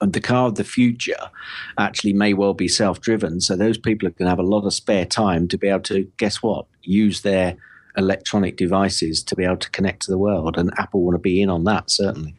and 0.00 0.12
the 0.12 0.20
car 0.20 0.48
of 0.48 0.56
the 0.56 0.64
future 0.64 1.30
actually 1.78 2.12
may 2.12 2.34
well 2.34 2.54
be 2.54 2.66
self-driven. 2.66 3.40
So 3.40 3.54
those 3.54 3.78
people 3.78 4.08
are 4.08 4.10
going 4.10 4.26
to 4.26 4.30
have 4.30 4.40
a 4.40 4.42
lot 4.42 4.66
of 4.66 4.74
spare 4.74 5.04
time 5.04 5.46
to 5.46 5.56
be 5.56 5.68
able 5.68 5.82
to 5.82 6.10
guess 6.16 6.42
what, 6.42 6.66
use 6.82 7.20
their 7.20 7.56
electronic 7.96 8.56
devices 8.56 9.22
to 9.24 9.34
be 9.36 9.44
able 9.44 9.56
to 9.58 9.70
connect 9.70 10.02
to 10.02 10.10
the 10.10 10.18
world. 10.18 10.56
And 10.56 10.70
Apple 10.78 11.02
want 11.02 11.14
to 11.14 11.18
be 11.20 11.40
in 11.42 11.50
on 11.50 11.64
that 11.64 11.90
certainly. 11.90 12.34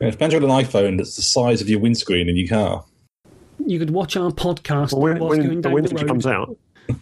Yeah, 0.00 0.08
Imagine 0.18 0.44
an 0.44 0.50
iPhone 0.50 0.96
that's 0.98 1.16
the 1.16 1.22
size 1.22 1.60
of 1.60 1.68
your 1.68 1.80
windscreen 1.80 2.28
in 2.28 2.36
your 2.36 2.48
car. 2.48 2.84
You 3.66 3.78
could 3.78 3.90
watch 3.90 4.16
our 4.16 4.30
podcast 4.30 4.92
Well, 4.92 5.02
when, 5.02 5.18
whilst 5.18 5.38
when, 5.38 5.60
down 5.60 5.72
when 5.72 5.84
the 5.84 5.90
it 5.90 6.00
road. 6.00 6.06
comes 6.08 6.26
out. 6.26 6.56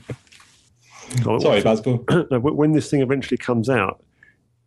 Sorry, 1.22 1.62
what's- 1.62 1.62
Basco. 1.64 2.05
no, 2.30 2.39
when 2.41 2.72
this 2.72 2.91
thing 2.91 3.01
eventually 3.03 3.37
comes 3.39 3.68
out, 3.68 4.03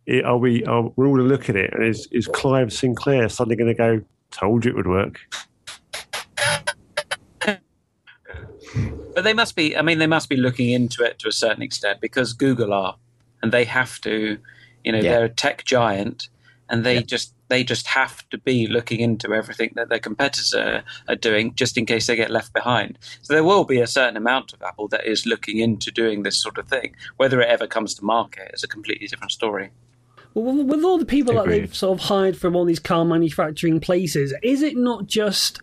it, 0.06 0.24
are 0.24 0.38
we? 0.38 0.64
Are, 0.64 0.90
we're 0.96 1.06
all 1.06 1.16
to 1.16 1.22
look 1.22 1.48
at 1.50 1.56
it, 1.56 1.72
and 1.74 1.84
is 1.84 2.08
is 2.10 2.26
Clive 2.26 2.72
Sinclair 2.72 3.28
suddenly 3.28 3.56
going 3.56 3.68
to 3.68 3.74
go? 3.74 4.00
Told 4.30 4.64
you 4.64 4.70
it 4.70 4.76
would 4.76 4.86
work. 4.86 5.20
But 9.14 9.24
they 9.24 9.34
must 9.34 9.56
be. 9.56 9.76
I 9.76 9.82
mean, 9.82 9.98
they 9.98 10.06
must 10.06 10.28
be 10.28 10.36
looking 10.36 10.70
into 10.70 11.02
it 11.04 11.18
to 11.20 11.28
a 11.28 11.32
certain 11.32 11.62
extent 11.62 12.00
because 12.00 12.32
Google 12.32 12.72
are, 12.72 12.96
and 13.42 13.52
they 13.52 13.64
have 13.64 14.00
to. 14.02 14.38
You 14.84 14.92
know, 14.92 14.98
Yeah. 14.98 15.10
they're 15.16 15.24
a 15.26 15.28
tech 15.28 15.64
giant, 15.64 16.28
and 16.70 16.84
they 16.84 17.02
just 17.02 17.34
they 17.48 17.64
just 17.64 17.86
have 17.88 18.26
to 18.30 18.38
be 18.38 18.66
looking 18.68 19.00
into 19.00 19.34
everything 19.34 19.72
that 19.74 19.88
their 19.88 19.98
competitors 19.98 20.54
are, 20.54 20.84
are 21.08 21.16
doing, 21.16 21.52
just 21.56 21.76
in 21.76 21.84
case 21.84 22.06
they 22.06 22.14
get 22.16 22.30
left 22.30 22.52
behind. 22.52 22.96
So 23.22 23.34
there 23.34 23.42
will 23.44 23.64
be 23.64 23.80
a 23.80 23.88
certain 23.88 24.16
amount 24.16 24.52
of 24.52 24.62
Apple 24.62 24.86
that 24.88 25.04
is 25.04 25.26
looking 25.26 25.58
into 25.58 25.90
doing 25.90 26.22
this 26.22 26.40
sort 26.40 26.58
of 26.58 26.68
thing. 26.68 26.94
Whether 27.16 27.40
it 27.42 27.48
ever 27.48 27.66
comes 27.66 27.92
to 27.94 28.04
market 28.04 28.52
is 28.54 28.62
a 28.62 28.68
completely 28.68 29.08
different 29.08 29.32
story. 29.32 29.70
Well, 30.32 30.54
with- 30.54 30.66
with 30.68 30.84
all 30.84 30.96
the 30.96 31.04
people 31.04 31.34
that 31.34 31.46
they've 31.48 31.74
sort 31.74 31.98
of 31.98 32.06
hired 32.06 32.36
from 32.36 32.54
all 32.54 32.64
these 32.64 32.78
car 32.78 33.04
manufacturing 33.04 33.80
places, 33.80 34.32
is 34.44 34.62
it 34.62 34.76
not 34.76 35.08
just 35.08 35.60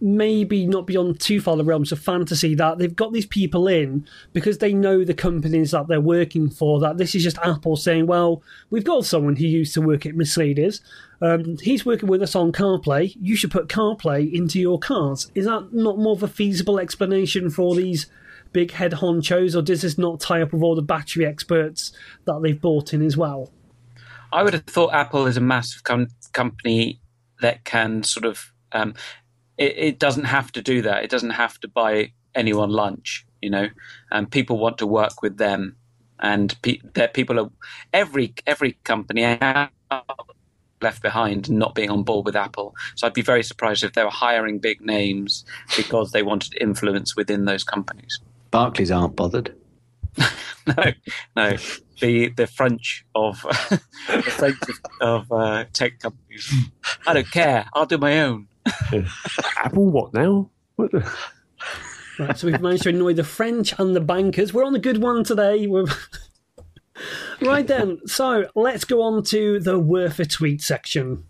maybe 0.00 0.66
not 0.66 0.86
beyond 0.86 1.20
too 1.20 1.40
far 1.40 1.56
the 1.56 1.64
realms 1.64 1.92
of 1.92 1.98
fantasy 1.98 2.54
that 2.54 2.78
they've 2.78 2.94
got 2.94 3.12
these 3.12 3.26
people 3.26 3.66
in 3.66 4.06
because 4.32 4.58
they 4.58 4.72
know 4.72 5.04
the 5.04 5.14
companies 5.14 5.70
that 5.70 5.88
they're 5.88 6.00
working 6.00 6.50
for? 6.50 6.80
That 6.80 6.98
this 6.98 7.14
is 7.14 7.22
just 7.22 7.38
Apple 7.38 7.76
saying, 7.76 8.06
"Well, 8.06 8.42
we've 8.70 8.84
got 8.84 9.04
someone 9.04 9.36
who 9.36 9.46
used 9.46 9.74
to 9.74 9.82
work 9.82 10.06
at 10.06 10.16
Mercedes. 10.16 10.80
Um, 11.20 11.56
he's 11.58 11.86
working 11.86 12.08
with 12.08 12.22
us 12.22 12.34
on 12.34 12.52
CarPlay. 12.52 13.16
You 13.20 13.36
should 13.36 13.50
put 13.50 13.68
CarPlay 13.68 14.32
into 14.32 14.60
your 14.60 14.78
cars." 14.78 15.30
Is 15.34 15.46
that 15.46 15.72
not 15.72 15.98
more 15.98 16.12
of 16.12 16.22
a 16.22 16.28
feasible 16.28 16.78
explanation 16.78 17.50
for 17.50 17.62
all 17.62 17.74
these? 17.74 18.06
Big 18.52 18.70
head 18.70 18.92
honchos, 18.92 19.54
or 19.54 19.60
does 19.60 19.82
this 19.82 19.98
not 19.98 20.20
tie 20.20 20.40
up 20.40 20.52
with 20.52 20.62
all 20.62 20.74
the 20.74 20.80
battery 20.80 21.26
experts 21.26 21.92
that 22.24 22.40
they've 22.42 22.60
brought 22.60 22.94
in 22.94 23.02
as 23.02 23.16
well? 23.16 23.50
I 24.32 24.42
would 24.42 24.54
have 24.54 24.64
thought 24.64 24.94
Apple 24.94 25.26
is 25.26 25.36
a 25.36 25.40
massive 25.40 25.82
com- 25.82 26.08
company 26.32 27.00
that 27.40 27.64
can 27.64 28.02
sort 28.02 28.24
of. 28.24 28.52
Um, 28.72 28.94
it, 29.58 29.74
it 29.76 29.98
doesn't 29.98 30.24
have 30.24 30.52
to 30.52 30.62
do 30.62 30.82
that. 30.82 31.04
It 31.04 31.10
doesn't 31.10 31.30
have 31.30 31.58
to 31.60 31.68
buy 31.68 32.12
anyone 32.34 32.70
lunch. 32.70 33.26
You 33.42 33.50
know, 33.50 33.68
and 34.10 34.30
people 34.30 34.58
want 34.58 34.78
to 34.78 34.86
work 34.86 35.22
with 35.22 35.36
them, 35.36 35.76
and 36.18 36.56
pe- 36.62 36.80
that 36.94 37.14
people 37.14 37.38
are 37.38 37.50
every 37.92 38.34
every 38.46 38.72
company 38.84 39.38
left 40.82 41.02
behind 41.02 41.48
and 41.48 41.58
not 41.58 41.74
being 41.74 41.90
on 41.90 42.02
board 42.02 42.26
with 42.26 42.36
Apple. 42.36 42.74
So 42.94 43.06
I'd 43.06 43.14
be 43.14 43.22
very 43.22 43.42
surprised 43.42 43.84
if 43.84 43.92
they 43.92 44.04
were 44.04 44.10
hiring 44.10 44.58
big 44.58 44.80
names 44.80 45.44
because 45.76 46.12
they 46.12 46.22
wanted 46.22 46.56
influence 46.60 47.16
within 47.16 47.44
those 47.44 47.64
companies. 47.64 48.20
Barclays 48.50 48.90
aren't 48.90 49.16
bothered. 49.16 49.54
no, 50.66 50.92
no. 51.34 51.56
The 52.00 52.28
the 52.28 52.46
French 52.46 53.04
of 53.14 53.40
the 54.08 54.22
French 54.22 54.58
of, 55.00 55.30
of 55.30 55.32
uh, 55.32 55.64
tech 55.72 55.98
companies. 55.98 56.52
I 57.06 57.14
don't 57.14 57.30
care. 57.30 57.66
I'll 57.74 57.86
do 57.86 57.98
my 57.98 58.20
own. 58.20 58.48
Apple, 59.58 59.90
what 59.90 60.14
now? 60.14 60.50
What 60.76 60.92
the? 60.92 61.10
Right, 62.18 62.38
so 62.38 62.46
we've 62.46 62.60
managed 62.60 62.84
to 62.84 62.88
annoy 62.88 63.12
the 63.12 63.24
French 63.24 63.78
and 63.78 63.94
the 63.94 64.00
bankers. 64.00 64.54
We're 64.54 64.64
on 64.64 64.74
a 64.74 64.78
good 64.78 65.02
one 65.02 65.22
today. 65.22 65.66
We're... 65.66 65.84
right 67.42 67.66
then, 67.66 68.00
so 68.06 68.48
let's 68.54 68.84
go 68.84 69.02
on 69.02 69.22
to 69.24 69.60
the 69.60 69.78
worth 69.78 70.18
a 70.18 70.24
tweet 70.24 70.62
section. 70.62 71.24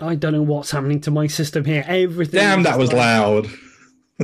I 0.00 0.14
don't 0.14 0.32
know 0.32 0.42
what's 0.42 0.70
happening 0.70 1.00
to 1.02 1.10
my 1.10 1.26
system 1.26 1.64
here. 1.64 1.84
Everything. 1.86 2.38
Damn, 2.38 2.62
that 2.62 2.78
was 2.78 2.92
like- 2.92 2.98
loud. 2.98 3.48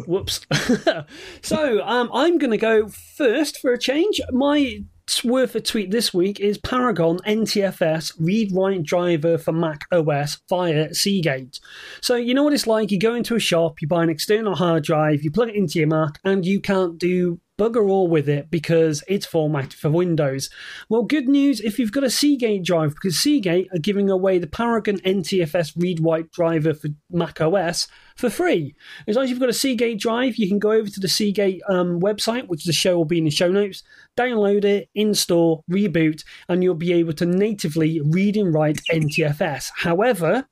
Whoops. 0.07 0.41
so 1.43 1.83
um, 1.85 2.11
I'm 2.13 2.39
going 2.39 2.51
to 2.51 2.57
go 2.57 2.89
first 2.89 3.61
for 3.61 3.73
a 3.73 3.79
change. 3.79 4.21
My 4.33 4.83
worth 5.25 5.55
a 5.55 5.61
tweet 5.61 5.91
this 5.91 6.13
week 6.13 6.41
is 6.41 6.59
Paragon 6.59 7.19
NTFS 7.21 8.15
read 8.19 8.53
write 8.55 8.83
driver 8.83 9.39
for 9.39 9.53
Mac 9.53 9.87
OS 9.93 10.41
via 10.49 10.95
Seagate. 10.95 11.61
So 12.01 12.17
you 12.17 12.35
know 12.35 12.43
what 12.43 12.53
it's 12.53 12.67
like. 12.67 12.91
You 12.91 12.99
go 12.99 13.15
into 13.15 13.35
a 13.35 13.41
shop, 13.41 13.81
you 13.81 13.89
buy 13.89 14.03
an 14.03 14.11
external 14.11 14.55
hard 14.55 14.85
drive, 14.85 15.23
you 15.23 15.31
plug 15.31 15.49
it 15.51 15.57
into 15.57 15.79
your 15.79 15.89
Mac, 15.89 16.19
and 16.25 16.45
you 16.45 16.61
can't 16.61 16.99
do 16.99 17.41
bugger 17.59 17.89
all 17.89 18.09
with 18.09 18.29
it 18.29 18.51
because 18.51 19.05
it's 19.07 19.27
formatted 19.27 19.75
for 19.75 19.91
Windows. 19.91 20.51
Well, 20.89 21.03
good 21.03 21.29
news 21.29 21.61
if 21.61 21.79
you've 21.79 21.93
got 21.93 22.05
a 22.05 22.11
Seagate 22.11 22.65
drive 22.65 22.95
because 22.95 23.19
Seagate 23.19 23.69
are 23.73 23.79
giving 23.79 24.11
away 24.11 24.39
the 24.39 24.47
Paragon 24.47 24.99
NTFS 24.99 25.75
read 25.77 26.01
write 26.03 26.31
driver 26.33 26.75
for 26.75 26.89
Mac 27.11 27.41
OS 27.41 27.89
for 28.17 28.31
free. 28.31 28.75
As 29.07 29.17
long 29.17 29.25
as 29.25 29.31
you've 29.31 29.41
got 29.41 29.49
a 29.49 29.55
Seagate 29.55 29.99
drive, 29.99 30.37
you 30.37 30.49
can 30.49 30.59
go 30.59 30.73
over 30.73 30.89
to 30.89 31.01
the 31.01 31.09
Seagate 31.09 31.61
um, 31.69 32.01
website, 32.01 32.49
which 32.49 32.65
the 32.65 32.73
show 32.73 32.97
will 32.97 33.05
be 33.05 33.19
in 33.19 33.25
the 33.25 33.31
show 33.31 33.51
notes, 33.51 33.83
download 34.17 34.65
it, 34.65 34.89
install, 34.95 35.65
reboot, 35.71 36.25
and 36.49 36.63
you'll 36.63 36.75
be 36.75 36.93
able 36.93 37.13
to 37.15 37.27
natively 37.27 38.01
read 38.01 38.37
and 38.37 38.55
write 38.55 38.81
NTFS. 38.91 39.71
However, 39.77 40.47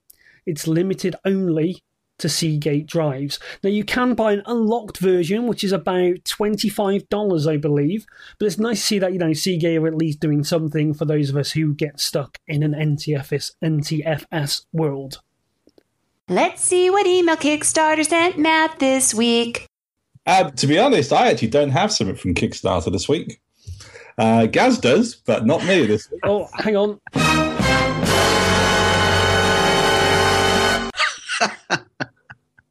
it's 0.46 0.66
limited 0.66 1.14
only 1.24 1.82
to 2.18 2.28
Seagate 2.28 2.86
drives. 2.86 3.38
Now, 3.62 3.70
you 3.70 3.84
can 3.84 4.14
buy 4.14 4.32
an 4.32 4.42
unlocked 4.46 4.98
version, 4.98 5.46
which 5.46 5.64
is 5.64 5.72
about 5.72 6.22
$25, 6.24 7.50
I 7.50 7.56
believe, 7.56 8.06
but 8.38 8.46
it's 8.46 8.58
nice 8.58 8.80
to 8.80 8.86
see 8.86 8.98
that, 9.00 9.12
you 9.12 9.18
know, 9.18 9.32
Seagate 9.32 9.78
are 9.78 9.86
at 9.86 9.96
least 9.96 10.20
doing 10.20 10.44
something 10.44 10.94
for 10.94 11.04
those 11.04 11.30
of 11.30 11.36
us 11.36 11.52
who 11.52 11.74
get 11.74 12.00
stuck 12.00 12.38
in 12.46 12.62
an 12.62 12.72
NTFS, 12.72 13.52
NTFS 13.62 14.66
world. 14.72 15.20
Let's 16.32 16.62
see 16.64 16.88
what 16.88 17.06
email 17.06 17.36
Kickstarter 17.36 18.06
sent 18.08 18.38
Matt 18.38 18.78
this 18.78 19.12
week. 19.12 19.66
Uh, 20.24 20.50
to 20.52 20.66
be 20.66 20.78
honest, 20.78 21.12
I 21.12 21.30
actually 21.30 21.48
don't 21.48 21.68
have 21.68 21.92
something 21.92 22.16
from 22.16 22.32
Kickstarter 22.32 22.90
this 22.90 23.06
week. 23.06 23.38
Uh, 24.16 24.46
Gaz 24.46 24.78
does, 24.78 25.14
but 25.14 25.44
not 25.44 25.62
me 25.66 25.84
this 25.84 26.10
week. 26.10 26.20
Oh, 26.24 26.48
hang 26.54 26.74
on. 26.76 27.00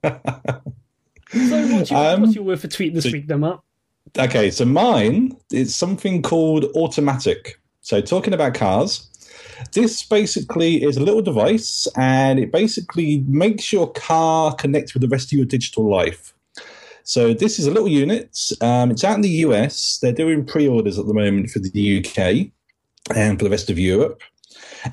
so, 0.03 1.67
what's 1.75 1.91
your, 1.91 1.99
Um, 2.13 2.21
what's 2.21 2.35
your 2.35 2.43
word 2.43 2.59
for 2.59 2.67
tweet 2.67 2.93
this 2.93 3.05
so- 3.05 3.11
week, 3.11 3.27
then, 3.27 3.41
Matt? 3.41 3.59
Okay, 4.17 4.51
so 4.51 4.65
mine 4.65 5.37
is 5.53 5.73
something 5.75 6.21
called 6.21 6.65
Automatic. 6.75 7.59
So, 7.81 8.01
talking 8.01 8.33
about 8.33 8.53
cars, 8.53 9.09
this 9.73 10.03
basically 10.03 10.83
is 10.83 10.97
a 10.97 11.03
little 11.03 11.21
device 11.21 11.87
and 11.97 12.39
it 12.39 12.51
basically 12.51 13.23
makes 13.27 13.71
your 13.71 13.91
car 13.91 14.53
connect 14.55 14.93
with 14.93 15.01
the 15.01 15.07
rest 15.07 15.31
of 15.31 15.37
your 15.37 15.45
digital 15.45 15.89
life. 15.89 16.33
So, 17.03 17.33
this 17.33 17.57
is 17.57 17.65
a 17.65 17.71
little 17.71 17.87
unit. 17.87 18.37
Um, 18.61 18.91
it's 18.91 19.03
out 19.03 19.15
in 19.15 19.21
the 19.21 19.29
US. 19.45 19.97
They're 20.01 20.13
doing 20.13 20.45
pre 20.45 20.67
orders 20.67 20.99
at 20.99 21.07
the 21.07 21.13
moment 21.13 21.49
for 21.49 21.59
the 21.59 21.99
UK 21.99 22.51
and 23.15 23.39
for 23.39 23.43
the 23.43 23.49
rest 23.49 23.69
of 23.69 23.79
Europe. 23.79 24.21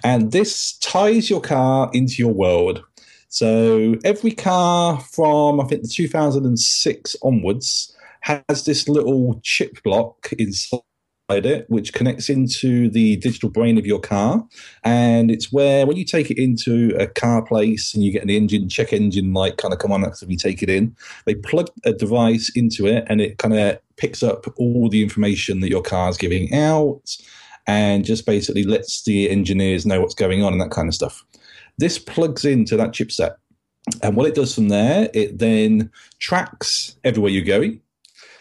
And 0.04 0.32
this 0.32 0.78
ties 0.78 1.30
your 1.30 1.40
car 1.40 1.90
into 1.92 2.14
your 2.14 2.32
world. 2.32 2.82
So 3.28 3.96
every 4.04 4.32
car 4.32 5.00
from 5.00 5.60
I 5.60 5.64
think 5.64 5.82
the 5.82 5.88
2006 5.88 7.16
onwards 7.22 7.94
has 8.22 8.64
this 8.64 8.88
little 8.88 9.40
chip 9.42 9.82
block 9.82 10.32
inside 10.38 10.80
it, 11.30 11.68
which 11.68 11.92
connects 11.92 12.30
into 12.30 12.88
the 12.88 13.16
digital 13.16 13.50
brain 13.50 13.76
of 13.76 13.86
your 13.86 14.00
car. 14.00 14.46
And 14.82 15.30
it's 15.30 15.52
where, 15.52 15.86
when 15.86 15.96
you 15.96 16.04
take 16.04 16.30
it 16.30 16.38
into 16.38 16.96
a 16.98 17.06
car 17.06 17.44
place 17.44 17.94
and 17.94 18.02
you 18.02 18.12
get 18.12 18.22
an 18.22 18.30
engine, 18.30 18.68
check 18.68 18.92
engine 18.92 19.34
light 19.34 19.58
kind 19.58 19.74
of 19.74 19.80
come 19.80 19.92
on 19.92 20.04
after 20.04 20.26
you 20.26 20.38
take 20.38 20.62
it 20.62 20.70
in, 20.70 20.96
they 21.26 21.34
plug 21.34 21.68
a 21.84 21.92
device 21.92 22.50
into 22.54 22.86
it 22.86 23.04
and 23.08 23.20
it 23.20 23.38
kind 23.38 23.54
of 23.54 23.78
picks 23.96 24.22
up 24.22 24.46
all 24.56 24.88
the 24.88 25.02
information 25.02 25.60
that 25.60 25.68
your 25.68 25.82
car's 25.82 26.16
giving 26.16 26.52
out 26.54 27.16
and 27.66 28.04
just 28.04 28.24
basically 28.24 28.64
lets 28.64 29.02
the 29.02 29.28
engineers 29.28 29.84
know 29.84 30.00
what's 30.00 30.14
going 30.14 30.42
on 30.42 30.52
and 30.52 30.62
that 30.62 30.70
kind 30.70 30.88
of 30.88 30.94
stuff. 30.94 31.24
This 31.76 31.98
plugs 31.98 32.44
into 32.44 32.76
that 32.76 32.90
chipset. 32.90 33.36
And 34.02 34.16
what 34.16 34.26
it 34.26 34.34
does 34.34 34.54
from 34.54 34.68
there, 34.68 35.08
it 35.14 35.38
then 35.38 35.90
tracks 36.18 36.96
everywhere 37.04 37.30
you're 37.30 37.44
going. 37.44 37.80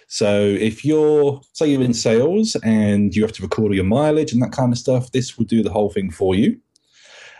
So 0.08 0.41
if 0.41 0.86
you're, 0.86 1.41
say, 1.53 1.70
you're 1.70 1.84
in 1.84 1.93
sales 1.93 2.55
and 2.64 3.14
you 3.14 3.22
have 3.24 3.34
to 3.34 3.41
record 3.41 3.72
all 3.72 3.76
your 3.76 3.84
mileage 3.84 4.32
and 4.32 4.41
that 4.41 4.53
kind 4.53 4.72
of 4.72 4.80
stuff, 4.80 5.12
this 5.12 5.38
will 5.38 5.45
do 5.45 5.62
the 5.62 5.72
whole 5.72 5.89
thing 5.89 6.12
for 6.12 6.34
you. 6.34 6.58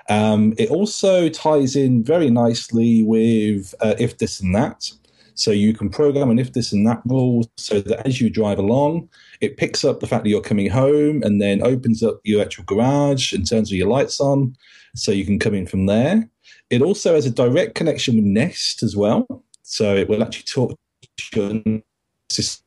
Um, 0.10 0.54
it 0.58 0.70
also 0.70 1.30
ties 1.30 1.76
in 1.76 2.04
very 2.04 2.30
nicely 2.30 3.04
with 3.04 3.74
uh, 3.80 3.96
if 4.00 4.18
this 4.18 4.40
and 4.40 4.54
that. 4.56 4.92
So 5.34 5.52
you 5.52 5.74
can 5.74 5.90
program 5.90 6.32
an 6.32 6.40
if 6.40 6.54
this 6.54 6.74
and 6.74 6.86
that 6.88 7.02
rule 7.06 7.50
so 7.58 7.80
that 7.82 8.08
as 8.08 8.20
you 8.20 8.30
drive 8.30 8.58
along, 8.58 9.08
it 9.40 9.58
picks 9.58 9.86
up 9.86 10.00
the 10.00 10.08
fact 10.08 10.24
that 10.24 10.30
you're 10.30 10.42
coming 10.42 10.70
home 10.70 11.22
and 11.24 11.40
then 11.40 11.62
opens 11.62 12.02
up 12.02 12.20
your 12.24 12.42
actual 12.42 12.64
garage 12.64 13.34
and 13.34 13.48
turns 13.48 13.72
all 13.72 13.78
your 13.78 13.88
lights 13.88 14.20
on 14.20 14.56
so 14.96 15.12
you 15.12 15.26
can 15.26 15.38
come 15.38 15.54
in 15.54 15.68
from 15.68 15.86
there. 15.86 16.28
It 16.70 16.82
also 16.82 17.14
has 17.14 17.26
a 17.26 17.32
direct 17.32 17.76
connection 17.76 18.16
with 18.16 18.26
Nest 18.26 18.82
as 18.82 18.96
well. 18.96 19.28
So 19.62 19.96
it 19.96 20.10
will 20.10 20.24
actually 20.24 20.44
talk 20.44 20.72
to 20.72 21.40
your 21.40 21.84
system. 22.30 22.64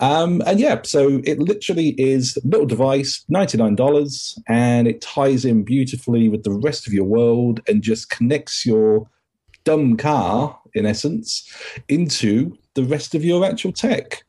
Um, 0.00 0.42
and 0.46 0.60
yeah, 0.60 0.80
so 0.84 1.20
it 1.24 1.38
literally 1.38 1.90
is 1.98 2.36
a 2.36 2.46
little 2.46 2.66
device, 2.66 3.24
$99, 3.32 4.38
and 4.48 4.86
it 4.86 5.00
ties 5.00 5.44
in 5.44 5.62
beautifully 5.62 6.28
with 6.28 6.44
the 6.44 6.52
rest 6.52 6.86
of 6.86 6.92
your 6.92 7.04
world 7.04 7.60
and 7.66 7.82
just 7.82 8.10
connects 8.10 8.66
your 8.66 9.08
dumb 9.64 9.96
car, 9.96 10.58
in 10.74 10.86
essence, 10.86 11.48
into 11.88 12.56
the 12.74 12.84
rest 12.84 13.14
of 13.14 13.24
your 13.24 13.44
actual 13.44 13.72
tech. 13.72 14.22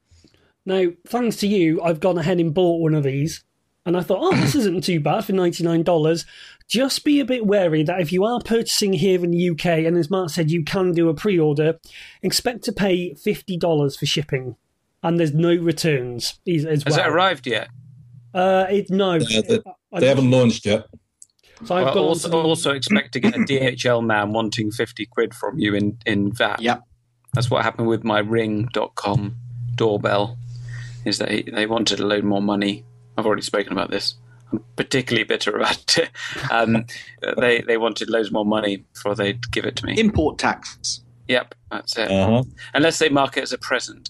Now, 0.66 0.88
thanks 1.08 1.38
to 1.38 1.48
you, 1.48 1.82
I've 1.82 2.00
gone 2.00 2.18
ahead 2.18 2.40
and 2.40 2.54
bought 2.54 2.82
one 2.82 2.96
of 2.96 3.04
these. 3.04 3.44
And 3.86 3.98
I 3.98 4.02
thought, 4.02 4.20
oh, 4.22 4.36
this 4.36 4.54
isn't 4.56 4.84
too 4.84 5.00
bad 5.00 5.26
for 5.26 5.34
$99. 5.34 6.26
Just 6.68 7.04
be 7.04 7.20
a 7.20 7.26
bit 7.26 7.46
wary 7.46 7.84
that 7.84 8.00
if 8.00 8.12
you 8.12 8.24
are 8.24 8.40
purchasing 8.40 8.94
here 8.94 9.24
in 9.24 9.32
the 9.32 9.50
UK, 9.50 9.66
and 9.66 9.98
as 9.98 10.10
Mark 10.10 10.30
said, 10.30 10.52
you 10.52 10.64
can 10.64 10.94
do 10.94 11.10
a 11.10 11.14
pre 11.14 11.40
order, 11.40 11.80
expect 12.22 12.64
to 12.66 12.72
pay 12.72 13.14
$50 13.14 13.98
for 13.98 14.06
shipping. 14.06 14.56
And 15.04 15.20
there's 15.20 15.34
no 15.34 15.56
returns 15.56 16.40
as 16.48 16.64
well. 16.64 16.74
Has 16.86 16.98
it 16.98 17.08
arrived 17.08 17.48
yet? 17.48 17.70
Uh, 18.34 18.68
it, 18.70 18.90
no. 18.92 19.16
Yeah, 19.16 19.42
they, 19.42 19.60
they 20.00 20.08
haven't 20.08 20.30
launched 20.30 20.66
yet. 20.66 20.86
So 21.66 21.76
I've 21.76 21.86
Well, 21.86 21.94
got 21.94 22.04
also, 22.04 22.32
also 22.44 22.72
expect 22.72 23.14
to 23.14 23.20
get 23.20 23.36
a 23.36 23.40
DHL 23.40 24.04
man 24.06 24.32
wanting 24.32 24.72
50 24.72 25.06
quid 25.08 25.34
from 25.34 25.58
you 25.60 25.76
in, 25.76 25.98
in 26.06 26.32
VAT. 26.32 26.62
Yep. 26.62 26.84
That's 27.34 27.50
what 27.50 27.64
happened 27.64 27.88
with 27.88 28.04
my 28.04 28.20
ring.com 28.20 29.36
doorbell, 29.76 30.38
is 31.06 31.18
that 31.18 31.30
they 31.52 31.66
wanted 31.66 32.00
a 32.00 32.06
load 32.06 32.24
more 32.24 32.42
money. 32.42 32.84
I've 33.18 33.26
already 33.26 33.42
spoken 33.42 33.72
about 33.74 33.90
this. 33.92 34.16
I'm 34.52 34.64
particularly 34.76 35.24
bitter 35.24 35.56
about 35.56 35.98
it. 35.98 36.10
Um, 36.50 36.86
they, 37.38 37.62
they 37.62 37.78
wanted 37.78 38.10
loads 38.10 38.32
more 38.32 38.46
money 38.46 38.78
before 38.94 39.16
they'd 39.16 39.52
give 39.52 39.66
it 39.66 39.76
to 39.78 39.86
me. 39.86 40.00
Import 40.00 40.38
tax. 40.38 41.02
Yep, 41.28 41.56
that's 41.70 41.98
it. 41.98 42.12
Uh-huh. 42.12 42.44
Unless 42.74 43.00
they 43.00 43.10
mark 43.10 43.38
it 43.38 43.44
as 43.44 43.54
a 43.54 43.58
present, 43.58 44.10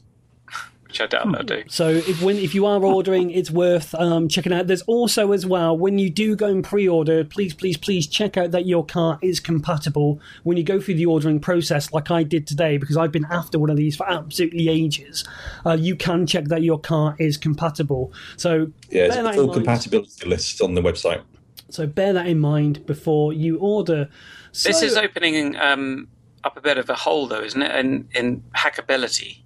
which 0.91 0.99
I 0.99 1.05
doubt 1.05 1.31
they'll 1.31 1.43
do. 1.43 1.63
So 1.69 1.87
if 1.87 2.21
when 2.21 2.35
if 2.35 2.53
you 2.53 2.65
are 2.65 2.83
ordering, 2.83 3.31
it's 3.31 3.49
worth 3.49 3.95
um, 3.95 4.27
checking 4.27 4.51
out. 4.51 4.67
There's 4.67 4.81
also 4.83 5.31
as 5.31 5.45
well 5.45 5.77
when 5.77 5.97
you 5.97 6.09
do 6.09 6.35
go 6.35 6.47
and 6.47 6.63
pre-order, 6.63 7.23
please, 7.23 7.53
please, 7.53 7.77
please 7.77 8.07
check 8.07 8.35
out 8.35 8.51
that 8.51 8.65
your 8.65 8.85
car 8.85 9.17
is 9.21 9.39
compatible 9.39 10.19
when 10.43 10.57
you 10.57 10.63
go 10.63 10.81
through 10.81 10.95
the 10.95 11.05
ordering 11.05 11.39
process, 11.39 11.93
like 11.93 12.11
I 12.11 12.23
did 12.23 12.45
today, 12.45 12.77
because 12.77 12.97
I've 12.97 13.11
been 13.13 13.27
after 13.29 13.57
one 13.57 13.69
of 13.69 13.77
these 13.77 13.95
for 13.95 14.09
absolutely 14.09 14.67
ages. 14.67 15.23
Uh, 15.65 15.77
you 15.79 15.95
can 15.95 16.27
check 16.27 16.45
that 16.45 16.61
your 16.61 16.79
car 16.79 17.15
is 17.19 17.37
compatible. 17.37 18.11
So 18.35 18.71
Yeah, 18.89 19.07
bear 19.07 19.07
it's 19.07 19.15
that 19.15 19.25
a 19.27 19.33
full 19.33 19.53
compatibility 19.53 20.27
list 20.27 20.61
on 20.61 20.75
the 20.75 20.81
website. 20.81 21.21
So 21.69 21.87
bear 21.87 22.11
that 22.11 22.27
in 22.27 22.39
mind 22.39 22.85
before 22.85 23.31
you 23.31 23.57
order. 23.59 24.09
So, 24.51 24.67
This 24.67 24.81
is 24.81 24.97
opening 24.97 25.55
um, 25.55 26.09
up 26.43 26.57
a 26.57 26.61
bit 26.61 26.77
of 26.77 26.89
a 26.89 26.95
hole, 26.95 27.27
though, 27.27 27.41
isn't 27.41 27.61
it? 27.61 27.73
In, 27.77 28.09
in 28.13 28.43
hackability, 28.53 29.43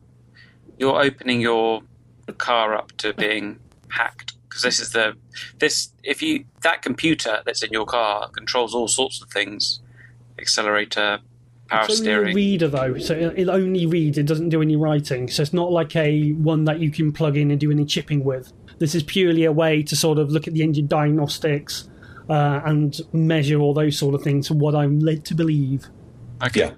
you're 0.77 1.01
opening 1.01 1.41
your 1.41 1.81
car 2.37 2.75
up 2.75 2.91
to 2.97 3.13
being 3.13 3.59
hacked 3.89 4.33
because 4.47 4.63
this 4.63 4.79
is 4.79 4.91
the 4.91 5.15
this 5.59 5.89
if 6.03 6.21
you 6.21 6.45
that 6.63 6.81
computer 6.81 7.41
that's 7.45 7.61
in 7.63 7.71
your 7.71 7.85
car 7.85 8.29
controls 8.29 8.73
all 8.73 8.87
sorts 8.87 9.21
of 9.21 9.29
things, 9.29 9.81
accelerator, 10.39 11.19
power 11.67 11.85
It's 11.85 11.99
only 11.99 12.11
a 12.11 12.15
steering. 12.15 12.35
reader 12.35 12.67
though, 12.67 12.97
so 12.97 13.13
it 13.13 13.39
it 13.39 13.49
only 13.49 13.85
reads. 13.85 14.17
It 14.17 14.25
doesn't 14.25 14.49
do 14.49 14.61
any 14.61 14.75
writing. 14.75 15.29
So 15.29 15.41
it's 15.41 15.53
not 15.53 15.71
like 15.71 15.95
a 15.95 16.31
one 16.33 16.63
that 16.65 16.79
you 16.79 16.91
can 16.91 17.11
plug 17.11 17.37
in 17.37 17.51
and 17.51 17.59
do 17.59 17.71
any 17.71 17.85
chipping 17.85 18.23
with. 18.23 18.51
This 18.79 18.95
is 18.95 19.03
purely 19.03 19.45
a 19.45 19.51
way 19.51 19.83
to 19.83 19.95
sort 19.95 20.17
of 20.17 20.29
look 20.29 20.47
at 20.47 20.53
the 20.53 20.61
engine 20.61 20.87
diagnostics 20.87 21.89
uh, 22.29 22.61
and 22.65 22.99
measure 23.13 23.59
all 23.59 23.73
those 23.73 23.97
sort 23.97 24.15
of 24.15 24.21
things. 24.21 24.51
What 24.51 24.75
I'm 24.75 24.99
led 24.99 25.25
to 25.25 25.35
believe. 25.35 25.85
Okay. 26.43 26.59
Yeah. 26.61 26.71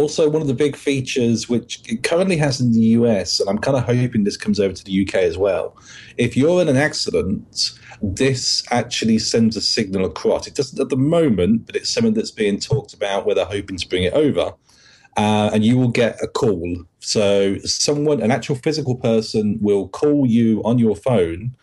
Also, 0.00 0.30
one 0.30 0.40
of 0.40 0.48
the 0.48 0.54
big 0.54 0.76
features 0.76 1.46
which 1.46 1.82
it 1.86 2.02
currently 2.02 2.38
has 2.38 2.58
in 2.58 2.72
the 2.72 2.80
US, 3.00 3.38
and 3.38 3.50
I'm 3.50 3.58
kind 3.58 3.76
of 3.76 3.84
hoping 3.84 4.24
this 4.24 4.38
comes 4.38 4.58
over 4.58 4.72
to 4.72 4.82
the 4.82 5.02
UK 5.02 5.16
as 5.16 5.36
well. 5.36 5.76
If 6.16 6.38
you're 6.38 6.62
in 6.62 6.70
an 6.70 6.78
accident, 6.78 7.72
this 8.00 8.64
actually 8.70 9.18
sends 9.18 9.58
a 9.58 9.60
signal 9.60 10.06
across. 10.06 10.46
It 10.46 10.54
doesn't 10.54 10.80
at 10.80 10.88
the 10.88 10.96
moment, 10.96 11.66
but 11.66 11.76
it's 11.76 11.90
something 11.90 12.14
that's 12.14 12.30
being 12.30 12.58
talked 12.58 12.94
about 12.94 13.26
where 13.26 13.34
they're 13.34 13.44
hoping 13.44 13.76
to 13.76 13.86
bring 13.86 14.04
it 14.04 14.14
over. 14.14 14.54
Uh, 15.18 15.50
and 15.52 15.66
you 15.66 15.76
will 15.76 15.90
get 15.90 16.16
a 16.22 16.28
call. 16.28 16.82
So, 17.00 17.58
someone, 17.58 18.22
an 18.22 18.30
actual 18.30 18.56
physical 18.56 18.96
person, 18.96 19.58
will 19.60 19.88
call 19.88 20.24
you 20.24 20.62
on 20.64 20.78
your 20.78 20.96
phone 20.96 21.54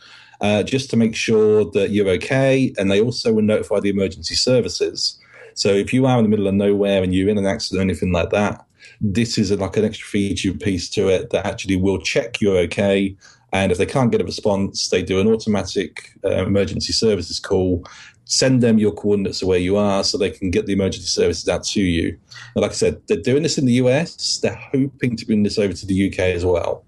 uh, 0.41 0.61
just 0.61 0.91
to 0.91 0.95
make 0.95 1.15
sure 1.15 1.65
that 1.71 1.89
you're 1.89 2.09
okay. 2.09 2.71
And 2.77 2.91
they 2.91 3.01
also 3.01 3.33
will 3.33 3.41
notify 3.41 3.79
the 3.79 3.89
emergency 3.89 4.35
services. 4.35 5.17
So 5.57 5.69
if 5.69 5.91
you 5.91 6.05
are 6.05 6.17
in 6.19 6.23
the 6.23 6.29
middle 6.29 6.47
of 6.47 6.53
nowhere 6.53 7.01
and 7.01 7.15
you're 7.15 7.29
in 7.29 7.37
an 7.39 7.47
accident 7.47 7.79
or 7.79 7.81
anything 7.81 8.11
like 8.11 8.29
that, 8.29 8.63
this 9.01 9.39
is 9.39 9.51
like 9.51 9.75
an 9.75 9.85
extra 9.85 10.07
feature 10.07 10.53
piece 10.53 10.87
to 10.91 11.09
it 11.09 11.31
that 11.31 11.47
actually 11.47 11.77
will 11.77 11.99
check 11.99 12.39
you're 12.39 12.57
okay. 12.57 13.17
And 13.53 13.71
if 13.71 13.79
they 13.79 13.87
can't 13.87 14.11
get 14.11 14.21
a 14.21 14.23
response, 14.23 14.89
they 14.89 15.01
do 15.01 15.19
an 15.19 15.27
automatic 15.27 16.13
uh, 16.23 16.45
emergency 16.45 16.93
services 16.93 17.39
call, 17.39 17.83
send 18.25 18.61
them 18.61 18.77
your 18.77 18.91
coordinates 18.91 19.41
of 19.41 19.47
where 19.47 19.57
you 19.57 19.77
are 19.77 20.03
so 20.03 20.15
they 20.15 20.29
can 20.29 20.51
get 20.51 20.67
the 20.67 20.73
emergency 20.73 21.07
services 21.07 21.49
out 21.49 21.63
to 21.63 21.81
you. 21.81 22.09
And 22.55 22.61
like 22.61 22.71
I 22.71 22.75
said, 22.75 23.01
they're 23.07 23.17
doing 23.17 23.41
this 23.41 23.57
in 23.57 23.65
the 23.65 23.73
US. 23.73 24.37
They're 24.37 24.53
hoping 24.53 25.15
to 25.15 25.25
bring 25.25 25.41
this 25.41 25.57
over 25.57 25.73
to 25.73 25.85
the 25.87 26.11
UK 26.11 26.19
as 26.19 26.45
well. 26.45 26.85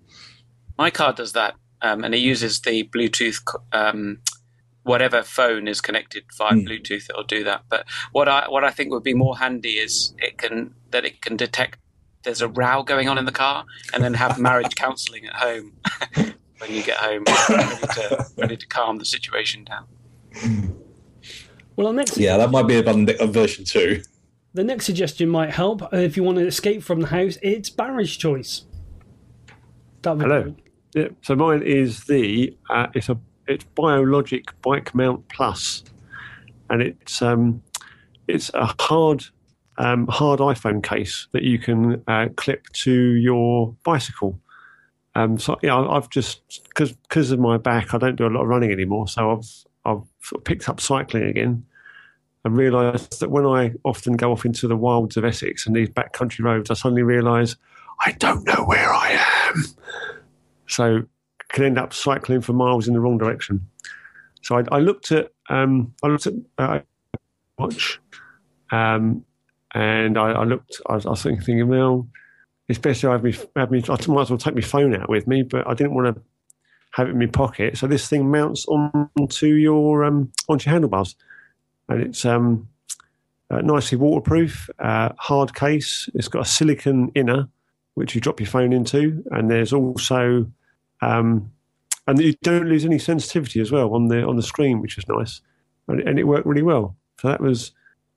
My 0.77 0.91
car 0.91 1.11
does 1.11 1.33
that, 1.33 1.55
um, 1.81 2.03
and 2.03 2.13
it 2.13 2.19
uses 2.19 2.59
the 2.61 2.83
Bluetooth. 2.83 3.41
Um, 3.71 4.19
whatever 4.89 5.21
phone 5.21 5.67
is 5.67 5.79
connected 5.81 6.23
via 6.37 6.53
Mm. 6.53 6.67
Bluetooth, 6.67 7.05
it'll 7.09 7.23
do 7.37 7.43
that. 7.43 7.61
But 7.69 7.85
what 8.11 8.27
I 8.27 8.49
what 8.49 8.63
I 8.63 8.71
think 8.71 8.91
would 8.91 9.03
be 9.03 9.13
more 9.13 9.37
handy 9.37 9.73
is 9.85 10.13
it 10.17 10.37
can 10.39 10.73
that 10.91 11.05
it 11.05 11.21
can 11.21 11.37
detect 11.37 11.77
there's 12.23 12.41
a 12.41 12.47
row 12.49 12.83
going 12.83 13.07
on 13.07 13.17
in 13.17 13.25
the 13.25 13.31
car, 13.31 13.65
and 13.93 14.03
then 14.03 14.13
have 14.15 14.37
marriage 14.39 14.75
counselling 14.85 15.25
at 15.25 15.35
home 15.35 15.73
when 16.59 16.69
you 16.75 16.81
get 16.83 16.97
home, 16.97 17.23
ready 17.49 17.87
to, 17.97 18.25
ready 18.37 18.57
to 18.57 18.67
calm 18.67 18.97
the 18.97 19.05
situation 19.05 19.63
down. 19.63 19.85
Well, 21.75 21.87
our 21.87 21.93
next 21.93 22.17
Yeah, 22.17 22.35
that 22.37 22.51
might 22.51 22.67
be 22.67 22.75
a, 22.75 22.83
a 23.23 23.27
version 23.27 23.63
two. 23.63 24.01
the 24.53 24.63
next 24.65 24.85
suggestion 24.85 25.29
might 25.29 25.51
help 25.51 25.81
uh, 25.83 25.97
if 25.97 26.17
you 26.17 26.23
want 26.23 26.37
to 26.39 26.45
escape 26.47 26.83
from 26.83 26.99
the 27.01 27.07
house. 27.07 27.37
It's 27.41 27.69
Barry's 27.69 28.17
choice. 28.17 28.65
That 30.01 30.17
would 30.17 30.23
Hello. 30.23 30.55
Yeah, 30.95 31.09
so 31.21 31.35
mine 31.35 31.61
is 31.61 32.03
the 32.05 32.57
uh, 32.69 32.87
it's 32.95 33.09
a 33.09 33.17
it's 33.49 33.63
Biologic 33.75 34.45
Bike 34.61 34.93
Mount 34.95 35.27
Plus, 35.29 35.83
and 36.69 36.81
it's 36.81 37.21
um 37.21 37.61
it's 38.27 38.51
a 38.53 38.73
hard 38.79 39.25
um, 39.77 40.07
hard 40.07 40.39
iPhone 40.39 40.83
case 40.83 41.27
that 41.31 41.43
you 41.43 41.57
can 41.57 42.03
uh, 42.07 42.27
clip 42.35 42.67
to 42.73 42.91
your 42.91 43.75
bicycle. 43.83 44.39
Um, 45.15 45.39
so 45.39 45.57
yeah, 45.63 45.75
I've 45.75 46.09
just 46.09 46.63
because 46.69 46.91
because 46.91 47.31
of 47.31 47.39
my 47.39 47.57
back, 47.57 47.93
I 47.93 47.97
don't 47.97 48.15
do 48.15 48.27
a 48.27 48.29
lot 48.29 48.43
of 48.43 48.47
running 48.47 48.71
anymore. 48.71 49.07
So 49.07 49.31
I've 49.31 49.65
I've 49.85 50.03
sort 50.21 50.41
of 50.41 50.43
picked 50.43 50.69
up 50.69 50.79
cycling 50.79 51.23
again, 51.23 51.65
and 52.45 52.55
realised 52.55 53.19
that 53.19 53.31
when 53.31 53.45
I 53.45 53.73
often 53.83 54.13
go 54.13 54.31
off 54.31 54.45
into 54.45 54.67
the 54.67 54.77
wilds 54.77 55.17
of 55.17 55.25
Essex 55.25 55.65
and 55.65 55.75
these 55.75 55.89
backcountry 55.89 56.43
roads, 56.43 56.69
I 56.69 56.75
suddenly 56.75 57.03
realise 57.03 57.55
I 58.05 58.11
don't 58.13 58.45
know 58.45 58.63
where 58.65 58.93
I 58.93 59.19
am. 59.47 59.63
So 60.67 61.03
can 61.49 61.65
end 61.65 61.77
up 61.77 61.93
cycling 61.93 62.41
for 62.41 62.53
miles 62.53 62.87
in 62.87 62.93
the 62.93 62.99
wrong 62.99 63.17
direction. 63.17 63.67
So 64.41 64.57
I, 64.57 64.63
I 64.71 64.79
looked 64.79 65.11
at 65.11 65.31
um, 65.49 65.93
I 66.03 66.07
looked 66.07 66.27
at 66.27 66.33
uh, 66.57 66.79
watch, 67.57 67.99
um, 68.71 69.25
and 69.73 70.17
I, 70.17 70.31
I 70.31 70.43
looked. 70.43 70.81
I 70.87 70.95
was, 70.95 71.05
I 71.05 71.09
was 71.09 71.23
thinking, 71.23 71.43
thinking, 71.43 71.67
well, 71.67 72.07
it's 72.67 72.79
best 72.79 73.01
to 73.01 73.09
have 73.09 73.23
me 73.23 73.35
have 73.55 73.71
me. 73.71 73.83
I 73.87 73.97
might 74.07 74.21
as 74.21 74.29
well 74.29 74.37
take 74.37 74.55
my 74.55 74.61
phone 74.61 74.95
out 74.95 75.09
with 75.09 75.27
me, 75.27 75.43
but 75.43 75.67
I 75.67 75.73
didn't 75.73 75.95
want 75.95 76.15
to 76.15 76.21
have 76.91 77.07
it 77.07 77.11
in 77.11 77.19
my 77.19 77.25
pocket. 77.25 77.77
So 77.77 77.87
this 77.87 78.07
thing 78.07 78.31
mounts 78.31 78.65
onto 78.67 79.47
your 79.47 80.03
um, 80.03 80.31
onto 80.47 80.67
your 80.67 80.73
handlebars, 80.73 81.15
and 81.89 82.01
it's 82.01 82.23
um, 82.25 82.69
uh, 83.49 83.61
nicely 83.61 83.97
waterproof, 83.97 84.69
uh, 84.79 85.09
hard 85.17 85.53
case. 85.53 86.09
It's 86.13 86.27
got 86.27 86.43
a 86.43 86.49
silicon 86.49 87.11
inner, 87.15 87.49
which 87.95 88.15
you 88.15 88.21
drop 88.21 88.39
your 88.39 88.47
phone 88.47 88.71
into, 88.71 89.23
and 89.31 89.49
there's 89.49 89.73
also 89.73 90.45
um, 91.01 91.51
and 92.07 92.19
you 92.19 92.33
don't 92.41 92.67
lose 92.67 92.85
any 92.85 92.99
sensitivity 92.99 93.59
as 93.61 93.71
well 93.71 93.93
on 93.93 94.07
the 94.07 94.23
on 94.23 94.35
the 94.35 94.43
screen, 94.43 94.81
which 94.81 94.97
is 94.97 95.07
nice, 95.07 95.41
and, 95.87 95.99
and 96.01 96.19
it 96.19 96.23
worked 96.23 96.45
really 96.45 96.63
well. 96.63 96.95
So 97.21 97.27
that 97.27 97.41
was 97.41 97.71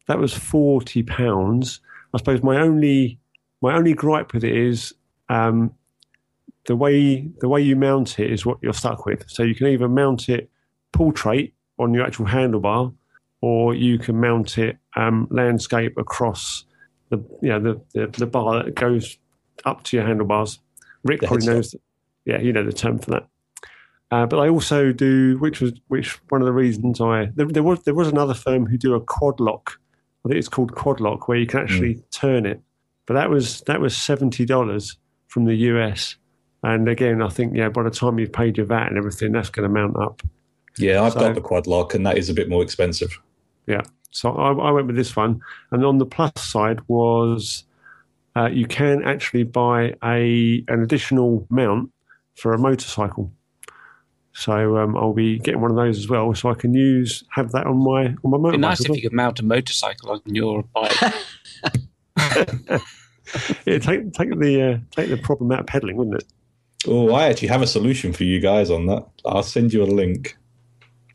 that 0.08 0.18
was 0.18 0.32
forty 0.32 1.02
pounds. 1.02 1.80
I 2.14 2.18
suppose 2.18 2.42
my 2.42 2.60
only 2.60 3.18
my 3.60 3.74
only 3.74 3.94
gripe 3.94 4.32
with 4.32 4.44
it 4.44 4.56
is 4.56 4.94
um, 5.28 5.72
the 6.66 6.76
way 6.76 7.28
the 7.40 7.48
way 7.48 7.60
you 7.60 7.76
mount 7.76 8.18
it 8.18 8.30
is 8.30 8.46
what 8.46 8.58
you're 8.62 8.72
stuck 8.72 9.06
with. 9.06 9.24
So 9.28 9.42
you 9.42 9.54
can 9.54 9.68
either 9.68 9.88
mount 9.88 10.28
it 10.28 10.50
portrait 10.92 11.52
on 11.78 11.94
your 11.94 12.04
actual 12.04 12.26
handlebar, 12.26 12.92
or 13.40 13.74
you 13.74 13.98
can 13.98 14.20
mount 14.20 14.58
it 14.58 14.78
um, 14.96 15.26
landscape 15.30 15.96
across 15.98 16.64
the 17.10 17.18
you 17.42 17.48
know 17.48 17.60
the, 17.60 17.80
the, 17.94 18.06
the 18.18 18.26
bar 18.26 18.62
that 18.64 18.74
goes 18.74 19.18
up 19.64 19.82
to 19.84 19.96
your 19.96 20.06
handlebars. 20.06 20.58
Rick 21.04 21.20
The 21.20 21.26
probably 21.26 21.46
headstock. 21.46 21.54
knows. 21.54 21.74
Yeah, 22.24 22.40
you 22.40 22.52
know 22.52 22.64
the 22.64 22.72
term 22.72 22.98
for 22.98 23.10
that. 23.12 23.26
Uh, 24.10 24.26
but 24.26 24.38
I 24.38 24.48
also 24.48 24.92
do, 24.92 25.38
which 25.38 25.60
was 25.60 25.72
which 25.88 26.20
one 26.28 26.42
of 26.42 26.46
the 26.46 26.52
reasons 26.52 27.00
I 27.00 27.30
there, 27.34 27.46
there 27.46 27.62
was 27.62 27.82
there 27.84 27.94
was 27.94 28.08
another 28.08 28.34
firm 28.34 28.66
who 28.66 28.76
do 28.76 28.94
a 28.94 29.00
quad 29.00 29.40
lock. 29.40 29.78
I 30.24 30.28
think 30.28 30.38
it's 30.38 30.48
called 30.48 30.74
quad 30.74 31.00
lock, 31.00 31.28
where 31.28 31.38
you 31.38 31.46
can 31.46 31.60
actually 31.60 32.02
turn 32.10 32.46
it. 32.46 32.60
But 33.06 33.14
that 33.14 33.30
was 33.30 33.62
that 33.62 33.80
was 33.80 33.96
seventy 33.96 34.44
dollars 34.44 34.96
from 35.28 35.46
the 35.46 35.54
US. 35.54 36.16
And 36.62 36.88
again, 36.88 37.22
I 37.22 37.28
think 37.28 37.56
yeah, 37.56 37.70
by 37.70 37.82
the 37.82 37.90
time 37.90 38.18
you've 38.18 38.32
paid 38.32 38.56
your 38.56 38.66
VAT 38.66 38.88
and 38.88 38.98
everything, 38.98 39.32
that's 39.32 39.50
going 39.50 39.68
to 39.68 39.72
mount 39.74 39.96
up. 39.96 40.22
Yeah, 40.78 41.02
I've 41.02 41.14
So- 41.14 41.20
got 41.20 41.34
the 41.34 41.40
quad 41.40 41.66
lock, 41.66 41.94
and 41.94 42.06
that 42.06 42.18
is 42.18 42.28
a 42.28 42.34
bit 42.34 42.48
more 42.48 42.62
expensive. 42.62 43.18
Yeah. 43.66 43.82
So 44.10 44.30
I, 44.32 44.52
I 44.52 44.70
went 44.72 44.86
with 44.88 44.96
this 44.96 45.16
one. 45.16 45.40
And 45.70 45.84
on 45.86 45.96
the 45.98 46.04
plus 46.06 46.32
side 46.36 46.80
was 46.86 47.64
uh, 48.36 48.46
you 48.46 48.66
can 48.66 49.02
actually 49.02 49.44
buy 49.44 49.94
a 50.04 50.64
an 50.68 50.82
additional 50.82 51.46
mount 51.50 51.90
for 52.34 52.52
a 52.52 52.58
motorcycle. 52.58 53.32
So 54.34 54.78
um, 54.78 54.96
I'll 54.96 55.12
be 55.12 55.38
getting 55.38 55.60
one 55.60 55.70
of 55.70 55.76
those 55.76 55.98
as 55.98 56.08
well, 56.08 56.34
so 56.34 56.50
I 56.50 56.54
can 56.54 56.72
use 56.72 57.22
have 57.30 57.52
that 57.52 57.66
on 57.66 57.76
my 57.76 58.06
on 58.24 58.30
my 58.30 58.38
motorbike. 58.38 58.48
It'd 58.48 58.52
be 58.52 58.58
nice 58.58 58.80
as 58.80 58.84
if 58.86 58.90
well. 58.90 58.96
you 58.96 59.02
could 59.02 59.12
mount 59.12 59.40
a 59.40 59.44
motorcycle 59.44 60.10
on 60.10 60.22
your 60.24 60.62
bike. 60.74 60.96
yeah, 63.66 63.78
take 63.78 64.12
take 64.12 64.38
the 64.38 64.62
uh, 64.62 64.78
take 64.90 65.10
the 65.10 65.18
problem 65.22 65.52
out 65.52 65.60
of 65.60 65.66
pedaling, 65.66 65.96
wouldn't 65.96 66.16
it? 66.16 66.24
Oh, 66.86 67.12
I 67.12 67.28
actually 67.28 67.48
have 67.48 67.62
a 67.62 67.66
solution 67.66 68.12
for 68.12 68.24
you 68.24 68.40
guys 68.40 68.70
on 68.70 68.86
that. 68.86 69.06
I'll 69.24 69.42
send 69.42 69.72
you 69.72 69.82
a 69.82 69.84
link. 69.84 70.36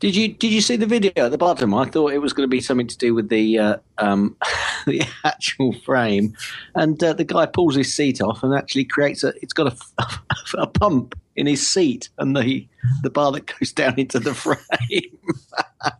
Did 0.00 0.14
you 0.14 0.28
did 0.28 0.52
you 0.52 0.60
see 0.60 0.76
the 0.76 0.86
video 0.86 1.12
at 1.16 1.30
the 1.30 1.38
bottom? 1.38 1.74
I 1.74 1.84
thought 1.84 2.12
it 2.12 2.18
was 2.18 2.32
going 2.32 2.44
to 2.44 2.50
be 2.50 2.60
something 2.60 2.86
to 2.86 2.96
do 2.96 3.14
with 3.14 3.28
the 3.28 3.58
uh, 3.58 3.76
um, 3.98 4.36
the 4.86 5.02
actual 5.24 5.72
frame, 5.72 6.36
and 6.74 7.02
uh, 7.02 7.12
the 7.14 7.24
guy 7.24 7.46
pulls 7.46 7.74
his 7.74 7.92
seat 7.92 8.20
off 8.20 8.42
and 8.42 8.54
actually 8.54 8.84
creates 8.84 9.24
a. 9.24 9.32
It's 9.42 9.52
got 9.52 9.72
a, 9.72 10.06
a 10.58 10.66
pump 10.66 11.18
in 11.34 11.46
his 11.46 11.66
seat 11.66 12.10
and 12.18 12.36
the 12.36 12.66
the 13.02 13.10
bar 13.10 13.32
that 13.32 13.52
goes 13.58 13.72
down 13.72 13.98
into 13.98 14.20
the 14.20 14.34
frame. 14.34 15.18
I 15.82 15.92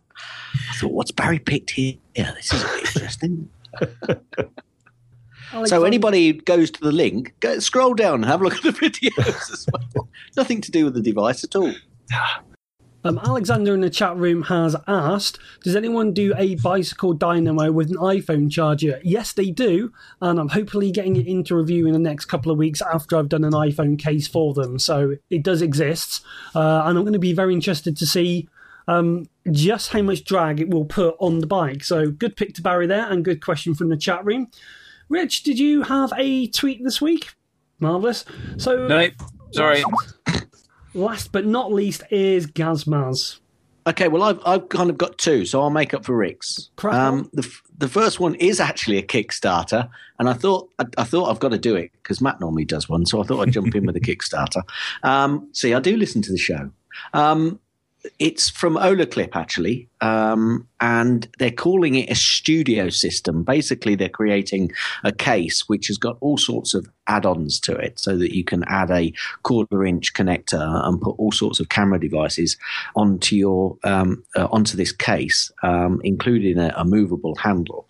thought, 0.75 0.91
what's 0.91 1.11
Barry 1.11 1.39
picked 1.39 1.71
here? 1.71 1.95
Yeah, 2.15 2.31
this 2.31 2.53
is 2.53 2.63
interesting. 2.63 3.49
So 5.65 5.83
anybody 5.83 6.27
who 6.27 6.33
goes 6.41 6.71
to 6.71 6.79
the 6.79 6.91
link, 6.91 7.33
go, 7.39 7.59
scroll 7.59 7.95
down 7.95 8.15
and 8.15 8.25
have 8.25 8.41
a 8.41 8.43
look 8.45 8.55
at 8.57 8.63
the 8.63 8.71
videos 8.71 9.51
as 9.51 9.67
well. 9.71 10.07
Nothing 10.37 10.61
to 10.61 10.71
do 10.71 10.85
with 10.85 10.93
the 10.93 11.01
device 11.01 11.43
at 11.43 11.55
all. 11.55 11.73
Um, 13.03 13.17
Alexander 13.19 13.73
in 13.73 13.79
the 13.79 13.89
chat 13.89 14.17
room 14.17 14.43
has 14.43 14.75
asked, 14.87 15.39
does 15.63 15.75
anyone 15.75 16.11
do 16.13 16.33
a 16.37 16.55
bicycle 16.55 17.13
dynamo 17.13 17.71
with 17.71 17.89
an 17.89 17.95
iPhone 17.97 18.51
charger? 18.51 18.99
Yes, 19.03 19.31
they 19.31 19.51
do, 19.51 19.93
and 20.21 20.37
I'm 20.37 20.49
hopefully 20.49 20.91
getting 20.91 21.15
it 21.15 21.25
into 21.25 21.55
review 21.55 21.87
in 21.87 21.93
the 21.93 21.99
next 21.99 22.25
couple 22.25 22.51
of 22.51 22.57
weeks 22.57 22.81
after 22.81 23.15
I've 23.15 23.29
done 23.29 23.45
an 23.45 23.53
iPhone 23.53 23.97
case 23.97 24.27
for 24.27 24.53
them. 24.53 24.79
So 24.79 25.15
it 25.29 25.43
does 25.43 25.61
exist, 25.61 26.23
uh, 26.53 26.83
and 26.85 26.97
I'm 26.97 27.03
going 27.03 27.13
to 27.13 27.19
be 27.19 27.33
very 27.33 27.53
interested 27.53 27.95
to 27.97 28.05
see 28.05 28.49
um, 28.89 29.29
just 29.49 29.91
how 29.91 30.01
much 30.01 30.25
drag 30.25 30.59
it 30.59 30.69
will 30.69 30.85
put 30.85 31.15
on 31.19 31.39
the 31.39 31.47
bike. 31.47 31.85
So 31.85 32.11
good 32.11 32.35
pick 32.35 32.53
to 32.55 32.61
Barry 32.61 32.87
there, 32.87 33.09
and 33.09 33.23
good 33.23 33.43
question 33.43 33.75
from 33.75 33.89
the 33.89 33.97
chat 33.97 34.25
room. 34.25 34.51
Rich, 35.07 35.43
did 35.43 35.57
you 35.57 35.83
have 35.83 36.11
a 36.17 36.47
tweet 36.47 36.83
this 36.83 36.99
week? 37.01 37.29
Marvelous. 37.79 38.25
So 38.57 38.87
no, 38.87 39.07
sorry. 39.53 39.83
Last 40.93 41.31
but 41.31 41.45
not 41.45 41.71
least 41.71 42.03
is 42.11 42.47
GazMaz. 42.47 43.39
Okay, 43.87 44.07
well, 44.07 44.23
I've, 44.23 44.39
I've 44.45 44.69
kind 44.69 44.89
of 44.89 44.97
got 44.97 45.17
two, 45.17 45.45
so 45.45 45.61
I'll 45.61 45.69
make 45.69 45.93
up 45.93 46.05
for 46.05 46.15
Rick's. 46.15 46.69
Um, 46.95 47.29
the, 47.33 47.49
the 47.77 47.87
first 47.87 48.19
one 48.19 48.35
is 48.35 48.59
actually 48.59 48.97
a 48.97 49.01
Kickstarter, 49.01 49.89
and 50.19 50.29
I 50.29 50.33
thought 50.33 50.69
I, 50.77 50.85
I 50.97 51.03
thought 51.05 51.29
I've 51.29 51.39
got 51.39 51.49
to 51.49 51.57
do 51.57 51.75
it 51.75 51.91
because 51.93 52.21
Matt 52.21 52.39
normally 52.39 52.65
does 52.65 52.87
one, 52.89 53.05
so 53.05 53.21
I 53.21 53.23
thought 53.25 53.41
I'd 53.47 53.53
jump 53.53 53.73
in 53.73 53.85
with 53.85 53.95
a 53.95 54.01
Kickstarter. 54.01 54.61
Um, 55.03 55.49
see, 55.53 55.73
I 55.73 55.79
do 55.79 55.95
listen 55.95 56.21
to 56.23 56.31
the 56.31 56.37
show. 56.37 56.69
Um, 57.13 57.59
it's 58.17 58.49
from 58.49 58.75
olloclip 58.75 59.35
actually, 59.35 59.89
um, 60.01 60.67
and 60.79 61.27
they're 61.37 61.51
calling 61.51 61.95
it 61.95 62.09
a 62.09 62.15
studio 62.15 62.89
system. 62.89 63.43
Basically, 63.43 63.95
they're 63.95 64.09
creating 64.09 64.71
a 65.03 65.11
case 65.11 65.67
which 65.67 65.87
has 65.87 65.97
got 65.97 66.17
all 66.21 66.37
sorts 66.37 66.73
of 66.73 66.87
add-ons 67.07 67.59
to 67.61 67.75
it, 67.75 67.99
so 67.99 68.17
that 68.17 68.35
you 68.35 68.43
can 68.43 68.63
add 68.67 68.89
a 68.91 69.11
quarter-inch 69.43 70.13
connector 70.13 70.87
and 70.87 71.01
put 71.01 71.15
all 71.17 71.31
sorts 71.31 71.59
of 71.59 71.69
camera 71.69 71.99
devices 71.99 72.57
onto 72.95 73.35
your 73.35 73.77
um, 73.83 74.23
uh, 74.37 74.47
onto 74.51 74.77
this 74.77 74.91
case, 74.91 75.51
um, 75.63 75.99
including 76.03 76.57
a, 76.57 76.73
a 76.77 76.85
movable 76.85 77.35
handle, 77.35 77.85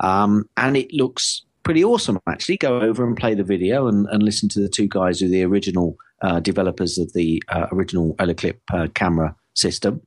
um, 0.00 0.48
and 0.56 0.76
it 0.76 0.92
looks 0.92 1.42
pretty 1.62 1.82
awesome. 1.82 2.18
Actually, 2.26 2.58
go 2.58 2.80
over 2.80 3.06
and 3.06 3.16
play 3.16 3.34
the 3.34 3.42
video 3.42 3.88
and, 3.88 4.06
and 4.10 4.22
listen 4.22 4.48
to 4.50 4.60
the 4.60 4.68
two 4.68 4.86
guys 4.86 5.20
who 5.20 5.26
are 5.26 5.30
the 5.30 5.42
original 5.42 5.96
uh, 6.22 6.40
developers 6.40 6.98
of 6.98 7.12
the 7.14 7.42
uh, 7.48 7.66
original 7.72 8.14
olloclip 8.16 8.58
uh, 8.72 8.86
camera 8.94 9.34
system, 9.58 10.00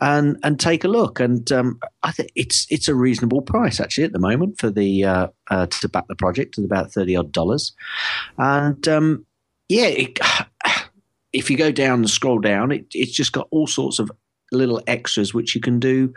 and 0.00 0.38
and 0.42 0.58
take 0.58 0.84
a 0.84 0.88
look. 0.88 1.20
And 1.20 1.50
um, 1.52 1.78
I 2.02 2.12
think 2.12 2.30
it's 2.34 2.66
it's 2.70 2.88
a 2.88 2.94
reasonable 2.94 3.42
price 3.42 3.80
actually 3.80 4.04
at 4.04 4.12
the 4.12 4.18
moment 4.18 4.58
for 4.58 4.70
the 4.70 5.04
uh, 5.04 5.28
uh, 5.50 5.66
to 5.66 5.88
back 5.88 6.06
the 6.08 6.16
project 6.16 6.58
at 6.58 6.64
about 6.64 6.92
thirty 6.92 7.16
odd 7.16 7.32
dollars, 7.32 7.72
and 8.36 8.86
um, 8.88 9.26
yeah, 9.68 9.86
it, 9.86 10.18
if 11.32 11.50
you 11.50 11.56
go 11.56 11.70
down 11.70 12.00
and 12.00 12.10
scroll 12.10 12.38
down, 12.38 12.72
it, 12.72 12.86
it's 12.92 13.12
just 13.12 13.32
got 13.32 13.48
all 13.50 13.66
sorts 13.66 13.98
of 13.98 14.10
little 14.50 14.82
extras 14.86 15.34
which 15.34 15.54
you 15.54 15.60
can 15.60 15.78
do 15.78 16.12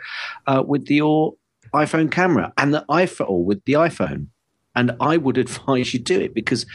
uh, 0.46 0.62
with 0.66 0.88
your 0.88 1.34
iPhone 1.74 2.10
camera 2.10 2.52
and 2.56 2.72
the 2.72 2.84
iPhone 2.90 3.44
with 3.44 3.64
the 3.64 3.74
iPhone. 3.74 4.28
And 4.74 4.92
I 5.00 5.16
would 5.16 5.38
advise 5.38 5.92
you 5.92 6.00
do 6.00 6.20
it 6.20 6.34
because 6.34 6.66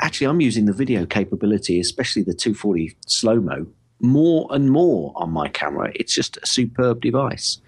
actually 0.00 0.26
I'm 0.26 0.40
using 0.40 0.66
the 0.66 0.72
video 0.72 1.06
capability, 1.06 1.80
especially 1.80 2.22
the 2.22 2.34
240 2.34 2.96
slow 3.06 3.40
mo, 3.40 3.66
more 4.00 4.46
and 4.50 4.70
more 4.70 5.12
on 5.16 5.30
my 5.30 5.48
camera. 5.48 5.92
It's 5.94 6.14
just 6.14 6.36
a 6.38 6.46
superb 6.46 7.00
device. 7.00 7.60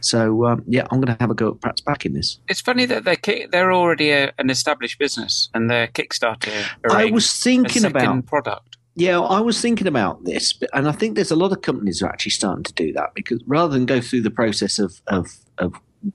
So 0.00 0.46
um, 0.46 0.64
yeah, 0.66 0.86
I'm 0.90 1.00
going 1.00 1.14
to 1.14 1.20
have 1.20 1.30
a 1.30 1.34
go 1.34 1.50
at 1.50 1.60
perhaps 1.60 1.80
backing 1.80 2.14
this. 2.14 2.38
It's 2.48 2.60
funny 2.60 2.86
that 2.86 3.04
they're 3.04 3.16
ki- 3.16 3.46
they're 3.50 3.72
already 3.72 4.10
a, 4.10 4.32
an 4.38 4.50
established 4.50 4.98
business 4.98 5.48
and 5.54 5.70
they're 5.70 5.88
Kickstarter. 5.88 6.66
I 6.90 7.06
was 7.06 7.32
thinking 7.32 7.84
about 7.84 8.26
product. 8.26 8.76
Yeah, 8.98 9.20
I 9.20 9.40
was 9.40 9.60
thinking 9.60 9.86
about 9.86 10.24
this, 10.24 10.58
and 10.72 10.88
I 10.88 10.92
think 10.92 11.16
there's 11.16 11.30
a 11.30 11.36
lot 11.36 11.52
of 11.52 11.60
companies 11.60 12.02
are 12.02 12.08
actually 12.08 12.30
starting 12.30 12.64
to 12.64 12.72
do 12.72 12.94
that 12.94 13.12
because 13.14 13.42
rather 13.46 13.74
than 13.74 13.84
go 13.84 14.00
through 14.00 14.22
the 14.22 14.30
process 14.30 14.78
of 14.78 15.02
of, 15.08 15.26
of 15.58 15.74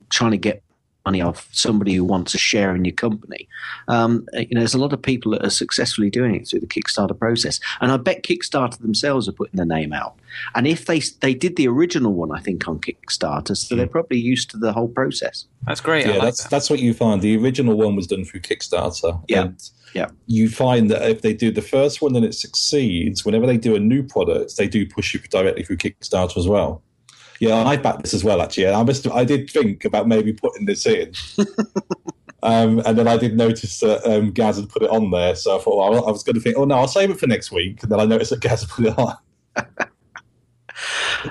trying 0.10 0.32
to 0.32 0.38
get 0.38 0.64
money 1.06 1.22
off 1.22 1.48
somebody 1.52 1.94
who 1.94 2.04
wants 2.04 2.34
a 2.34 2.38
share 2.38 2.76
in 2.76 2.86
your 2.86 2.94
company, 2.94 3.48
um, 3.88 4.26
you 4.34 4.48
know, 4.52 4.60
there's 4.62 4.74
a 4.74 4.78
lot 4.80 4.94
of 4.94 5.02
people 5.02 5.32
that 5.32 5.46
are 5.46 5.50
successfully 5.50 6.10
doing 6.10 6.36
it 6.36 6.48
through 6.48 6.60
the 6.60 6.68
Kickstarter 6.68 7.18
process, 7.18 7.60
and 7.80 7.92
I 7.92 7.98
bet 7.98 8.24
Kickstarter 8.24 8.78
themselves 8.80 9.28
are 9.28 9.32
putting 9.34 9.58
their 9.58 9.66
name 9.66 9.94
out. 9.94 10.18
And 10.56 10.68
if 10.68 10.86
they 10.86 11.00
they 11.22 11.34
did 11.34 11.56
the 11.56 11.68
original 11.68 12.14
one, 12.14 12.32
I 12.32 12.40
think 12.40 12.68
on 12.68 12.80
Kickstarter, 12.80 13.56
so 13.58 13.76
they're 13.76 13.88
probably 13.88 14.18
used 14.20 14.50
to 14.52 14.58
the 14.58 14.74
whole 14.74 14.88
process. 14.88 15.46
That's 15.68 15.82
great. 15.82 16.06
yeah, 16.08 16.20
that's 16.20 16.46
that's 16.46 16.70
what 16.70 16.80
you 16.80 16.94
find. 16.94 17.22
The 17.22 17.38
original 17.38 17.76
one 17.76 17.96
was 17.96 18.08
done 18.08 18.24
through 18.26 18.42
Kickstarter. 18.42 19.24
Yeah. 19.28 19.42
And 19.44 19.70
Yeah. 19.94 20.08
you 20.28 20.50
find 20.50 20.90
that 20.90 21.10
if 21.10 21.22
they 21.22 21.34
do 21.34 21.52
the 21.52 21.62
first 21.62 22.02
one 22.02 22.16
and 22.16 22.24
it 22.26 22.34
succeeds, 22.34 23.26
whenever 23.26 23.46
they 23.46 23.58
do 23.58 23.76
a 23.76 23.80
new 23.80 24.04
product, 24.04 24.56
they 24.58 24.68
do 24.68 24.86
push 24.88 25.14
it 25.16 25.30
directly 25.30 25.64
through 25.64 25.78
Kickstarter 25.78 26.38
as 26.38 26.48
well. 26.48 26.82
Yeah, 27.42 27.56
I 27.56 27.76
backed 27.76 28.04
this 28.04 28.14
as 28.14 28.24
well. 28.24 28.40
Actually, 28.40 28.68
I 28.68 28.84
must. 28.84 29.10
I 29.10 29.26
did 29.26 29.50
think 29.50 29.84
about 29.84 30.08
maybe 30.08 30.32
putting 30.32 30.68
this 30.68 30.86
in, 30.86 31.12
um, 32.44 32.84
and 32.86 32.96
then 32.96 33.08
I 33.08 33.18
did 33.18 33.36
notice 33.36 33.80
that 33.80 34.06
um, 34.06 34.30
Gaz 34.32 34.58
had 34.58 34.70
put 34.70 34.84
it 34.84 34.92
on 34.92 35.10
there. 35.10 35.34
So 35.36 35.58
I 35.58 35.60
thought 35.60 35.90
well, 35.90 36.08
I 36.08 36.12
was 36.12 36.22
going 36.22 36.36
to 36.36 36.40
think, 36.40 36.56
oh 36.56 36.66
no, 36.66 36.76
I'll 36.76 36.88
save 36.88 37.10
it 37.10 37.20
for 37.20 37.26
next 37.26 37.52
week. 37.52 37.82
And 37.82 37.92
then 37.92 38.00
I 38.00 38.06
noticed 38.06 38.30
that 38.30 38.42
Gaz 38.42 38.62
had 38.62 38.70
put 38.70 38.86
it 38.86 38.98
on. 38.98 39.18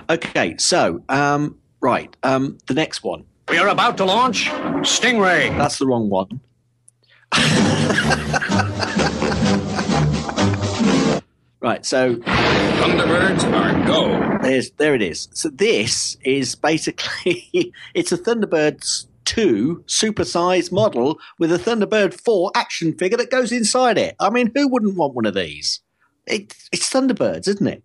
Okay, 0.09 0.57
so 0.59 1.03
um, 1.09 1.59
right, 1.81 2.15
um, 2.23 2.59
the 2.69 2.75
next 2.75 3.03
one. 3.03 3.25
We 3.49 3.59
are 3.59 3.69
about 3.69 3.97
to 3.97 4.05
launch 4.05 4.47
Stingray. 4.47 5.57
That's 5.59 5.79
the 5.79 5.87
wrong 5.87 6.09
one. 6.09 6.41
right, 11.61 11.85
so 11.85 12.17
Thunderbirds 12.17 13.45
are 13.53 13.87
go. 13.87 14.39
there's 14.43 14.71
there 14.73 14.95
it 14.95 15.03
is. 15.03 15.29
So 15.33 15.49
this 15.49 16.17
is 16.25 16.55
basically 16.55 17.73
it's 17.95 18.13
a 18.13 18.19
Thunderbirds 18.19 19.07
2 19.27 19.85
supersized 19.87 20.73
model 20.73 21.19
with 21.39 21.53
a 21.53 21.59
Thunderbird 21.59 22.15
4 22.21 22.51
action 22.55 22.97
figure 22.97 23.19
that 23.19 23.31
goes 23.31 23.53
inside 23.53 23.97
it. 23.99 24.17
I 24.19 24.31
mean, 24.31 24.51
who 24.55 24.67
wouldn't 24.69 24.97
want 24.97 25.15
one 25.15 25.27
of 25.27 25.35
these? 25.35 25.81
It, 26.27 26.55
it's 26.73 26.91
Thunderbirds, 26.91 27.47
isn't 27.49 27.67
it? 27.67 27.83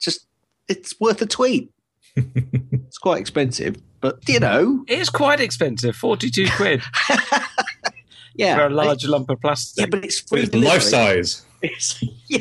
Just 0.00 0.26
it's 0.68 0.98
worth 1.00 1.22
a 1.22 1.26
tweet. 1.26 1.70
it's 2.16 2.98
quite 2.98 3.20
expensive, 3.20 3.76
but 4.00 4.26
you 4.28 4.40
know, 4.40 4.84
It 4.88 4.98
is 4.98 5.10
quite 5.10 5.40
expensive, 5.40 5.94
forty-two 5.96 6.46
quid 6.56 6.82
yeah, 8.34 8.56
for 8.56 8.66
a 8.66 8.70
large 8.70 9.04
lump 9.06 9.30
of 9.30 9.40
plastic. 9.40 9.82
yeah, 9.82 9.86
but 9.90 10.04
it's 10.04 10.20
free 10.20 10.42
It's 10.42 10.54
life 10.54 10.82
size. 10.82 11.44
It's 11.62 12.02
yeah, 12.28 12.40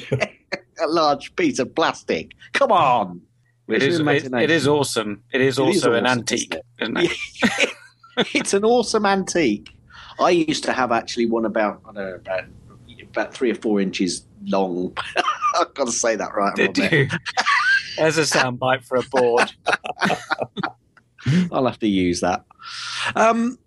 a 0.81 0.87
large 0.87 1.35
piece 1.35 1.59
of 1.59 1.73
plastic. 1.75 2.31
Come 2.53 2.71
on, 2.71 3.21
It 3.67 3.83
is, 3.83 3.99
it, 3.99 4.33
it 4.33 4.51
is 4.51 4.67
awesome. 4.67 5.23
It 5.33 5.41
is 5.41 5.57
It 5.59 5.67
is 5.67 5.75
also 5.75 5.93
an 5.93 6.05
awesome, 6.05 6.19
antique, 6.19 6.55
isn't 6.79 6.97
isn't 6.97 7.17
it? 7.43 7.69
it's 8.33 8.53
an 8.53 8.63
awesome 8.63 9.05
antique. 9.05 9.71
I 10.19 10.29
used 10.29 10.63
to 10.65 10.73
have 10.73 10.91
actually 10.91 11.25
one 11.25 11.45
about 11.45 11.81
I 11.87 11.93
don't 11.93 11.95
know 11.95 12.15
about 12.15 12.43
about 13.01 13.33
three 13.33 13.51
or 13.51 13.55
four 13.55 13.81
inches 13.81 14.25
long. 14.45 14.97
I've 15.59 15.73
got 15.73 15.85
to 15.85 15.91
say 15.91 16.15
that 16.15 16.33
right. 16.35 16.55
Did 16.55 16.77
Robert. 16.77 16.93
you? 16.93 17.07
There's 17.97 18.17
a 18.17 18.21
soundbite 18.21 18.85
for 18.85 18.97
a 18.97 19.03
board. 19.03 19.51
I'll 21.51 21.65
have 21.65 21.79
to 21.79 21.87
use 21.87 22.21
that. 22.21 22.43
Um, 23.15 23.57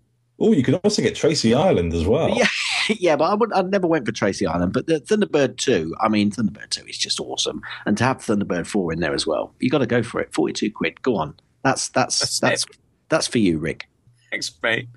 Oh, 0.41 0.53
you 0.53 0.63
can 0.63 0.75
also 0.75 1.01
get 1.01 1.15
Tracy 1.15 1.53
Island 1.53 1.93
as 1.93 2.05
well. 2.07 2.29
yeah, 2.29 2.47
yeah, 2.97 3.15
but 3.15 3.25
I 3.25 3.33
would. 3.33 3.51
I 3.53 3.61
never 3.63 3.87
went 3.87 4.05
for 4.05 4.11
Tracy 4.11 4.45
Island, 4.45 4.71
but 4.73 4.87
the 4.87 5.01
Thunderbird 5.01 5.57
two. 5.57 5.93
I 5.99 6.07
mean, 6.09 6.31
Thunderbird 6.31 6.69
two 6.69 6.85
is 6.85 6.97
just 6.97 7.19
awesome, 7.19 7.61
and 7.85 7.97
to 7.97 8.03
have 8.05 8.17
Thunderbird 8.19 8.65
four 8.67 8.93
in 8.93 8.99
there 8.99 9.13
as 9.13 9.27
well, 9.27 9.53
you 9.59 9.69
got 9.69 9.79
to 9.79 9.85
go 9.85 10.01
for 10.01 10.21
it. 10.21 10.33
Forty 10.33 10.53
two 10.53 10.71
quid. 10.71 11.01
Go 11.01 11.15
on. 11.15 11.35
That's 11.63 11.89
that's 11.89 12.19
That's 12.19 12.39
that's 12.39 12.65
that's 13.09 13.27
for 13.27 13.39
you, 13.39 13.57
Rick. 13.59 13.89
Thanks, 14.31 14.51
mate. 14.63 14.87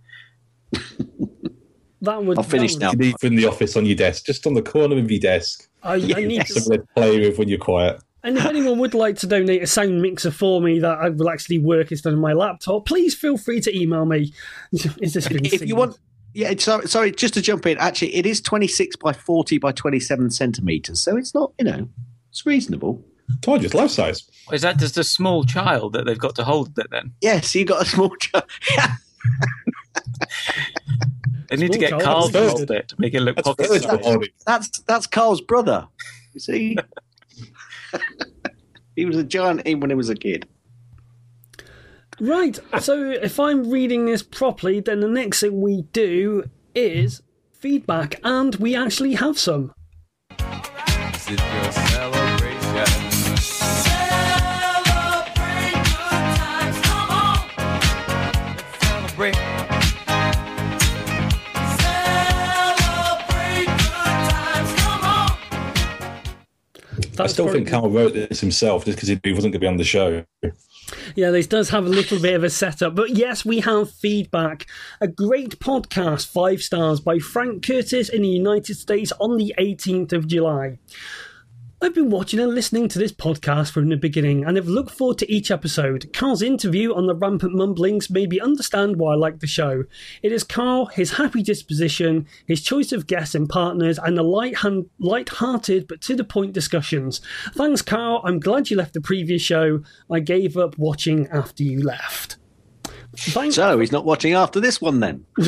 That 2.03 2.25
would. 2.25 2.37
I'll 2.37 2.43
finish 2.43 2.75
that 2.75 2.81
now. 2.81 2.91
would- 2.91 2.99
You 3.01 3.07
need 3.13 3.21
from 3.21 3.37
the 3.37 3.47
office 3.47 3.77
on 3.77 3.87
your 3.87 3.95
desk, 3.95 4.27
just 4.27 4.45
on 4.47 4.55
the 4.55 4.63
corner 4.63 4.99
of 4.99 5.09
your 5.09 5.21
desk. 5.21 5.69
I, 5.85 5.95
I 5.95 5.99
need 6.25 6.47
Something 6.49 6.81
to 6.81 6.87
play 6.97 7.21
with 7.21 7.39
when 7.39 7.49
you're 7.49 7.59
quiet. 7.61 8.03
And 8.25 8.39
if 8.39 8.45
anyone 8.45 8.79
would 8.79 8.95
like 8.95 9.17
to 9.19 9.27
donate 9.27 9.63
a 9.63 9.67
sound 9.67 10.01
mixer 10.01 10.31
for 10.31 10.61
me 10.61 10.79
that 10.79 10.99
I 10.99 11.09
will 11.09 11.29
actually 11.29 11.59
work 11.59 11.91
instead 11.91 12.13
of 12.13 12.19
my 12.21 12.33
laptop, 12.33 12.87
please 12.87 13.15
feel 13.15 13.37
free 13.37 13.61
to 13.61 13.77
email 13.77 14.05
me. 14.05 14.33
Is 14.73 15.15
this 15.15 15.27
been 15.29 15.45
if 15.45 15.67
you 15.67 15.75
want 15.77 15.99
yeah 16.35 16.55
sorry, 16.57 16.89
sorry 16.89 17.11
just 17.13 17.35
to 17.35 17.43
jump 17.43 17.67
in 17.67 17.77
actually 17.77 18.15
it 18.15 18.25
is 18.25 18.41
26 18.41 18.97
by 18.97 19.13
40 19.13 19.59
by 19.59 19.71
27 19.71 20.31
centimeters 20.31 20.99
so 20.99 21.15
it's 21.19 21.35
not 21.35 21.53
you 21.59 21.65
know 21.67 21.87
it's 22.31 22.47
reasonable 22.47 23.05
Told 23.43 23.61
you, 23.61 23.67
it's 23.67 23.75
life 23.75 23.91
size. 23.91 24.29
Is 24.51 24.63
that 24.63 24.79
just 24.79 24.97
a 24.99 25.05
small 25.05 25.45
child 25.45 25.93
that 25.93 26.05
they've 26.07 26.19
got 26.19 26.35
to 26.37 26.45
hold 26.45 26.79
it 26.79 26.87
then? 26.91 27.13
yes 27.21 27.55
you 27.55 27.67
got 27.67 27.83
a 27.83 27.85
small 27.85 28.17
child 28.21 28.45
They 31.51 31.57
need 31.57 31.73
to 31.73 31.79
get 31.79 31.91
child, 31.91 32.03
Karl 32.03 32.29
to 32.31 32.49
hold 32.49 32.71
it 32.71 32.89
to 32.89 32.95
make 32.99 33.13
it 33.13 33.21
look 33.21 33.37
That's 33.37 33.49
pocket 33.49 33.69
Virgil 33.69 34.03
sized. 34.03 34.31
that's 34.47 34.79
that's 34.81 35.07
karl's 35.07 35.43
brother 35.43 35.87
you 36.33 36.41
see 36.41 36.79
he 38.97 39.05
was 39.05 39.17
a 39.17 39.25
giant 39.25 39.65
when 39.81 39.91
he 39.91 39.97
was 39.97 40.11
a 40.11 40.15
kid 40.15 40.47
Right, 42.21 42.59
so 42.79 43.11
if 43.11 43.41
I'm 43.41 43.71
reading 43.71 44.07
this 44.07 44.23
properly, 44.23 44.81
then 44.81 45.01
the 45.01 45.09
next 45.09 45.41
thing 45.41 45.61
we 45.61 45.83
do 45.93 46.45
is 46.75 47.23
feedback, 47.53 48.21
and 48.23 48.55
we 48.57 48.77
actually 48.77 49.15
have 49.15 49.39
some. 49.39 49.73
I 67.25 67.27
still 67.29 67.49
think. 67.49 67.69
Karl 67.69 67.91
wrote 67.91 68.15
this 68.15 68.41
himself 68.41 68.85
just 68.85 68.97
because 68.97 69.09
he 69.09 69.33
wasn't 69.33 69.53
going 69.53 69.53
to 69.53 69.59
be 69.59 69.67
on 69.67 69.77
the 69.77 69.85
show. 69.85 70.25
Yeah, 71.15 71.31
this 71.31 71.47
does 71.47 71.71
have 71.71 71.87
a 71.87 71.89
little 71.89 72.21
bit 72.21 72.35
of 72.35 72.45
a 72.45 72.51
setup, 72.51 72.95
but 72.95 73.11
yes, 73.11 73.45
we 73.45 73.61
have 73.61 73.91
feedback. 73.91 74.67
A 75.01 75.09
great 75.09 75.59
podcast, 75.59 76.27
five 76.27 76.61
stars, 76.61 77.01
by 77.01 77.19
Frank 77.19 77.65
Curtis 77.65 78.09
in 78.09 78.23
the 78.23 78.29
United 78.29 78.75
States 78.75 79.13
on 79.21 79.37
the 79.37 79.55
18th 79.59 80.13
of 80.13 80.27
July. 80.27 80.79
I've 81.83 81.95
been 81.95 82.11
watching 82.11 82.39
and 82.39 82.55
listening 82.55 82.87
to 82.91 82.99
this 83.01 83.11
podcast 83.11 83.73
from 83.73 83.89
the 83.89 83.97
beginning 83.97 84.45
and 84.45 84.57
have 84.57 84.69
looked 84.69 84.93
forward 84.93 85.19
to 85.19 85.33
each 85.33 85.51
episode. 85.51 86.13
Karl's 86.13 86.41
interview 86.41 86.95
on 86.95 87.09
the 87.09 87.15
rampant 87.17 87.57
Mumberlings 87.57 88.09
made 88.09 88.31
me 88.31 88.39
understand 88.39 88.99
why 88.99 89.15
I 89.15 89.17
like 89.17 89.41
the 89.41 89.49
show. 89.49 89.83
It 90.23 90.31
is 90.31 90.45
Karl, 90.45 90.87
his 90.87 91.15
happy 91.15 91.43
disposition, 91.43 92.29
his 92.47 92.63
choice 92.63 92.93
of 92.93 93.09
guests 93.09 93.35
and 93.35 93.49
partners, 93.49 93.99
and 93.99 94.17
the 94.17 94.23
light 94.23 94.55
light-hearted 95.01 95.89
but 95.89 96.01
to 96.03 96.15
the 96.15 96.23
point 96.23 96.53
discussions. 96.53 97.21
Thanks, 97.55 97.83
Karl. 97.83 98.23
I'm 98.25 98.39
glad 98.39 98.71
you 98.71 98.77
left 98.77 98.95
the 98.95 99.01
previous 99.01 99.43
show. 99.43 99.83
I 100.09 100.21
gave 100.21 100.57
up 100.57 100.79
watching 100.79 101.27
after 101.33 101.65
you 101.65 101.83
left. 101.83 102.37
Thank- 103.17 103.53
so 103.53 103.79
he's 103.79 103.93
not 103.93 104.05
watching 104.05 104.33
after 104.33 104.59
this 104.59 104.81
one 104.81 105.01
then 105.01 105.27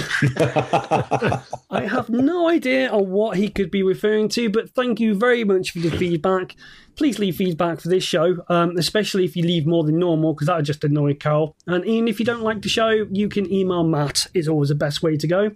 I 1.70 1.86
have 1.88 2.08
no 2.10 2.48
idea 2.48 2.90
on 2.90 3.10
what 3.10 3.36
he 3.36 3.48
could 3.48 3.70
be 3.70 3.82
referring 3.82 4.28
to, 4.30 4.50
but 4.50 4.70
thank 4.70 5.00
you 5.00 5.14
very 5.14 5.44
much 5.44 5.70
for 5.72 5.78
the 5.78 5.90
feedback. 5.90 6.56
Please 6.96 7.18
leave 7.18 7.36
feedback 7.36 7.80
for 7.80 7.88
this 7.88 8.04
show, 8.04 8.44
um, 8.48 8.76
especially 8.76 9.24
if 9.24 9.36
you 9.36 9.42
leave 9.42 9.66
more 9.66 9.82
than 9.82 9.98
normal, 9.98 10.32
because 10.32 10.46
that 10.46 10.56
would 10.56 10.64
just 10.64 10.84
annoy 10.84 11.14
Karl. 11.14 11.56
And 11.66 11.84
even 11.84 12.06
if 12.06 12.20
you 12.20 12.26
don't 12.26 12.42
like 12.42 12.62
the 12.62 12.68
show, 12.68 12.90
you 13.10 13.28
can 13.28 13.52
email 13.52 13.82
Matt, 13.82 14.28
is 14.32 14.48
always 14.48 14.68
the 14.68 14.76
best 14.76 15.02
way 15.02 15.16
to 15.16 15.26
go. 15.26 15.50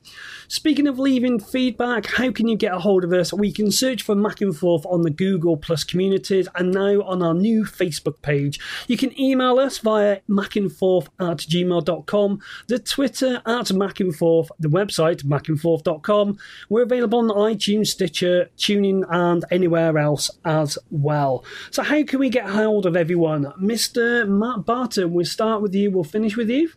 Speaking 0.49 0.89
of 0.89 0.99
leaving 0.99 1.39
feedback, 1.39 2.07
how 2.07 2.33
can 2.33 2.49
you 2.49 2.57
get 2.57 2.73
a 2.73 2.79
hold 2.79 3.05
of 3.05 3.13
us? 3.13 3.33
We 3.33 3.53
can 3.53 3.71
search 3.71 4.03
for 4.03 4.15
Mac 4.15 4.41
and 4.41 4.57
Forth 4.57 4.85
on 4.87 5.03
the 5.03 5.11
Google 5.11 5.57
Plus 5.57 5.85
communities 5.85 6.49
and 6.55 6.73
now 6.73 7.03
on 7.03 7.23
our 7.23 7.35
new 7.35 7.65
Facebook 7.65 8.21
page. 8.23 8.59
You 8.89 8.97
can 8.97 9.19
email 9.21 9.59
us 9.59 9.79
via 9.79 10.21
macandforth 10.29 11.07
at 11.21 11.39
gmail.com, 11.39 12.41
the 12.67 12.79
Twitter 12.79 13.37
at 13.47 13.67
macandforth, 13.67 14.49
the 14.59 14.69
website 14.69 15.23
macandforth.com. 15.25 16.39
We're 16.69 16.83
available 16.83 17.19
on 17.21 17.55
iTunes, 17.55 17.89
Stitcher, 17.89 18.51
TuneIn, 18.57 19.05
and 19.09 19.45
anywhere 19.51 19.99
else 19.99 20.31
as 20.45 20.79
well. 20.91 21.28
So, 21.71 21.83
how 21.83 22.03
can 22.05 22.19
we 22.19 22.29
get 22.31 22.47
hold 22.49 22.87
of 22.87 22.97
everyone? 22.97 23.45
Mr. 23.61 24.27
Matt 24.29 24.65
Barton, 24.67 25.13
we'll 25.13 25.25
start 25.27 25.63
with 25.63 25.75
you, 25.75 25.91
we'll 25.91 26.05
finish 26.05 26.37
with 26.37 26.51
you. 26.51 26.71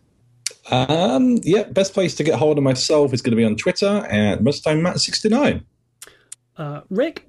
Um, 0.70 1.38
yeah, 1.42 1.64
best 1.64 1.92
place 1.94 2.14
to 2.16 2.24
get 2.24 2.38
hold 2.38 2.56
of 2.58 2.64
myself 2.64 3.12
is 3.12 3.20
going 3.22 3.32
to 3.32 3.36
be 3.36 3.44
on 3.44 3.56
Twitter 3.56 3.86
at 4.08 4.40
MustangMatt69. 4.40 5.64
Uh, 6.56 6.80
Rick, 6.90 7.26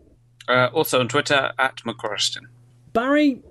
Uh, 0.47 0.69
also 0.73 0.99
on 0.99 1.07
Twitter 1.07 1.51
at 1.57 1.77
McCorriston. 1.85 2.41
Barry, 2.91 3.41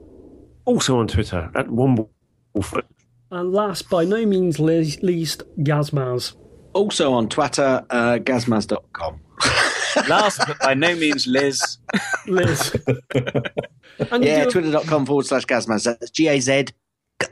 Also 0.66 0.98
on 0.98 1.08
Twitter 1.08 1.50
at 1.54 1.66
Womblefoot. 1.68 2.84
and 3.30 3.52
last 3.52 3.88
by 3.90 4.04
no 4.04 4.24
means 4.26 4.60
least, 4.60 5.42
GazMaz. 5.58 6.34
also 6.74 7.12
on 7.12 7.28
twitter 7.28 7.84
uh, 7.90 8.18
gazmaz.com 8.18 9.20
Last 10.08 10.40
but 10.46 10.58
by 10.60 10.74
no 10.74 10.94
means 10.96 11.26
Liz. 11.26 11.78
Liz. 12.26 12.74
and 14.10 14.24
you 14.24 14.30
yeah 14.30 14.44
do- 14.44 14.50
twitter.com 14.50 15.06
forward 15.06 15.26
slash 15.26 15.44
gazmaz 15.46 15.84
that's 15.84 16.10
g-a-z 16.10 16.50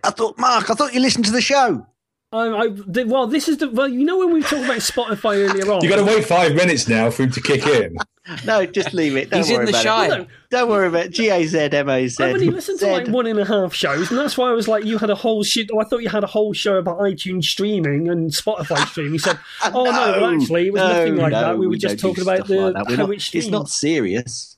i 0.04 0.10
thought 0.10 0.38
mark 0.38 0.70
i 0.70 0.74
thought 0.74 0.92
you 0.94 1.00
listened 1.00 1.24
to 1.24 1.30
the 1.32 1.40
show 1.40 1.86
Um, 2.32 2.54
I, 2.54 2.68
the, 2.86 3.04
well, 3.06 3.26
this 3.26 3.48
is 3.48 3.56
the 3.58 3.68
well. 3.70 3.88
You 3.88 4.04
know 4.04 4.18
when 4.18 4.32
we 4.32 4.40
talked 4.42 4.64
about 4.64 4.78
Spotify 4.78 5.34
earlier 5.48 5.66
on. 5.72 5.82
you 5.82 5.88
got 5.90 5.96
to 5.96 6.04
wait 6.04 6.24
five 6.24 6.54
minutes 6.54 6.86
now 6.86 7.10
for 7.10 7.24
him 7.24 7.32
to 7.32 7.40
kick 7.40 7.66
in. 7.66 7.96
No 8.44 8.66
just 8.66 8.92
leave 8.94 9.16
it 9.16 9.30
Don't 9.30 9.38
He's 9.40 9.50
in 9.50 9.64
the 9.64 9.70
about 9.70 9.82
Shire. 9.82 10.20
it. 10.20 10.28
Don't 10.50 10.68
worry 10.68 10.88
about 10.88 11.06
it 11.06 11.12
g-a-z-m-a-z 11.12 12.22
I've 12.22 12.34
only 12.34 12.50
listened 12.50 12.78
to 12.80 12.86
like 12.86 13.08
one 13.08 13.26
and 13.26 13.38
a 13.38 13.44
half 13.44 13.74
shows, 13.74 14.10
and 14.10 14.18
that's 14.18 14.36
why 14.36 14.50
I 14.50 14.52
was 14.52 14.68
like, 14.68 14.84
you 14.84 14.98
had 14.98 15.10
a 15.10 15.14
whole 15.14 15.42
shit. 15.42 15.70
Oh, 15.72 15.80
I 15.80 15.84
thought 15.84 16.02
you 16.02 16.08
had 16.08 16.24
a 16.24 16.28
whole 16.28 16.52
show 16.52 16.76
about 16.76 16.98
iTunes 16.98 17.44
streaming 17.44 18.08
and 18.08 18.30
Spotify 18.30 18.86
streaming. 18.86 19.12
He 19.12 19.18
said, 19.18 19.38
"Oh 19.64 19.84
no, 19.84 19.90
well, 19.90 20.26
actually, 20.26 20.68
it 20.68 20.72
was 20.72 20.80
no, 20.80 20.88
nothing 20.88 21.16
like 21.16 21.32
no, 21.32 21.40
that. 21.40 21.58
We 21.58 21.66
were 21.66 21.76
just 21.76 21.98
talking 21.98 22.22
about 22.22 22.46
the 22.46 22.72
like 22.72 22.88
how 22.88 23.06
not- 23.06 23.10
it 23.10 23.34
it's 23.34 23.48
not 23.48 23.68
serious 23.68 24.56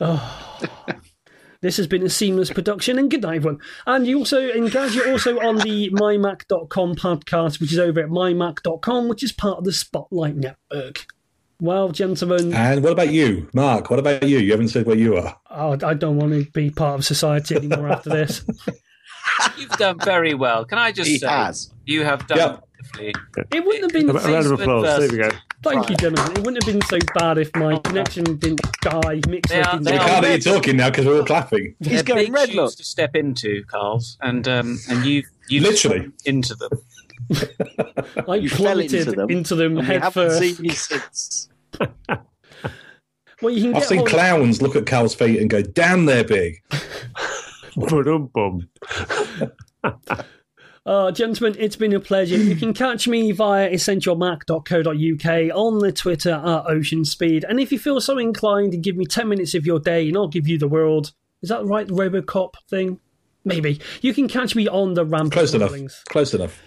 Oh. 0.00 0.58
This 1.60 1.76
has 1.78 1.88
been 1.88 2.04
a 2.04 2.08
seamless 2.08 2.52
production, 2.52 3.00
and 3.00 3.10
good 3.10 3.22
night, 3.22 3.38
everyone. 3.38 3.58
And 3.84 4.06
you 4.06 4.18
also, 4.18 4.48
and 4.48 4.70
guys, 4.70 4.94
you're 4.94 5.10
also 5.10 5.40
on 5.40 5.56
the 5.56 5.90
mymac.com 5.90 6.94
podcast, 6.94 7.60
which 7.60 7.72
is 7.72 7.80
over 7.80 7.98
at 7.98 8.08
mymac.com, 8.08 9.08
which 9.08 9.24
is 9.24 9.32
part 9.32 9.58
of 9.58 9.64
the 9.64 9.72
Spotlight 9.72 10.36
Network. 10.36 11.06
Well, 11.60 11.88
gentlemen, 11.90 12.52
And 12.54 12.82
what 12.84 12.92
about 12.92 13.10
you, 13.10 13.48
Mark? 13.52 13.90
What 13.90 13.98
about 13.98 14.22
you? 14.28 14.38
You 14.38 14.52
haven't 14.52 14.68
said 14.68 14.86
where 14.86 14.96
you 14.96 15.16
are. 15.16 15.36
oh, 15.50 15.76
I 15.84 15.94
don't 15.94 16.16
want 16.16 16.32
to 16.32 16.48
be 16.52 16.70
part 16.70 16.98
of 17.00 17.04
society 17.04 17.56
anymore 17.56 17.88
after 17.88 18.10
this. 18.10 18.44
You've 19.58 19.70
done 19.70 19.98
very 19.98 20.34
well. 20.34 20.64
Can 20.64 20.78
I 20.78 20.92
just 20.92 21.08
He 21.10 21.18
say 21.18 21.26
has. 21.28 21.72
you 21.84 22.04
have 22.04 22.26
done 22.28 22.38
Yeah. 22.38 22.56
beautifully. 22.92 23.14
It 23.52 23.64
wouldn't 23.64 23.82
have 23.84 23.92
been. 23.92 24.08
A 24.10 24.12
round 24.12 24.24
of 24.26 24.32
Thanks 24.32 24.46
for 24.46 24.54
applause. 24.54 24.98
There 25.00 25.10
we 25.10 25.16
go. 25.30 25.36
Thank 25.64 25.90
you, 25.90 25.96
gentlemen. 25.96 26.32
It 26.32 26.38
wouldn't 26.44 26.62
have 26.64 26.72
been 26.72 26.82
so 26.82 26.98
bad 27.14 27.38
if 27.38 27.54
my 27.56 27.76
connection 27.80 28.36
didn't 28.36 28.60
die 28.82 29.20
mix 29.28 29.50
They 29.50 29.60
up 29.60 29.74
are- 29.74 29.80
they 29.80 29.92
We 29.92 29.98
the 29.98 30.02
are- 30.04 30.08
can't 30.08 30.26
hear 30.26 30.34
you 30.36 30.40
talking 30.40 30.76
now 30.76 30.90
because 30.90 31.06
we're 31.06 31.18
all 31.18 31.24
clapping. 31.26 31.74
He's 31.80 31.88
They're 31.88 32.02
going 32.04 32.26
big 32.26 32.32
red. 32.34 32.54
Look, 32.54 32.76
to 32.76 32.84
step 32.84 33.16
into, 33.16 33.64
Karl's, 33.64 34.16
and 34.20 34.46
um, 34.46 34.78
and 34.88 35.04
you've 35.04 35.26
you've 35.48 35.64
Literally. 35.64 36.10
into 36.24 36.54
them. 36.54 36.70
I 38.28 38.36
You 38.36 38.48
fell 38.48 38.58
plummeted 38.58 39.00
into 39.00 39.12
them, 39.12 39.30
into 39.30 39.54
them, 39.54 39.78
and 39.78 39.86
head 39.86 40.02
haven't 40.02 40.28
first. 40.30 40.38
seen 40.56 40.64
you 40.64 40.70
since. 40.74 41.48
Well, 43.40 43.54
you 43.54 43.62
can 43.62 43.74
I've 43.74 43.80
get 43.82 43.88
seen 43.88 43.98
hold- 43.98 44.08
clowns 44.10 44.60
look 44.62 44.74
at 44.76 44.86
Karl's 44.86 45.14
feet 45.14 45.38
and 45.40 45.48
go, 45.48 45.62
"Damn, 45.62 46.06
they're 46.06 46.24
big." 46.24 46.56
Ba-dum-bum. 47.76 48.68
Uh, 50.84 51.12
gentlemen, 51.12 51.54
it's 51.60 51.76
been 51.76 51.92
a 51.94 52.00
pleasure. 52.00 52.36
You 52.36 52.56
can 52.56 52.72
catch 52.72 53.06
me 53.06 53.30
via 53.32 53.70
essentialmac.co.uk 53.70 55.56
on 55.56 55.78
the 55.80 55.92
Twitter 55.92 56.32
at 56.32 56.64
Ocean 56.66 57.04
Speed. 57.04 57.44
And 57.46 57.60
if 57.60 57.70
you 57.70 57.78
feel 57.78 58.00
so 58.00 58.16
inclined 58.16 58.72
to 58.72 58.78
give 58.78 58.96
me 58.96 59.04
10 59.04 59.28
minutes 59.28 59.54
of 59.54 59.66
your 59.66 59.78
day 59.78 60.08
and 60.08 60.16
I'll 60.16 60.28
give 60.28 60.48
you 60.48 60.56
the 60.58 60.66
world. 60.66 61.12
Is 61.42 61.50
that 61.50 61.64
right, 61.66 61.86
Robocop 61.86 62.54
thing? 62.70 62.98
Maybe. 63.44 63.80
You 64.00 64.14
can 64.14 64.28
catch 64.28 64.56
me 64.56 64.66
on 64.66 64.94
the 64.94 65.04
Rampage 65.04 65.32
Close 65.34 65.54
enough. 65.54 66.04
Close 66.08 66.32
enough. 66.34 66.60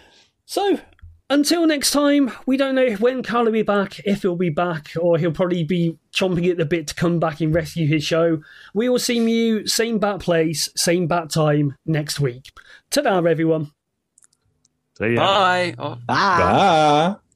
So, 0.52 0.82
until 1.30 1.66
next 1.66 1.92
time, 1.92 2.30
we 2.46 2.58
don't 2.58 2.76
know 2.76 2.92
when 2.96 3.24
Karl 3.24 3.46
will 3.46 3.54
be 3.54 3.62
back, 3.62 4.02
if 4.04 4.24
he'll 4.24 4.36
be 4.36 4.50
back, 4.50 4.92
or 5.00 5.18
he'll 5.18 5.32
probably 5.32 5.64
be 5.64 5.98
chomping 6.14 6.52
at 6.52 6.58
the 6.58 6.66
bit 6.66 6.88
to 6.88 6.94
come 6.94 7.22
back 7.22 7.40
and 7.40 7.56
rescue 7.56 7.88
his 7.88 8.04
show. 8.04 8.42
We 8.74 8.90
will 8.90 9.00
see 9.00 9.18
you 9.18 9.66
same 9.66 9.98
bat 9.98 10.20
place, 10.20 10.68
same 10.76 11.08
bat 11.08 11.30
time 11.30 11.78
next 11.86 12.20
week. 12.20 12.52
Ta-da, 12.90 13.20
everyone. 13.20 13.72
See 14.98 15.14
ya. 15.14 15.26
Bye. 15.26 15.76
Oh. 15.80 15.98
Ah. 16.10 17.16
Bye. 17.16 17.31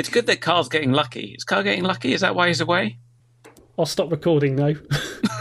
It's 0.00 0.08
good 0.08 0.24
that 0.28 0.40
Karl's 0.40 0.70
getting 0.70 0.92
lucky. 0.92 1.34
Is 1.36 1.44
Karl 1.44 1.62
getting 1.62 1.84
lucky? 1.84 2.14
Is 2.14 2.22
that 2.22 2.34
why 2.34 2.48
he's 2.48 2.62
away? 2.62 2.96
I'll 3.78 3.84
stop 3.84 4.10
recording 4.10 4.56
now. 4.56 4.72